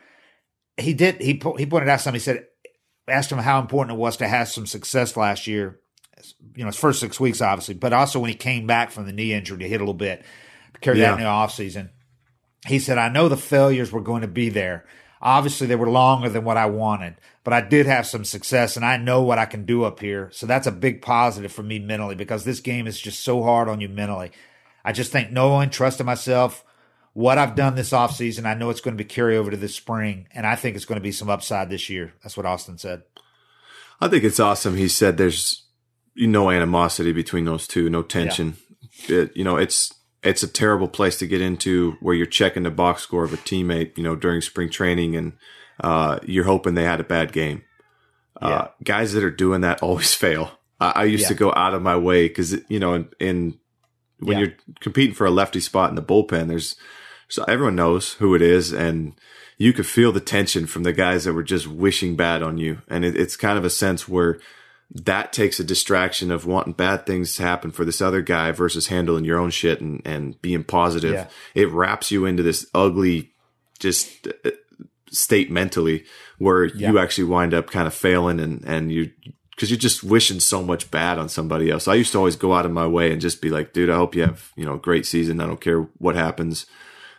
he 0.78 0.94
did. 0.94 1.20
He 1.20 1.32
he 1.58 1.66
pointed 1.66 1.88
out 1.90 2.00
something. 2.00 2.18
He 2.18 2.24
said, 2.24 2.46
asked 3.06 3.30
him 3.30 3.38
how 3.38 3.60
important 3.60 3.96
it 3.96 4.00
was 4.00 4.16
to 4.18 4.28
have 4.28 4.48
some 4.48 4.66
success 4.66 5.14
last 5.16 5.46
year. 5.46 5.80
You 6.54 6.64
know, 6.64 6.68
his 6.68 6.76
first 6.76 7.00
six 7.00 7.20
weeks, 7.20 7.40
obviously, 7.42 7.74
but 7.74 7.92
also 7.92 8.18
when 8.18 8.30
he 8.30 8.36
came 8.36 8.66
back 8.66 8.90
from 8.90 9.06
the 9.06 9.12
knee 9.12 9.32
injury 9.34 9.58
to 9.58 9.68
hit 9.68 9.76
a 9.76 9.84
little 9.84 9.94
bit, 9.94 10.24
carry 10.80 11.00
Yeah. 11.00 11.10
that 11.10 11.18
in 11.18 11.24
the 11.24 11.28
offseason. 11.30 11.90
He 12.66 12.78
said, 12.78 12.98
I 12.98 13.08
know 13.08 13.28
the 13.28 13.36
failures 13.38 13.90
were 13.90 14.02
going 14.02 14.22
to 14.22 14.28
be 14.28 14.48
there. 14.50 14.84
Obviously, 15.22 15.66
they 15.66 15.76
were 15.76 15.90
longer 15.90 16.28
than 16.28 16.44
what 16.44 16.56
I 16.56 16.66
wanted, 16.66 17.16
but 17.44 17.52
I 17.52 17.60
did 17.60 17.86
have 17.86 18.06
some 18.06 18.24
success 18.24 18.76
and 18.76 18.84
I 18.84 18.96
know 18.96 19.22
what 19.22 19.38
I 19.38 19.44
can 19.44 19.66
do 19.66 19.84
up 19.84 20.00
here. 20.00 20.30
So 20.32 20.46
that's 20.46 20.66
a 20.66 20.72
big 20.72 21.02
positive 21.02 21.52
for 21.52 21.62
me 21.62 21.78
mentally 21.78 22.14
because 22.14 22.44
this 22.44 22.60
game 22.60 22.86
is 22.86 22.98
just 22.98 23.20
so 23.20 23.42
hard 23.42 23.68
on 23.68 23.80
you 23.80 23.88
mentally. 23.88 24.32
I 24.82 24.92
just 24.92 25.12
think 25.12 25.30
knowing, 25.30 25.68
trusting 25.68 26.06
myself, 26.06 26.64
what 27.12 27.38
I've 27.38 27.54
done 27.54 27.74
this 27.74 27.90
offseason, 27.90 28.46
I 28.46 28.54
know 28.54 28.70
it's 28.70 28.80
going 28.80 28.96
to 28.96 29.02
be 29.02 29.08
carry 29.08 29.36
over 29.36 29.50
to 29.50 29.56
this 29.56 29.74
spring, 29.74 30.26
and 30.32 30.46
I 30.46 30.56
think 30.56 30.76
it's 30.76 30.84
going 30.84 30.98
to 30.98 31.02
be 31.02 31.12
some 31.12 31.28
upside 31.28 31.68
this 31.68 31.90
year. 31.90 32.14
That's 32.22 32.36
what 32.36 32.46
Austin 32.46 32.78
said. 32.78 33.02
I 34.00 34.08
think 34.08 34.24
it's 34.24 34.40
awesome. 34.40 34.76
He 34.76 34.88
said 34.88 35.16
there's 35.16 35.66
no 36.16 36.50
animosity 36.50 37.12
between 37.12 37.44
those 37.44 37.66
two, 37.66 37.90
no 37.90 38.02
tension. 38.02 38.56
It, 39.08 39.36
you 39.36 39.44
know, 39.44 39.56
it's 39.56 39.92
it's 40.22 40.42
a 40.42 40.48
terrible 40.48 40.88
place 40.88 41.18
to 41.18 41.26
get 41.26 41.40
into 41.40 41.96
where 42.00 42.14
you're 42.14 42.26
checking 42.26 42.62
the 42.64 42.70
box 42.70 43.02
score 43.02 43.24
of 43.24 43.32
a 43.32 43.38
teammate, 43.38 43.96
you 43.96 44.02
know, 44.02 44.16
during 44.16 44.40
spring 44.40 44.68
training, 44.70 45.16
and 45.16 45.32
uh, 45.80 46.18
you're 46.24 46.44
hoping 46.44 46.74
they 46.74 46.84
had 46.84 47.00
a 47.00 47.04
bad 47.04 47.32
game. 47.32 47.62
Uh, 48.40 48.68
guys 48.84 49.12
that 49.12 49.24
are 49.24 49.30
doing 49.30 49.60
that 49.62 49.82
always 49.82 50.14
fail. 50.14 50.52
I, 50.80 50.92
I 50.96 51.04
used 51.04 51.28
to 51.28 51.34
go 51.34 51.52
out 51.54 51.74
of 51.74 51.82
my 51.82 51.96
way 51.96 52.28
because 52.28 52.56
you 52.68 52.78
know, 52.78 52.94
in, 52.94 53.08
in 53.18 53.58
when 54.18 54.38
Yeah. 54.38 54.44
you're 54.46 54.54
competing 54.80 55.14
for 55.14 55.26
a 55.26 55.30
lefty 55.30 55.60
spot 55.60 55.88
in 55.90 55.96
the 55.96 56.02
bullpen, 56.02 56.48
there's 56.48 56.76
so 57.28 57.44
everyone 57.44 57.76
knows 57.76 58.14
who 58.14 58.34
it 58.34 58.42
is, 58.42 58.72
and 58.72 59.14
you 59.56 59.72
could 59.72 59.86
feel 59.86 60.10
the 60.12 60.20
tension 60.20 60.66
from 60.66 60.82
the 60.82 60.92
guys 60.92 61.24
that 61.24 61.32
were 61.34 61.42
just 61.42 61.66
wishing 61.66 62.16
bad 62.16 62.42
on 62.42 62.58
you, 62.58 62.82
and 62.88 63.04
it, 63.04 63.16
it's 63.16 63.36
kind 63.36 63.56
of 63.58 63.64
a 63.64 63.70
sense 63.70 64.08
where 64.08 64.38
that 64.92 65.32
takes 65.32 65.60
a 65.60 65.64
distraction 65.64 66.30
of 66.30 66.46
wanting 66.46 66.72
bad 66.72 67.06
things 67.06 67.36
to 67.36 67.42
happen 67.42 67.70
for 67.70 67.84
this 67.84 68.00
other 68.00 68.22
guy 68.22 68.50
versus 68.50 68.88
handling 68.88 69.24
your 69.24 69.38
own 69.38 69.50
shit 69.50 69.80
and, 69.80 70.02
and 70.04 70.40
being 70.42 70.64
positive. 70.64 71.12
Yeah. 71.12 71.28
It 71.54 71.70
wraps 71.70 72.10
you 72.10 72.26
into 72.26 72.42
this 72.42 72.66
ugly, 72.74 73.32
just 73.78 74.26
uh, 74.44 74.50
state 75.10 75.50
mentally 75.50 76.04
where 76.38 76.64
yeah. 76.64 76.90
you 76.90 76.98
actually 76.98 77.24
wind 77.24 77.54
up 77.54 77.70
kind 77.70 77.86
of 77.86 77.94
failing 77.94 78.40
and 78.40 78.64
and 78.64 78.92
you 78.92 79.10
because 79.50 79.70
you're 79.70 79.78
just 79.78 80.02
wishing 80.02 80.40
so 80.40 80.62
much 80.62 80.90
bad 80.90 81.18
on 81.18 81.28
somebody 81.28 81.70
else. 81.70 81.86
I 81.86 81.94
used 81.94 82.12
to 82.12 82.18
always 82.18 82.36
go 82.36 82.54
out 82.54 82.64
of 82.64 82.72
my 82.72 82.86
way 82.86 83.12
and 83.12 83.20
just 83.20 83.42
be 83.42 83.50
like, 83.50 83.74
dude, 83.74 83.90
I 83.90 83.96
hope 83.96 84.14
you 84.14 84.22
have 84.22 84.50
you 84.56 84.64
know 84.64 84.74
a 84.74 84.78
great 84.78 85.06
season. 85.06 85.40
I 85.40 85.46
don't 85.46 85.60
care 85.60 85.82
what 85.98 86.16
happens. 86.16 86.66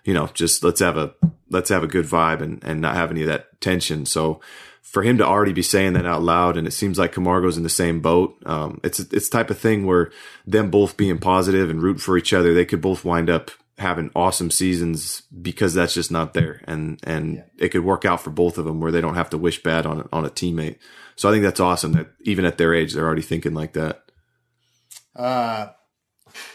You 0.04 0.14
know, 0.14 0.28
just 0.34 0.64
let's 0.64 0.80
have 0.80 0.98
a 0.98 1.14
let's 1.50 1.70
have 1.70 1.84
a 1.84 1.88
good 1.88 2.06
vibe 2.06 2.42
and 2.42 2.62
and 2.64 2.82
not 2.82 2.96
have 2.96 3.12
any 3.12 3.22
of 3.22 3.28
that 3.28 3.62
tension. 3.62 4.06
So 4.06 4.42
for 4.82 5.04
him 5.04 5.18
to 5.18 5.26
already 5.26 5.54
be 5.54 5.62
saying 5.62 5.94
that 5.94 6.06
out 6.06 6.22
loud, 6.22 6.58
and 6.58 6.68
it 6.68 6.72
seems 6.72 7.00
like 7.00 7.14
Camargo's 7.14 7.58
in 7.58 7.64
the 7.64 7.70
same 7.70 8.02
boat. 8.02 8.36
Um, 8.46 8.82
it's 8.84 9.00
it's 9.00 9.30
type 9.30 9.50
of 9.50 9.58
thing 9.58 9.86
where 9.86 10.12
them 10.46 10.70
both 10.70 10.98
being 10.98 11.18
positive 11.18 11.70
and 11.70 11.82
root 11.82 12.02
for 12.02 12.18
each 12.18 12.34
other, 12.34 12.54
they 12.54 12.66
could 12.66 12.82
both 12.82 13.06
wind 13.06 13.30
up 13.30 13.52
having 13.78 14.12
awesome 14.16 14.52
seasons 14.52 15.24
because 15.42 15.74
that's 15.74 15.94
just 15.94 16.12
not 16.12 16.34
there, 16.34 16.62
and 16.66 17.00
and 17.04 17.36
yeah. 17.36 17.44
it 17.58 17.70
could 17.70 17.86
work 17.86 18.06
out 18.06 18.22
for 18.22 18.32
both 18.32 18.58
of 18.58 18.66
them 18.66 18.82
where 18.82 18.92
they 18.92 19.02
don't 19.02 19.16
have 19.16 19.30
to 19.30 19.38
wish 19.38 19.64
bad 19.64 19.86
on 19.86 20.08
on 20.12 20.26
a 20.26 20.30
teammate. 20.30 20.78
So 21.16 21.30
I 21.30 21.32
think 21.32 21.44
that's 21.44 21.60
awesome 21.60 21.94
that 21.94 22.08
even 22.22 22.46
at 22.46 22.58
their 22.58 22.74
age, 22.74 22.94
they're 22.94 23.06
already 23.06 23.22
thinking 23.22 23.54
like 23.54 23.74
that. 23.74 24.04
Uh, 25.16 25.68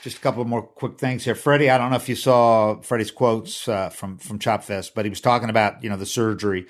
just 0.02 0.18
a 0.18 0.20
couple 0.20 0.44
more 0.44 0.62
quick 0.62 0.98
things 0.98 1.24
here, 1.24 1.34
Freddie. 1.34 1.70
I 1.70 1.78
don't 1.78 1.90
know 1.90 1.96
if 1.96 2.08
you 2.08 2.16
saw 2.16 2.80
Freddie's 2.82 3.10
quotes 3.10 3.68
uh, 3.68 3.90
from 3.90 4.18
from 4.18 4.38
Chop 4.38 4.64
Fest, 4.64 4.94
but 4.94 5.04
he 5.04 5.10
was 5.10 5.20
talking 5.20 5.50
about 5.50 5.82
you 5.82 5.90
know 5.90 5.96
the 5.96 6.06
surgery 6.06 6.66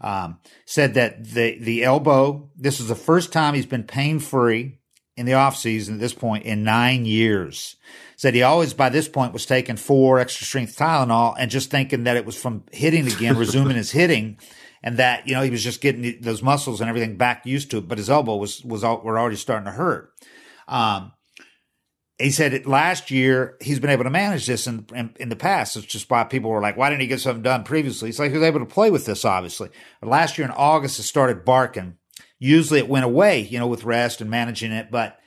um, 0.00 0.38
said 0.64 0.94
that 0.94 1.24
the 1.24 1.58
the 1.58 1.84
elbow. 1.84 2.50
This 2.56 2.80
is 2.80 2.88
the 2.88 2.94
first 2.94 3.32
time 3.32 3.54
he's 3.54 3.66
been 3.66 3.84
pain 3.84 4.18
free 4.18 4.78
in 5.16 5.26
the 5.26 5.34
off 5.34 5.56
season 5.56 5.94
at 5.94 6.00
this 6.00 6.14
point 6.14 6.44
in 6.44 6.62
nine 6.62 7.04
years. 7.04 7.76
Said 8.16 8.34
he 8.34 8.42
always 8.42 8.74
by 8.74 8.88
this 8.88 9.08
point 9.08 9.32
was 9.32 9.46
taking 9.46 9.76
four 9.76 10.18
extra 10.18 10.46
strength 10.46 10.76
Tylenol 10.76 11.34
and 11.38 11.50
just 11.50 11.70
thinking 11.70 12.04
that 12.04 12.16
it 12.16 12.24
was 12.24 12.40
from 12.40 12.64
hitting 12.72 13.06
again, 13.06 13.36
resuming 13.38 13.76
his 13.76 13.90
hitting, 13.90 14.38
and 14.82 14.96
that 14.98 15.26
you 15.26 15.34
know 15.34 15.42
he 15.42 15.50
was 15.50 15.64
just 15.64 15.80
getting 15.80 16.20
those 16.20 16.42
muscles 16.42 16.80
and 16.80 16.88
everything 16.88 17.16
back 17.16 17.46
used 17.46 17.70
to 17.72 17.78
it. 17.78 17.88
But 17.88 17.98
his 17.98 18.10
elbow 18.10 18.36
was 18.36 18.64
was 18.64 18.82
were 18.82 19.18
already 19.18 19.36
starting 19.36 19.66
to 19.66 19.72
hurt. 19.72 20.12
Um, 20.68 21.12
he 22.18 22.30
said 22.30 22.66
last 22.66 23.10
year 23.10 23.56
he's 23.60 23.78
been 23.78 23.90
able 23.90 24.04
to 24.04 24.10
manage 24.10 24.46
this 24.46 24.66
in, 24.66 24.86
in, 24.94 25.14
in 25.20 25.28
the 25.28 25.36
past. 25.36 25.76
It's 25.76 25.86
just 25.86 26.10
why 26.10 26.24
people 26.24 26.50
were 26.50 26.60
like, 26.60 26.76
why 26.76 26.90
didn't 26.90 27.02
he 27.02 27.06
get 27.06 27.20
something 27.20 27.42
done 27.42 27.62
previously? 27.62 28.08
He's 28.08 28.18
like, 28.18 28.32
he 28.32 28.38
was 28.38 28.46
able 28.46 28.60
to 28.60 28.66
play 28.66 28.90
with 28.90 29.06
this, 29.06 29.24
obviously. 29.24 29.70
But 30.00 30.10
last 30.10 30.36
year 30.36 30.46
in 30.46 30.52
August, 30.52 30.98
it 30.98 31.04
started 31.04 31.44
barking. 31.44 31.96
Usually 32.40 32.80
it 32.80 32.88
went 32.88 33.04
away, 33.04 33.40
you 33.40 33.58
know, 33.58 33.68
with 33.68 33.84
rest 33.84 34.20
and 34.20 34.28
managing 34.28 34.72
it. 34.72 34.90
But 34.90 35.18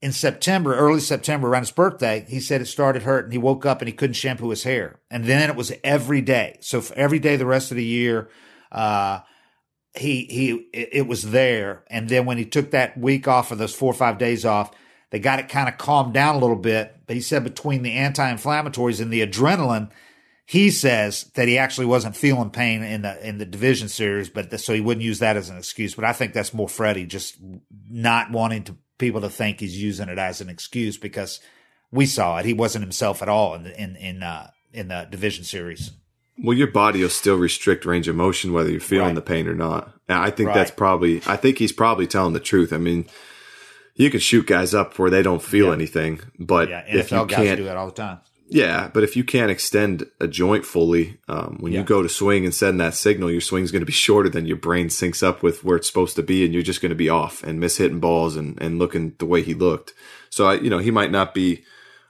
in 0.00 0.12
September, 0.12 0.74
early 0.74 1.00
September, 1.00 1.48
around 1.48 1.62
his 1.62 1.72
birthday, 1.72 2.24
he 2.28 2.38
said 2.38 2.60
it 2.60 2.66
started 2.66 3.02
hurting. 3.02 3.32
He 3.32 3.38
woke 3.38 3.66
up 3.66 3.80
and 3.80 3.88
he 3.88 3.94
couldn't 3.94 4.14
shampoo 4.14 4.50
his 4.50 4.62
hair. 4.62 5.00
And 5.10 5.24
then 5.24 5.50
it 5.50 5.56
was 5.56 5.72
every 5.82 6.20
day. 6.20 6.58
So 6.60 6.82
every 6.94 7.18
day 7.18 7.36
the 7.36 7.46
rest 7.46 7.72
of 7.72 7.76
the 7.76 7.84
year, 7.84 8.30
uh, 8.70 9.20
he, 9.96 10.26
he, 10.26 10.50
it 10.72 11.08
was 11.08 11.32
there. 11.32 11.82
And 11.88 12.08
then 12.08 12.24
when 12.24 12.38
he 12.38 12.44
took 12.44 12.70
that 12.70 12.96
week 12.96 13.26
off 13.26 13.50
of 13.50 13.58
those 13.58 13.74
four 13.74 13.90
or 13.90 13.96
five 13.96 14.16
days 14.16 14.44
off, 14.44 14.70
they 15.10 15.18
got 15.18 15.38
it 15.38 15.48
kind 15.48 15.68
of 15.68 15.78
calmed 15.78 16.14
down 16.14 16.36
a 16.36 16.38
little 16.38 16.56
bit. 16.56 16.94
But 17.06 17.16
he 17.16 17.22
said 17.22 17.44
between 17.44 17.82
the 17.82 17.92
anti-inflammatories 17.92 19.00
and 19.00 19.12
the 19.12 19.26
adrenaline, 19.26 19.90
he 20.46 20.70
says 20.70 21.30
that 21.34 21.48
he 21.48 21.58
actually 21.58 21.86
wasn't 21.86 22.16
feeling 22.16 22.50
pain 22.50 22.82
in 22.82 23.02
the 23.02 23.28
in 23.28 23.38
the 23.38 23.46
division 23.46 23.88
series, 23.88 24.28
but 24.28 24.58
so 24.60 24.74
he 24.74 24.80
wouldn't 24.80 25.04
use 25.04 25.20
that 25.20 25.36
as 25.36 25.48
an 25.48 25.56
excuse. 25.56 25.94
But 25.94 26.04
I 26.04 26.12
think 26.12 26.32
that's 26.32 26.54
more 26.54 26.68
Freddie 26.68 27.06
just 27.06 27.36
not 27.88 28.30
wanting 28.30 28.64
to 28.64 28.76
people 28.98 29.20
to 29.20 29.30
think 29.30 29.60
he's 29.60 29.80
using 29.80 30.08
it 30.08 30.18
as 30.18 30.40
an 30.40 30.48
excuse 30.48 30.98
because 30.98 31.40
we 31.92 32.06
saw 32.06 32.38
it. 32.38 32.44
He 32.44 32.52
wasn't 32.52 32.84
himself 32.84 33.22
at 33.22 33.28
all 33.28 33.54
in 33.54 33.64
the, 33.64 33.80
in 33.80 33.96
in 33.96 34.22
uh, 34.22 34.50
in 34.72 34.88
the 34.88 35.06
division 35.10 35.44
series. 35.44 35.92
Well, 36.42 36.56
your 36.56 36.68
body 36.68 37.02
will 37.02 37.10
still 37.10 37.36
restrict 37.36 37.84
range 37.84 38.08
of 38.08 38.16
motion 38.16 38.52
whether 38.52 38.70
you're 38.70 38.80
feeling 38.80 39.08
right. 39.08 39.14
the 39.14 39.22
pain 39.22 39.46
or 39.46 39.54
not. 39.54 39.92
And 40.08 40.18
I 40.18 40.30
think 40.30 40.48
right. 40.48 40.54
that's 40.54 40.70
probably. 40.70 41.20
I 41.26 41.36
think 41.36 41.58
he's 41.58 41.72
probably 41.72 42.06
telling 42.06 42.32
the 42.32 42.40
truth. 42.40 42.72
I 42.72 42.78
mean, 42.78 43.06
you 43.94 44.10
can 44.10 44.20
shoot 44.20 44.46
guys 44.46 44.74
up 44.74 44.98
where 44.98 45.10
they 45.10 45.22
don't 45.22 45.42
feel 45.42 45.66
yeah. 45.66 45.72
anything, 45.72 46.20
but 46.38 46.68
yeah, 46.68 46.84
if 46.86 47.10
you 47.10 47.26
can't 47.26 47.58
do 47.58 47.64
that 47.64 47.76
all 47.76 47.86
the 47.86 47.92
time. 47.92 48.20
Yeah, 48.52 48.90
but 48.92 49.04
if 49.04 49.16
you 49.16 49.22
can't 49.22 49.50
extend 49.50 50.06
a 50.18 50.26
joint 50.26 50.66
fully, 50.66 51.18
um, 51.28 51.58
when 51.60 51.72
yeah. 51.72 51.78
you 51.78 51.84
go 51.84 52.02
to 52.02 52.08
swing 52.08 52.44
and 52.44 52.52
send 52.52 52.80
that 52.80 52.94
signal, 52.94 53.30
your 53.30 53.40
swing's 53.40 53.70
going 53.70 53.82
to 53.82 53.86
be 53.86 53.92
shorter 53.92 54.28
than 54.28 54.44
your 54.44 54.56
brain 54.56 54.88
syncs 54.88 55.22
up 55.22 55.40
with 55.40 55.62
where 55.62 55.76
it's 55.76 55.86
supposed 55.86 56.16
to 56.16 56.22
be, 56.24 56.44
and 56.44 56.52
you're 56.52 56.64
just 56.64 56.80
going 56.80 56.90
to 56.90 56.96
be 56.96 57.08
off 57.08 57.44
and 57.44 57.60
miss 57.60 57.76
hitting 57.76 58.00
balls 58.00 58.34
and, 58.36 58.60
and 58.60 58.80
looking 58.80 59.14
the 59.18 59.26
way 59.26 59.42
he 59.42 59.54
looked. 59.54 59.94
So 60.30 60.48
I, 60.48 60.54
you 60.54 60.68
know, 60.68 60.78
he 60.78 60.90
might 60.90 61.12
not 61.12 61.32
be. 61.32 61.62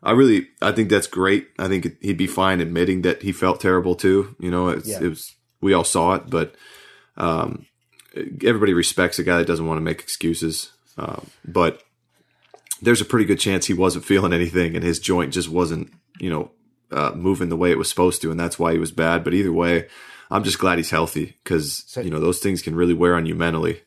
I 0.03 0.13
really, 0.13 0.49
I 0.63 0.73
think 0.73 0.89
that's 0.89 1.07
great. 1.07 1.49
I 1.59 1.69
think 1.69 2.01
he'd 2.01 2.17
be 2.17 2.27
fine 2.27 2.63
admitting 2.63 3.03
that 3.03 3.21
he 3.21 3.33
felt 3.33 3.61
terrible 3.61 3.95
too. 3.95 4.35
You 4.41 4.51
know, 4.51 4.75
yeah. 4.83 5.03
it 5.03 5.09
was 5.09 5.35
we 5.61 5.75
all 5.75 5.85
saw 5.85 6.15
it, 6.15 6.31
but 6.31 6.55
um, 7.19 7.67
everybody 8.17 8.73
respects 8.73 9.19
a 9.19 9.25
guy 9.25 9.37
that 9.37 9.47
doesn't 9.47 9.67
want 9.67 9.77
to 9.77 9.83
make 9.83 10.01
excuses. 10.01 10.73
Um, 10.99 11.27
but 11.45 11.83
there's 12.83 13.01
a 13.01 13.05
pretty 13.05 13.25
good 13.25 13.39
chance 13.39 13.67
he 13.67 13.75
wasn't 13.75 14.05
feeling 14.05 14.33
anything 14.33 14.75
and 14.75 14.85
his 14.85 14.99
joint 14.99 15.33
just 15.33 15.49
wasn't, 15.49 15.93
you 16.19 16.31
know, 16.31 16.51
uh, 16.91 17.13
moving 17.15 17.49
the 17.49 17.57
way 17.57 17.71
it 17.71 17.79
was 17.79 17.89
supposed 17.89 18.23
to. 18.23 18.31
And 18.31 18.41
that's 18.41 18.59
why 18.59 18.73
he 18.73 18.79
was 18.79 18.93
bad. 18.93 19.23
But 19.23 19.35
either 19.35 19.53
way, 19.53 19.89
I'm 20.31 20.45
just 20.45 20.59
glad 20.59 20.79
he's 20.79 20.91
healthy 20.91 21.37
because, 21.43 21.85
so, 21.87 22.01
you 22.01 22.11
know, 22.11 22.21
those 22.21 22.39
things 22.39 22.63
can 22.63 22.75
really 22.75 22.95
wear 22.95 23.17
on 23.17 23.27
you 23.27 23.35
mentally. 23.35 23.83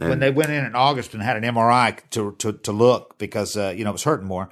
And 0.00 0.10
when 0.10 0.18
they 0.18 0.30
went 0.30 0.50
in 0.50 0.64
in 0.64 0.74
August 0.74 1.14
and 1.14 1.22
had 1.22 1.36
an 1.36 1.44
MRI 1.44 1.98
to, 2.10 2.34
to, 2.38 2.52
to 2.52 2.72
look 2.72 3.16
because, 3.18 3.56
uh, 3.56 3.72
you 3.76 3.84
know, 3.84 3.90
it 3.90 3.94
was 3.94 4.04
hurting 4.04 4.26
more, 4.26 4.48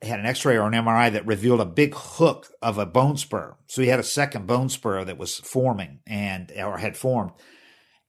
they 0.00 0.08
had 0.08 0.20
an 0.20 0.26
x-ray 0.26 0.56
or 0.56 0.66
an 0.66 0.72
MRI 0.72 1.12
that 1.12 1.26
revealed 1.26 1.60
a 1.60 1.66
big 1.66 1.94
hook 1.94 2.46
of 2.62 2.78
a 2.78 2.86
bone 2.86 3.16
spur. 3.16 3.56
So 3.66 3.82
he 3.82 3.88
had 3.88 3.98
a 3.98 4.04
second 4.04 4.46
bone 4.46 4.68
spur 4.68 5.04
that 5.04 5.18
was 5.18 5.36
forming 5.36 6.00
and, 6.06 6.52
or 6.56 6.78
had 6.78 6.96
formed. 6.96 7.32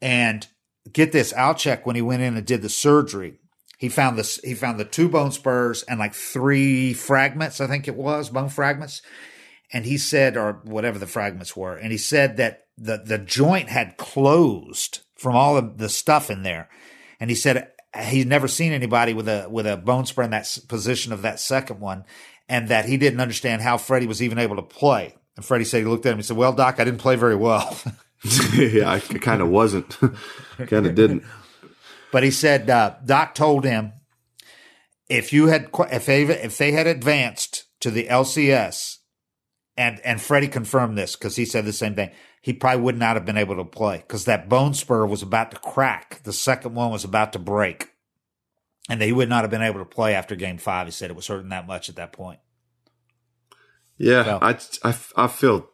And 0.02 0.48
get 0.92 1.12
this, 1.12 1.34
Altchek 1.34 1.86
when 1.86 1.96
he 1.96 2.02
went 2.02 2.22
in 2.22 2.38
and 2.38 2.46
did 2.46 2.62
the 2.62 2.70
surgery, 2.70 3.40
he 3.78 3.90
found 3.90 4.18
this, 4.18 4.40
he 4.44 4.54
found 4.54 4.80
the 4.80 4.86
two 4.86 5.10
bone 5.10 5.32
spurs 5.32 5.84
and 5.84 6.00
like 6.00 6.14
three 6.14 6.94
fragments, 6.94 7.60
I 7.60 7.68
think 7.68 7.88
it 7.88 7.96
was, 7.96 8.30
bone 8.30 8.50
fragments. 8.50 9.02
And 9.74 9.86
he 9.86 9.98
said, 9.98 10.38
or 10.38 10.62
whatever 10.64 11.00
the 11.00 11.08
fragments 11.08 11.56
were, 11.56 11.76
and 11.76 11.92
he 11.92 11.98
said 11.98 12.38
that 12.38 12.66
the, 12.78 13.02
the 13.04 13.18
joint 13.18 13.70
had 13.70 13.98
closed 13.98 15.00
from 15.16 15.36
all 15.36 15.56
of 15.56 15.78
the 15.78 15.90
stuff 15.90 16.30
in 16.30 16.44
there. 16.44 16.70
And 17.20 17.30
he 17.30 17.36
said 17.36 17.72
he'd 18.08 18.28
never 18.28 18.48
seen 18.48 18.72
anybody 18.72 19.14
with 19.14 19.28
a, 19.28 19.48
with 19.50 19.68
a 19.68 19.78
bone 19.78 20.06
spur 20.06 20.24
in 20.24 20.32
that 20.32 20.58
position 20.68 21.14
of 21.14 21.22
that 21.22 21.40
second 21.40 21.80
one. 21.80 22.06
And 22.50 22.68
that 22.68 22.86
he 22.86 22.98
didn't 22.98 23.22
understand 23.22 23.62
how 23.62 23.78
Freddie 23.78 24.08
was 24.08 24.22
even 24.22 24.38
able 24.38 24.58
to 24.58 24.62
play. 24.62 25.16
And 25.38 25.46
Freddie 25.46 25.64
said, 25.64 25.78
he 25.78 25.86
looked 25.86 26.06
at 26.06 26.12
him 26.12 26.18
and 26.18 26.26
said, 26.26 26.36
well, 26.36 26.52
doc, 26.52 26.80
I 26.80 26.84
didn't 26.84 27.00
play 27.00 27.16
very 27.16 27.36
well. 27.36 27.80
yeah, 28.54 28.90
I 28.90 29.00
kind 29.00 29.42
of 29.42 29.50
wasn't, 29.50 29.98
kind 30.68 30.86
of 30.86 30.96
didn't. 30.96 31.24
But 32.12 32.24
he 32.24 32.32
said 32.32 32.70
uh, 32.70 32.96
Doc 33.04 33.34
told 33.34 33.64
him 33.64 33.94
if 35.10 35.34
you 35.34 35.48
had 35.48 35.70
if 35.92 36.06
they 36.06 36.24
if 36.24 36.58
they 36.58 36.72
had 36.72 36.88
advanced 36.88 37.66
to 37.80 37.90
the 37.90 38.08
LCS, 38.08 38.98
and 39.76 40.00
and 40.06 40.22
Freddie 40.22 40.48
confirmed 40.48 40.98
this 40.98 41.16
because 41.16 41.36
he 41.36 41.46
said 41.46 41.66
the 41.66 41.74
same 41.74 41.96
thing. 41.96 42.12
He 42.42 42.54
probably 42.54 42.82
would 42.82 42.98
not 42.98 43.16
have 43.16 43.26
been 43.26 43.38
able 43.38 43.56
to 43.58 43.66
play 43.66 43.98
because 43.98 44.26
that 44.26 44.50
bone 44.50 44.74
spur 44.74 45.06
was 45.06 45.22
about 45.22 45.52
to 45.52 45.58
crack. 45.58 46.22
The 46.24 46.34
second 46.34 46.76
one 46.76 46.92
was 46.92 47.04
about 47.04 47.34
to 47.34 47.40
break, 47.40 47.90
and 48.90 49.02
he 49.02 49.12
would 49.12 49.30
not 49.30 49.44
have 49.44 49.52
been 49.52 49.62
able 49.62 49.80
to 49.80 49.86
play 49.86 50.14
after 50.14 50.36
Game 50.36 50.58
Five. 50.58 50.88
He 50.88 50.92
said 50.92 51.10
it 51.10 51.16
was 51.16 51.28
hurting 51.28 51.50
that 51.50 51.68
much 51.68 51.90
at 51.90 51.96
that 51.98 52.14
point. 52.14 52.40
Yeah, 53.98 54.24
so, 54.24 54.40
I, 54.42 54.90
I 54.90 54.96
I 55.16 55.28
feel 55.28 55.71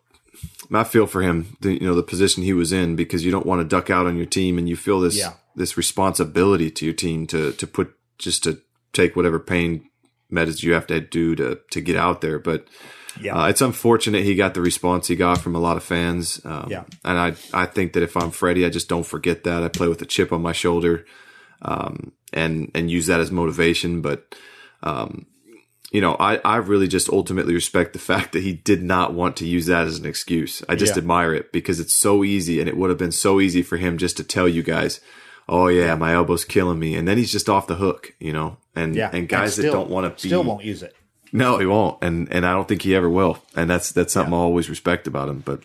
I 0.72 0.84
feel 0.84 1.08
for 1.08 1.22
him, 1.22 1.58
the, 1.62 1.74
you 1.74 1.88
know, 1.88 1.96
the 1.96 2.04
position 2.04 2.44
he 2.44 2.54
was 2.54 2.72
in 2.72 2.96
because 2.96 3.24
you 3.24 3.32
don't 3.32 3.46
want 3.46 3.62
to 3.62 3.68
duck 3.68 3.90
out 3.90 4.06
on 4.06 4.18
your 4.18 4.26
team 4.26 4.58
and 4.58 4.68
you 4.68 4.76
feel 4.76 5.00
this, 5.00 5.18
yeah. 5.18 5.34
this 5.56 5.78
responsibility 5.78 6.70
to 6.72 6.86
your 6.86 6.94
team 6.94 7.28
to, 7.28 7.54
to 7.54 7.68
put, 7.68 7.94
just 8.18 8.44
to 8.44 8.62
take 8.94 9.16
whatever 9.16 9.40
pain 9.40 9.90
meds 10.32 10.64
you 10.64 10.74
have 10.74 10.88
to 10.88 11.00
do 11.00 11.36
to, 11.36 11.60
to 11.72 11.82
get 11.82 11.96
out 11.96 12.22
there. 12.22 12.40
But 12.40 12.68
yeah, 13.20 13.36
uh, 13.36 13.48
it's 13.48 13.62
unfortunate 13.62 14.24
he 14.24 14.36
got 14.36 14.54
the 14.54 14.62
response 14.62 15.08
he 15.08 15.16
got 15.16 15.40
from 15.40 15.56
a 15.56 15.60
lot 15.60 15.78
of 15.78 15.84
fans. 15.84 16.42
Um, 16.44 16.68
yeah. 16.70 16.84
And 17.04 17.18
I, 17.18 17.36
I 17.54 17.66
think 17.66 17.94
that 17.94 18.04
if 18.04 18.18
I'm 18.18 18.32
Freddie, 18.32 18.66
I 18.66 18.70
just 18.70 18.90
don't 18.90 19.06
forget 19.06 19.44
that. 19.46 19.64
I 19.64 19.70
play 19.70 19.88
with 19.88 20.02
a 20.02 20.06
chip 20.06 20.32
on 20.32 20.42
my 20.42 20.52
shoulder, 20.52 21.06
um, 21.62 22.12
and, 22.34 22.72
and 22.76 22.92
use 22.92 23.08
that 23.08 23.20
as 23.20 23.32
motivation. 23.32 24.02
But, 24.02 24.36
um, 24.84 25.26
you 25.92 26.02
know, 26.02 26.16
I, 26.20 26.38
I 26.44 26.58
really 26.58 26.88
just 26.88 27.10
ultimately 27.10 27.54
respect 27.54 27.94
the 27.94 28.00
fact 28.00 28.34
that 28.34 28.44
he 28.44 28.54
did 28.54 28.84
not 28.84 29.14
want 29.14 29.38
to 29.38 29.46
use 29.46 29.68
that 29.68 29.88
as 29.88 29.98
an 29.98 30.06
excuse. 30.06 30.64
I 30.68 30.76
just 30.76 30.96
yeah. 30.96 31.00
admire 31.00 31.34
it 31.34 31.54
because 31.54 31.80
it's 31.80 31.96
so 31.96 32.24
easy 32.24 32.60
and 32.60 32.68
it 32.68 32.76
would 32.76 32.90
have 32.90 33.00
been 33.00 33.12
so 33.12 33.40
easy 33.40 33.62
for 33.62 33.78
him 33.78 33.98
just 33.98 34.18
to 34.18 34.24
tell 34.24 34.50
you 34.50 34.64
guys, 34.64 35.00
oh 35.48 35.68
yeah, 35.68 35.96
my 35.96 36.14
elbow's 36.14 36.44
killing 36.44 36.80
me. 36.80 36.96
And 36.96 37.08
then 37.08 37.18
he's 37.18 37.32
just 37.32 37.48
off 37.48 37.68
the 37.68 37.76
hook, 37.76 38.14
you 38.20 38.34
know, 38.34 38.58
and, 38.76 38.96
yeah. 38.96 39.10
and 39.14 39.30
guys 39.30 39.58
and 39.58 39.64
still, 39.64 39.72
that 39.72 39.78
don't 39.78 39.90
want 39.90 40.18
to 40.18 40.22
be. 40.22 40.30
Still 40.30 40.44
won't 40.44 40.66
use 40.66 40.84
it. 40.84 40.94
No, 41.32 41.58
he 41.58 41.66
won't. 41.66 41.98
And, 42.02 42.32
and 42.34 42.46
I 42.46 42.54
don't 42.54 42.68
think 42.68 42.82
he 42.82 42.94
ever 42.94 43.10
will. 43.10 43.42
And 43.56 43.70
that's, 43.70 43.92
that's 43.92 44.14
something 44.14 44.34
yeah. 44.34 44.40
I 44.40 44.42
always 44.42 44.70
respect 44.70 45.08
about 45.08 45.30
him, 45.30 45.40
but 45.40 45.62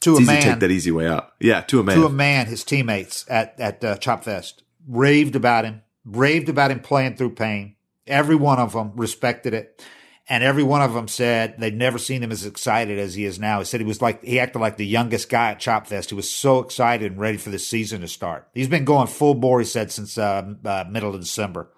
to 0.00 0.16
a 0.16 0.20
man, 0.20 0.42
take 0.42 0.60
that 0.60 0.70
easy 0.70 0.90
way 0.90 1.06
out. 1.06 1.32
Yeah. 1.40 1.60
To 1.62 1.80
a 1.80 1.84
man, 1.84 1.96
to 1.96 2.06
a 2.06 2.10
man, 2.10 2.46
his 2.46 2.64
teammates 2.64 3.26
at, 3.28 3.58
at 3.60 3.84
uh, 3.84 3.96
Chop 3.98 4.24
Fest 4.24 4.62
raved 4.88 5.36
about 5.36 5.66
him, 5.66 5.82
raved 6.06 6.48
about 6.48 6.70
him 6.70 6.80
playing 6.80 7.16
through 7.16 7.34
pain 7.34 7.76
Every 8.06 8.36
one 8.36 8.58
of 8.58 8.72
them 8.72 8.92
respected 8.96 9.54
it. 9.54 9.82
and 10.28 10.44
every 10.44 10.62
one 10.62 10.82
of 10.82 10.94
them 10.94 11.08
said 11.08 11.56
they'd 11.58 11.76
never 11.76 11.98
seen 11.98 12.22
him 12.22 12.30
as 12.32 12.46
excited 12.46 12.98
as 12.98 13.14
he 13.14 13.24
is 13.24 13.38
now. 13.38 13.58
He 13.58 13.64
said 13.64 13.80
he 13.80 13.86
was 13.86 14.00
like 14.00 14.22
he 14.24 14.38
acted 14.38 14.60
like 14.60 14.76
the 14.76 14.86
youngest 14.86 15.28
guy 15.28 15.50
at 15.50 15.58
Chop 15.60 15.86
Fest. 15.86 16.10
He 16.10 16.14
was 16.16 16.30
so 16.30 16.60
excited 16.60 17.10
and 17.10 17.20
ready 17.20 17.38
for 17.38 17.50
the 17.50 17.58
season 17.58 18.00
to 18.02 18.08
start. 18.08 18.48
He's 18.54 18.68
been 18.68 18.84
going 18.84 19.08
full 19.08 19.34
bore. 19.34 19.58
He 19.60 19.66
said 19.66 19.90
since 19.90 20.16
uh, 20.16 20.54
uh, 20.64 20.84
middle 20.88 21.14
of 21.14 21.20
December, 21.20 21.70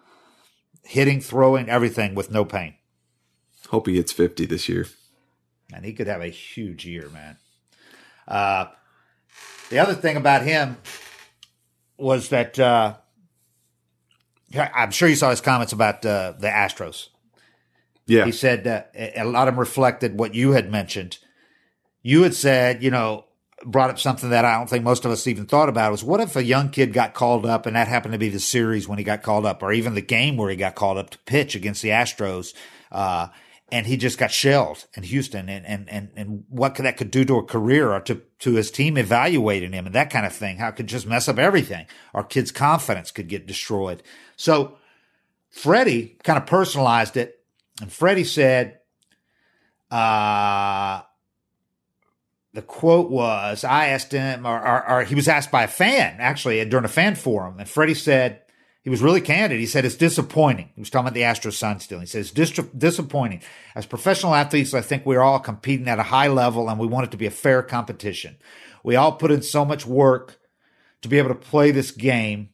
hitting, 0.82 1.20
throwing, 1.20 1.68
everything 1.68 2.14
with 2.14 2.30
no 2.30 2.44
pain. 2.44 2.74
Hope 3.70 3.86
he 3.86 3.96
hits 3.96 4.12
fifty 4.12 4.44
this 4.46 4.68
year. 4.68 4.86
And 5.72 5.84
he 5.84 5.94
could 5.94 6.06
have 6.06 6.20
a 6.20 6.28
huge 6.28 6.84
year, 6.86 7.08
man. 7.08 7.38
Uh, 8.28 8.66
the 9.70 9.78
other 9.78 9.94
thing 9.94 10.16
about 10.16 10.42
him 10.42 10.76
was 11.96 12.28
that 12.28 12.58
uh, 12.58 12.96
I'm 14.56 14.90
sure 14.90 15.08
you 15.08 15.16
saw 15.16 15.30
his 15.30 15.40
comments 15.40 15.72
about 15.72 16.04
uh, 16.04 16.34
the 16.38 16.48
Astros. 16.48 17.08
Yeah. 18.06 18.26
He 18.26 18.32
said 18.32 18.66
uh, 18.66 18.82
a 18.94 19.24
lot 19.24 19.48
of 19.48 19.54
them 19.54 19.60
reflected 19.60 20.18
what 20.18 20.34
you 20.34 20.52
had 20.52 20.70
mentioned. 20.70 21.18
You 22.02 22.22
had 22.22 22.34
said, 22.34 22.82
you 22.82 22.90
know, 22.90 23.24
brought 23.64 23.90
up 23.90 23.98
something 23.98 24.30
that 24.30 24.44
I 24.44 24.58
don't 24.58 24.68
think 24.68 24.84
most 24.84 25.04
of 25.04 25.10
us 25.10 25.26
even 25.26 25.46
thought 25.46 25.68
about 25.68 25.90
was 25.90 26.04
what 26.04 26.20
if 26.20 26.36
a 26.36 26.44
young 26.44 26.68
kid 26.68 26.92
got 26.92 27.14
called 27.14 27.46
up 27.46 27.64
and 27.66 27.76
that 27.76 27.88
happened 27.88 28.12
to 28.12 28.18
be 28.18 28.28
the 28.28 28.40
series 28.40 28.86
when 28.86 28.98
he 28.98 29.04
got 29.04 29.22
called 29.22 29.46
up 29.46 29.62
or 29.62 29.72
even 29.72 29.94
the 29.94 30.02
game 30.02 30.36
where 30.36 30.50
he 30.50 30.56
got 30.56 30.74
called 30.74 30.98
up 30.98 31.10
to 31.10 31.18
pitch 31.20 31.54
against 31.54 31.80
the 31.80 31.88
Astros, 31.88 32.52
uh, 32.92 33.28
and 33.72 33.86
he 33.86 33.96
just 33.96 34.18
got 34.18 34.30
shelled 34.30 34.86
in 34.94 35.02
Houston 35.04 35.48
and, 35.48 35.66
and, 35.66 35.88
and, 35.88 36.10
and 36.16 36.44
what 36.48 36.74
could, 36.74 36.84
that 36.84 36.96
could 36.96 37.10
do 37.10 37.24
to 37.24 37.38
a 37.38 37.44
career 37.44 37.92
or 37.92 38.00
to, 38.00 38.22
to 38.40 38.54
his 38.54 38.70
team 38.70 38.96
evaluating 38.96 39.72
him 39.72 39.86
and 39.86 39.94
that 39.94 40.10
kind 40.10 40.26
of 40.26 40.32
thing. 40.32 40.58
How 40.58 40.68
it 40.68 40.76
could 40.76 40.86
just 40.86 41.06
mess 41.06 41.28
up 41.28 41.38
everything. 41.38 41.86
Our 42.12 42.24
kid's 42.24 42.52
confidence 42.52 43.10
could 43.10 43.28
get 43.28 43.46
destroyed. 43.46 44.02
So 44.36 44.76
Freddie 45.50 46.18
kind 46.22 46.36
of 46.36 46.46
personalized 46.46 47.16
it 47.16 47.40
and 47.80 47.92
Freddie 47.92 48.24
said, 48.24 48.78
uh, 49.90 51.02
the 52.52 52.62
quote 52.62 53.10
was, 53.10 53.64
I 53.64 53.88
asked 53.88 54.12
him, 54.12 54.46
or, 54.46 54.56
or, 54.56 54.90
or, 54.90 55.04
he 55.04 55.16
was 55.16 55.28
asked 55.28 55.50
by 55.50 55.64
a 55.64 55.68
fan, 55.68 56.16
actually, 56.20 56.64
during 56.66 56.84
a 56.84 56.88
fan 56.88 57.16
forum. 57.16 57.58
And 57.58 57.68
Freddie 57.68 57.94
said, 57.94 58.42
he 58.84 58.90
was 58.90 59.02
really 59.02 59.20
candid. 59.20 59.58
He 59.58 59.66
said, 59.66 59.84
it's 59.84 59.96
disappointing. 59.96 60.70
He 60.74 60.80
was 60.80 60.90
talking 60.90 61.08
about 61.08 61.14
the 61.14 61.22
Astros 61.22 61.54
sun 61.54 61.80
still. 61.80 62.00
He 62.00 62.06
says, 62.06 62.30
dis- 62.30 62.52
disappointing. 62.76 63.42
As 63.74 63.86
professional 63.86 64.34
athletes, 64.34 64.74
I 64.74 64.82
think 64.82 65.04
we're 65.04 65.22
all 65.22 65.40
competing 65.40 65.88
at 65.88 65.98
a 65.98 66.04
high 66.04 66.28
level 66.28 66.68
and 66.68 66.78
we 66.78 66.86
want 66.86 67.06
it 67.06 67.10
to 67.10 67.16
be 67.16 67.26
a 67.26 67.30
fair 67.30 67.62
competition. 67.62 68.36
We 68.82 68.94
all 68.94 69.12
put 69.12 69.30
in 69.30 69.42
so 69.42 69.64
much 69.64 69.86
work 69.86 70.38
to 71.00 71.08
be 71.08 71.18
able 71.18 71.30
to 71.30 71.34
play 71.34 71.70
this 71.70 71.90
game, 71.90 72.50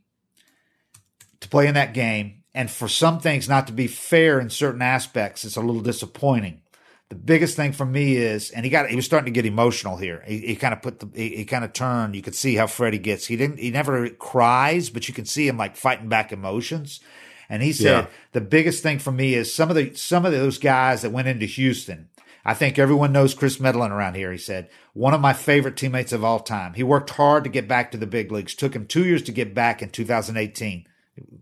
to 1.41 1.49
play 1.49 1.67
in 1.67 1.75
that 1.75 1.95
game 1.95 2.41
and 2.55 2.71
for 2.71 2.89
some 2.89 3.21
things 3.21 3.49
not 3.49 3.67
to 3.69 3.73
be 3.73 3.87
fair 3.87 4.41
in 4.41 4.51
certain 4.51 4.83
aspects, 4.83 5.45
it's 5.45 5.57
a 5.57 5.61
little 5.61 5.83
disappointing. 5.83 6.63
The 7.11 7.17
biggest 7.17 7.57
thing 7.57 7.73
for 7.73 7.85
me 7.85 8.17
is, 8.17 8.51
and 8.51 8.65
he 8.65 8.71
got, 8.71 8.89
he 8.89 8.97
was 8.97 9.05
starting 9.05 9.27
to 9.27 9.37
get 9.37 9.45
emotional 9.45 9.97
here. 9.97 10.23
He, 10.27 10.39
he 10.39 10.57
kind 10.57 10.73
of 10.73 10.81
put 10.81 11.01
the, 11.01 11.09
he, 11.15 11.37
he 11.37 11.45
kind 11.45 11.65
of 11.65 11.73
turned. 11.73 12.15
You 12.15 12.23
could 12.23 12.35
see 12.35 12.55
how 12.55 12.67
Freddie 12.67 12.99
gets. 12.99 13.27
He 13.27 13.37
didn't, 13.37 13.59
he 13.59 13.71
never 13.71 14.09
cries, 14.11 14.91
but 14.91 15.09
you 15.09 15.15
can 15.15 15.27
see 15.27 15.47
him 15.47 15.57
like 15.57 15.77
fighting 15.77 16.09
back 16.09 16.33
emotions. 16.33 17.01
And 17.49 17.63
he 17.63 17.73
said, 17.73 18.05
yeah. 18.05 18.07
the 18.31 18.41
biggest 18.41 18.83
thing 18.83 19.01
for 19.01 19.11
me 19.11 19.35
is 19.35 19.53
some 19.53 19.71
of 19.71 19.77
the, 19.77 19.93
some 19.95 20.25
of 20.25 20.31
those 20.31 20.59
guys 20.59 21.03
that 21.03 21.11
went 21.11 21.27
into 21.27 21.47
Houston. 21.47 22.09
I 22.45 22.55
think 22.55 22.79
everyone 22.79 23.13
knows 23.13 23.35
Kris 23.35 23.61
Medlen 23.61 23.93
around 23.93 24.15
here. 24.15 24.33
He 24.33 24.39
said, 24.39 24.71
one 24.95 25.13
of 25.13 25.21
my 25.21 25.33
favorite 25.33 25.77
teammates 25.77 26.13
of 26.13 26.25
all 26.25 26.41
time. 26.41 26.75
He 26.75 26.83
worked 26.83 27.11
hard 27.11 27.45
to 27.45 27.51
get 27.51 27.69
back 27.69 27.91
to 27.91 27.99
the 27.99 28.07
big 28.07 28.33
leagues. 28.33 28.55
Took 28.55 28.75
him 28.75 28.87
two 28.87 29.05
years 29.05 29.23
to 29.25 29.33
get 29.33 29.55
back 29.55 29.83
in 29.83 29.91
2018 29.91 30.87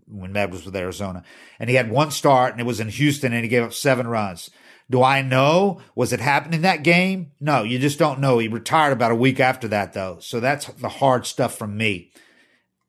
when 0.07 0.33
Med 0.33 0.51
was 0.51 0.65
with 0.65 0.75
Arizona. 0.75 1.23
And 1.57 1.69
he 1.69 1.75
had 1.75 1.89
one 1.89 2.11
start 2.11 2.51
and 2.51 2.59
it 2.59 2.65
was 2.65 2.79
in 2.79 2.89
Houston 2.89 3.33
and 3.33 3.43
he 3.43 3.49
gave 3.49 3.63
up 3.63 3.73
seven 3.73 4.07
runs. 4.07 4.49
Do 4.91 5.03
I 5.03 5.21
know? 5.21 5.81
Was 5.95 6.13
it 6.13 6.19
happening 6.19 6.61
that 6.61 6.83
game? 6.83 7.31
No, 7.39 7.63
you 7.63 7.77
just 7.77 7.99
don't 7.99 8.19
know. 8.19 8.39
He 8.39 8.47
retired 8.47 8.91
about 8.91 9.11
a 9.11 9.15
week 9.15 9.39
after 9.39 9.67
that 9.67 9.93
though. 9.93 10.17
So 10.19 10.39
that's 10.39 10.65
the 10.65 10.89
hard 10.89 11.25
stuff 11.25 11.57
from 11.57 11.77
me. 11.77 12.11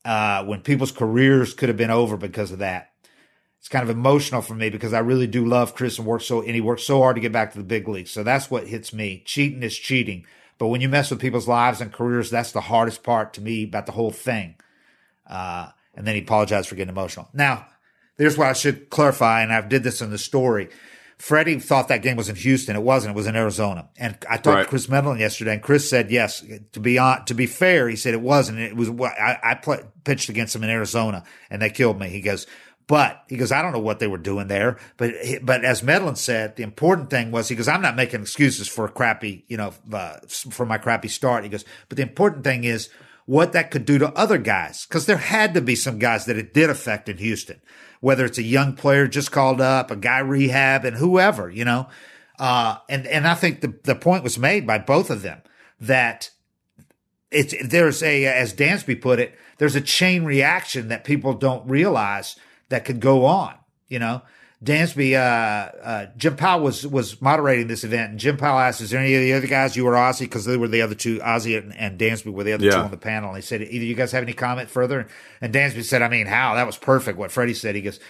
Uh, 0.02 0.42
when 0.44 0.62
people's 0.62 0.92
careers 0.92 1.52
could 1.52 1.68
have 1.68 1.76
been 1.76 1.90
over 1.90 2.16
because 2.16 2.52
of 2.52 2.60
that. 2.60 2.92
It's 3.58 3.68
kind 3.68 3.82
of 3.82 3.94
emotional 3.94 4.40
for 4.40 4.54
me 4.54 4.70
because 4.70 4.94
I 4.94 5.00
really 5.00 5.26
do 5.26 5.44
love 5.44 5.74
Kris 5.74 5.98
and 5.98 6.06
work 6.06 6.22
so, 6.22 6.40
and 6.40 6.54
he 6.54 6.62
worked 6.62 6.80
so 6.80 7.00
hard 7.00 7.16
to 7.16 7.20
get 7.20 7.32
back 7.32 7.52
to 7.52 7.58
the 7.58 7.64
big 7.64 7.86
leagues. 7.86 8.10
So 8.10 8.22
that's 8.22 8.50
what 8.50 8.66
hits 8.66 8.94
me. 8.94 9.22
Cheating 9.26 9.62
is 9.62 9.76
cheating. 9.76 10.24
But 10.56 10.68
when 10.68 10.80
you 10.80 10.88
mess 10.88 11.10
with 11.10 11.20
people's 11.20 11.46
lives 11.46 11.82
and 11.82 11.92
careers, 11.92 12.30
that's 12.30 12.52
the 12.52 12.62
hardest 12.62 13.02
part 13.02 13.34
to 13.34 13.42
me 13.42 13.64
about 13.64 13.84
the 13.84 13.92
whole 13.92 14.10
thing. 14.10 14.54
Uh, 15.26 15.68
and 15.94 16.06
then 16.06 16.14
he 16.14 16.22
apologized 16.22 16.70
for 16.70 16.74
getting 16.74 16.94
emotional. 16.94 17.28
Now, 17.34 17.66
there's 18.16 18.38
what 18.38 18.48
I 18.48 18.54
should 18.54 18.88
clarify, 18.88 19.42
and 19.42 19.52
I've 19.52 19.68
did 19.68 19.82
this 19.82 20.00
in 20.00 20.10
the 20.10 20.18
story. 20.18 20.70
Freddie 21.20 21.58
thought 21.58 21.88
that 21.88 22.00
game 22.00 22.16
was 22.16 22.30
in 22.30 22.36
Houston. 22.36 22.74
It 22.74 22.82
wasn't. 22.82 23.14
It 23.14 23.16
was 23.16 23.26
in 23.26 23.36
Arizona. 23.36 23.90
And 23.98 24.16
I 24.28 24.38
talked 24.38 24.46
right. 24.46 24.62
to 24.62 24.68
Kris 24.68 24.88
Medlen 24.88 25.18
yesterday, 25.18 25.52
and 25.52 25.62
Kris 25.62 25.88
said 25.88 26.10
yes. 26.10 26.42
To 26.72 26.80
be 26.80 26.98
on, 26.98 27.26
to 27.26 27.34
be 27.34 27.44
fair, 27.44 27.90
he 27.90 27.96
said 27.96 28.14
it 28.14 28.22
wasn't. 28.22 28.58
It 28.58 28.74
was. 28.74 28.88
I, 28.88 29.38
I 29.42 29.54
play, 29.56 29.82
pitched 30.04 30.30
against 30.30 30.54
them 30.54 30.64
in 30.64 30.70
Arizona, 30.70 31.24
and 31.50 31.60
they 31.60 31.68
killed 31.68 31.98
me. 31.98 32.08
He 32.08 32.22
goes, 32.22 32.46
but 32.86 33.22
he 33.28 33.36
goes, 33.36 33.52
I 33.52 33.60
don't 33.60 33.72
know 33.72 33.80
what 33.80 33.98
they 33.98 34.06
were 34.06 34.16
doing 34.16 34.48
there. 34.48 34.78
But 34.96 35.12
but 35.42 35.62
as 35.62 35.82
Medlen 35.82 36.16
said, 36.16 36.56
the 36.56 36.62
important 36.62 37.10
thing 37.10 37.32
was 37.32 37.48
he 37.48 37.54
goes, 37.54 37.68
I'm 37.68 37.82
not 37.82 37.96
making 37.96 38.22
excuses 38.22 38.66
for 38.66 38.86
a 38.86 38.90
crappy, 38.90 39.44
you 39.46 39.58
know, 39.58 39.74
uh, 39.92 40.16
for 40.26 40.64
my 40.64 40.78
crappy 40.78 41.08
start. 41.08 41.44
He 41.44 41.50
goes, 41.50 41.66
but 41.90 41.96
the 41.96 42.02
important 42.02 42.44
thing 42.44 42.64
is 42.64 42.88
what 43.26 43.52
that 43.52 43.70
could 43.70 43.84
do 43.84 43.98
to 43.98 44.10
other 44.14 44.38
guys. 44.38 44.86
Cause 44.86 45.04
there 45.04 45.18
had 45.18 45.52
to 45.52 45.60
be 45.60 45.76
some 45.76 45.98
guys 45.98 46.24
that 46.24 46.38
it 46.38 46.54
did 46.54 46.70
affect 46.70 47.10
in 47.10 47.18
Houston, 47.18 47.60
whether 48.00 48.24
it's 48.24 48.38
a 48.38 48.42
young 48.42 48.74
player 48.74 49.06
just 49.06 49.30
called 49.30 49.60
up, 49.60 49.90
a 49.90 49.96
guy 49.96 50.18
rehab 50.18 50.84
and 50.84 50.96
whoever, 50.96 51.50
you 51.50 51.64
know. 51.64 51.88
Uh, 52.38 52.78
and, 52.88 53.06
and 53.06 53.26
I 53.28 53.34
think 53.34 53.60
the, 53.60 53.74
the 53.84 53.94
point 53.94 54.24
was 54.24 54.38
made 54.38 54.66
by 54.66 54.78
both 54.78 55.10
of 55.10 55.22
them 55.22 55.42
that 55.80 56.30
it's, 57.30 57.54
there's 57.62 58.02
a, 58.02 58.24
as 58.24 58.54
Dansby 58.54 59.00
put 59.00 59.20
it, 59.20 59.34
there's 59.58 59.76
a 59.76 59.80
chain 59.80 60.24
reaction 60.24 60.88
that 60.88 61.04
people 61.04 61.34
don't 61.34 61.68
realize 61.68 62.36
that 62.70 62.84
could 62.84 63.00
go 63.00 63.26
on, 63.26 63.54
you 63.88 63.98
know. 63.98 64.22
Dansby, 64.62 65.14
uh, 65.14 65.72
uh, 65.82 66.06
Jim 66.18 66.36
Powell 66.36 66.62
was, 66.62 66.86
was 66.86 67.20
moderating 67.22 67.66
this 67.66 67.82
event 67.82 68.10
and 68.10 68.20
Jim 68.20 68.36
Powell 68.36 68.58
asked, 68.58 68.82
is 68.82 68.90
there 68.90 69.00
any 69.00 69.14
of 69.14 69.22
the 69.22 69.32
other 69.32 69.46
guys 69.46 69.74
you 69.74 69.86
were 69.86 69.96
Ozzie? 69.96 70.28
Cause 70.28 70.44
they 70.44 70.58
were 70.58 70.68
the 70.68 70.82
other 70.82 70.94
two, 70.94 71.18
Ozzie 71.22 71.56
and, 71.56 71.74
and 71.74 71.98
Dansby 71.98 72.30
were 72.30 72.44
the 72.44 72.52
other 72.52 72.66
yeah. 72.66 72.72
two 72.72 72.78
on 72.78 72.90
the 72.90 72.98
panel. 72.98 73.30
And 73.30 73.38
he 73.38 73.42
said, 73.42 73.62
either 73.62 73.84
you 73.84 73.94
guys 73.94 74.12
have 74.12 74.22
any 74.22 74.34
comment 74.34 74.68
further? 74.68 75.08
And 75.40 75.54
Dansby 75.54 75.82
said, 75.82 76.02
I 76.02 76.08
mean, 76.08 76.26
how? 76.26 76.56
That 76.56 76.66
was 76.66 76.76
perfect. 76.76 77.16
What 77.16 77.32
Freddie 77.32 77.54
said. 77.54 77.74
He 77.74 77.80
goes, 77.80 78.00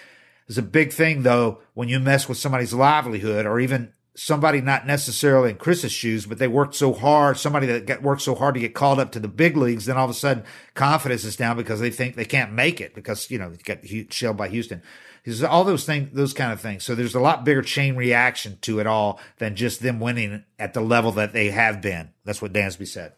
there's 0.48 0.58
a 0.58 0.62
big 0.62 0.92
thing 0.92 1.22
though, 1.22 1.60
when 1.74 1.88
you 1.88 2.00
mess 2.00 2.28
with 2.28 2.38
somebody's 2.38 2.74
livelihood 2.74 3.46
or 3.46 3.60
even 3.60 3.92
somebody 4.16 4.60
not 4.60 4.88
necessarily 4.88 5.50
in 5.50 5.56
Kris's 5.56 5.92
shoes, 5.92 6.26
but 6.26 6.38
they 6.38 6.48
worked 6.48 6.74
so 6.74 6.92
hard, 6.92 7.38
somebody 7.38 7.68
that 7.68 7.86
got, 7.86 8.02
worked 8.02 8.22
so 8.22 8.34
hard 8.34 8.54
to 8.54 8.60
get 8.60 8.74
called 8.74 8.98
up 8.98 9.12
to 9.12 9.20
the 9.20 9.28
big 9.28 9.56
leagues, 9.56 9.86
then 9.86 9.96
all 9.96 10.04
of 10.04 10.10
a 10.10 10.14
sudden 10.14 10.42
confidence 10.74 11.22
is 11.22 11.36
down 11.36 11.56
because 11.56 11.78
they 11.78 11.90
think 11.90 12.16
they 12.16 12.24
can't 12.24 12.52
make 12.52 12.80
it 12.80 12.92
because, 12.92 13.30
you 13.30 13.38
know, 13.38 13.50
they 13.50 13.56
got 13.58 14.12
shelled 14.12 14.36
by 14.36 14.48
Houston. 14.48 14.82
There's 15.24 15.42
all 15.42 15.64
those 15.64 15.84
things, 15.84 16.10
those 16.12 16.32
kind 16.32 16.52
of 16.52 16.60
things. 16.60 16.84
So 16.84 16.94
there's 16.94 17.14
a 17.14 17.20
lot 17.20 17.44
bigger 17.44 17.62
chain 17.62 17.96
reaction 17.96 18.58
to 18.62 18.80
it 18.80 18.86
all 18.86 19.20
than 19.38 19.56
just 19.56 19.82
them 19.82 20.00
winning 20.00 20.44
at 20.58 20.74
the 20.74 20.80
level 20.80 21.12
that 21.12 21.32
they 21.32 21.50
have 21.50 21.80
been. 21.80 22.10
That's 22.24 22.40
what 22.40 22.52
Dansby 22.52 22.88
said. 22.88 23.12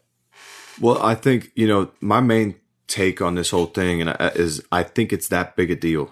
Well, 0.81 1.01
I 1.01 1.15
think, 1.15 1.51
you 1.55 1.67
know, 1.67 1.91
my 2.01 2.19
main 2.19 2.55
take 2.87 3.21
on 3.21 3.35
this 3.35 3.51
whole 3.51 3.67
thing 3.67 4.01
and 4.01 4.09
uh, 4.09 4.31
is 4.35 4.61
I 4.71 4.83
think 4.83 5.13
it's 5.13 5.29
that 5.29 5.55
big 5.55 5.71
a 5.71 5.75
deal. 5.75 6.11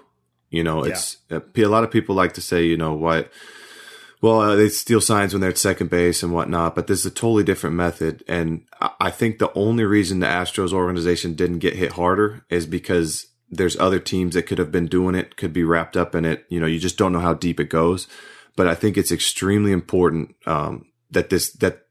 You 0.50 0.64
know, 0.64 0.84
it's 0.84 1.18
yeah. 1.30 1.38
Uh, 1.38 1.66
a 1.66 1.68
lot 1.68 1.84
of 1.84 1.92
people 1.92 2.14
like 2.14 2.34
to 2.34 2.42
say, 2.42 2.66
you 2.66 2.78
know, 2.78 2.94
what, 2.94 3.32
well, 4.22 4.42
uh, 4.42 4.56
they 4.56 4.70
steal 4.70 5.02
signs 5.02 5.34
when 5.34 5.42
they're 5.42 5.50
at 5.50 5.58
second 5.58 5.90
base 5.90 6.22
and 6.22 6.32
whatnot, 6.34 6.76
but 6.76 6.88
this 6.88 7.00
is 7.00 7.06
a 7.06 7.12
totally 7.12 7.44
different 7.44 7.76
method. 7.76 8.24
And 8.28 8.66
I 9.00 9.10
think 9.10 9.40
the 9.40 9.52
only 9.54 9.84
reason 9.84 10.20
the 10.20 10.28
Astros 10.28 10.74
organization 10.74 11.34
didn't 11.34 11.60
get 11.60 11.76
hit 11.76 11.94
harder 11.94 12.46
is 12.50 12.68
because 12.68 13.28
there's 13.52 13.78
other 13.78 14.00
teams 14.00 14.34
that 14.34 14.44
could 14.44 14.58
have 14.58 14.72
been 14.72 14.88
doing 14.88 15.14
it, 15.14 15.36
could 15.36 15.54
be 15.54 15.64
wrapped 15.64 15.98
up 15.98 16.16
in 16.16 16.26
it. 16.26 16.46
You 16.50 16.60
know, 16.60 16.66
you 16.66 16.80
just 16.80 16.98
don't 16.98 17.12
know 17.12 17.20
how 17.20 17.34
deep 17.34 17.60
it 17.60 17.70
goes. 17.70 18.08
But 18.56 18.68
I 18.68 18.76
think 18.76 18.98
it's 18.98 19.12
extremely 19.12 19.72
important 19.72 20.36
um, 20.46 20.86
that 21.12 21.30
this 21.30 21.52
that 21.54 21.84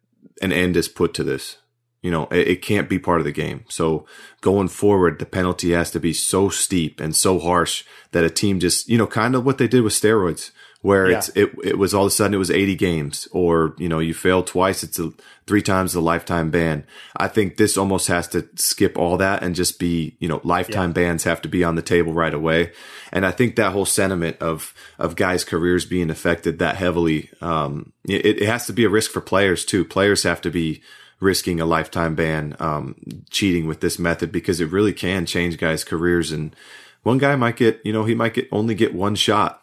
an 0.42 0.52
end 0.52 0.76
is 0.76 0.88
put 0.88 1.14
to 1.14 1.24
this. 1.24 1.56
You 2.02 2.10
know, 2.10 2.28
it, 2.28 2.48
it, 2.48 2.62
can't 2.62 2.88
be 2.88 2.98
part 2.98 3.20
of 3.20 3.26
the 3.26 3.32
game. 3.32 3.64
So 3.68 4.06
going 4.40 4.68
forward, 4.68 5.18
the 5.18 5.26
penalty 5.26 5.72
has 5.72 5.90
to 5.90 6.00
be 6.00 6.14
so 6.14 6.48
steep 6.48 6.98
and 6.98 7.14
so 7.14 7.38
harsh 7.38 7.84
that 8.12 8.24
a 8.24 8.30
team 8.30 8.58
just, 8.58 8.88
you 8.88 8.96
know, 8.96 9.06
kind 9.06 9.34
of 9.34 9.44
what 9.44 9.58
they 9.58 9.68
did 9.68 9.82
with 9.82 9.92
steroids 9.92 10.50
where 10.82 11.10
yeah. 11.10 11.18
it's 11.18 11.28
it 11.30 11.50
it 11.62 11.78
was 11.78 11.92
all 11.92 12.04
of 12.04 12.08
a 12.08 12.10
sudden 12.10 12.34
it 12.34 12.38
was 12.38 12.50
80 12.50 12.74
games 12.76 13.28
or 13.32 13.74
you 13.78 13.88
know 13.88 13.98
you 13.98 14.14
fail 14.14 14.42
twice 14.42 14.82
it's 14.82 14.98
a, 14.98 15.12
three 15.46 15.62
times 15.62 15.92
the 15.92 16.00
lifetime 16.00 16.50
ban 16.50 16.84
i 17.16 17.28
think 17.28 17.56
this 17.56 17.76
almost 17.76 18.08
has 18.08 18.26
to 18.28 18.48
skip 18.56 18.96
all 18.96 19.16
that 19.18 19.42
and 19.42 19.54
just 19.54 19.78
be 19.78 20.16
you 20.20 20.28
know 20.28 20.40
lifetime 20.42 20.90
yeah. 20.90 20.94
bans 20.94 21.24
have 21.24 21.42
to 21.42 21.48
be 21.48 21.62
on 21.62 21.74
the 21.74 21.82
table 21.82 22.12
right 22.12 22.34
away 22.34 22.72
and 23.12 23.26
i 23.26 23.30
think 23.30 23.56
that 23.56 23.72
whole 23.72 23.84
sentiment 23.84 24.36
of 24.38 24.74
of 24.98 25.16
guys 25.16 25.44
careers 25.44 25.84
being 25.84 26.10
affected 26.10 26.58
that 26.58 26.76
heavily 26.76 27.30
um 27.40 27.92
it, 28.04 28.24
it 28.24 28.46
has 28.46 28.66
to 28.66 28.72
be 28.72 28.84
a 28.84 28.90
risk 28.90 29.10
for 29.10 29.20
players 29.20 29.64
too 29.64 29.84
players 29.84 30.22
have 30.22 30.40
to 30.40 30.50
be 30.50 30.82
risking 31.20 31.60
a 31.60 31.66
lifetime 31.66 32.14
ban 32.14 32.56
um 32.58 32.96
cheating 33.28 33.66
with 33.66 33.80
this 33.80 33.98
method 33.98 34.32
because 34.32 34.60
it 34.60 34.70
really 34.70 34.94
can 34.94 35.26
change 35.26 35.58
guys 35.58 35.84
careers 35.84 36.32
and 36.32 36.56
one 37.02 37.18
guy 37.18 37.36
might 37.36 37.56
get 37.56 37.80
you 37.84 37.92
know 37.92 38.04
he 38.04 38.14
might 38.14 38.32
get 38.32 38.48
only 38.50 38.74
get 38.74 38.94
one 38.94 39.14
shot 39.14 39.59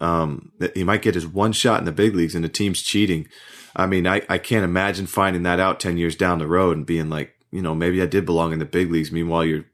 Um, 0.00 0.52
he 0.74 0.84
might 0.84 1.02
get 1.02 1.14
his 1.14 1.26
one 1.26 1.52
shot 1.52 1.78
in 1.78 1.86
the 1.86 1.92
big 1.92 2.14
leagues 2.14 2.34
and 2.34 2.44
the 2.44 2.48
team's 2.48 2.82
cheating. 2.82 3.28
I 3.74 3.86
mean, 3.86 4.06
I, 4.06 4.22
I 4.28 4.38
can't 4.38 4.64
imagine 4.64 5.06
finding 5.06 5.42
that 5.44 5.60
out 5.60 5.80
10 5.80 5.96
years 5.96 6.16
down 6.16 6.38
the 6.38 6.46
road 6.46 6.76
and 6.76 6.86
being 6.86 7.08
like, 7.08 7.34
you 7.50 7.62
know, 7.62 7.74
maybe 7.74 8.02
I 8.02 8.06
did 8.06 8.26
belong 8.26 8.52
in 8.52 8.58
the 8.58 8.64
big 8.64 8.90
leagues. 8.90 9.12
Meanwhile, 9.12 9.44
you're 9.44 9.64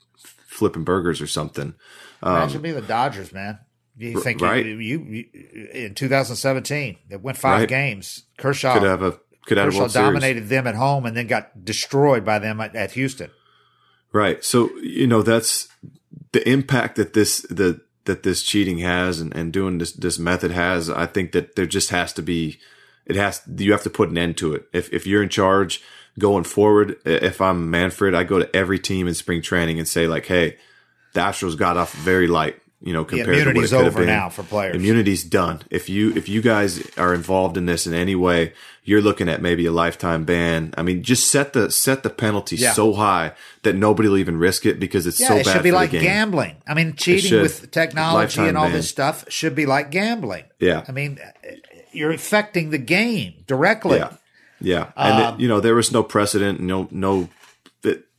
flipping 0.47 0.85
burgers 0.85 1.21
or 1.21 1.27
something. 1.27 1.75
Um, 2.23 2.37
Imagine 2.37 2.63
being 2.63 2.75
the 2.75 2.83
Dodgers, 2.83 3.33
man. 3.33 3.59
You 3.97 4.21
think 4.21 4.41
right. 4.41 4.65
you, 4.65 4.79
you, 4.79 4.99
you, 5.01 5.69
in 5.73 5.95
2017 5.95 6.99
it 7.11 7.21
went 7.21 7.37
five 7.37 7.61
right. 7.61 7.69
games. 7.69 8.25
Kershaw 8.39 8.75
could 8.75 8.85
have 8.85 9.03
a 9.03 9.19
could 9.45 9.59
have 9.59 9.67
Kershaw 9.67 9.89
dominated 9.89 10.49
them 10.49 10.67
at 10.67 10.75
home 10.75 11.05
and 11.05 11.17
then 11.17 11.27
got 11.27 11.65
destroyed 11.65 12.25
by 12.25 12.39
them 12.39 12.61
at, 12.61 12.75
at 12.75 12.93
Houston. 12.93 13.31
Right. 14.13 14.43
So 14.43 14.71
you 14.79 15.07
know 15.07 15.23
that's 15.23 15.69
the 16.33 16.49
impact 16.49 16.97
that 16.97 17.13
this 17.13 17.43
the 17.43 17.83
that 18.05 18.23
this 18.23 18.43
cheating 18.43 18.79
has 18.79 19.21
and, 19.21 19.35
and 19.35 19.53
doing 19.53 19.79
this 19.79 19.93
this 19.93 20.19
method 20.19 20.51
has. 20.51 20.91
I 20.91 21.07
think 21.07 21.33
that 21.33 21.57
there 21.57 21.67
just 21.67 21.91
has 21.91 22.13
to 22.15 22.23
be 22.23 22.59
it 23.07 23.17
has 23.17 23.43
you 23.57 23.73
have 23.73 23.83
to 23.83 23.91
put 23.91 24.11
an 24.11 24.19
end 24.19 24.37
to 24.39 24.55
it. 24.55 24.69
If 24.73 24.93
if 24.93 25.07
you're 25.07 25.23
in 25.23 25.29
charge 25.29 25.83
going 26.19 26.45
forward, 26.45 26.97
if 27.05 27.41
I'm 27.41 27.71
Manfred, 27.71 28.15
I 28.15 28.25
go 28.25 28.39
to 28.39 28.57
every 28.57 28.79
team 28.79 29.09
in 29.09 29.15
spring 29.15 29.43
training 29.43 29.79
and 29.79 29.89
say 29.89 30.07
like, 30.07 30.27
hey, 30.27 30.57
the 31.15 31.21
Astros 31.21 31.57
got 31.57 31.77
off 31.77 31.93
very 31.95 32.27
light 32.27 32.62
you 32.83 32.93
know, 32.93 33.05
compared 33.05 33.29
the 33.29 33.53
to 33.53 33.61
what 33.61 33.65
it 33.65 33.73
over 33.73 34.01
been. 34.01 34.07
now 34.07 34.29
for 34.29 34.43
players. 34.43 34.75
Immunity's 34.75 35.23
done. 35.23 35.63
If 35.71 35.89
you 35.89 36.13
if 36.15 36.29
you 36.29 36.43
guys 36.43 36.85
are 36.97 37.15
involved 37.15 37.57
in 37.57 37.67
this 37.67 37.87
in 37.87 37.95
any 37.95 38.15
way, 38.17 38.53
you're 38.83 39.01
looking 39.01 39.29
at 39.29 39.41
maybe 39.41 39.67
a 39.67 39.73
lifetime 39.73 40.25
ban. 40.25 40.75
I 40.77 40.83
mean, 40.83 41.03
just 41.03 41.31
set 41.31 41.53
the 41.53 41.71
set 41.71 42.03
the 42.03 42.11
penalty 42.11 42.57
yeah. 42.57 42.73
so 42.73 42.93
high 42.95 43.33
that 43.63 43.77
nobody 43.77 44.09
will 44.09 44.19
even 44.19 44.37
risk 44.37 44.67
it 44.67 44.81
because 44.81 45.07
it's 45.07 45.21
yeah, 45.21 45.29
so 45.29 45.37
it 45.37 45.45
bad. 45.45 45.53
Should 45.53 45.63
be 45.63 45.71
like 45.71 45.93
gambling. 45.93 46.57
I 46.67 46.75
mean, 46.75 46.97
cheating 46.97 47.41
with 47.41 47.71
technology 47.71 48.17
lifetime 48.17 48.49
and 48.49 48.59
all 48.59 48.67
ban. 48.67 48.73
this 48.73 48.89
stuff 48.89 49.25
should 49.29 49.55
be 49.55 49.67
like 49.67 49.91
gambling. 49.91 50.45
Yeah. 50.59 50.85
I 50.89 50.93
mean, 50.93 51.21
you're 51.93 52.13
affecting 52.13 52.71
the 52.71 52.79
game 52.79 53.35
directly. 53.47 53.99
Yeah. 53.99 54.17
Yeah, 54.65 54.93
and 54.97 55.25
um, 55.25 55.35
it, 55.35 55.41
you 55.41 55.49
know 55.49 55.59
there 55.59 55.75
was 55.75 55.91
no 55.91 56.05
precedent, 56.05 56.61
no 56.61 56.87
no 56.93 57.29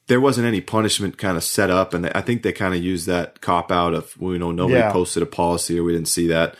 there 0.07 0.19
wasn't 0.19 0.47
any 0.47 0.61
punishment 0.61 1.17
kind 1.17 1.37
of 1.37 1.43
set 1.43 1.69
up, 1.69 1.93
and 1.93 2.07
I 2.07 2.21
think 2.21 2.43
they 2.43 2.51
kind 2.51 2.73
of 2.73 2.83
used 2.83 3.07
that 3.07 3.41
cop 3.41 3.71
out 3.71 3.93
of 3.93 4.19
well, 4.19 4.33
you 4.33 4.39
know 4.39 4.51
nobody 4.51 4.79
yeah. 4.79 4.91
posted 4.91 5.23
a 5.23 5.27
policy 5.27 5.79
or 5.79 5.83
we 5.83 5.93
didn't 5.93 6.07
see 6.07 6.27
that. 6.27 6.55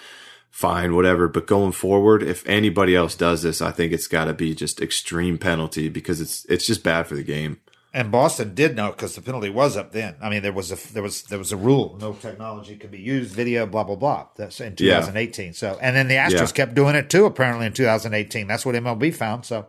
Fine, 0.50 0.96
whatever. 0.96 1.28
But 1.28 1.48
going 1.48 1.72
forward, 1.72 2.22
if 2.22 2.48
anybody 2.48 2.96
else 2.96 3.16
does 3.16 3.42
this, 3.42 3.60
I 3.60 3.72
think 3.72 3.92
it's 3.92 4.08
got 4.08 4.26
to 4.26 4.34
be 4.34 4.54
just 4.54 4.82
extreme 4.82 5.38
penalty 5.38 5.90
because 5.90 6.22
it's 6.22 6.46
it's 6.46 6.66
just 6.66 6.84
bad 6.84 7.08
for 7.08 7.16
the 7.16 7.24
game. 7.24 7.60
And 7.96 8.12
Boston 8.12 8.56
did 8.56 8.76
know 8.76 8.90
because 8.92 9.14
the 9.14 9.22
penalty 9.22 9.50
was 9.50 9.78
up 9.78 9.92
then. 9.92 10.16
I 10.20 10.30
mean, 10.30 10.42
there 10.42 10.54
was 10.54 10.72
a 10.72 10.94
there 10.94 11.04
was 11.04 11.24
there 11.24 11.38
was 11.38 11.52
a 11.52 11.58
rule: 11.58 11.98
no 12.00 12.14
technology 12.14 12.76
could 12.76 12.92
be 12.92 13.00
used, 13.00 13.36
video, 13.36 13.66
blah 13.66 13.84
blah 13.84 13.96
blah. 13.96 14.28
That's 14.36 14.62
in 14.62 14.76
2018. 14.76 15.46
Yeah. 15.46 15.52
So, 15.52 15.78
and 15.82 15.96
then 15.96 16.08
the 16.08 16.16
Astros 16.16 16.40
yeah. 16.40 16.46
kept 16.48 16.76
doing 16.76 16.96
it 16.96 17.10
too. 17.10 17.26
Apparently, 17.26 17.66
in 17.66 17.74
2018, 17.74 18.48
that's 18.48 18.66
what 18.66 18.74
MLB 18.74 19.14
found. 19.14 19.46
So, 19.46 19.68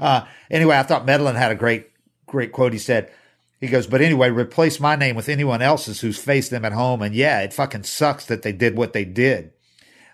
uh, 0.00 0.24
anyway, 0.50 0.76
I 0.76 0.82
thought 0.82 1.06
Medlen 1.06 1.36
had 1.36 1.52
a 1.52 1.54
great 1.54 1.91
great 2.32 2.50
quote. 2.50 2.72
He 2.72 2.78
said, 2.78 3.12
he 3.60 3.68
goes, 3.68 3.86
but 3.86 4.00
anyway, 4.00 4.30
replace 4.30 4.80
my 4.80 4.96
name 4.96 5.14
with 5.14 5.28
anyone 5.28 5.62
else's 5.62 6.00
who's 6.00 6.18
faced 6.18 6.50
them 6.50 6.64
at 6.64 6.72
home. 6.72 7.00
And 7.00 7.14
yeah, 7.14 7.42
it 7.42 7.52
fucking 7.52 7.84
sucks 7.84 8.26
that 8.26 8.42
they 8.42 8.50
did 8.50 8.76
what 8.76 8.92
they 8.92 9.04
did. 9.04 9.52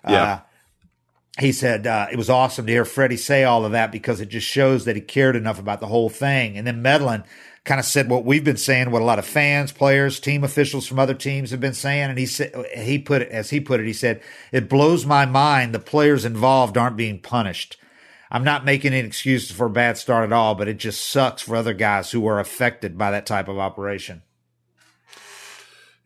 Yeah. 0.07 0.23
Uh, 0.23 0.41
he 1.41 1.53
said 1.53 1.87
uh, 1.87 2.09
it 2.13 2.17
was 2.17 2.29
awesome 2.29 2.67
to 2.67 2.73
hear 2.73 2.85
Freddie 2.85 3.17
say 3.17 3.45
all 3.45 3.65
of 3.65 3.73
that 3.73 3.93
because 3.93 4.21
it 4.21 4.29
just 4.29 4.47
shows 4.47 4.85
that 4.85 4.97
he 4.97 5.03
cared 5.03 5.37
enough 5.37 5.59
about 5.59 5.81
the 5.81 5.87
whole 5.87 6.11
thing. 6.11 6.59
And 6.59 6.67
then 6.67 6.83
Medlen 6.83 7.25
kind 7.65 7.79
of 7.79 7.87
said 7.87 8.11
what 8.11 8.25
we've 8.25 8.45
been 8.45 8.57
saying, 8.57 8.91
what 8.91 9.03
a 9.03 9.05
lot 9.05 9.19
of 9.19 9.25
fans, 9.25 9.73
players, 9.73 10.21
team 10.21 10.43
officials 10.43 10.87
from 10.87 10.99
other 10.99 11.15
teams 11.15 11.51
have 11.51 11.61
been 11.61 11.75
saying. 11.75 12.11
And 12.11 12.19
he 12.19 12.27
said, 12.27 12.53
he 12.77 12.99
put 12.99 13.23
it, 13.23 13.31
as 13.31 13.51
he 13.51 13.61
put 13.61 13.81
it, 13.81 13.87
he 13.87 13.93
said, 13.93 14.21
it 14.53 14.69
blows 14.69 15.07
my 15.07 15.27
mind 15.27 15.75
the 15.75 15.79
players 15.79 16.25
involved 16.25 16.77
aren't 16.77 16.97
being 16.97 17.21
punished. 17.21 17.79
I'm 18.31 18.45
not 18.45 18.65
making 18.65 18.93
any 18.93 19.07
excuses 19.07 19.51
for 19.51 19.67
a 19.67 19.71
bad 19.71 19.97
start 19.97 20.25
at 20.25 20.33
all, 20.33 20.55
but 20.55 20.69
it 20.69 20.77
just 20.77 21.09
sucks 21.09 21.43
for 21.43 21.57
other 21.57 21.75
guys 21.75 22.11
who 22.11 22.27
are 22.27 22.41
affected 22.41 22.99
by 22.99 23.11
that 23.11 23.27
type 23.27 23.49
of 23.49 23.59
operation. 23.59 24.23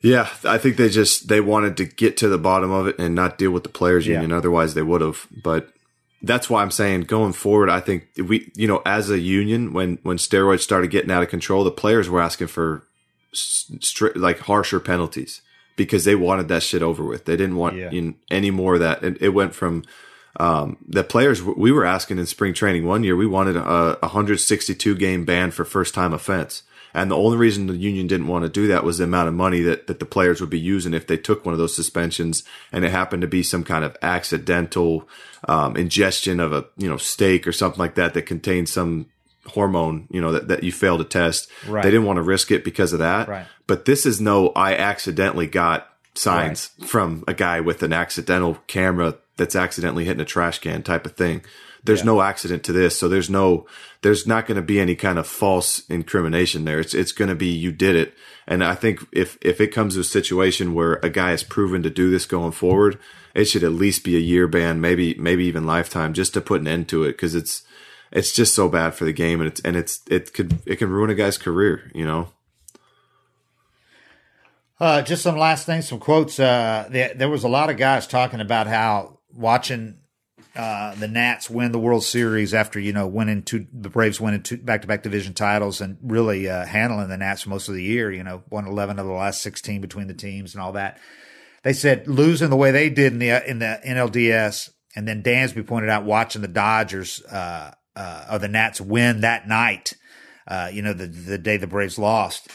Yeah, 0.01 0.29
I 0.45 0.59
think 0.59 0.77
they 0.77 0.89
just 0.89 1.29
they 1.29 1.41
wanted 1.41 1.77
to 1.77 1.85
get 1.85 2.17
to 2.19 2.29
the 2.29 2.39
bottom 2.39 2.73
of 2.73 2.89
it 2.89 2.99
and 2.99 3.15
not 3.15 3.39
deal 3.39 3.53
with 3.53 3.63
the 3.63 3.69
players 3.69 4.07
union. 4.07 4.31
Yeah. 4.31 4.37
Otherwise, 4.37 4.75
they 4.75 4.83
would 4.83 5.01
have. 5.01 5.29
But 5.31 5.73
that's 6.23 6.51
why 6.51 6.63
I'm 6.63 6.73
saying 6.73 7.03
going 7.03 7.33
forward, 7.33 7.71
I 7.71 7.81
think 7.81 8.09
we, 8.17 8.51
you 8.57 8.67
know, 8.67 8.83
as 8.85 9.11
a 9.11 9.21
union, 9.21 9.73
when 9.73 9.99
when 10.03 10.17
steroids 10.17 10.61
started 10.61 10.91
getting 10.91 11.11
out 11.11 11.23
of 11.23 11.29
control, 11.29 11.63
the 11.63 11.71
players 11.71 12.11
were 12.11 12.21
asking 12.21 12.49
for 12.49 12.85
strict, 13.33 14.17
like 14.17 14.41
harsher 14.41 14.81
penalties 14.81 15.41
because 15.77 16.05
they 16.05 16.17
wanted 16.17 16.49
that 16.49 16.63
shit 16.65 16.83
over 16.83 17.05
with. 17.05 17.25
They 17.25 17.37
didn't 17.37 17.57
want 17.57 17.77
yeah. 17.77 17.91
know, 17.91 18.15
any 18.31 18.51
more 18.51 18.75
of 18.75 18.81
that. 18.81 19.03
And 19.03 19.17
it 19.21 19.31
went 19.31 19.55
from 19.55 19.85
um, 20.41 20.79
the 20.87 21.05
players 21.05 21.43
we 21.43 21.73
were 21.73 21.85
asking 21.85 22.19
in 22.19 22.27
spring 22.27 22.55
training 22.55 22.87
one 22.87 23.05
year, 23.05 23.17
we 23.17 23.27
wanted 23.27 23.57
a 23.57 23.99
162 24.01 24.95
game 24.97 25.25
ban 25.25 25.51
for 25.51 25.65
first 25.65 25.95
time 25.95 26.13
offense. 26.13 26.63
And 26.95 27.11
the 27.11 27.17
only 27.17 27.39
reason 27.39 27.67
the 27.67 27.77
union 27.77 28.07
didn't 28.07 28.27
want 28.27 28.45
to 28.45 28.51
do 28.51 28.67
that 28.69 28.85
was 28.85 28.99
the 28.99 29.05
amount 29.05 29.29
of 29.29 29.35
money 29.35 29.63
that, 29.63 29.87
that 29.87 29.99
the 29.99 30.05
players 30.05 30.41
would 30.41 30.51
be 30.51 30.61
using 30.61 30.93
if 30.93 31.07
they 31.07 31.17
took 31.17 31.45
one 31.45 31.55
of 31.55 31.59
those 31.59 31.75
suspensions 31.75 32.45
and 32.71 32.85
it 32.85 32.91
happened 32.91 33.23
to 33.23 33.29
be 33.29 33.43
some 33.43 33.65
kind 33.65 33.85
of 33.85 33.97
accidental, 34.03 35.09
um, 35.49 35.77
ingestion 35.77 36.39
of 36.39 36.53
a, 36.53 36.67
you 36.77 36.89
know, 36.89 36.99
steak 36.99 37.47
or 37.47 37.53
something 37.53 37.79
like 37.79 37.95
that 37.95 38.13
that 38.13 38.27
contained 38.27 38.69
some 38.69 39.07
hormone, 39.47 40.07
you 40.11 40.21
know, 40.21 40.33
that, 40.33 40.49
that 40.49 40.65
you 40.65 40.71
failed 40.71 41.01
to 41.01 41.05
test. 41.05 41.51
Right. 41.67 41.83
They 41.83 41.91
didn't 41.91 42.07
want 42.07 42.19
to 42.19 42.23
risk 42.23 42.51
it 42.51 42.63
because 42.63 42.93
of 42.93 42.99
that. 42.99 43.27
Right. 43.27 43.47
But 43.67 43.87
this 43.87 44.05
is 44.05 44.21
no, 44.21 44.49
I 44.51 44.77
accidentally 44.77 45.47
got 45.47 45.92
signs 46.15 46.71
right. 46.79 46.89
from 46.89 47.25
a 47.27 47.35
guy 47.35 47.61
with 47.61 47.83
an 47.83 47.93
accidental 47.93 48.59
camera 48.67 49.17
that's 49.37 49.57
accidentally 49.57 50.05
hitting 50.05 50.21
a 50.21 50.27
trash 50.27 50.59
can 50.59 50.83
type 50.83 51.07
of 51.07 51.17
thing. 51.17 51.45
There's 51.85 52.01
yeah. 52.01 52.07
no 52.07 52.23
accident 52.23 52.63
to 52.65 52.73
this. 52.73 52.99
So 52.99 53.09
there's 53.09 53.31
no, 53.31 53.67
there's 54.03 54.27
not 54.27 54.47
going 54.47 54.57
to 54.57 54.63
be 54.63 54.79
any 54.79 54.95
kind 54.95 55.19
of 55.19 55.27
false 55.27 55.85
incrimination 55.89 56.65
there. 56.65 56.79
It's, 56.79 56.95
it's 56.95 57.13
going 57.13 57.29
to 57.29 57.35
be 57.35 57.49
you 57.49 57.73
did 57.73 57.97
it. 57.97 58.15
And 58.47 58.63
I 58.63 58.75
think 58.75 59.01
if, 59.11 59.37
if 59.41 59.61
it 59.61 59.69
comes 59.69 59.95
to 59.95 60.01
a 60.01 60.05
situation 60.05 60.75
where 60.75 60.95
a 61.03 61.11
guy 61.11 61.33
is 61.33 61.43
proven 61.43 61.83
to 61.83 61.91
do 61.91 62.11
this 62.11 62.27
going 62.27 62.53
forward, 62.53 62.99
it 63.35 63.47
should 63.47 63.65
at 63.65 63.73
least 63.73 64.05
be 64.05 64.17
a 64.17 64.21
year 64.21 64.47
ban, 64.47 64.81
maybe, 64.81 65.15
maybe 65.19 65.45
even 65.47 65.67
lifetime 65.67 66.13
just 66.13 66.35
to 66.35 66.41
put 66.41 66.61
an 66.61 66.69
end 66.69 66.89
to 66.89 67.05
it. 67.05 67.19
Cause 67.19 67.35
it's, 67.35 67.63
it's 68.13 68.33
just 68.33 68.55
so 68.55 68.69
bad 68.69 68.95
for 68.95 69.05
the 69.05 69.13
game 69.13 69.41
and 69.41 69.49
it's, 69.49 69.61
and 69.63 69.75
it's, 69.75 70.03
it 70.09 70.33
could, 70.35 70.59
it 70.67 70.77
can 70.77 70.91
ruin 70.91 71.11
a 71.11 71.15
guy's 71.15 71.39
career, 71.39 71.91
you 71.95 72.05
know? 72.05 72.29
Uh, 74.83 75.01
just 75.01 75.23
some 75.23 75.39
last 75.39 75.65
things, 75.65 75.87
some 75.87 76.01
quotes. 76.01 76.41
Uh, 76.41 76.89
there, 76.91 77.15
there 77.15 77.29
was 77.29 77.45
a 77.45 77.49
lot 77.49 77.71
of 77.71 77.77
guys 77.77 78.05
talking 78.05 78.41
about 78.41 78.67
how 78.67 79.21
watching 79.33 79.97
uh, 80.57 80.93
the 80.97 81.07
Nats 81.07 81.49
win 81.49 81.71
the 81.71 81.79
World 81.79 82.03
Series 82.03 82.53
after 82.53 82.81
you 82.81 82.93
know 82.93 83.07
winning 83.07 83.45
two, 83.45 83.69
the 83.73 83.89
Braves 83.89 84.21
winning 84.21 84.43
two 84.43 84.57
back-to-back 84.57 85.05
division 85.05 85.35
titles 85.35 85.81
and 85.81 85.99
really 86.03 86.49
uh, 86.49 86.67
handling 86.67 87.09
the 87.09 87.17
Nats 87.17 87.47
most 87.47 87.69
of 87.69 87.77
the 87.77 87.83
year. 87.85 88.11
You 88.11 88.25
know, 88.25 88.43
won 88.51 88.67
eleven 88.67 88.99
of 88.99 89.07
the 89.07 89.13
last 89.13 89.41
sixteen 89.41 89.81
between 89.81 90.09
the 90.09 90.15
teams 90.15 90.53
and 90.53 90.61
all 90.61 90.73
that. 90.73 90.99
They 91.63 91.75
said 91.75 92.09
losing 92.09 92.51
the 92.51 92.57
way 92.57 92.73
they 92.73 92.91
did 92.91 93.13
in 93.13 93.21
the 93.21 93.49
in 93.49 93.61
the 93.61 93.81
NLDS, 93.87 94.71
and 94.97 95.07
then 95.07 95.23
Dansby 95.23 95.65
pointed 95.65 95.91
out 95.91 96.07
watching 96.07 96.43
the 96.43 96.49
Dodgers 96.49 97.23
uh, 97.27 97.71
uh, 97.95 98.25
or 98.33 98.41
the 98.41 98.49
Nats 98.49 98.81
win 98.81 99.21
that 99.21 99.47
night. 99.47 99.93
You 100.73 100.83
know, 100.83 100.93
the 100.93 101.07
the 101.07 101.39
day 101.39 101.57
the 101.57 101.69
Braves 101.69 102.01
lost 102.01 102.49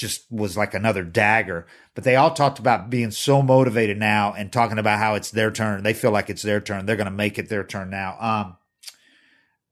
just 0.00 0.24
was 0.32 0.56
like 0.56 0.72
another 0.72 1.04
dagger. 1.04 1.66
But 1.94 2.04
they 2.04 2.16
all 2.16 2.32
talked 2.32 2.58
about 2.58 2.88
being 2.90 3.10
so 3.10 3.42
motivated 3.42 3.98
now 3.98 4.32
and 4.32 4.50
talking 4.50 4.78
about 4.78 4.98
how 4.98 5.14
it's 5.14 5.30
their 5.30 5.50
turn. 5.50 5.82
They 5.82 5.92
feel 5.92 6.10
like 6.10 6.30
it's 6.30 6.42
their 6.42 6.60
turn. 6.60 6.86
They're 6.86 6.96
going 6.96 7.04
to 7.04 7.10
make 7.10 7.38
it 7.38 7.48
their 7.48 7.64
turn 7.64 7.90
now. 7.90 8.16
Um, 8.18 8.56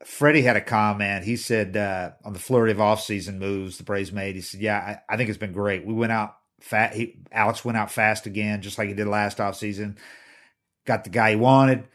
Freddie 0.05 0.43
had 0.43 0.57
a 0.57 0.61
comment. 0.61 1.25
He 1.25 1.37
said 1.37 1.77
uh, 1.77 2.11
on 2.25 2.35
the 2.35 2.39
flurry 2.39 2.71
of 2.71 2.77
offseason 2.77 3.39
moves 3.39 3.79
the 3.79 3.85
Braves 3.85 4.13
made, 4.13 4.37
he 4.37 4.43
said, 4.43 4.61
"Yeah, 4.61 4.79
I, 4.79 5.15
I 5.15 5.17
think 5.17 5.29
it's 5.29 5.39
been 5.39 5.53
great. 5.53 5.85
We 5.85 5.95
went 5.95 6.13
out 6.13 6.37
fat. 6.61 6.95
He, 6.95 7.19
Alex 7.33 7.65
went 7.65 7.79
out 7.79 7.91
fast 7.91 8.27
again, 8.27 8.63
just 8.63 8.79
like 8.79 8.89
he 8.89 8.95
did 8.95 9.09
last 9.09 9.39
offseason. 9.39 9.97
Got 10.87 11.05
the 11.05 11.11
guy 11.11 11.31
he 11.31 11.37
wanted 11.37 11.89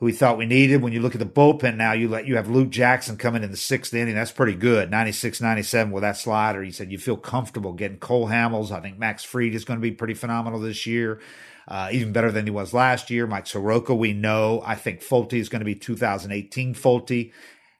who 0.00 0.06
we 0.06 0.12
thought 0.12 0.38
we 0.38 0.46
needed. 0.46 0.82
When 0.82 0.92
you 0.92 1.00
look 1.00 1.14
at 1.14 1.20
the 1.20 1.26
bullpen 1.26 1.76
now, 1.76 1.92
you 1.92 2.08
let 2.08 2.26
you 2.26 2.36
have 2.36 2.48
Luke 2.48 2.70
Jackson 2.70 3.16
coming 3.16 3.44
in 3.44 3.50
the 3.50 3.56
sixth 3.56 3.94
inning. 3.94 4.14
That's 4.14 4.32
pretty 4.32 4.54
good. 4.54 4.90
96, 4.90 5.40
97 5.40 5.92
with 5.92 6.02
that 6.02 6.16
slider. 6.16 6.62
He 6.62 6.72
said 6.72 6.90
you 6.90 6.98
feel 6.98 7.18
comfortable 7.18 7.74
getting 7.74 7.98
Cole 7.98 8.28
Hamels. 8.28 8.72
I 8.72 8.80
think 8.80 8.98
Max 8.98 9.22
Fried 9.22 9.54
is 9.54 9.64
going 9.64 9.78
to 9.78 9.82
be 9.82 9.92
pretty 9.92 10.14
phenomenal 10.14 10.58
this 10.58 10.86
year. 10.86 11.20
Uh, 11.68 11.90
even 11.92 12.12
better 12.12 12.32
than 12.32 12.46
he 12.46 12.50
was 12.50 12.74
last 12.74 13.10
year. 13.10 13.26
Mike 13.26 13.46
Soroka, 13.46 13.94
we 13.94 14.12
know. 14.12 14.62
I 14.64 14.74
think 14.74 15.02
Folty 15.02 15.34
is 15.34 15.48
going 15.48 15.60
to 15.60 15.66
be 15.66 15.76
2018 15.76 16.74
Folty. 16.74 17.32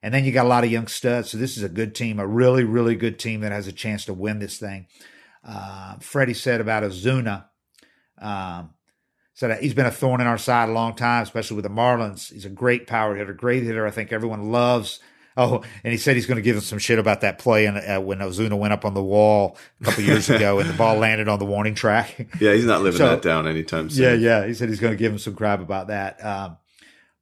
And 0.02 0.14
then 0.14 0.24
you 0.24 0.32
got 0.32 0.46
a 0.46 0.48
lot 0.48 0.62
of 0.62 0.70
young 0.70 0.86
studs. 0.86 1.30
So 1.30 1.38
this 1.38 1.56
is 1.56 1.62
a 1.62 1.68
good 1.68 1.94
team, 1.94 2.20
a 2.20 2.26
really, 2.26 2.64
really 2.64 2.94
good 2.94 3.18
team 3.18 3.40
that 3.40 3.52
has 3.52 3.66
a 3.66 3.72
chance 3.72 4.04
to 4.04 4.14
win 4.14 4.38
this 4.38 4.58
thing. 4.58 4.86
Uh, 5.42 5.96
Freddie 6.00 6.34
said 6.34 6.60
about 6.60 6.84
Ozuna. 6.84 7.46
Um, 8.18 8.74
said 9.40 9.62
he's 9.62 9.74
been 9.74 9.86
a 9.86 9.90
thorn 9.90 10.20
in 10.20 10.26
our 10.26 10.38
side 10.38 10.68
a 10.68 10.72
long 10.72 10.94
time, 10.94 11.22
especially 11.22 11.56
with 11.56 11.64
the 11.64 11.70
Marlins. 11.70 12.32
He's 12.32 12.44
a 12.44 12.50
great 12.50 12.86
power 12.86 13.16
hitter, 13.16 13.32
great 13.32 13.62
hitter. 13.62 13.86
I 13.86 13.90
think 13.90 14.12
everyone 14.12 14.52
loves 14.52 15.00
Oh, 15.36 15.62
and 15.84 15.92
he 15.92 15.96
said 15.96 16.16
he's 16.16 16.26
going 16.26 16.36
to 16.36 16.42
give 16.42 16.56
him 16.56 16.62
some 16.62 16.78
shit 16.78 16.98
about 16.98 17.20
that 17.20 17.38
play 17.38 17.64
in, 17.64 17.76
uh, 17.76 18.00
when 18.00 18.18
Ozuna 18.18 18.58
went 18.58 18.72
up 18.72 18.84
on 18.84 18.94
the 18.94 19.02
wall 19.02 19.56
a 19.80 19.84
couple 19.84 20.04
years 20.04 20.28
ago 20.28 20.58
and 20.58 20.68
the 20.68 20.74
ball 20.74 20.96
landed 20.96 21.28
on 21.28 21.38
the 21.38 21.46
warning 21.46 21.74
track. 21.74 22.28
Yeah, 22.40 22.54
he's 22.54 22.64
not 22.64 22.82
living 22.82 22.98
so, 22.98 23.08
that 23.08 23.22
down 23.22 23.46
anytime 23.46 23.90
soon. 23.90 24.02
Yeah, 24.02 24.40
yeah. 24.40 24.46
He 24.46 24.54
said 24.54 24.68
he's 24.68 24.80
going 24.80 24.92
to 24.92 24.96
give 24.96 25.12
him 25.12 25.18
some 25.18 25.34
crap 25.34 25.60
about 25.60 25.88
that. 25.88 26.24
Um, 26.24 26.56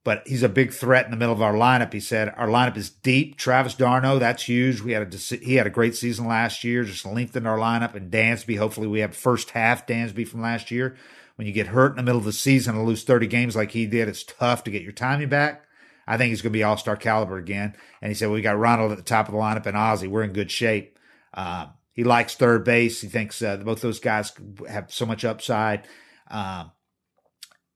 but 0.05 0.23
he's 0.27 0.43
a 0.43 0.49
big 0.49 0.73
threat 0.73 1.05
in 1.05 1.11
the 1.11 1.17
middle 1.17 1.35
of 1.35 1.43
our 1.43 1.55
lineup. 1.55 1.93
He 1.93 2.01
said 2.01 2.33
our 2.37 2.47
lineup 2.47 2.77
is 2.77 2.89
deep. 2.89 3.37
Travis 3.37 3.75
d'Arnaud, 3.75 4.21
that's 4.21 4.45
huge. 4.45 4.81
We 4.81 4.93
had 4.93 5.13
a 5.13 5.17
he 5.17 5.57
had 5.57 5.67
a 5.67 5.71
great 5.71 5.97
season 5.97 6.27
last 6.27 6.63
year. 6.63 6.85
Just 6.85 7.05
lengthened 7.05 7.49
our 7.49 7.59
lineup, 7.59 7.95
and 7.95 8.11
Dansby. 8.11 8.59
Hopefully, 8.59 8.87
we 8.87 9.01
have 9.01 9.17
first 9.17 9.51
half 9.51 9.87
Dansby 9.87 10.27
from 10.27 10.41
last 10.41 10.71
year. 10.71 10.97
When 11.39 11.47
you 11.47 11.53
get 11.53 11.69
hurt 11.69 11.93
in 11.93 11.97
the 11.99 12.03
middle 12.03 12.19
of 12.19 12.25
the 12.25 12.33
season 12.33 12.75
and 12.75 12.85
lose 12.85 13.05
thirty 13.05 13.29
games 13.29 13.55
like 13.55 13.71
he 13.71 13.87
did, 13.87 14.09
it's 14.09 14.25
tough 14.25 14.65
to 14.65 14.73
get 14.73 14.83
your 14.83 14.91
timing 14.91 15.29
back. 15.29 15.63
I 16.05 16.17
think 16.17 16.31
he's 16.31 16.43
going 16.43 16.53
to 16.53 16.59
be 16.59 16.65
all 16.65 16.77
star 16.77 16.97
caliber 16.97 17.37
again. 17.37 17.77
And 18.03 18.11
he 18.11 18.15
said, 18.17 18.27
well, 18.27 18.35
we 18.35 18.43
got 18.43 18.59
Ronald 18.59 18.91
at 18.91 18.99
the 18.99 19.05
top 19.05 19.29
of 19.29 19.35
the 19.35 19.39
lineup 19.39 19.67
and 19.67 19.77
Ozzy. 19.77 20.09
We're 20.09 20.25
in 20.25 20.33
good 20.33 20.51
shape. 20.51 20.99
Uh, 21.33 21.67
he 21.93 22.03
likes 22.03 22.35
third 22.35 22.65
base. 22.65 23.01
He 23.03 23.07
thinks 23.07 23.41
uh, 23.41 23.59
both 23.59 23.83
those 23.83 24.01
guys 24.01 24.33
have 24.69 24.93
so 24.93 25.07
much 25.07 25.25
upside. 25.25 25.87
Um, 26.29 26.73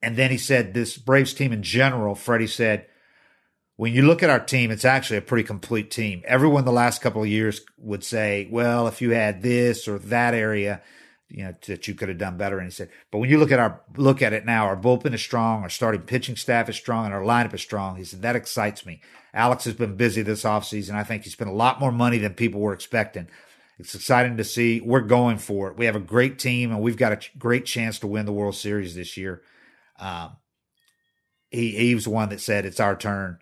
and 0.03 0.17
then 0.17 0.33
he 0.33 0.39
said, 0.39 0.75
this 0.75 0.99
Braves 0.99 1.33
team 1.33 1.53
in 1.53 1.63
general, 1.63 2.17
Freddie 2.17 2.49
said, 2.49 2.87
when 3.77 3.93
you 3.93 4.03
look 4.03 4.25
at 4.25 4.31
our 4.31 4.41
team, 4.41 4.73
it's 4.73 4.85
actually 4.85 5.19
a 5.19 5.23
pretty 5.23 5.45
complete 5.45 5.91
team. 5.93 6.23
Everyone 6.25 6.65
the 6.65 6.73
last 6.73 7.01
couple 7.01 7.23
of 7.23 7.29
years 7.29 7.61
would 7.79 8.03
say, 8.03 8.49
well, 8.51 8.89
if 8.89 9.01
you 9.01 9.11
had 9.11 9.43
this 9.43 9.87
or 9.87 9.99
that 10.01 10.35
area, 10.35 10.83
you 11.33 11.45
know, 11.45 11.55
that 11.67 11.89
you 11.89 11.95
could 11.95 12.11
have 12.11 12.19
done 12.19 12.37
better. 12.37 12.59
And 12.59 12.67
he 12.67 12.71
said, 12.71 12.91
but 13.11 13.19
when 13.19 13.31
you 13.31 13.39
look 13.39 13.51
at 13.51 13.59
our, 13.59 13.81
look 13.97 14.21
at 14.21 14.35
it 14.35 14.45
now, 14.45 14.67
our 14.67 14.77
bullpen 14.77 15.15
is 15.15 15.23
strong, 15.23 15.63
our 15.63 15.71
starting 15.71 16.03
pitching 16.03 16.37
staff 16.37 16.69
is 16.69 16.77
strong, 16.77 17.07
and 17.07 17.15
our 17.15 17.23
lineup 17.23 17.55
is 17.55 17.63
strong. 17.63 17.97
He 17.97 18.05
said, 18.05 18.21
that 18.21 18.37
excites 18.37 18.85
me. 18.85 19.01
Alex 19.33 19.65
has 19.65 19.73
been 19.73 19.97
busy 19.97 20.21
this 20.21 20.45
offseason. 20.45 20.95
I 20.95 21.05
think 21.05 21.25
he 21.25 21.31
spent 21.31 21.51
a 21.51 21.55
lot 21.55 21.81
more 21.81 21.91
money 21.91 22.19
than 22.19 22.35
people 22.35 22.61
were 22.61 22.75
expecting. 22.75 23.29
It's 23.79 23.95
exciting 23.95 24.37
to 24.37 24.45
see. 24.45 24.83
We're 24.83 25.01
going 25.01 25.39
for 25.39 25.71
it. 25.71 25.79
We 25.79 25.87
have 25.87 25.97
a 25.97 26.01
great 26.01 26.39
team 26.39 26.71
and 26.71 26.83
we've 26.83 26.99
got 26.99 27.13
a 27.13 27.39
great 27.39 27.65
chance 27.65 27.99
to 28.01 28.07
win 28.07 28.27
the 28.27 28.33
World 28.33 28.55
Series 28.55 28.95
this 28.95 29.17
year. 29.17 29.43
Um, 29.99 30.37
he, 31.51 31.71
he 31.71 31.95
was 31.95 32.07
one 32.07 32.29
that 32.29 32.41
said 32.41 32.67
it's 32.67 32.81
our 32.81 32.95
turn. 32.95 33.39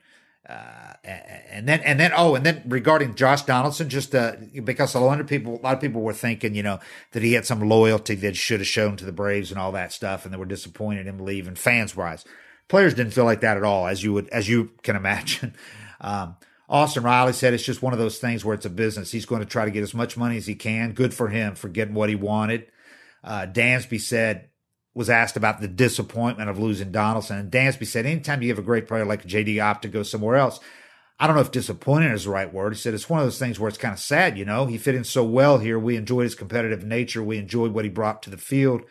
Uh, 0.51 0.94
and 1.05 1.68
then 1.68 1.81
and 1.81 1.98
then 1.98 2.12
oh 2.16 2.35
and 2.35 2.44
then 2.44 2.62
regarding 2.66 3.14
Josh 3.14 3.43
Donaldson, 3.43 3.89
just 3.89 4.14
uh, 4.14 4.36
because 4.64 4.94
a 4.94 5.01
lot 5.01 5.20
of 5.20 5.27
people 5.27 5.59
a 5.59 5.62
lot 5.62 5.74
of 5.74 5.81
people 5.81 6.02
were 6.02 6.12
thinking 6.12 6.55
you 6.55 6.62
know 6.62 6.78
that 7.12 7.22
he 7.22 7.32
had 7.32 7.47
some 7.47 7.60
loyalty 7.60 8.14
that 8.16 8.36
should 8.36 8.60
have 8.60 8.66
shown 8.66 8.97
to 8.97 9.05
the 9.05 9.12
Braves 9.12 9.51
and 9.51 9.60
all 9.60 9.72
that 9.72 9.93
stuff, 9.93 10.24
and 10.24 10.35
they 10.35 10.39
were 10.39 10.44
disappointed 10.44 11.06
in 11.06 11.24
leaving. 11.24 11.55
Fans 11.55 11.97
wise, 11.97 12.24
players 12.68 12.94
didn't 12.94 13.12
feel 13.12 13.24
like 13.24 13.40
that 13.40 13.56
at 13.56 13.62
all, 13.62 13.86
as 13.86 14.02
you 14.02 14.12
would 14.12 14.28
as 14.31 14.48
you 14.48 14.70
can 14.82 14.97
imagine. 14.97 15.55
Um, 16.02 16.36
Austin 16.66 17.02
Riley 17.02 17.35
said 17.35 17.52
it's 17.52 17.62
just 17.62 17.82
one 17.82 17.93
of 17.93 17.98
those 17.98 18.18
things 18.18 18.43
where 18.43 18.55
it's 18.55 18.64
a 18.64 18.70
business. 18.70 19.12
He's 19.12 19.27
going 19.27 19.43
to 19.43 19.47
try 19.47 19.66
to 19.66 19.70
get 19.70 19.82
as 19.82 19.93
much 19.93 20.16
money 20.16 20.39
as 20.39 20.47
he 20.47 20.55
can. 20.55 20.93
Good 20.93 21.12
for 21.12 21.28
him 21.28 21.55
for 21.56 21.68
getting 21.68 21.93
what 21.93 22.09
he 22.09 22.14
wanted. 22.14 22.68
Uh, 23.22 23.47
Dansby 23.47 24.01
said 24.01 24.48
was 24.95 25.11
asked 25.11 25.37
about 25.37 25.61
the 25.61 25.69
disappointment 25.69 26.51
of 26.51 26.59
losing 26.59 26.91
Donaldson. 26.91 27.39
And 27.39 27.51
Dansby 27.51 27.87
said, 27.87 28.07
anytime 28.07 28.43
you 28.43 28.49
have 28.49 28.59
a 28.59 28.62
great 28.62 28.89
player 28.89 29.05
like 29.05 29.25
JD 29.25 29.62
Opp 29.62 29.83
to 29.83 29.89
go 29.89 30.03
somewhere 30.03 30.37
else, 30.37 30.59
I 31.19 31.27
don't 31.27 31.37
know 31.37 31.43
if 31.43 31.51
disappointing 31.51 32.11
is 32.11 32.25
the 32.25 32.31
right 32.31 32.53
word. 32.53 32.73
He 32.73 32.79
said 32.79 32.95
it's 32.95 33.09
one 33.09 33.21
of 33.21 33.27
those 33.27 33.39
things 33.39 33.61
where 33.61 33.69
it's 33.69 33.79
kind 33.79 33.93
of 33.93 34.01
sad, 34.01 34.39
you 34.39 34.45
know. 34.45 34.67
He 34.67 34.79
fit 34.79 34.95
in 34.95 35.05
so 35.05 35.23
well 35.23 35.59
here. 35.59 35.79
We 35.79 35.97
enjoyed 35.97 36.25
his 36.25 36.35
competitive 36.35 36.83
nature. 36.83 37.23
We 37.23 37.37
enjoyed 37.37 37.73
what 37.73 37.85
he 37.85 37.91
brought 37.91 38.23
to 38.23 38.31
the 38.31 38.39
field. 38.39 38.83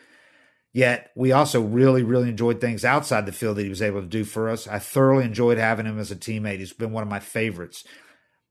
Yet 0.72 1.10
we 1.16 1.32
also 1.32 1.60
really, 1.60 2.04
really 2.04 2.28
enjoyed 2.28 2.60
things 2.60 2.84
outside 2.84 3.26
the 3.26 3.32
field 3.32 3.56
that 3.56 3.64
he 3.64 3.68
was 3.68 3.82
able 3.82 4.00
to 4.00 4.06
do 4.06 4.24
for 4.24 4.48
us. 4.48 4.68
I 4.68 4.78
thoroughly 4.78 5.24
enjoyed 5.24 5.58
having 5.58 5.86
him 5.86 5.98
as 5.98 6.12
a 6.12 6.16
teammate. 6.16 6.60
He's 6.60 6.72
been 6.72 6.92
one 6.92 7.02
of 7.02 7.08
my 7.08 7.18
favorites. 7.18 7.82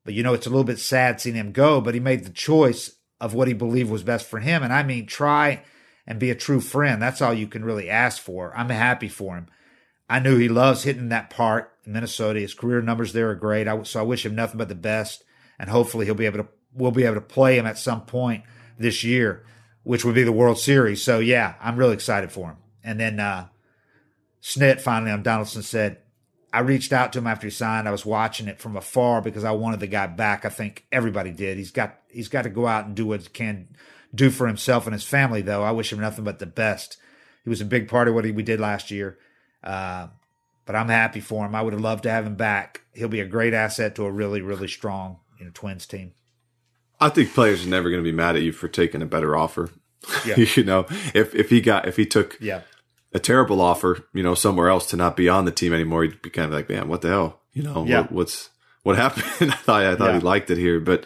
But 0.04 0.14
you 0.14 0.24
know, 0.24 0.34
it's 0.34 0.46
a 0.46 0.50
little 0.50 0.66
bit 0.66 0.80
sad 0.80 1.22
seeing 1.22 1.36
him 1.36 1.54
go, 1.54 1.80
but 1.80 1.94
he 1.94 2.02
made 2.02 2.26
the 2.26 2.32
choice 2.32 2.98
of 3.22 3.34
what 3.34 3.48
he 3.48 3.54
believed 3.54 3.90
was 3.90 4.04
best 4.04 4.26
for 4.26 4.40
him. 4.40 4.62
And 4.62 4.74
I 4.74 4.84
mean, 4.84 5.06
try 5.06 5.64
and 6.10 6.20
be 6.20 6.32
a 6.32 6.36
true 6.36 6.60
friend. 6.60 7.00
That's 7.00 7.22
all 7.22 7.34
you 7.34 7.48
can 7.48 7.64
really 7.64 7.88
ask 7.88 8.20
for. 8.22 8.52
I'm 8.58 8.70
happy 8.70 9.08
for 9.08 9.36
him. 9.36 9.48
I 10.10 10.20
knew 10.20 10.38
he 10.38 10.50
loves 10.50 10.84
hitting 10.84 11.10
that 11.10 11.30
part 11.30 11.72
in 11.86 11.94
Minnesota. 11.94 12.40
His 12.40 12.56
career 12.56 12.82
numbers 12.82 13.14
there 13.14 13.30
are 13.30 13.36
great. 13.36 13.68
I, 13.68 13.84
so 13.84 14.00
I 14.00 14.04
wish 14.04 14.26
him 14.26 14.34
nothing 14.34 14.58
but 14.58 14.70
the 14.70 14.76
best. 14.76 15.24
And 15.60 15.70
hopefully 15.70 16.06
he'll 16.08 16.16
be 16.16 16.26
able 16.26 16.40
to, 16.40 16.48
we'll 16.74 16.90
be 16.90 17.04
able 17.04 17.16
to 17.16 17.22
play 17.22 17.60
him 17.60 17.68
at 17.68 17.78
some 17.78 18.02
point 18.02 18.44
this 18.80 19.04
year, 19.04 19.46
which 19.84 20.04
would 20.04 20.16
be 20.16 20.24
the 20.24 20.32
World 20.32 20.58
Series. 20.58 21.04
So 21.04 21.20
yeah, 21.20 21.54
I'm 21.62 21.78
really 21.78 21.94
excited 21.94 22.32
for 22.32 22.50
him. 22.50 22.58
And 22.84 23.00
then, 23.00 23.20
uh, 23.20 23.48
Snit 24.42 24.82
finally 24.82 25.12
on 25.12 25.22
Donaldson 25.22 25.62
said, 25.62 26.00
I 26.52 26.62
reached 26.62 26.92
out 26.92 27.14
to 27.14 27.20
him 27.20 27.28
after 27.28 27.46
he 27.46 27.52
signed. 27.52 27.88
I 27.88 27.92
was 27.92 28.06
watching 28.06 28.48
it 28.48 28.60
from 28.60 28.76
afar 28.76 29.22
because 29.22 29.44
I 29.44 29.52
wanted 29.52 29.82
the 29.82 29.88
guy 29.88 30.08
back. 30.08 30.46
I 30.46 30.50
think 30.50 30.88
everybody 30.92 31.30
did. 31.30 31.58
He's 31.58 31.70
got 31.70 32.00
he's 32.10 32.30
got 32.30 32.44
to 32.44 32.50
go 32.50 32.66
out 32.66 32.86
and 32.86 32.96
do 32.96 33.06
what 33.06 33.22
he 33.22 33.28
can 33.28 33.68
do 34.14 34.30
for 34.30 34.48
himself 34.48 34.86
and 34.86 34.94
his 34.94 35.04
family, 35.04 35.42
though. 35.42 35.64
I 35.64 35.72
wish 35.72 35.92
him 35.92 36.00
nothing 36.00 36.24
but 36.24 36.40
the 36.40 36.46
best. 36.46 36.98
He 37.44 37.50
was 37.50 37.62
a 37.62 37.66
big 37.66 37.88
part 37.88 38.08
of 38.08 38.16
what 38.16 38.26
he, 38.26 38.32
we 38.32 38.44
did 38.44 38.60
last 38.60 38.92
year. 38.92 39.18
Uh, 39.64 40.08
but 40.66 40.76
I'm 40.76 40.90
happy 40.90 41.20
for 41.20 41.46
him. 41.46 41.56
I 41.56 41.62
would 41.62 41.74
have 41.74 41.82
loved 41.82 42.04
to 42.04 42.12
have 42.12 42.26
him 42.26 42.36
back. 42.36 42.82
He'll 42.94 43.08
be 43.08 43.22
a 43.22 43.26
great 43.26 43.54
asset 43.54 43.96
to 43.96 44.06
a 44.06 44.12
really, 44.12 44.42
really 44.42 44.68
strong 44.68 45.18
you 45.40 45.46
know, 45.46 45.52
Twins 45.54 45.86
team. 45.86 46.14
I 47.00 47.10
think 47.10 47.34
players 47.34 47.66
are 47.66 47.70
never 47.70 47.90
going 47.90 48.04
to 48.04 48.10
be 48.10 48.16
mad 48.16 48.36
at 48.36 48.42
you 48.42 48.52
for 48.52 48.68
taking 48.68 49.02
a 49.02 49.06
better 49.06 49.36
offer. 49.36 49.72
Yeah. 50.26 50.36
you 50.56 50.64
know, 50.64 50.86
if 51.14 51.34
if 51.34 51.50
he 51.50 51.62
got 51.62 51.88
if 51.88 51.98
he 51.98 52.06
took 52.06 52.38
yeah. 52.40 52.62
a 53.14 53.20
terrible 53.20 53.62
offer, 53.62 54.06
you 54.14 54.22
know, 54.22 54.36
somewhere 54.36 54.70
else 54.70 54.86
to 54.88 54.98
not 54.98 55.16
be 55.16 55.30
on 55.30 55.46
the 55.46 55.52
team 55.52 55.74
anymore, 55.74 56.04
he'd 56.04 56.22
be 56.22 56.30
kind 56.30 56.46
of 56.46 56.54
like, 56.54 56.70
man, 56.70 56.88
what 56.88 57.02
the 57.02 57.10
hell? 57.10 57.42
You 57.54 57.64
know, 57.64 57.86
yeah. 57.86 58.02
what, 58.02 58.12
what's 58.12 58.50
what 58.84 58.96
happened? 58.98 59.26
I 59.52 59.56
thought 59.56 59.84
I 59.84 59.96
thought 59.96 60.12
yeah. 60.12 60.20
he 60.20 60.24
liked 60.24 60.52
it 60.52 60.58
here, 60.58 60.80
but 60.80 61.06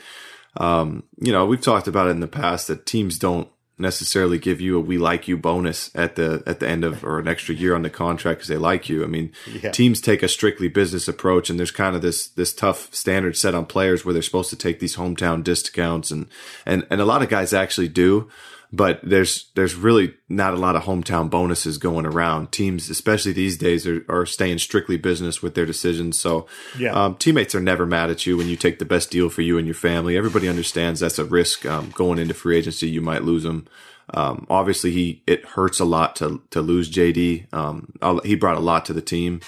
um, 0.57 1.03
you 1.19 1.31
know, 1.31 1.45
we've 1.45 1.61
talked 1.61 1.87
about 1.87 2.07
it 2.07 2.11
in 2.11 2.19
the 2.19 2.27
past 2.27 2.67
that 2.67 2.85
teams 2.85 3.17
don't 3.17 3.47
necessarily 3.79 4.37
give 4.37 4.61
you 4.61 4.77
a 4.77 4.79
we 4.79 4.97
like 4.97 5.27
you 5.27 5.35
bonus 5.35 5.89
at 5.95 6.15
the 6.15 6.43
at 6.45 6.59
the 6.59 6.67
end 6.67 6.83
of 6.83 7.03
or 7.03 7.17
an 7.19 7.27
extra 7.27 7.55
year 7.55 7.73
on 7.75 7.81
the 7.81 7.89
contract 7.89 8.39
because 8.39 8.47
they 8.47 8.57
like 8.57 8.87
you. 8.87 9.03
I 9.03 9.07
mean, 9.07 9.31
yeah. 9.47 9.71
teams 9.71 9.99
take 9.99 10.21
a 10.21 10.27
strictly 10.27 10.67
business 10.67 11.07
approach, 11.07 11.49
and 11.49 11.57
there's 11.57 11.71
kind 11.71 11.95
of 11.95 12.01
this 12.01 12.27
this 12.27 12.53
tough 12.53 12.93
standard 12.93 13.35
set 13.35 13.55
on 13.55 13.65
players 13.65 14.05
where 14.05 14.13
they're 14.13 14.21
supposed 14.21 14.51
to 14.51 14.55
take 14.55 14.79
these 14.79 14.95
hometown 14.95 15.43
discounts, 15.43 16.11
and 16.11 16.27
and 16.65 16.85
and 16.89 17.01
a 17.01 17.05
lot 17.05 17.23
of 17.23 17.29
guys 17.29 17.53
actually 17.53 17.87
do 17.87 18.29
but 18.75 18.99
there's 19.03 19.51
there's 19.53 19.75
really 19.75 20.15
not 20.27 20.55
a 20.55 20.57
lot 20.57 20.75
of 20.75 20.83
hometown 20.83 21.29
bonuses 21.29 21.77
going 21.77 22.07
around. 22.07 22.51
Teams, 22.51 22.89
especially 22.89 23.31
these 23.31 23.55
days, 23.55 23.85
are, 23.85 24.03
are 24.09 24.25
staying 24.25 24.57
strictly 24.57 24.97
business 24.97 25.43
with 25.43 25.53
their 25.53 25.67
decisions. 25.67 26.19
So, 26.19 26.47
yeah. 26.77 26.91
um, 26.91 27.15
teammates 27.15 27.53
are 27.53 27.61
never 27.61 27.85
mad 27.85 28.09
at 28.09 28.25
you 28.25 28.35
when 28.35 28.47
you 28.47 28.55
take 28.55 28.79
the 28.79 28.85
best 28.85 29.11
deal 29.11 29.29
for 29.29 29.43
you 29.43 29.59
and 29.59 29.67
your 29.67 29.75
family. 29.75 30.17
Everybody 30.17 30.49
understands 30.49 30.99
that's 30.99 31.19
a 31.19 31.23
risk 31.23 31.67
um, 31.67 31.91
going 31.91 32.17
into 32.17 32.33
free 32.33 32.57
agency. 32.57 32.89
You 32.89 33.01
might 33.01 33.23
lose 33.23 33.43
them. 33.43 33.67
Um, 34.11 34.47
obviously, 34.49 34.89
he 34.89 35.21
it 35.27 35.45
hurts 35.45 35.79
a 35.79 35.85
lot 35.85 36.15
to 36.15 36.41
to 36.49 36.59
lose 36.59 36.91
JD. 36.91 37.53
Um, 37.53 37.93
he 38.25 38.33
brought 38.33 38.57
a 38.57 38.61
lot 38.61 38.87
to 38.87 38.93
the 38.93 39.03
team, 39.03 39.41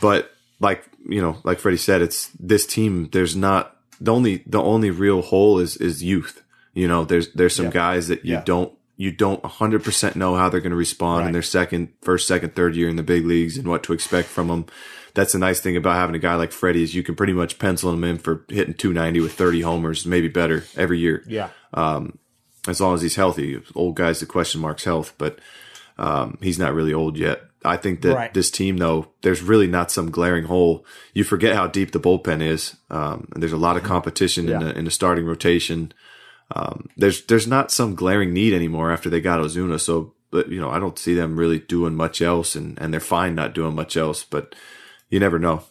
but 0.00 0.30
like 0.60 0.84
you 1.08 1.20
know, 1.20 1.38
like 1.42 1.58
Freddie 1.58 1.76
said, 1.76 2.02
it's 2.02 2.28
this 2.38 2.66
team. 2.66 3.08
There's 3.10 3.34
not 3.34 3.76
the 4.00 4.12
only 4.12 4.44
the 4.46 4.62
only 4.62 4.92
real 4.92 5.22
hole 5.22 5.58
is 5.58 5.76
is 5.76 6.04
youth 6.04 6.43
you 6.74 6.88
know, 6.88 7.04
there's 7.04 7.32
there's 7.32 7.54
some 7.54 7.66
yeah. 7.66 7.72
guys 7.72 8.08
that 8.08 8.24
you 8.24 8.34
yeah. 8.34 8.42
don't 8.44 8.72
you 8.96 9.10
don't 9.10 9.42
100% 9.42 10.16
know 10.16 10.36
how 10.36 10.48
they're 10.48 10.60
going 10.60 10.70
to 10.70 10.76
respond 10.76 11.20
right. 11.20 11.26
in 11.26 11.32
their 11.32 11.42
second, 11.42 11.92
first, 12.02 12.28
second, 12.28 12.54
third 12.54 12.76
year 12.76 12.88
in 12.88 12.96
the 12.96 13.02
big 13.02 13.26
leagues 13.26 13.56
and 13.56 13.66
what 13.66 13.82
to 13.82 13.92
expect 13.92 14.28
from 14.28 14.48
them. 14.48 14.66
That's 15.14 15.32
the 15.32 15.38
nice 15.38 15.60
thing 15.60 15.76
about 15.76 15.96
having 15.96 16.14
a 16.14 16.20
guy 16.20 16.34
like 16.36 16.52
Freddie 16.52 16.82
is 16.82 16.94
you 16.94 17.02
can 17.02 17.16
pretty 17.16 17.32
much 17.32 17.58
pencil 17.58 17.92
him 17.92 18.04
in 18.04 18.18
for 18.18 18.44
hitting 18.48 18.74
290 18.74 19.20
with 19.20 19.32
30 19.32 19.62
homers, 19.62 20.06
maybe 20.06 20.28
better 20.28 20.64
every 20.76 20.98
year. 20.98 21.24
Yeah. 21.26 21.48
Um, 21.72 22.18
as 22.66 22.80
long 22.80 22.94
as 22.94 23.02
he's 23.02 23.16
healthy. 23.16 23.60
Old 23.74 23.96
guys, 23.96 24.20
the 24.20 24.26
question 24.26 24.60
mark's 24.60 24.84
health, 24.84 25.14
but 25.18 25.38
um, 25.98 26.38
he's 26.40 26.58
not 26.58 26.74
really 26.74 26.94
old 26.94 27.16
yet. 27.16 27.42
I 27.64 27.76
think 27.76 28.02
that 28.02 28.14
right. 28.14 28.34
this 28.34 28.50
team, 28.50 28.76
though, 28.76 29.08
there's 29.22 29.42
really 29.42 29.66
not 29.66 29.90
some 29.90 30.10
glaring 30.10 30.44
hole. 30.44 30.84
You 31.14 31.24
forget 31.24 31.56
how 31.56 31.66
deep 31.66 31.92
the 31.92 32.00
bullpen 32.00 32.42
is, 32.42 32.76
um, 32.90 33.28
and 33.32 33.42
there's 33.42 33.52
a 33.52 33.58
lot 33.58 33.76
of 33.76 33.82
competition 33.82 34.46
yeah. 34.46 34.60
in, 34.60 34.64
the, 34.64 34.78
in 34.78 34.84
the 34.84 34.90
starting 34.90 35.24
rotation 35.24 35.92
um, 36.50 36.88
there's 36.96 37.24
there's 37.26 37.46
not 37.46 37.70
some 37.70 37.94
glaring 37.94 38.32
need 38.32 38.52
anymore 38.52 38.92
after 38.92 39.10
they 39.10 39.20
got 39.20 39.40
Ozuna. 39.40 39.80
So, 39.80 40.14
but 40.30 40.48
you 40.48 40.60
know, 40.60 40.70
I 40.70 40.78
don't 40.78 40.98
see 40.98 41.14
them 41.14 41.38
really 41.38 41.58
doing 41.58 41.94
much 41.94 42.20
else, 42.20 42.54
and 42.54 42.78
and 42.78 42.92
they're 42.92 43.00
fine 43.00 43.34
not 43.34 43.54
doing 43.54 43.74
much 43.74 43.96
else. 43.96 44.24
But 44.24 44.54
you 45.08 45.20
never 45.20 45.38
know. 45.38 45.64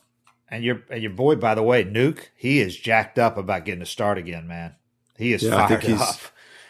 And 0.50 0.64
your 0.64 0.82
and 0.90 1.02
your 1.02 1.12
boy, 1.12 1.36
by 1.36 1.56
the 1.56 1.64
way, 1.64 1.84
Nuke, 1.84 2.28
he 2.36 2.60
is 2.60 2.78
jacked 2.78 3.18
up 3.18 3.38
about 3.38 3.66
getting 3.66 3.82
a 3.82 3.88
start 3.88 4.18
again, 4.18 4.48
man. 4.48 4.76
He 5.18 5.34
is 5.34 5.44
yeah, 5.44 5.52
fired 5.52 5.64
I 5.64 5.68
think 5.68 5.84
he's, 5.84 6.02
up. 6.02 6.16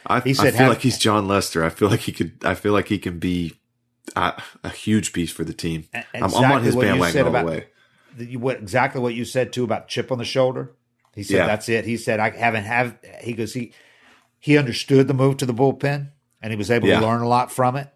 I, 0.05 0.19
he 0.19 0.33
said, 0.33 0.53
I 0.53 0.57
feel 0.57 0.67
like 0.67 0.81
he's 0.81 0.97
Jon 0.97 1.27
Lester. 1.27 1.63
I 1.63 1.69
feel 1.69 1.89
like 1.89 2.01
he 2.01 2.11
could. 2.11 2.33
I 2.43 2.55
feel 2.55 2.73
like 2.73 2.87
he 2.87 2.99
can 2.99 3.19
be 3.19 3.53
a, 4.15 4.41
a 4.63 4.69
huge 4.69 5.13
piece 5.13 5.31
for 5.31 5.43
the 5.43 5.53
team. 5.53 5.85
Exactly 5.93 6.21
I'm, 6.21 6.33
I'm, 6.35 6.51
on 6.51 6.63
his 6.63 6.75
bandwagon 6.75 7.25
all 7.25 7.31
the 7.31 7.43
way. 7.43 7.67
The, 8.15 8.37
what, 8.37 8.57
exactly 8.57 9.01
what 9.01 9.15
you 9.15 9.25
said 9.25 9.53
too 9.53 9.63
about 9.63 9.87
chip 9.87 10.11
on 10.11 10.17
the 10.17 10.25
shoulder. 10.25 10.71
He 11.15 11.23
said 11.23 11.37
yeah. 11.37 11.47
that's 11.47 11.69
it. 11.69 11.85
He 11.85 11.97
said 11.97 12.19
I 12.19 12.31
haven't 12.31 12.63
have. 12.63 12.97
He 13.21 13.33
goes 13.33 13.53
he 13.53 13.73
he 14.43 14.57
understood 14.57 15.07
the 15.07 15.13
move 15.13 15.37
to 15.37 15.45
the 15.45 15.53
bullpen 15.53 16.11
and 16.41 16.51
he 16.51 16.57
was 16.57 16.69
able 16.69 16.89
yeah. 16.89 16.99
to 16.99 17.05
learn 17.05 17.21
a 17.21 17.27
lot 17.29 17.49
from 17.49 17.77
it, 17.77 17.87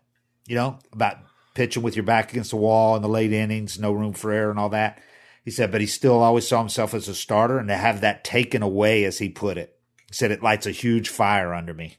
you 0.48 0.56
know, 0.56 0.80
about 0.94 1.18
pitching 1.56 1.84
with 1.84 1.98
your 1.98 2.06
back 2.06 2.32
against 2.32 2.52
the 2.52 2.56
wall 2.56 2.96
in 2.96 3.02
the 3.02 3.10
late 3.10 3.34
innings, 3.34 3.78
no 3.78 3.92
room 3.92 4.14
for 4.14 4.32
error 4.32 4.50
and 4.50 4.58
all 4.58 4.70
that. 4.70 5.02
He 5.44 5.52
said, 5.52 5.74
but 5.74 5.82
he 5.82 5.88
still 5.88 6.20
always 6.20 6.48
saw 6.48 6.60
himself 6.60 6.94
as 6.94 7.10
a 7.10 7.16
starter, 7.16 7.58
and 7.58 7.68
to 7.68 7.76
have 7.76 8.00
that 8.00 8.24
taken 8.24 8.64
away, 8.64 9.04
as 9.04 9.18
he 9.18 9.28
put 9.28 9.58
it, 9.58 9.78
he 10.08 10.14
said 10.14 10.32
it 10.32 10.42
lights 10.42 10.66
a 10.66 10.72
huge 10.72 11.10
fire 11.10 11.54
under 11.54 11.74
me. 11.74 11.98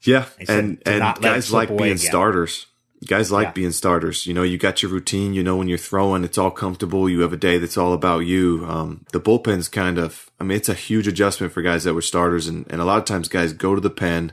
Yeah, 0.00 0.24
and 0.48 0.82
and 0.86 1.02
guys 1.20 1.52
like 1.52 1.68
being 1.68 1.82
again. 1.82 1.98
starters. 1.98 2.66
Guys 3.06 3.30
like 3.30 3.48
yeah. 3.48 3.52
being 3.52 3.72
starters. 3.72 4.26
You 4.26 4.34
know, 4.34 4.42
you 4.42 4.58
got 4.58 4.82
your 4.82 4.90
routine. 4.90 5.32
You 5.32 5.44
know, 5.44 5.56
when 5.56 5.68
you're 5.68 5.78
throwing, 5.78 6.24
it's 6.24 6.38
all 6.38 6.50
comfortable. 6.50 7.08
You 7.08 7.20
have 7.20 7.32
a 7.32 7.36
day 7.36 7.58
that's 7.58 7.78
all 7.78 7.92
about 7.92 8.20
you. 8.20 8.64
Um, 8.68 9.04
the 9.12 9.20
bullpen's 9.20 9.68
kind 9.68 9.98
of, 9.98 10.30
I 10.40 10.44
mean, 10.44 10.56
it's 10.56 10.68
a 10.68 10.74
huge 10.74 11.06
adjustment 11.06 11.52
for 11.52 11.62
guys 11.62 11.84
that 11.84 11.94
were 11.94 12.02
starters. 12.02 12.48
And, 12.48 12.66
and 12.70 12.80
a 12.80 12.84
lot 12.84 12.98
of 12.98 13.04
times 13.04 13.28
guys 13.28 13.52
go 13.52 13.76
to 13.76 13.80
the 13.80 13.88
pen, 13.88 14.32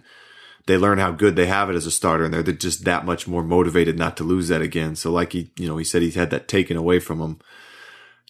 they 0.66 0.78
learn 0.78 0.98
how 0.98 1.12
good 1.12 1.36
they 1.36 1.46
have 1.46 1.70
it 1.70 1.76
as 1.76 1.86
a 1.86 1.92
starter 1.92 2.26
and 2.26 2.34
they're 2.34 2.42
just 2.42 2.86
that 2.86 3.06
much 3.06 3.28
more 3.28 3.44
motivated 3.44 4.00
not 4.00 4.18
to 4.18 4.24
lose 4.24 4.48
that 4.48 4.64
again. 4.64 4.96
So 4.96 5.12
like 5.12 5.34
he, 5.34 5.52
you 5.58 5.68
know, 5.68 5.78
he 5.78 5.84
said 5.84 6.02
he 6.02 6.10
had 6.10 6.32
that 6.32 6.48
taken 6.48 6.76
away 6.76 7.00
from 7.00 7.22
him. 7.22 7.40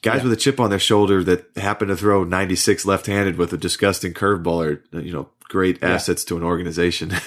Guys 0.01 0.17
yeah. 0.17 0.23
with 0.23 0.33
a 0.33 0.37
chip 0.37 0.59
on 0.59 0.69
their 0.69 0.79
shoulder 0.79 1.23
that 1.23 1.49
happen 1.55 1.87
to 1.87 1.95
throw 1.95 2.25
96 2.25 2.85
left-handed 2.85 3.37
with 3.37 3.53
a 3.53 3.57
disgusting 3.57 4.13
curveball 4.13 4.83
are, 4.93 4.99
you 4.99 5.13
know, 5.13 5.29
great 5.45 5.79
yeah. 5.81 5.91
assets 5.91 6.25
to 6.25 6.35
an 6.35 6.43
organization. 6.43 7.13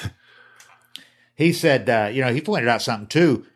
he 1.39 1.53
said, 1.53 1.89
uh, 1.89 2.11
you 2.13 2.21
know, 2.21 2.35
he 2.35 2.41
pointed 2.41 2.69
out 2.69 2.83
something 2.83 3.07
too 3.07 3.47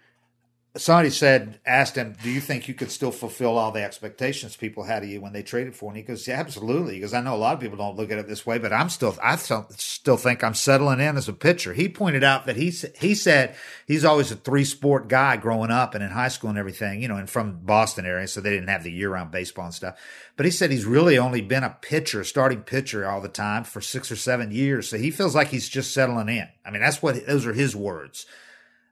somebody 0.76 1.10
said, 1.10 1.60
asked 1.66 1.96
him, 1.96 2.16
"Do 2.22 2.30
you 2.30 2.40
think 2.40 2.66
you 2.66 2.74
could 2.74 2.90
still 2.90 3.10
fulfill 3.10 3.58
all 3.58 3.72
the 3.72 3.82
expectations 3.82 4.56
people 4.56 4.84
had 4.84 5.02
of 5.02 5.08
you 5.08 5.20
when 5.20 5.32
they 5.32 5.42
traded 5.42 5.76
for?" 5.76 5.90
And 5.90 5.96
he 5.96 6.02
goes, 6.02 6.26
"Yeah, 6.26 6.40
absolutely." 6.40 6.94
Because 6.94 7.12
I 7.12 7.20
know 7.20 7.34
a 7.34 7.36
lot 7.36 7.54
of 7.54 7.60
people 7.60 7.76
don't 7.76 7.96
look 7.96 8.10
at 8.10 8.18
it 8.18 8.26
this 8.26 8.46
way, 8.46 8.58
but 8.58 8.72
I'm 8.72 8.88
still, 8.88 9.16
I 9.22 9.36
still 9.36 10.16
think 10.16 10.42
I'm 10.42 10.54
settling 10.54 11.00
in 11.00 11.16
as 11.16 11.28
a 11.28 11.34
pitcher. 11.34 11.74
He 11.74 11.88
pointed 11.88 12.24
out 12.24 12.46
that 12.46 12.56
he 12.56 12.72
he 12.98 13.14
said 13.14 13.54
he's 13.86 14.04
always 14.04 14.30
a 14.30 14.36
three 14.36 14.64
sport 14.64 15.08
guy 15.08 15.36
growing 15.36 15.70
up 15.70 15.94
and 15.94 16.02
in 16.02 16.10
high 16.10 16.28
school 16.28 16.50
and 16.50 16.58
everything, 16.58 17.02
you 17.02 17.08
know, 17.08 17.16
and 17.16 17.28
from 17.28 17.58
Boston 17.62 18.06
area, 18.06 18.26
so 18.26 18.40
they 18.40 18.50
didn't 18.50 18.68
have 18.68 18.84
the 18.84 18.92
year 18.92 19.10
round 19.10 19.30
baseball 19.30 19.66
and 19.66 19.74
stuff. 19.74 19.98
But 20.36 20.46
he 20.46 20.52
said 20.52 20.70
he's 20.70 20.86
really 20.86 21.18
only 21.18 21.42
been 21.42 21.64
a 21.64 21.76
pitcher, 21.82 22.24
starting 22.24 22.62
pitcher 22.62 23.06
all 23.06 23.20
the 23.20 23.28
time 23.28 23.64
for 23.64 23.82
six 23.82 24.10
or 24.10 24.16
seven 24.16 24.50
years, 24.50 24.88
so 24.88 24.96
he 24.96 25.10
feels 25.10 25.34
like 25.34 25.48
he's 25.48 25.68
just 25.68 25.92
settling 25.92 26.30
in. 26.30 26.48
I 26.64 26.70
mean, 26.70 26.80
that's 26.80 27.02
what 27.02 27.26
those 27.26 27.44
are 27.44 27.52
his 27.52 27.76
words. 27.76 28.24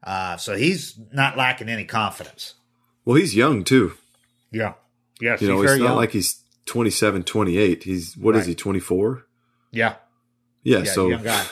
Uh, 0.02 0.36
so 0.36 0.56
he's 0.56 0.98
not 1.12 1.36
lacking 1.36 1.68
any 1.68 1.84
confidence. 1.84 2.54
Well, 3.04 3.16
he's 3.16 3.34
young 3.34 3.64
too. 3.64 3.92
Yeah. 4.50 4.74
Yes. 5.20 5.42
You 5.42 5.48
know, 5.48 5.62
it's 5.62 5.72
not 5.72 5.88
young. 5.88 5.96
like 5.96 6.12
he's 6.12 6.42
27, 6.66 7.24
28. 7.24 7.82
He's, 7.82 8.16
what 8.16 8.34
right. 8.34 8.40
is 8.40 8.46
he, 8.46 8.54
24? 8.54 9.26
Yeah. 9.72 9.96
Yeah. 10.62 10.78
yeah 10.78 10.84
so 10.84 11.18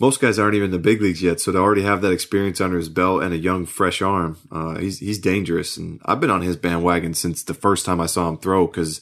most 0.00 0.20
guys 0.20 0.38
aren't 0.38 0.54
even 0.54 0.66
in 0.66 0.70
the 0.70 0.78
big 0.78 1.00
leagues 1.00 1.22
yet. 1.22 1.40
So 1.40 1.52
to 1.52 1.58
already 1.58 1.82
have 1.82 2.02
that 2.02 2.12
experience 2.12 2.60
under 2.60 2.76
his 2.76 2.88
belt 2.88 3.22
and 3.22 3.32
a 3.32 3.38
young, 3.38 3.66
fresh 3.66 4.02
arm, 4.02 4.38
uh, 4.52 4.78
he's, 4.78 4.98
he's 4.98 5.18
dangerous. 5.18 5.76
And 5.76 6.00
I've 6.04 6.20
been 6.20 6.30
on 6.30 6.42
his 6.42 6.56
bandwagon 6.56 7.14
since 7.14 7.42
the 7.42 7.54
first 7.54 7.86
time 7.86 8.00
I 8.00 8.06
saw 8.06 8.28
him 8.28 8.38
throw 8.38 8.66
because 8.66 9.00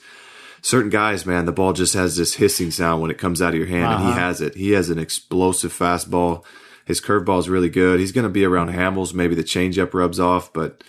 certain 0.62 0.90
guys, 0.90 1.26
man, 1.26 1.44
the 1.44 1.52
ball 1.52 1.72
just 1.72 1.94
has 1.94 2.16
this 2.16 2.34
hissing 2.34 2.70
sound 2.70 3.02
when 3.02 3.10
it 3.10 3.18
comes 3.18 3.42
out 3.42 3.54
of 3.54 3.58
your 3.58 3.66
hand 3.66 3.86
uh-huh. 3.86 3.94
and 3.94 4.04
he 4.04 4.10
uh-huh. 4.10 4.20
has 4.20 4.40
it. 4.40 4.54
He 4.54 4.70
has 4.72 4.90
an 4.90 4.98
explosive 4.98 5.72
fastball 5.72 6.44
his 6.86 7.00
curveball 7.00 7.40
is 7.40 7.48
really 7.48 7.68
good. 7.68 8.00
He's 8.00 8.12
going 8.12 8.24
to 8.24 8.30
be 8.30 8.44
around 8.44 8.70
Hamels. 8.70 9.12
Maybe 9.12 9.34
the 9.34 9.42
changeup 9.42 9.92
rubs 9.92 10.20
off, 10.20 10.52
but 10.52 10.82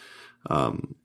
um, 0.49 0.95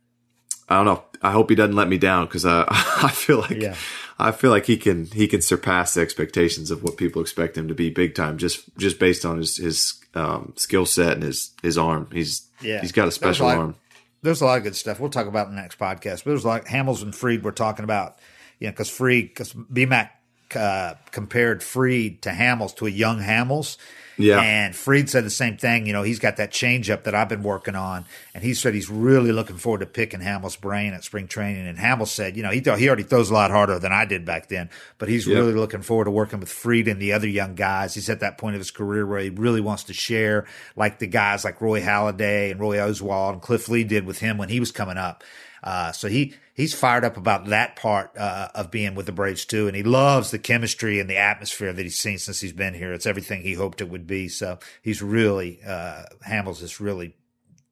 I 0.69 0.77
don't 0.77 0.85
know. 0.85 1.03
I 1.23 1.33
hope 1.33 1.49
he 1.49 1.57
doesn't 1.57 1.75
let 1.75 1.89
me 1.89 1.99
down 1.99 2.27
because 2.27 2.45
uh, 2.45 2.67
I 2.71 3.11
feel 3.11 3.39
like 3.39 3.51
yeah. 3.53 3.75
I 4.19 4.33
feel 4.33 4.51
like 4.51 4.67
he 4.67 4.77
can 4.77 5.07
he 5.07 5.27
can 5.27 5.41
surpass 5.41 5.95
the 5.95 6.03
expectations 6.03 6.71
of 6.71 6.83
what 6.83 6.97
people 6.97 7.23
expect 7.23 7.57
him 7.57 7.69
to 7.69 7.75
be 7.75 7.91
big 7.91 8.15
time 8.15 8.39
just 8.39 8.77
just 8.77 8.99
based 8.99 9.25
on 9.25 9.39
his 9.39 9.57
his 9.57 10.01
um, 10.15 10.53
skill 10.57 10.85
set 10.85 11.15
and 11.15 11.23
his 11.23 11.53
his 11.63 11.79
arm. 11.79 12.09
He's 12.13 12.47
yeah. 12.61 12.81
he's 12.81 12.93
got 12.93 13.09
a 13.09 13.11
special 13.11 13.47
there's 13.47 13.57
a 13.57 13.61
arm. 13.61 13.75
There's 14.21 14.41
a 14.43 14.45
lot 14.45 14.59
of 14.59 14.65
good 14.65 14.77
stuff. 14.77 15.01
We'll 15.01 15.11
talk 15.11 15.27
about 15.27 15.49
in 15.49 15.57
the 15.57 15.61
next 15.61 15.79
podcast. 15.79 16.25
But 16.25 16.27
there's 16.27 16.45
like 16.45 16.67
Hamels 16.67 17.03
and 17.03 17.15
Fried. 17.15 17.43
We're 17.43 17.53
talking 17.53 17.85
about 17.85 18.19
you 18.59 18.67
know 18.67 18.73
because 18.73 18.91
Fried 18.91 19.29
because 19.29 19.55
BMAC 19.55 20.11
uh, 20.55 20.95
compared 21.13 21.63
Fried 21.63 22.21
to 22.23 22.31
Hamels 22.31 22.77
to 22.77 22.87
a 22.87 22.91
young 22.91 23.21
Hamels 23.21 23.79
yeah. 24.17 24.41
And 24.41 24.75
Fried 24.75 25.09
said 25.09 25.25
the 25.25 25.31
same 25.31 25.57
thing. 25.57 25.87
You 25.87 25.93
know, 25.93 26.03
he's 26.03 26.19
got 26.19 26.37
that 26.37 26.51
changeup 26.51 27.05
that 27.05 27.15
I've 27.15 27.29
been 27.29 27.43
working 27.43 27.75
on, 27.75 28.05
and 28.35 28.43
he 28.43 28.55
said 28.55 28.75
he's 28.75 28.91
really 28.91 29.33
looking 29.33 29.57
forward 29.57 29.81
to 29.81 29.87
picking 29.87 30.21
Hamel's 30.21 30.57
brain 30.57 30.93
at 30.93 31.05
spring 31.05 31.29
training. 31.29 31.67
And 31.67 31.79
Hamel 31.79 32.07
said, 32.07 32.37
you 32.37 32.43
know, 32.43 32.51
he 32.51 32.61
th- 32.61 32.79
he 32.79 32.89
already 32.89 33.03
throws 33.03 33.31
a 33.31 33.35
lot 33.35 33.51
harder 33.51 33.79
than 33.79 33.93
I 33.93 34.05
did 34.05 34.25
back 34.25 34.49
then, 34.49 34.71
but 34.99 35.09
he's 35.09 35.27
yep. 35.27 35.37
really 35.37 35.55
looking 35.55 35.83
forward 35.83 36.05
to 36.05 36.11
working 36.11 36.41
with 36.41 36.51
Fried 36.51 36.89
and 36.89 37.01
the 37.01 37.13
other 37.13 37.29
young 37.29 37.55
guys. 37.55 37.95
He's 37.95 38.11
at 38.11 38.21
that 38.21 38.39
point 38.39 38.55
of 38.55 38.61
his 38.61 38.71
career 38.71 39.07
where 39.07 39.21
he 39.21 39.31
really 39.31 39.61
wants 39.61 39.85
to 39.85 39.95
share, 39.95 40.47
like 40.77 40.99
the 40.99 41.07
guys 41.07 41.45
like 41.45 41.61
Roy 41.61 41.81
Halladay 41.81 42.51
and 42.51 42.61
Roy 42.61 42.77
Oswalt 42.77 43.35
and 43.35 43.43
Cliff 43.43 43.69
Lee 43.69 43.85
did 43.85 44.07
with 44.07 44.19
him 44.19 44.39
when 44.39 44.49
he 44.49 44.61
was 44.61 44.73
coming 44.73 44.99
up. 44.99 45.25
Uh, 45.63 45.93
so 45.93 46.09
he 46.09 46.35
he's 46.55 46.75
fired 46.75 47.05
up 47.05 47.17
about 47.17 47.47
that 47.47 47.77
part 47.77 48.17
uh, 48.17 48.49
of 48.55 48.71
being 48.71 48.95
with 48.95 49.07
the 49.07 49.13
Braves 49.13 49.45
too, 49.45 49.67
and 49.67 49.77
he 49.77 49.83
loves 49.83 50.31
the 50.31 50.39
chemistry 50.39 51.01
and 51.01 51.09
the 51.09 51.17
atmosphere 51.17 51.73
that 51.73 51.83
he's 51.83 51.99
seen 51.99 52.19
since 52.19 52.41
he's 52.41 52.53
been 52.53 52.75
here. 52.75 52.93
It's 52.93 53.07
everything 53.07 53.43
he 53.43 53.55
hoped 53.55 53.81
it 53.81 53.89
would 53.89 54.07
be. 54.07 54.29
So 54.29 54.59
he's 54.83 55.03
really 55.03 55.61
uh, 55.67 56.05
Hamels 56.27 56.63
is 56.63 56.81
really 56.81 57.17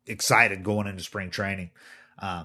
excited 0.07 0.65
going 0.65 0.87
into 0.87 1.03
spring 1.03 1.31
training. 1.31 1.71
Uh, 2.19 2.45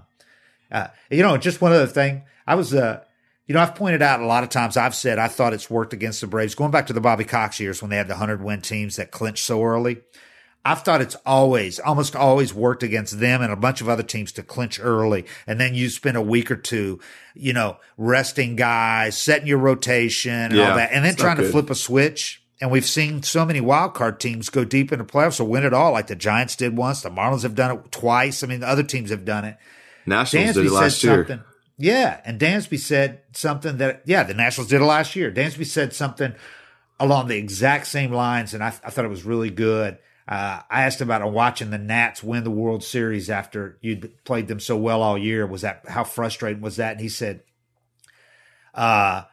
uh, 0.71 0.87
you 1.09 1.21
know, 1.21 1.37
just 1.37 1.61
one 1.61 1.71
other 1.71 1.87
thing, 1.87 2.23
I 2.45 2.55
was. 2.55 2.73
Uh, 2.73 3.03
you 3.47 3.53
know, 3.53 3.61
I've 3.61 3.75
pointed 3.75 4.01
out 4.01 4.21
a 4.21 4.25
lot 4.25 4.43
of 4.43 4.49
times. 4.49 4.75
I've 4.75 4.95
said 4.95 5.19
I 5.19 5.27
thought 5.27 5.53
it's 5.53 5.69
worked 5.69 5.93
against 5.93 6.19
the 6.19 6.25
Braves 6.25 6.55
going 6.55 6.71
back 6.71 6.87
to 6.87 6.93
the 6.93 7.01
Bobby 7.01 7.25
Cox 7.25 7.59
years 7.59 7.79
when 7.79 7.91
they 7.91 7.97
had 7.97 8.07
the 8.07 8.15
hundred 8.15 8.41
win 8.41 8.61
teams 8.61 8.95
that 8.95 9.11
clinched 9.11 9.45
so 9.45 9.63
early. 9.63 10.01
I've 10.67 10.81
thought 10.81 10.99
it's 10.99 11.15
always, 11.27 11.79
almost 11.79 12.15
always 12.15 12.51
worked 12.51 12.81
against 12.81 13.19
them 13.19 13.43
and 13.43 13.53
a 13.53 13.55
bunch 13.55 13.81
of 13.81 13.87
other 13.87 14.01
teams 14.01 14.31
to 14.31 14.43
clinch 14.43 14.79
early. 14.81 15.25
And 15.45 15.61
then 15.61 15.75
you 15.75 15.89
spend 15.89 16.17
a 16.17 16.23
week 16.23 16.49
or 16.49 16.55
two, 16.55 16.99
you 17.35 17.53
know, 17.53 17.77
resting 17.97 18.55
guys, 18.55 19.15
setting 19.15 19.47
your 19.47 19.59
rotation 19.59 20.33
and 20.33 20.55
yeah, 20.55 20.71
all 20.71 20.77
that, 20.77 20.91
and 20.91 21.05
then 21.05 21.15
trying 21.15 21.37
to 21.37 21.47
flip 21.51 21.69
a 21.69 21.75
switch. 21.75 22.41
And 22.59 22.71
we've 22.71 22.85
seen 22.85 23.21
so 23.21 23.45
many 23.45 23.61
wild 23.61 23.93
card 23.93 24.19
teams 24.19 24.49
go 24.49 24.65
deep 24.65 24.91
into 24.91 25.05
playoffs 25.05 25.39
or 25.39 25.43
win 25.43 25.65
it 25.65 25.73
all, 25.73 25.91
like 25.91 26.07
the 26.07 26.15
Giants 26.15 26.55
did 26.55 26.75
once. 26.75 27.01
The 27.01 27.11
Marlins 27.11 27.43
have 27.43 27.53
done 27.53 27.77
it 27.77 27.91
twice. 27.91 28.43
I 28.43 28.47
mean, 28.47 28.61
the 28.61 28.67
other 28.67 28.81
teams 28.81 29.11
have 29.11 29.23
done 29.23 29.45
it. 29.45 29.57
Nationals 30.07 30.49
Dansby 30.49 30.53
did 30.53 30.65
it 30.65 30.71
last 30.71 31.03
year. 31.03 31.27
Something. 31.27 31.43
Yeah, 31.77 32.21
and 32.25 32.39
Dansby 32.39 32.79
said 32.79 33.21
something 33.33 33.77
that 33.77 34.01
yeah, 34.05 34.23
the 34.23 34.33
Nationals 34.33 34.69
did 34.69 34.81
it 34.81 34.85
last 34.85 35.15
year. 35.15 35.31
Dansby 35.31 35.67
said 35.67 35.93
something 35.93 36.33
along 36.99 37.27
the 37.27 37.37
exact 37.37 37.85
same 37.85 38.11
lines, 38.11 38.55
and 38.55 38.63
I, 38.63 38.67
I 38.67 38.89
thought 38.89 39.05
it 39.05 39.09
was 39.09 39.25
really 39.25 39.51
good. 39.51 39.99
Uh, 40.27 40.61
I 40.69 40.83
asked 40.83 41.01
about 41.01 41.29
watching 41.31 41.69
the 41.69 41.77
Nats 41.77 42.23
win 42.23 42.43
the 42.43 42.51
World 42.51 42.83
Series 42.83 43.29
after 43.29 43.77
you'd 43.81 44.11
played 44.23 44.47
them 44.47 44.59
so 44.59 44.75
well 44.75 45.03
all 45.03 45.17
year. 45.17 45.45
Was 45.45 45.61
that 45.61 45.83
how 45.87 46.03
frustrating 46.03 46.61
was 46.61 46.77
that? 46.77 46.93
And 46.93 47.01
he 47.01 47.09
said, 47.09 47.43
uh, 48.73 49.23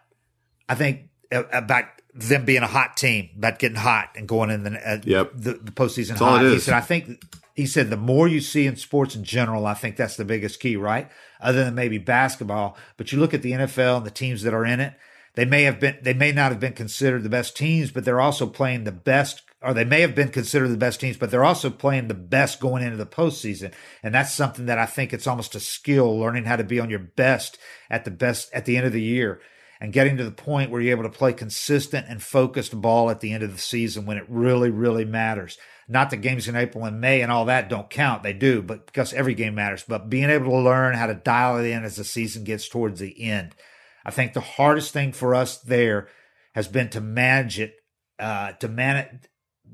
"I 0.69 0.75
think 0.75 1.09
about 1.31 1.85
them 2.15 2.45
being 2.45 2.63
a 2.63 2.67
hot 2.67 2.99
team, 2.99 3.31
about 3.39 3.59
getting 3.59 3.79
hot 3.79 4.11
and 4.17 4.29
going 4.29 4.51
in 4.51 4.65
the 4.65 4.73
uh, 4.73 5.01
yep. 5.05 5.33
the, 5.35 5.55
the 5.55 5.73
postseason 5.73 6.17
hot." 6.17 6.45
He 6.45 6.59
said, 6.59 6.75
"I 6.75 6.83
think." 6.83 7.23
He 7.55 7.67
said, 7.67 7.89
"The 7.89 7.97
more 7.97 8.29
you 8.29 8.41
see 8.41 8.67
in 8.67 8.77
sports 8.77 9.15
in 9.17 9.25
general, 9.25 9.67
I 9.67 9.75
think 9.75 9.97
that's 9.97 10.17
the 10.17 10.25
biggest 10.27 10.61
key, 10.61 10.77
right? 10.77 11.11
Other 11.41 11.65
than 11.65 11.75
maybe 11.75 11.99
basketball, 11.99 12.77
but 12.99 13.13
you 13.13 13.19
look 13.19 13.33
at 13.33 13.43
the 13.43 13.53
NFL 13.53 13.99
and 13.99 14.07
the 14.07 14.11
teams 14.11 14.43
that 14.43 14.55
are 14.55 14.65
in 14.65 14.81
it." 14.81 14.95
They 15.35 15.47
may 15.47 15.63
have 15.63 15.81
been, 15.81 15.97
they 16.03 16.13
may 16.13 16.31
not 16.31 16.53
have 16.53 16.61
been 16.61 16.75
considered 16.75 17.23
the 17.23 17.31
best 17.31 17.57
teams, 17.57 17.91
but 17.91 18.05
they're 18.05 18.21
also 18.21 18.47
playing 18.47 18.85
the 18.85 18.93
best 18.93 19.43
or 19.63 19.75
they 19.75 19.85
may 19.85 20.01
have 20.01 20.15
been 20.15 20.29
considered 20.29 20.69
the 20.69 20.77
best 20.77 21.01
teams, 21.01 21.17
but 21.17 21.31
they're 21.31 21.45
also 21.45 21.71
playing 21.71 22.09
the 22.09 22.15
best 22.15 22.61
going 22.61 22.83
into 22.83 22.97
the 22.97 23.07
postseason. 23.07 23.73
And 24.03 24.15
that's 24.15 24.33
something 24.33 24.67
that 24.67 24.79
I 24.79 24.87
think 24.87 25.13
it's 25.13 25.27
almost 25.27 25.55
a 25.55 25.61
skill, 25.61 26.19
learning 26.19 26.45
how 26.45 26.57
to 26.57 26.65
be 26.65 26.81
on 26.81 26.91
your 26.91 26.99
best 26.99 27.59
at 27.91 28.05
the 28.05 28.11
best 28.11 28.53
at 28.53 28.65
the 28.65 28.77
end 28.77 28.87
of 28.87 28.93
the 28.93 29.03
year 29.03 29.41
and 29.83 29.93
getting 29.93 30.17
to 30.17 30.25
the 30.25 30.31
point 30.31 30.71
where 30.71 30.81
you're 30.81 30.97
able 30.97 31.03
to 31.03 31.19
play 31.19 31.33
consistent 31.33 32.07
and 32.09 32.23
focused 32.23 32.81
ball 32.81 33.11
at 33.11 33.19
the 33.19 33.33
end 33.33 33.43
of 33.43 33.53
the 33.53 33.59
season 33.59 34.07
when 34.07 34.17
it 34.17 34.25
really, 34.29 34.71
really 34.71 35.05
matters. 35.05 35.59
Not 35.89 36.11
the 36.11 36.17
games 36.17 36.47
in 36.47 36.55
April 36.55 36.85
and 36.85 37.01
May 37.01 37.21
and 37.21 37.33
all 37.33 37.47
that 37.47 37.69
don't 37.69 37.91
count. 37.91 38.23
They 38.23 38.33
do, 38.33 38.63
but 38.63 38.87
because 38.87 39.13
every 39.13 39.35
game 39.35 39.57
matters, 39.57 39.85
but 39.87 40.09
being 40.09 40.31
able 40.31 40.53
to 40.53 40.59
learn 40.59 40.95
how 40.95 41.07
to 41.07 41.15
dial 41.15 41.59
it 41.59 41.67
in 41.67 41.83
as 41.83 41.97
the 41.97 42.05
season 42.05 42.45
gets 42.45 42.69
towards 42.69 43.01
the 43.01 43.25
end. 43.25 43.57
I 44.05 44.13
think 44.13 44.35
the 44.35 44.41
hardest 44.41 44.93
thing 44.93 45.11
for 45.11 45.35
us 45.35 45.59
there 45.59 46.07
has 46.55 46.69
been 46.69 46.89
to 46.91 47.01
manage 47.01 47.59
it, 47.59 47.75
uh, 48.21 48.53
to 48.53 48.69
manage, 48.69 49.09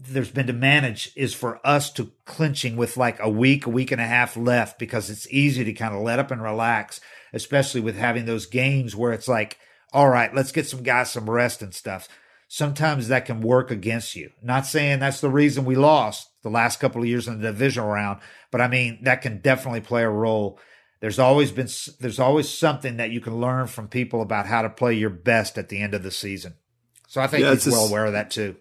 there's 0.00 0.30
been 0.30 0.46
to 0.46 0.52
manage 0.52 1.10
is 1.16 1.34
for 1.34 1.60
us 1.66 1.90
to 1.92 2.12
clinching 2.24 2.76
with 2.76 2.96
like 2.96 3.18
a 3.20 3.28
week, 3.28 3.66
a 3.66 3.70
week 3.70 3.90
and 3.90 4.00
a 4.00 4.06
half 4.06 4.36
left 4.36 4.78
because 4.78 5.10
it's 5.10 5.30
easy 5.30 5.64
to 5.64 5.72
kind 5.72 5.94
of 5.94 6.02
let 6.02 6.18
up 6.18 6.30
and 6.30 6.42
relax, 6.42 7.00
especially 7.32 7.80
with 7.80 7.96
having 7.96 8.24
those 8.24 8.46
games 8.46 8.94
where 8.94 9.12
it's 9.12 9.28
like, 9.28 9.58
all 9.92 10.08
right, 10.08 10.34
let's 10.34 10.52
get 10.52 10.66
some 10.66 10.82
guys 10.82 11.10
some 11.10 11.28
rest 11.28 11.62
and 11.62 11.74
stuff. 11.74 12.08
Sometimes 12.46 13.08
that 13.08 13.26
can 13.26 13.40
work 13.40 13.70
against 13.70 14.14
you. 14.14 14.30
Not 14.42 14.66
saying 14.66 15.00
that's 15.00 15.20
the 15.20 15.28
reason 15.28 15.64
we 15.64 15.74
lost 15.74 16.28
the 16.42 16.50
last 16.50 16.80
couple 16.80 17.02
of 17.02 17.08
years 17.08 17.26
in 17.26 17.40
the 17.40 17.48
divisional 17.48 17.88
round, 17.88 18.20
but 18.50 18.60
I 18.60 18.68
mean, 18.68 19.00
that 19.02 19.22
can 19.22 19.40
definitely 19.40 19.80
play 19.80 20.02
a 20.02 20.10
role. 20.10 20.58
There's 21.00 21.18
always 21.18 21.52
been, 21.52 21.68
there's 22.00 22.18
always 22.18 22.48
something 22.48 22.96
that 22.96 23.10
you 23.10 23.20
can 23.20 23.40
learn 23.40 23.66
from 23.66 23.88
people 23.88 24.22
about 24.22 24.46
how 24.46 24.62
to 24.62 24.70
play 24.70 24.94
your 24.94 25.10
best 25.10 25.58
at 25.58 25.68
the 25.68 25.80
end 25.80 25.94
of 25.94 26.02
the 26.02 26.10
season. 26.10 26.54
So 27.06 27.20
I 27.20 27.26
think 27.26 27.42
yeah, 27.42 27.52
he's 27.52 27.66
well 27.66 27.86
aware 27.86 28.06
of 28.06 28.12
that 28.12 28.30
too. 28.30 28.56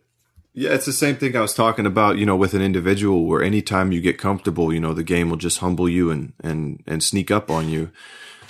Yeah, 0.59 0.71
it's 0.73 0.87
the 0.87 0.93
same 0.93 1.17
thing 1.17 1.35
I 1.35 1.41
was 1.41 1.53
talking 1.53 1.85
about, 1.85 2.17
you 2.17 2.25
know, 2.25 2.35
with 2.35 2.55
an 2.55 2.63
individual 2.63 3.25
where 3.25 3.43
anytime 3.43 3.91
you 3.91 4.01
get 4.01 4.17
comfortable, 4.17 4.73
you 4.73 4.79
know, 4.79 4.93
the 4.95 5.03
game 5.03 5.29
will 5.29 5.37
just 5.37 5.59
humble 5.59 5.87
you 5.87 6.09
and, 6.09 6.33
and, 6.43 6.81
and 6.87 7.03
sneak 7.03 7.29
up 7.29 7.51
on 7.51 7.69
you. 7.69 7.91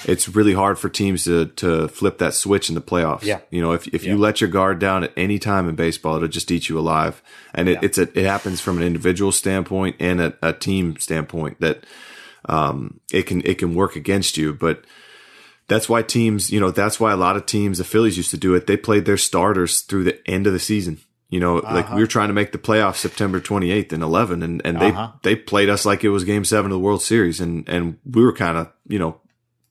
it's 0.05 0.29
really 0.29 0.53
hard 0.53 0.77
for 0.79 0.89
teams 0.89 1.23
to 1.25 1.47
to 1.57 1.87
flip 1.87 2.19
that 2.19 2.33
switch 2.33 2.69
in 2.69 2.75
the 2.75 2.81
playoffs. 2.81 3.23
Yeah. 3.23 3.39
You 3.49 3.61
know, 3.61 3.73
if 3.73 3.87
if 3.87 4.03
Yeah. 4.03 4.11
you 4.13 4.17
let 4.19 4.39
your 4.39 4.49
guard 4.49 4.79
down 4.79 5.03
at 5.03 5.11
any 5.17 5.37
time 5.39 5.67
in 5.67 5.75
baseball, 5.75 6.15
it'll 6.15 6.27
just 6.29 6.51
eat 6.51 6.69
you 6.69 6.77
alive. 6.79 7.21
And 7.53 7.67
it, 7.67 7.73
Yeah. 7.73 7.79
it's 7.87 7.97
a, 7.97 8.03
it 8.17 8.25
happens 8.25 8.61
from 8.61 8.77
an 8.77 8.83
individual 8.83 9.31
standpoint 9.31 9.95
and 9.99 10.21
a, 10.21 10.33
a 10.41 10.53
team 10.53 10.97
standpoint 10.99 11.59
that 11.59 11.83
um 12.45 12.99
it 13.11 13.23
can 13.23 13.41
it 13.43 13.57
can 13.57 13.73
work 13.75 13.95
against 13.95 14.37
you, 14.37 14.53
but 14.53 14.85
that's 15.67 15.89
why 15.89 16.01
teams, 16.03 16.51
you 16.51 16.59
know, 16.61 16.71
that's 16.71 16.99
why 16.99 17.11
a 17.11 17.17
lot 17.17 17.35
of 17.35 17.45
teams, 17.45 17.77
the 17.79 17.83
Phillies 17.83 18.15
used 18.15 18.31
to 18.31 18.37
do 18.37 18.55
it. 18.55 18.67
They 18.67 18.77
played 18.77 19.03
their 19.05 19.17
starters 19.17 19.81
through 19.81 20.05
the 20.05 20.17
end 20.29 20.47
of 20.47 20.53
the 20.53 20.59
season. 20.59 20.99
You 21.29 21.41
know, 21.41 21.55
like 21.55 21.91
we 21.93 21.99
were 21.99 22.07
trying 22.07 22.29
to 22.29 22.33
make 22.33 22.53
the 22.53 22.57
playoffs 22.57 22.95
September 22.97 23.41
28th 23.41 23.91
and 23.91 24.01
11 24.01 24.43
and, 24.43 24.61
and 24.63 24.77
Uh-huh. 24.77 25.11
they, 25.23 25.33
they 25.33 25.39
played 25.41 25.67
us 25.69 25.85
like 25.85 26.05
it 26.05 26.09
was 26.09 26.23
game 26.23 26.45
seven 26.45 26.71
of 26.71 26.75
the 26.75 26.79
World 26.79 27.01
Series. 27.01 27.41
And, 27.41 27.67
and 27.67 27.97
we 28.09 28.23
were 28.23 28.31
kind 28.31 28.57
of, 28.57 28.71
you 28.87 28.97
know, 28.97 29.19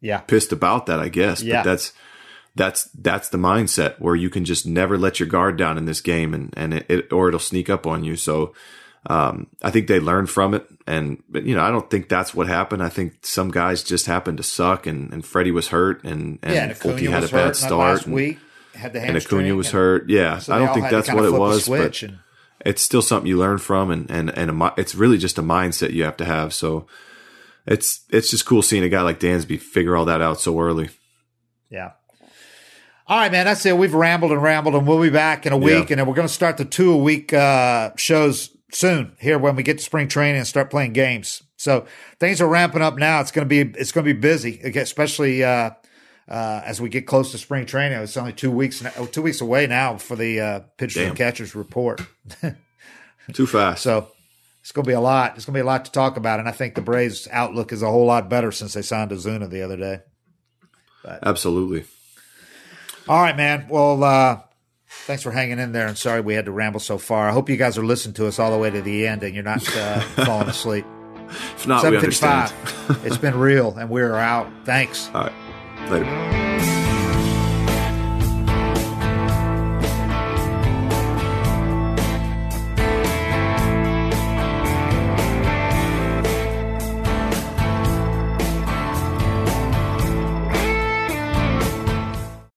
Yeah. 0.02 0.18
pissed 0.18 0.52
about 0.52 0.84
that, 0.86 1.00
I 1.00 1.08
guess. 1.08 1.42
Yeah. 1.42 1.62
But 1.62 1.70
that's, 1.70 1.92
that's, 2.56 2.84
that's 2.90 3.28
the 3.30 3.38
mindset 3.38 3.98
where 4.00 4.14
you 4.14 4.28
can 4.28 4.44
just 4.44 4.66
never 4.66 4.98
let 4.98 5.18
your 5.18 5.28
guard 5.30 5.56
down 5.56 5.78
in 5.78 5.86
this 5.86 6.02
game 6.02 6.34
and, 6.34 6.52
and 6.58 6.74
it, 6.74 6.86
it 6.90 7.12
or 7.12 7.28
it'll 7.28 7.40
sneak 7.40 7.70
up 7.70 7.86
on 7.86 8.04
you. 8.04 8.16
So, 8.16 8.52
um, 9.08 9.46
I 9.62 9.70
think 9.70 9.86
they 9.86 10.00
learned 10.00 10.28
from 10.28 10.52
it. 10.52 10.66
And, 10.86 11.22
but, 11.28 11.44
you 11.44 11.54
know, 11.54 11.62
I 11.62 11.70
don't 11.70 11.88
think 11.90 12.08
that's 12.10 12.34
what 12.34 12.48
happened. 12.48 12.82
I 12.82 12.88
think 12.90 13.24
some 13.24 13.50
guys 13.50 13.82
just 13.82 14.04
happened 14.06 14.36
to 14.38 14.42
suck 14.42 14.86
and, 14.86 15.10
and 15.12 15.24
Freddie 15.24 15.52
was 15.52 15.68
hurt 15.68 16.04
and, 16.04 16.38
and 16.42 16.54
yeah, 16.54 16.62
and 16.64 16.72
Acuna 16.72 17.10
had 17.12 17.24
a 17.24 17.28
bad 17.28 17.56
start. 17.56 17.72
last 17.78 18.06
and, 18.06 18.14
week. 18.14 18.38
Had 18.76 18.92
the 18.92 19.00
and. 19.00 19.16
Acuna 19.16 19.54
was 19.56 19.68
and- 19.68 19.74
hurt. 19.74 20.08
Yeah. 20.10 20.38
so 20.38 20.54
I 20.54 20.58
don't 20.58 20.74
think 20.74 20.90
that's 20.90 21.12
what 21.12 21.24
it 21.24 21.32
was, 21.32 21.68
but 21.68 22.02
and- 22.02 22.18
it's 22.64 22.82
still 22.82 23.02
something 23.02 23.28
you 23.28 23.36
learn 23.36 23.58
from 23.58 23.90
and, 23.90 24.10
and, 24.10 24.30
and 24.30 24.62
a, 24.62 24.74
it's 24.76 24.94
really 24.94 25.18
just 25.18 25.38
a 25.38 25.42
mindset 25.42 25.92
you 25.92 26.04
have 26.04 26.16
to 26.16 26.24
have. 26.24 26.52
So 26.54 26.86
it's, 27.66 28.00
it's 28.10 28.30
just 28.30 28.46
cool 28.46 28.62
seeing 28.62 28.82
a 28.82 28.88
guy 28.88 29.02
like 29.02 29.20
Dansby 29.20 29.60
figure 29.60 29.96
all 29.96 30.04
that 30.06 30.20
out 30.20 30.40
so 30.40 30.58
early. 30.60 30.90
Yeah. 31.70 31.92
All 33.08 33.18
right, 33.18 33.30
man. 33.30 33.44
That's 33.44 33.64
it. 33.66 33.76
We've 33.76 33.94
rambled 33.94 34.32
and 34.32 34.42
rambled, 34.42 34.74
and 34.74 34.86
we'll 34.86 35.00
be 35.00 35.10
back 35.10 35.46
in 35.46 35.52
a 35.52 35.56
week, 35.56 35.90
Yeah. 35.90 35.98
and 35.98 36.08
we're 36.08 36.14
going 36.14 36.26
to 36.26 36.32
start 36.32 36.56
the 36.56 36.64
two 36.64 36.92
a 36.92 36.96
week 36.96 37.32
uh, 37.32 37.90
shows 37.96 38.56
soon 38.72 39.16
here 39.20 39.38
when 39.38 39.54
we 39.54 39.62
get 39.62 39.78
to 39.78 39.84
spring 39.84 40.08
training 40.08 40.38
and 40.38 40.46
start 40.46 40.70
playing 40.70 40.92
games. 40.92 41.42
So 41.56 41.86
things 42.18 42.40
are 42.40 42.48
ramping 42.48 42.82
up 42.82 42.96
now. 42.98 43.20
It's 43.20 43.30
going 43.30 43.48
to 43.48 43.48
be 43.48 43.78
it's 43.78 43.92
going 43.92 44.04
to 44.04 44.12
be 44.12 44.18
busy, 44.18 44.60
especially 44.74 45.44
uh, 45.44 45.70
uh, 46.28 46.62
as 46.64 46.80
we 46.80 46.88
get 46.88 47.06
close 47.06 47.32
to 47.32 47.38
spring 47.38 47.66
training. 47.66 47.98
It's 47.98 48.16
only 48.16 48.32
two 48.32 48.50
weeks 48.50 48.82
now, 48.82 48.92
oh, 48.98 49.06
two 49.06 49.22
weeks 49.22 49.40
away 49.40 49.66
now 49.66 49.96
for 49.96 50.16
the 50.16 50.40
uh, 50.40 50.60
pitchers 50.76 51.08
and 51.08 51.16
catchers 51.16 51.54
report. 51.54 52.02
Too 53.32 53.46
fast. 53.46 53.82
So 53.82 54.08
it's 54.60 54.72
going 54.72 54.84
to 54.84 54.88
be 54.88 54.94
a 54.94 55.00
lot. 55.00 55.36
It's 55.36 55.44
going 55.44 55.54
to 55.54 55.58
be 55.58 55.62
a 55.62 55.66
lot 55.66 55.84
to 55.86 55.92
talk 55.92 56.16
about, 56.16 56.38
and 56.38 56.48
I 56.48 56.52
think 56.52 56.76
the 56.76 56.80
Braves' 56.80 57.26
outlook 57.32 57.72
is 57.72 57.82
a 57.82 57.90
whole 57.90 58.06
lot 58.06 58.28
better 58.28 58.52
since 58.52 58.74
they 58.74 58.82
signed 58.82 59.10
Ozuna 59.10 59.50
the 59.50 59.62
other 59.62 59.76
day. 59.76 60.00
Absolutely. 61.22 61.84
All 63.08 63.20
right, 63.20 63.36
man. 63.36 63.66
Well, 63.68 64.02
uh, 64.02 64.40
thanks 64.88 65.22
for 65.22 65.30
hanging 65.30 65.58
in 65.58 65.72
there. 65.72 65.86
And 65.86 65.96
sorry 65.96 66.20
we 66.20 66.34
had 66.34 66.46
to 66.46 66.52
ramble 66.52 66.80
so 66.80 66.98
far. 66.98 67.28
I 67.28 67.32
hope 67.32 67.48
you 67.48 67.56
guys 67.56 67.78
are 67.78 67.84
listening 67.84 68.14
to 68.14 68.26
us 68.26 68.38
all 68.38 68.50
the 68.50 68.58
way 68.58 68.70
to 68.70 68.82
the 68.82 69.06
end 69.06 69.22
and 69.22 69.34
you're 69.34 69.44
not 69.44 69.66
uh, 69.76 70.00
falling 70.24 70.48
asleep. 70.48 70.84
If 71.28 71.66
not, 71.66 71.88
we 71.88 71.96
understand. 71.96 72.52
it's 73.04 73.16
been 73.16 73.36
real, 73.36 73.76
and 73.76 73.90
we're 73.90 74.14
out. 74.14 74.48
Thanks. 74.64 75.10
All 75.12 75.24
right. 75.24 75.32
Later. 75.88 76.45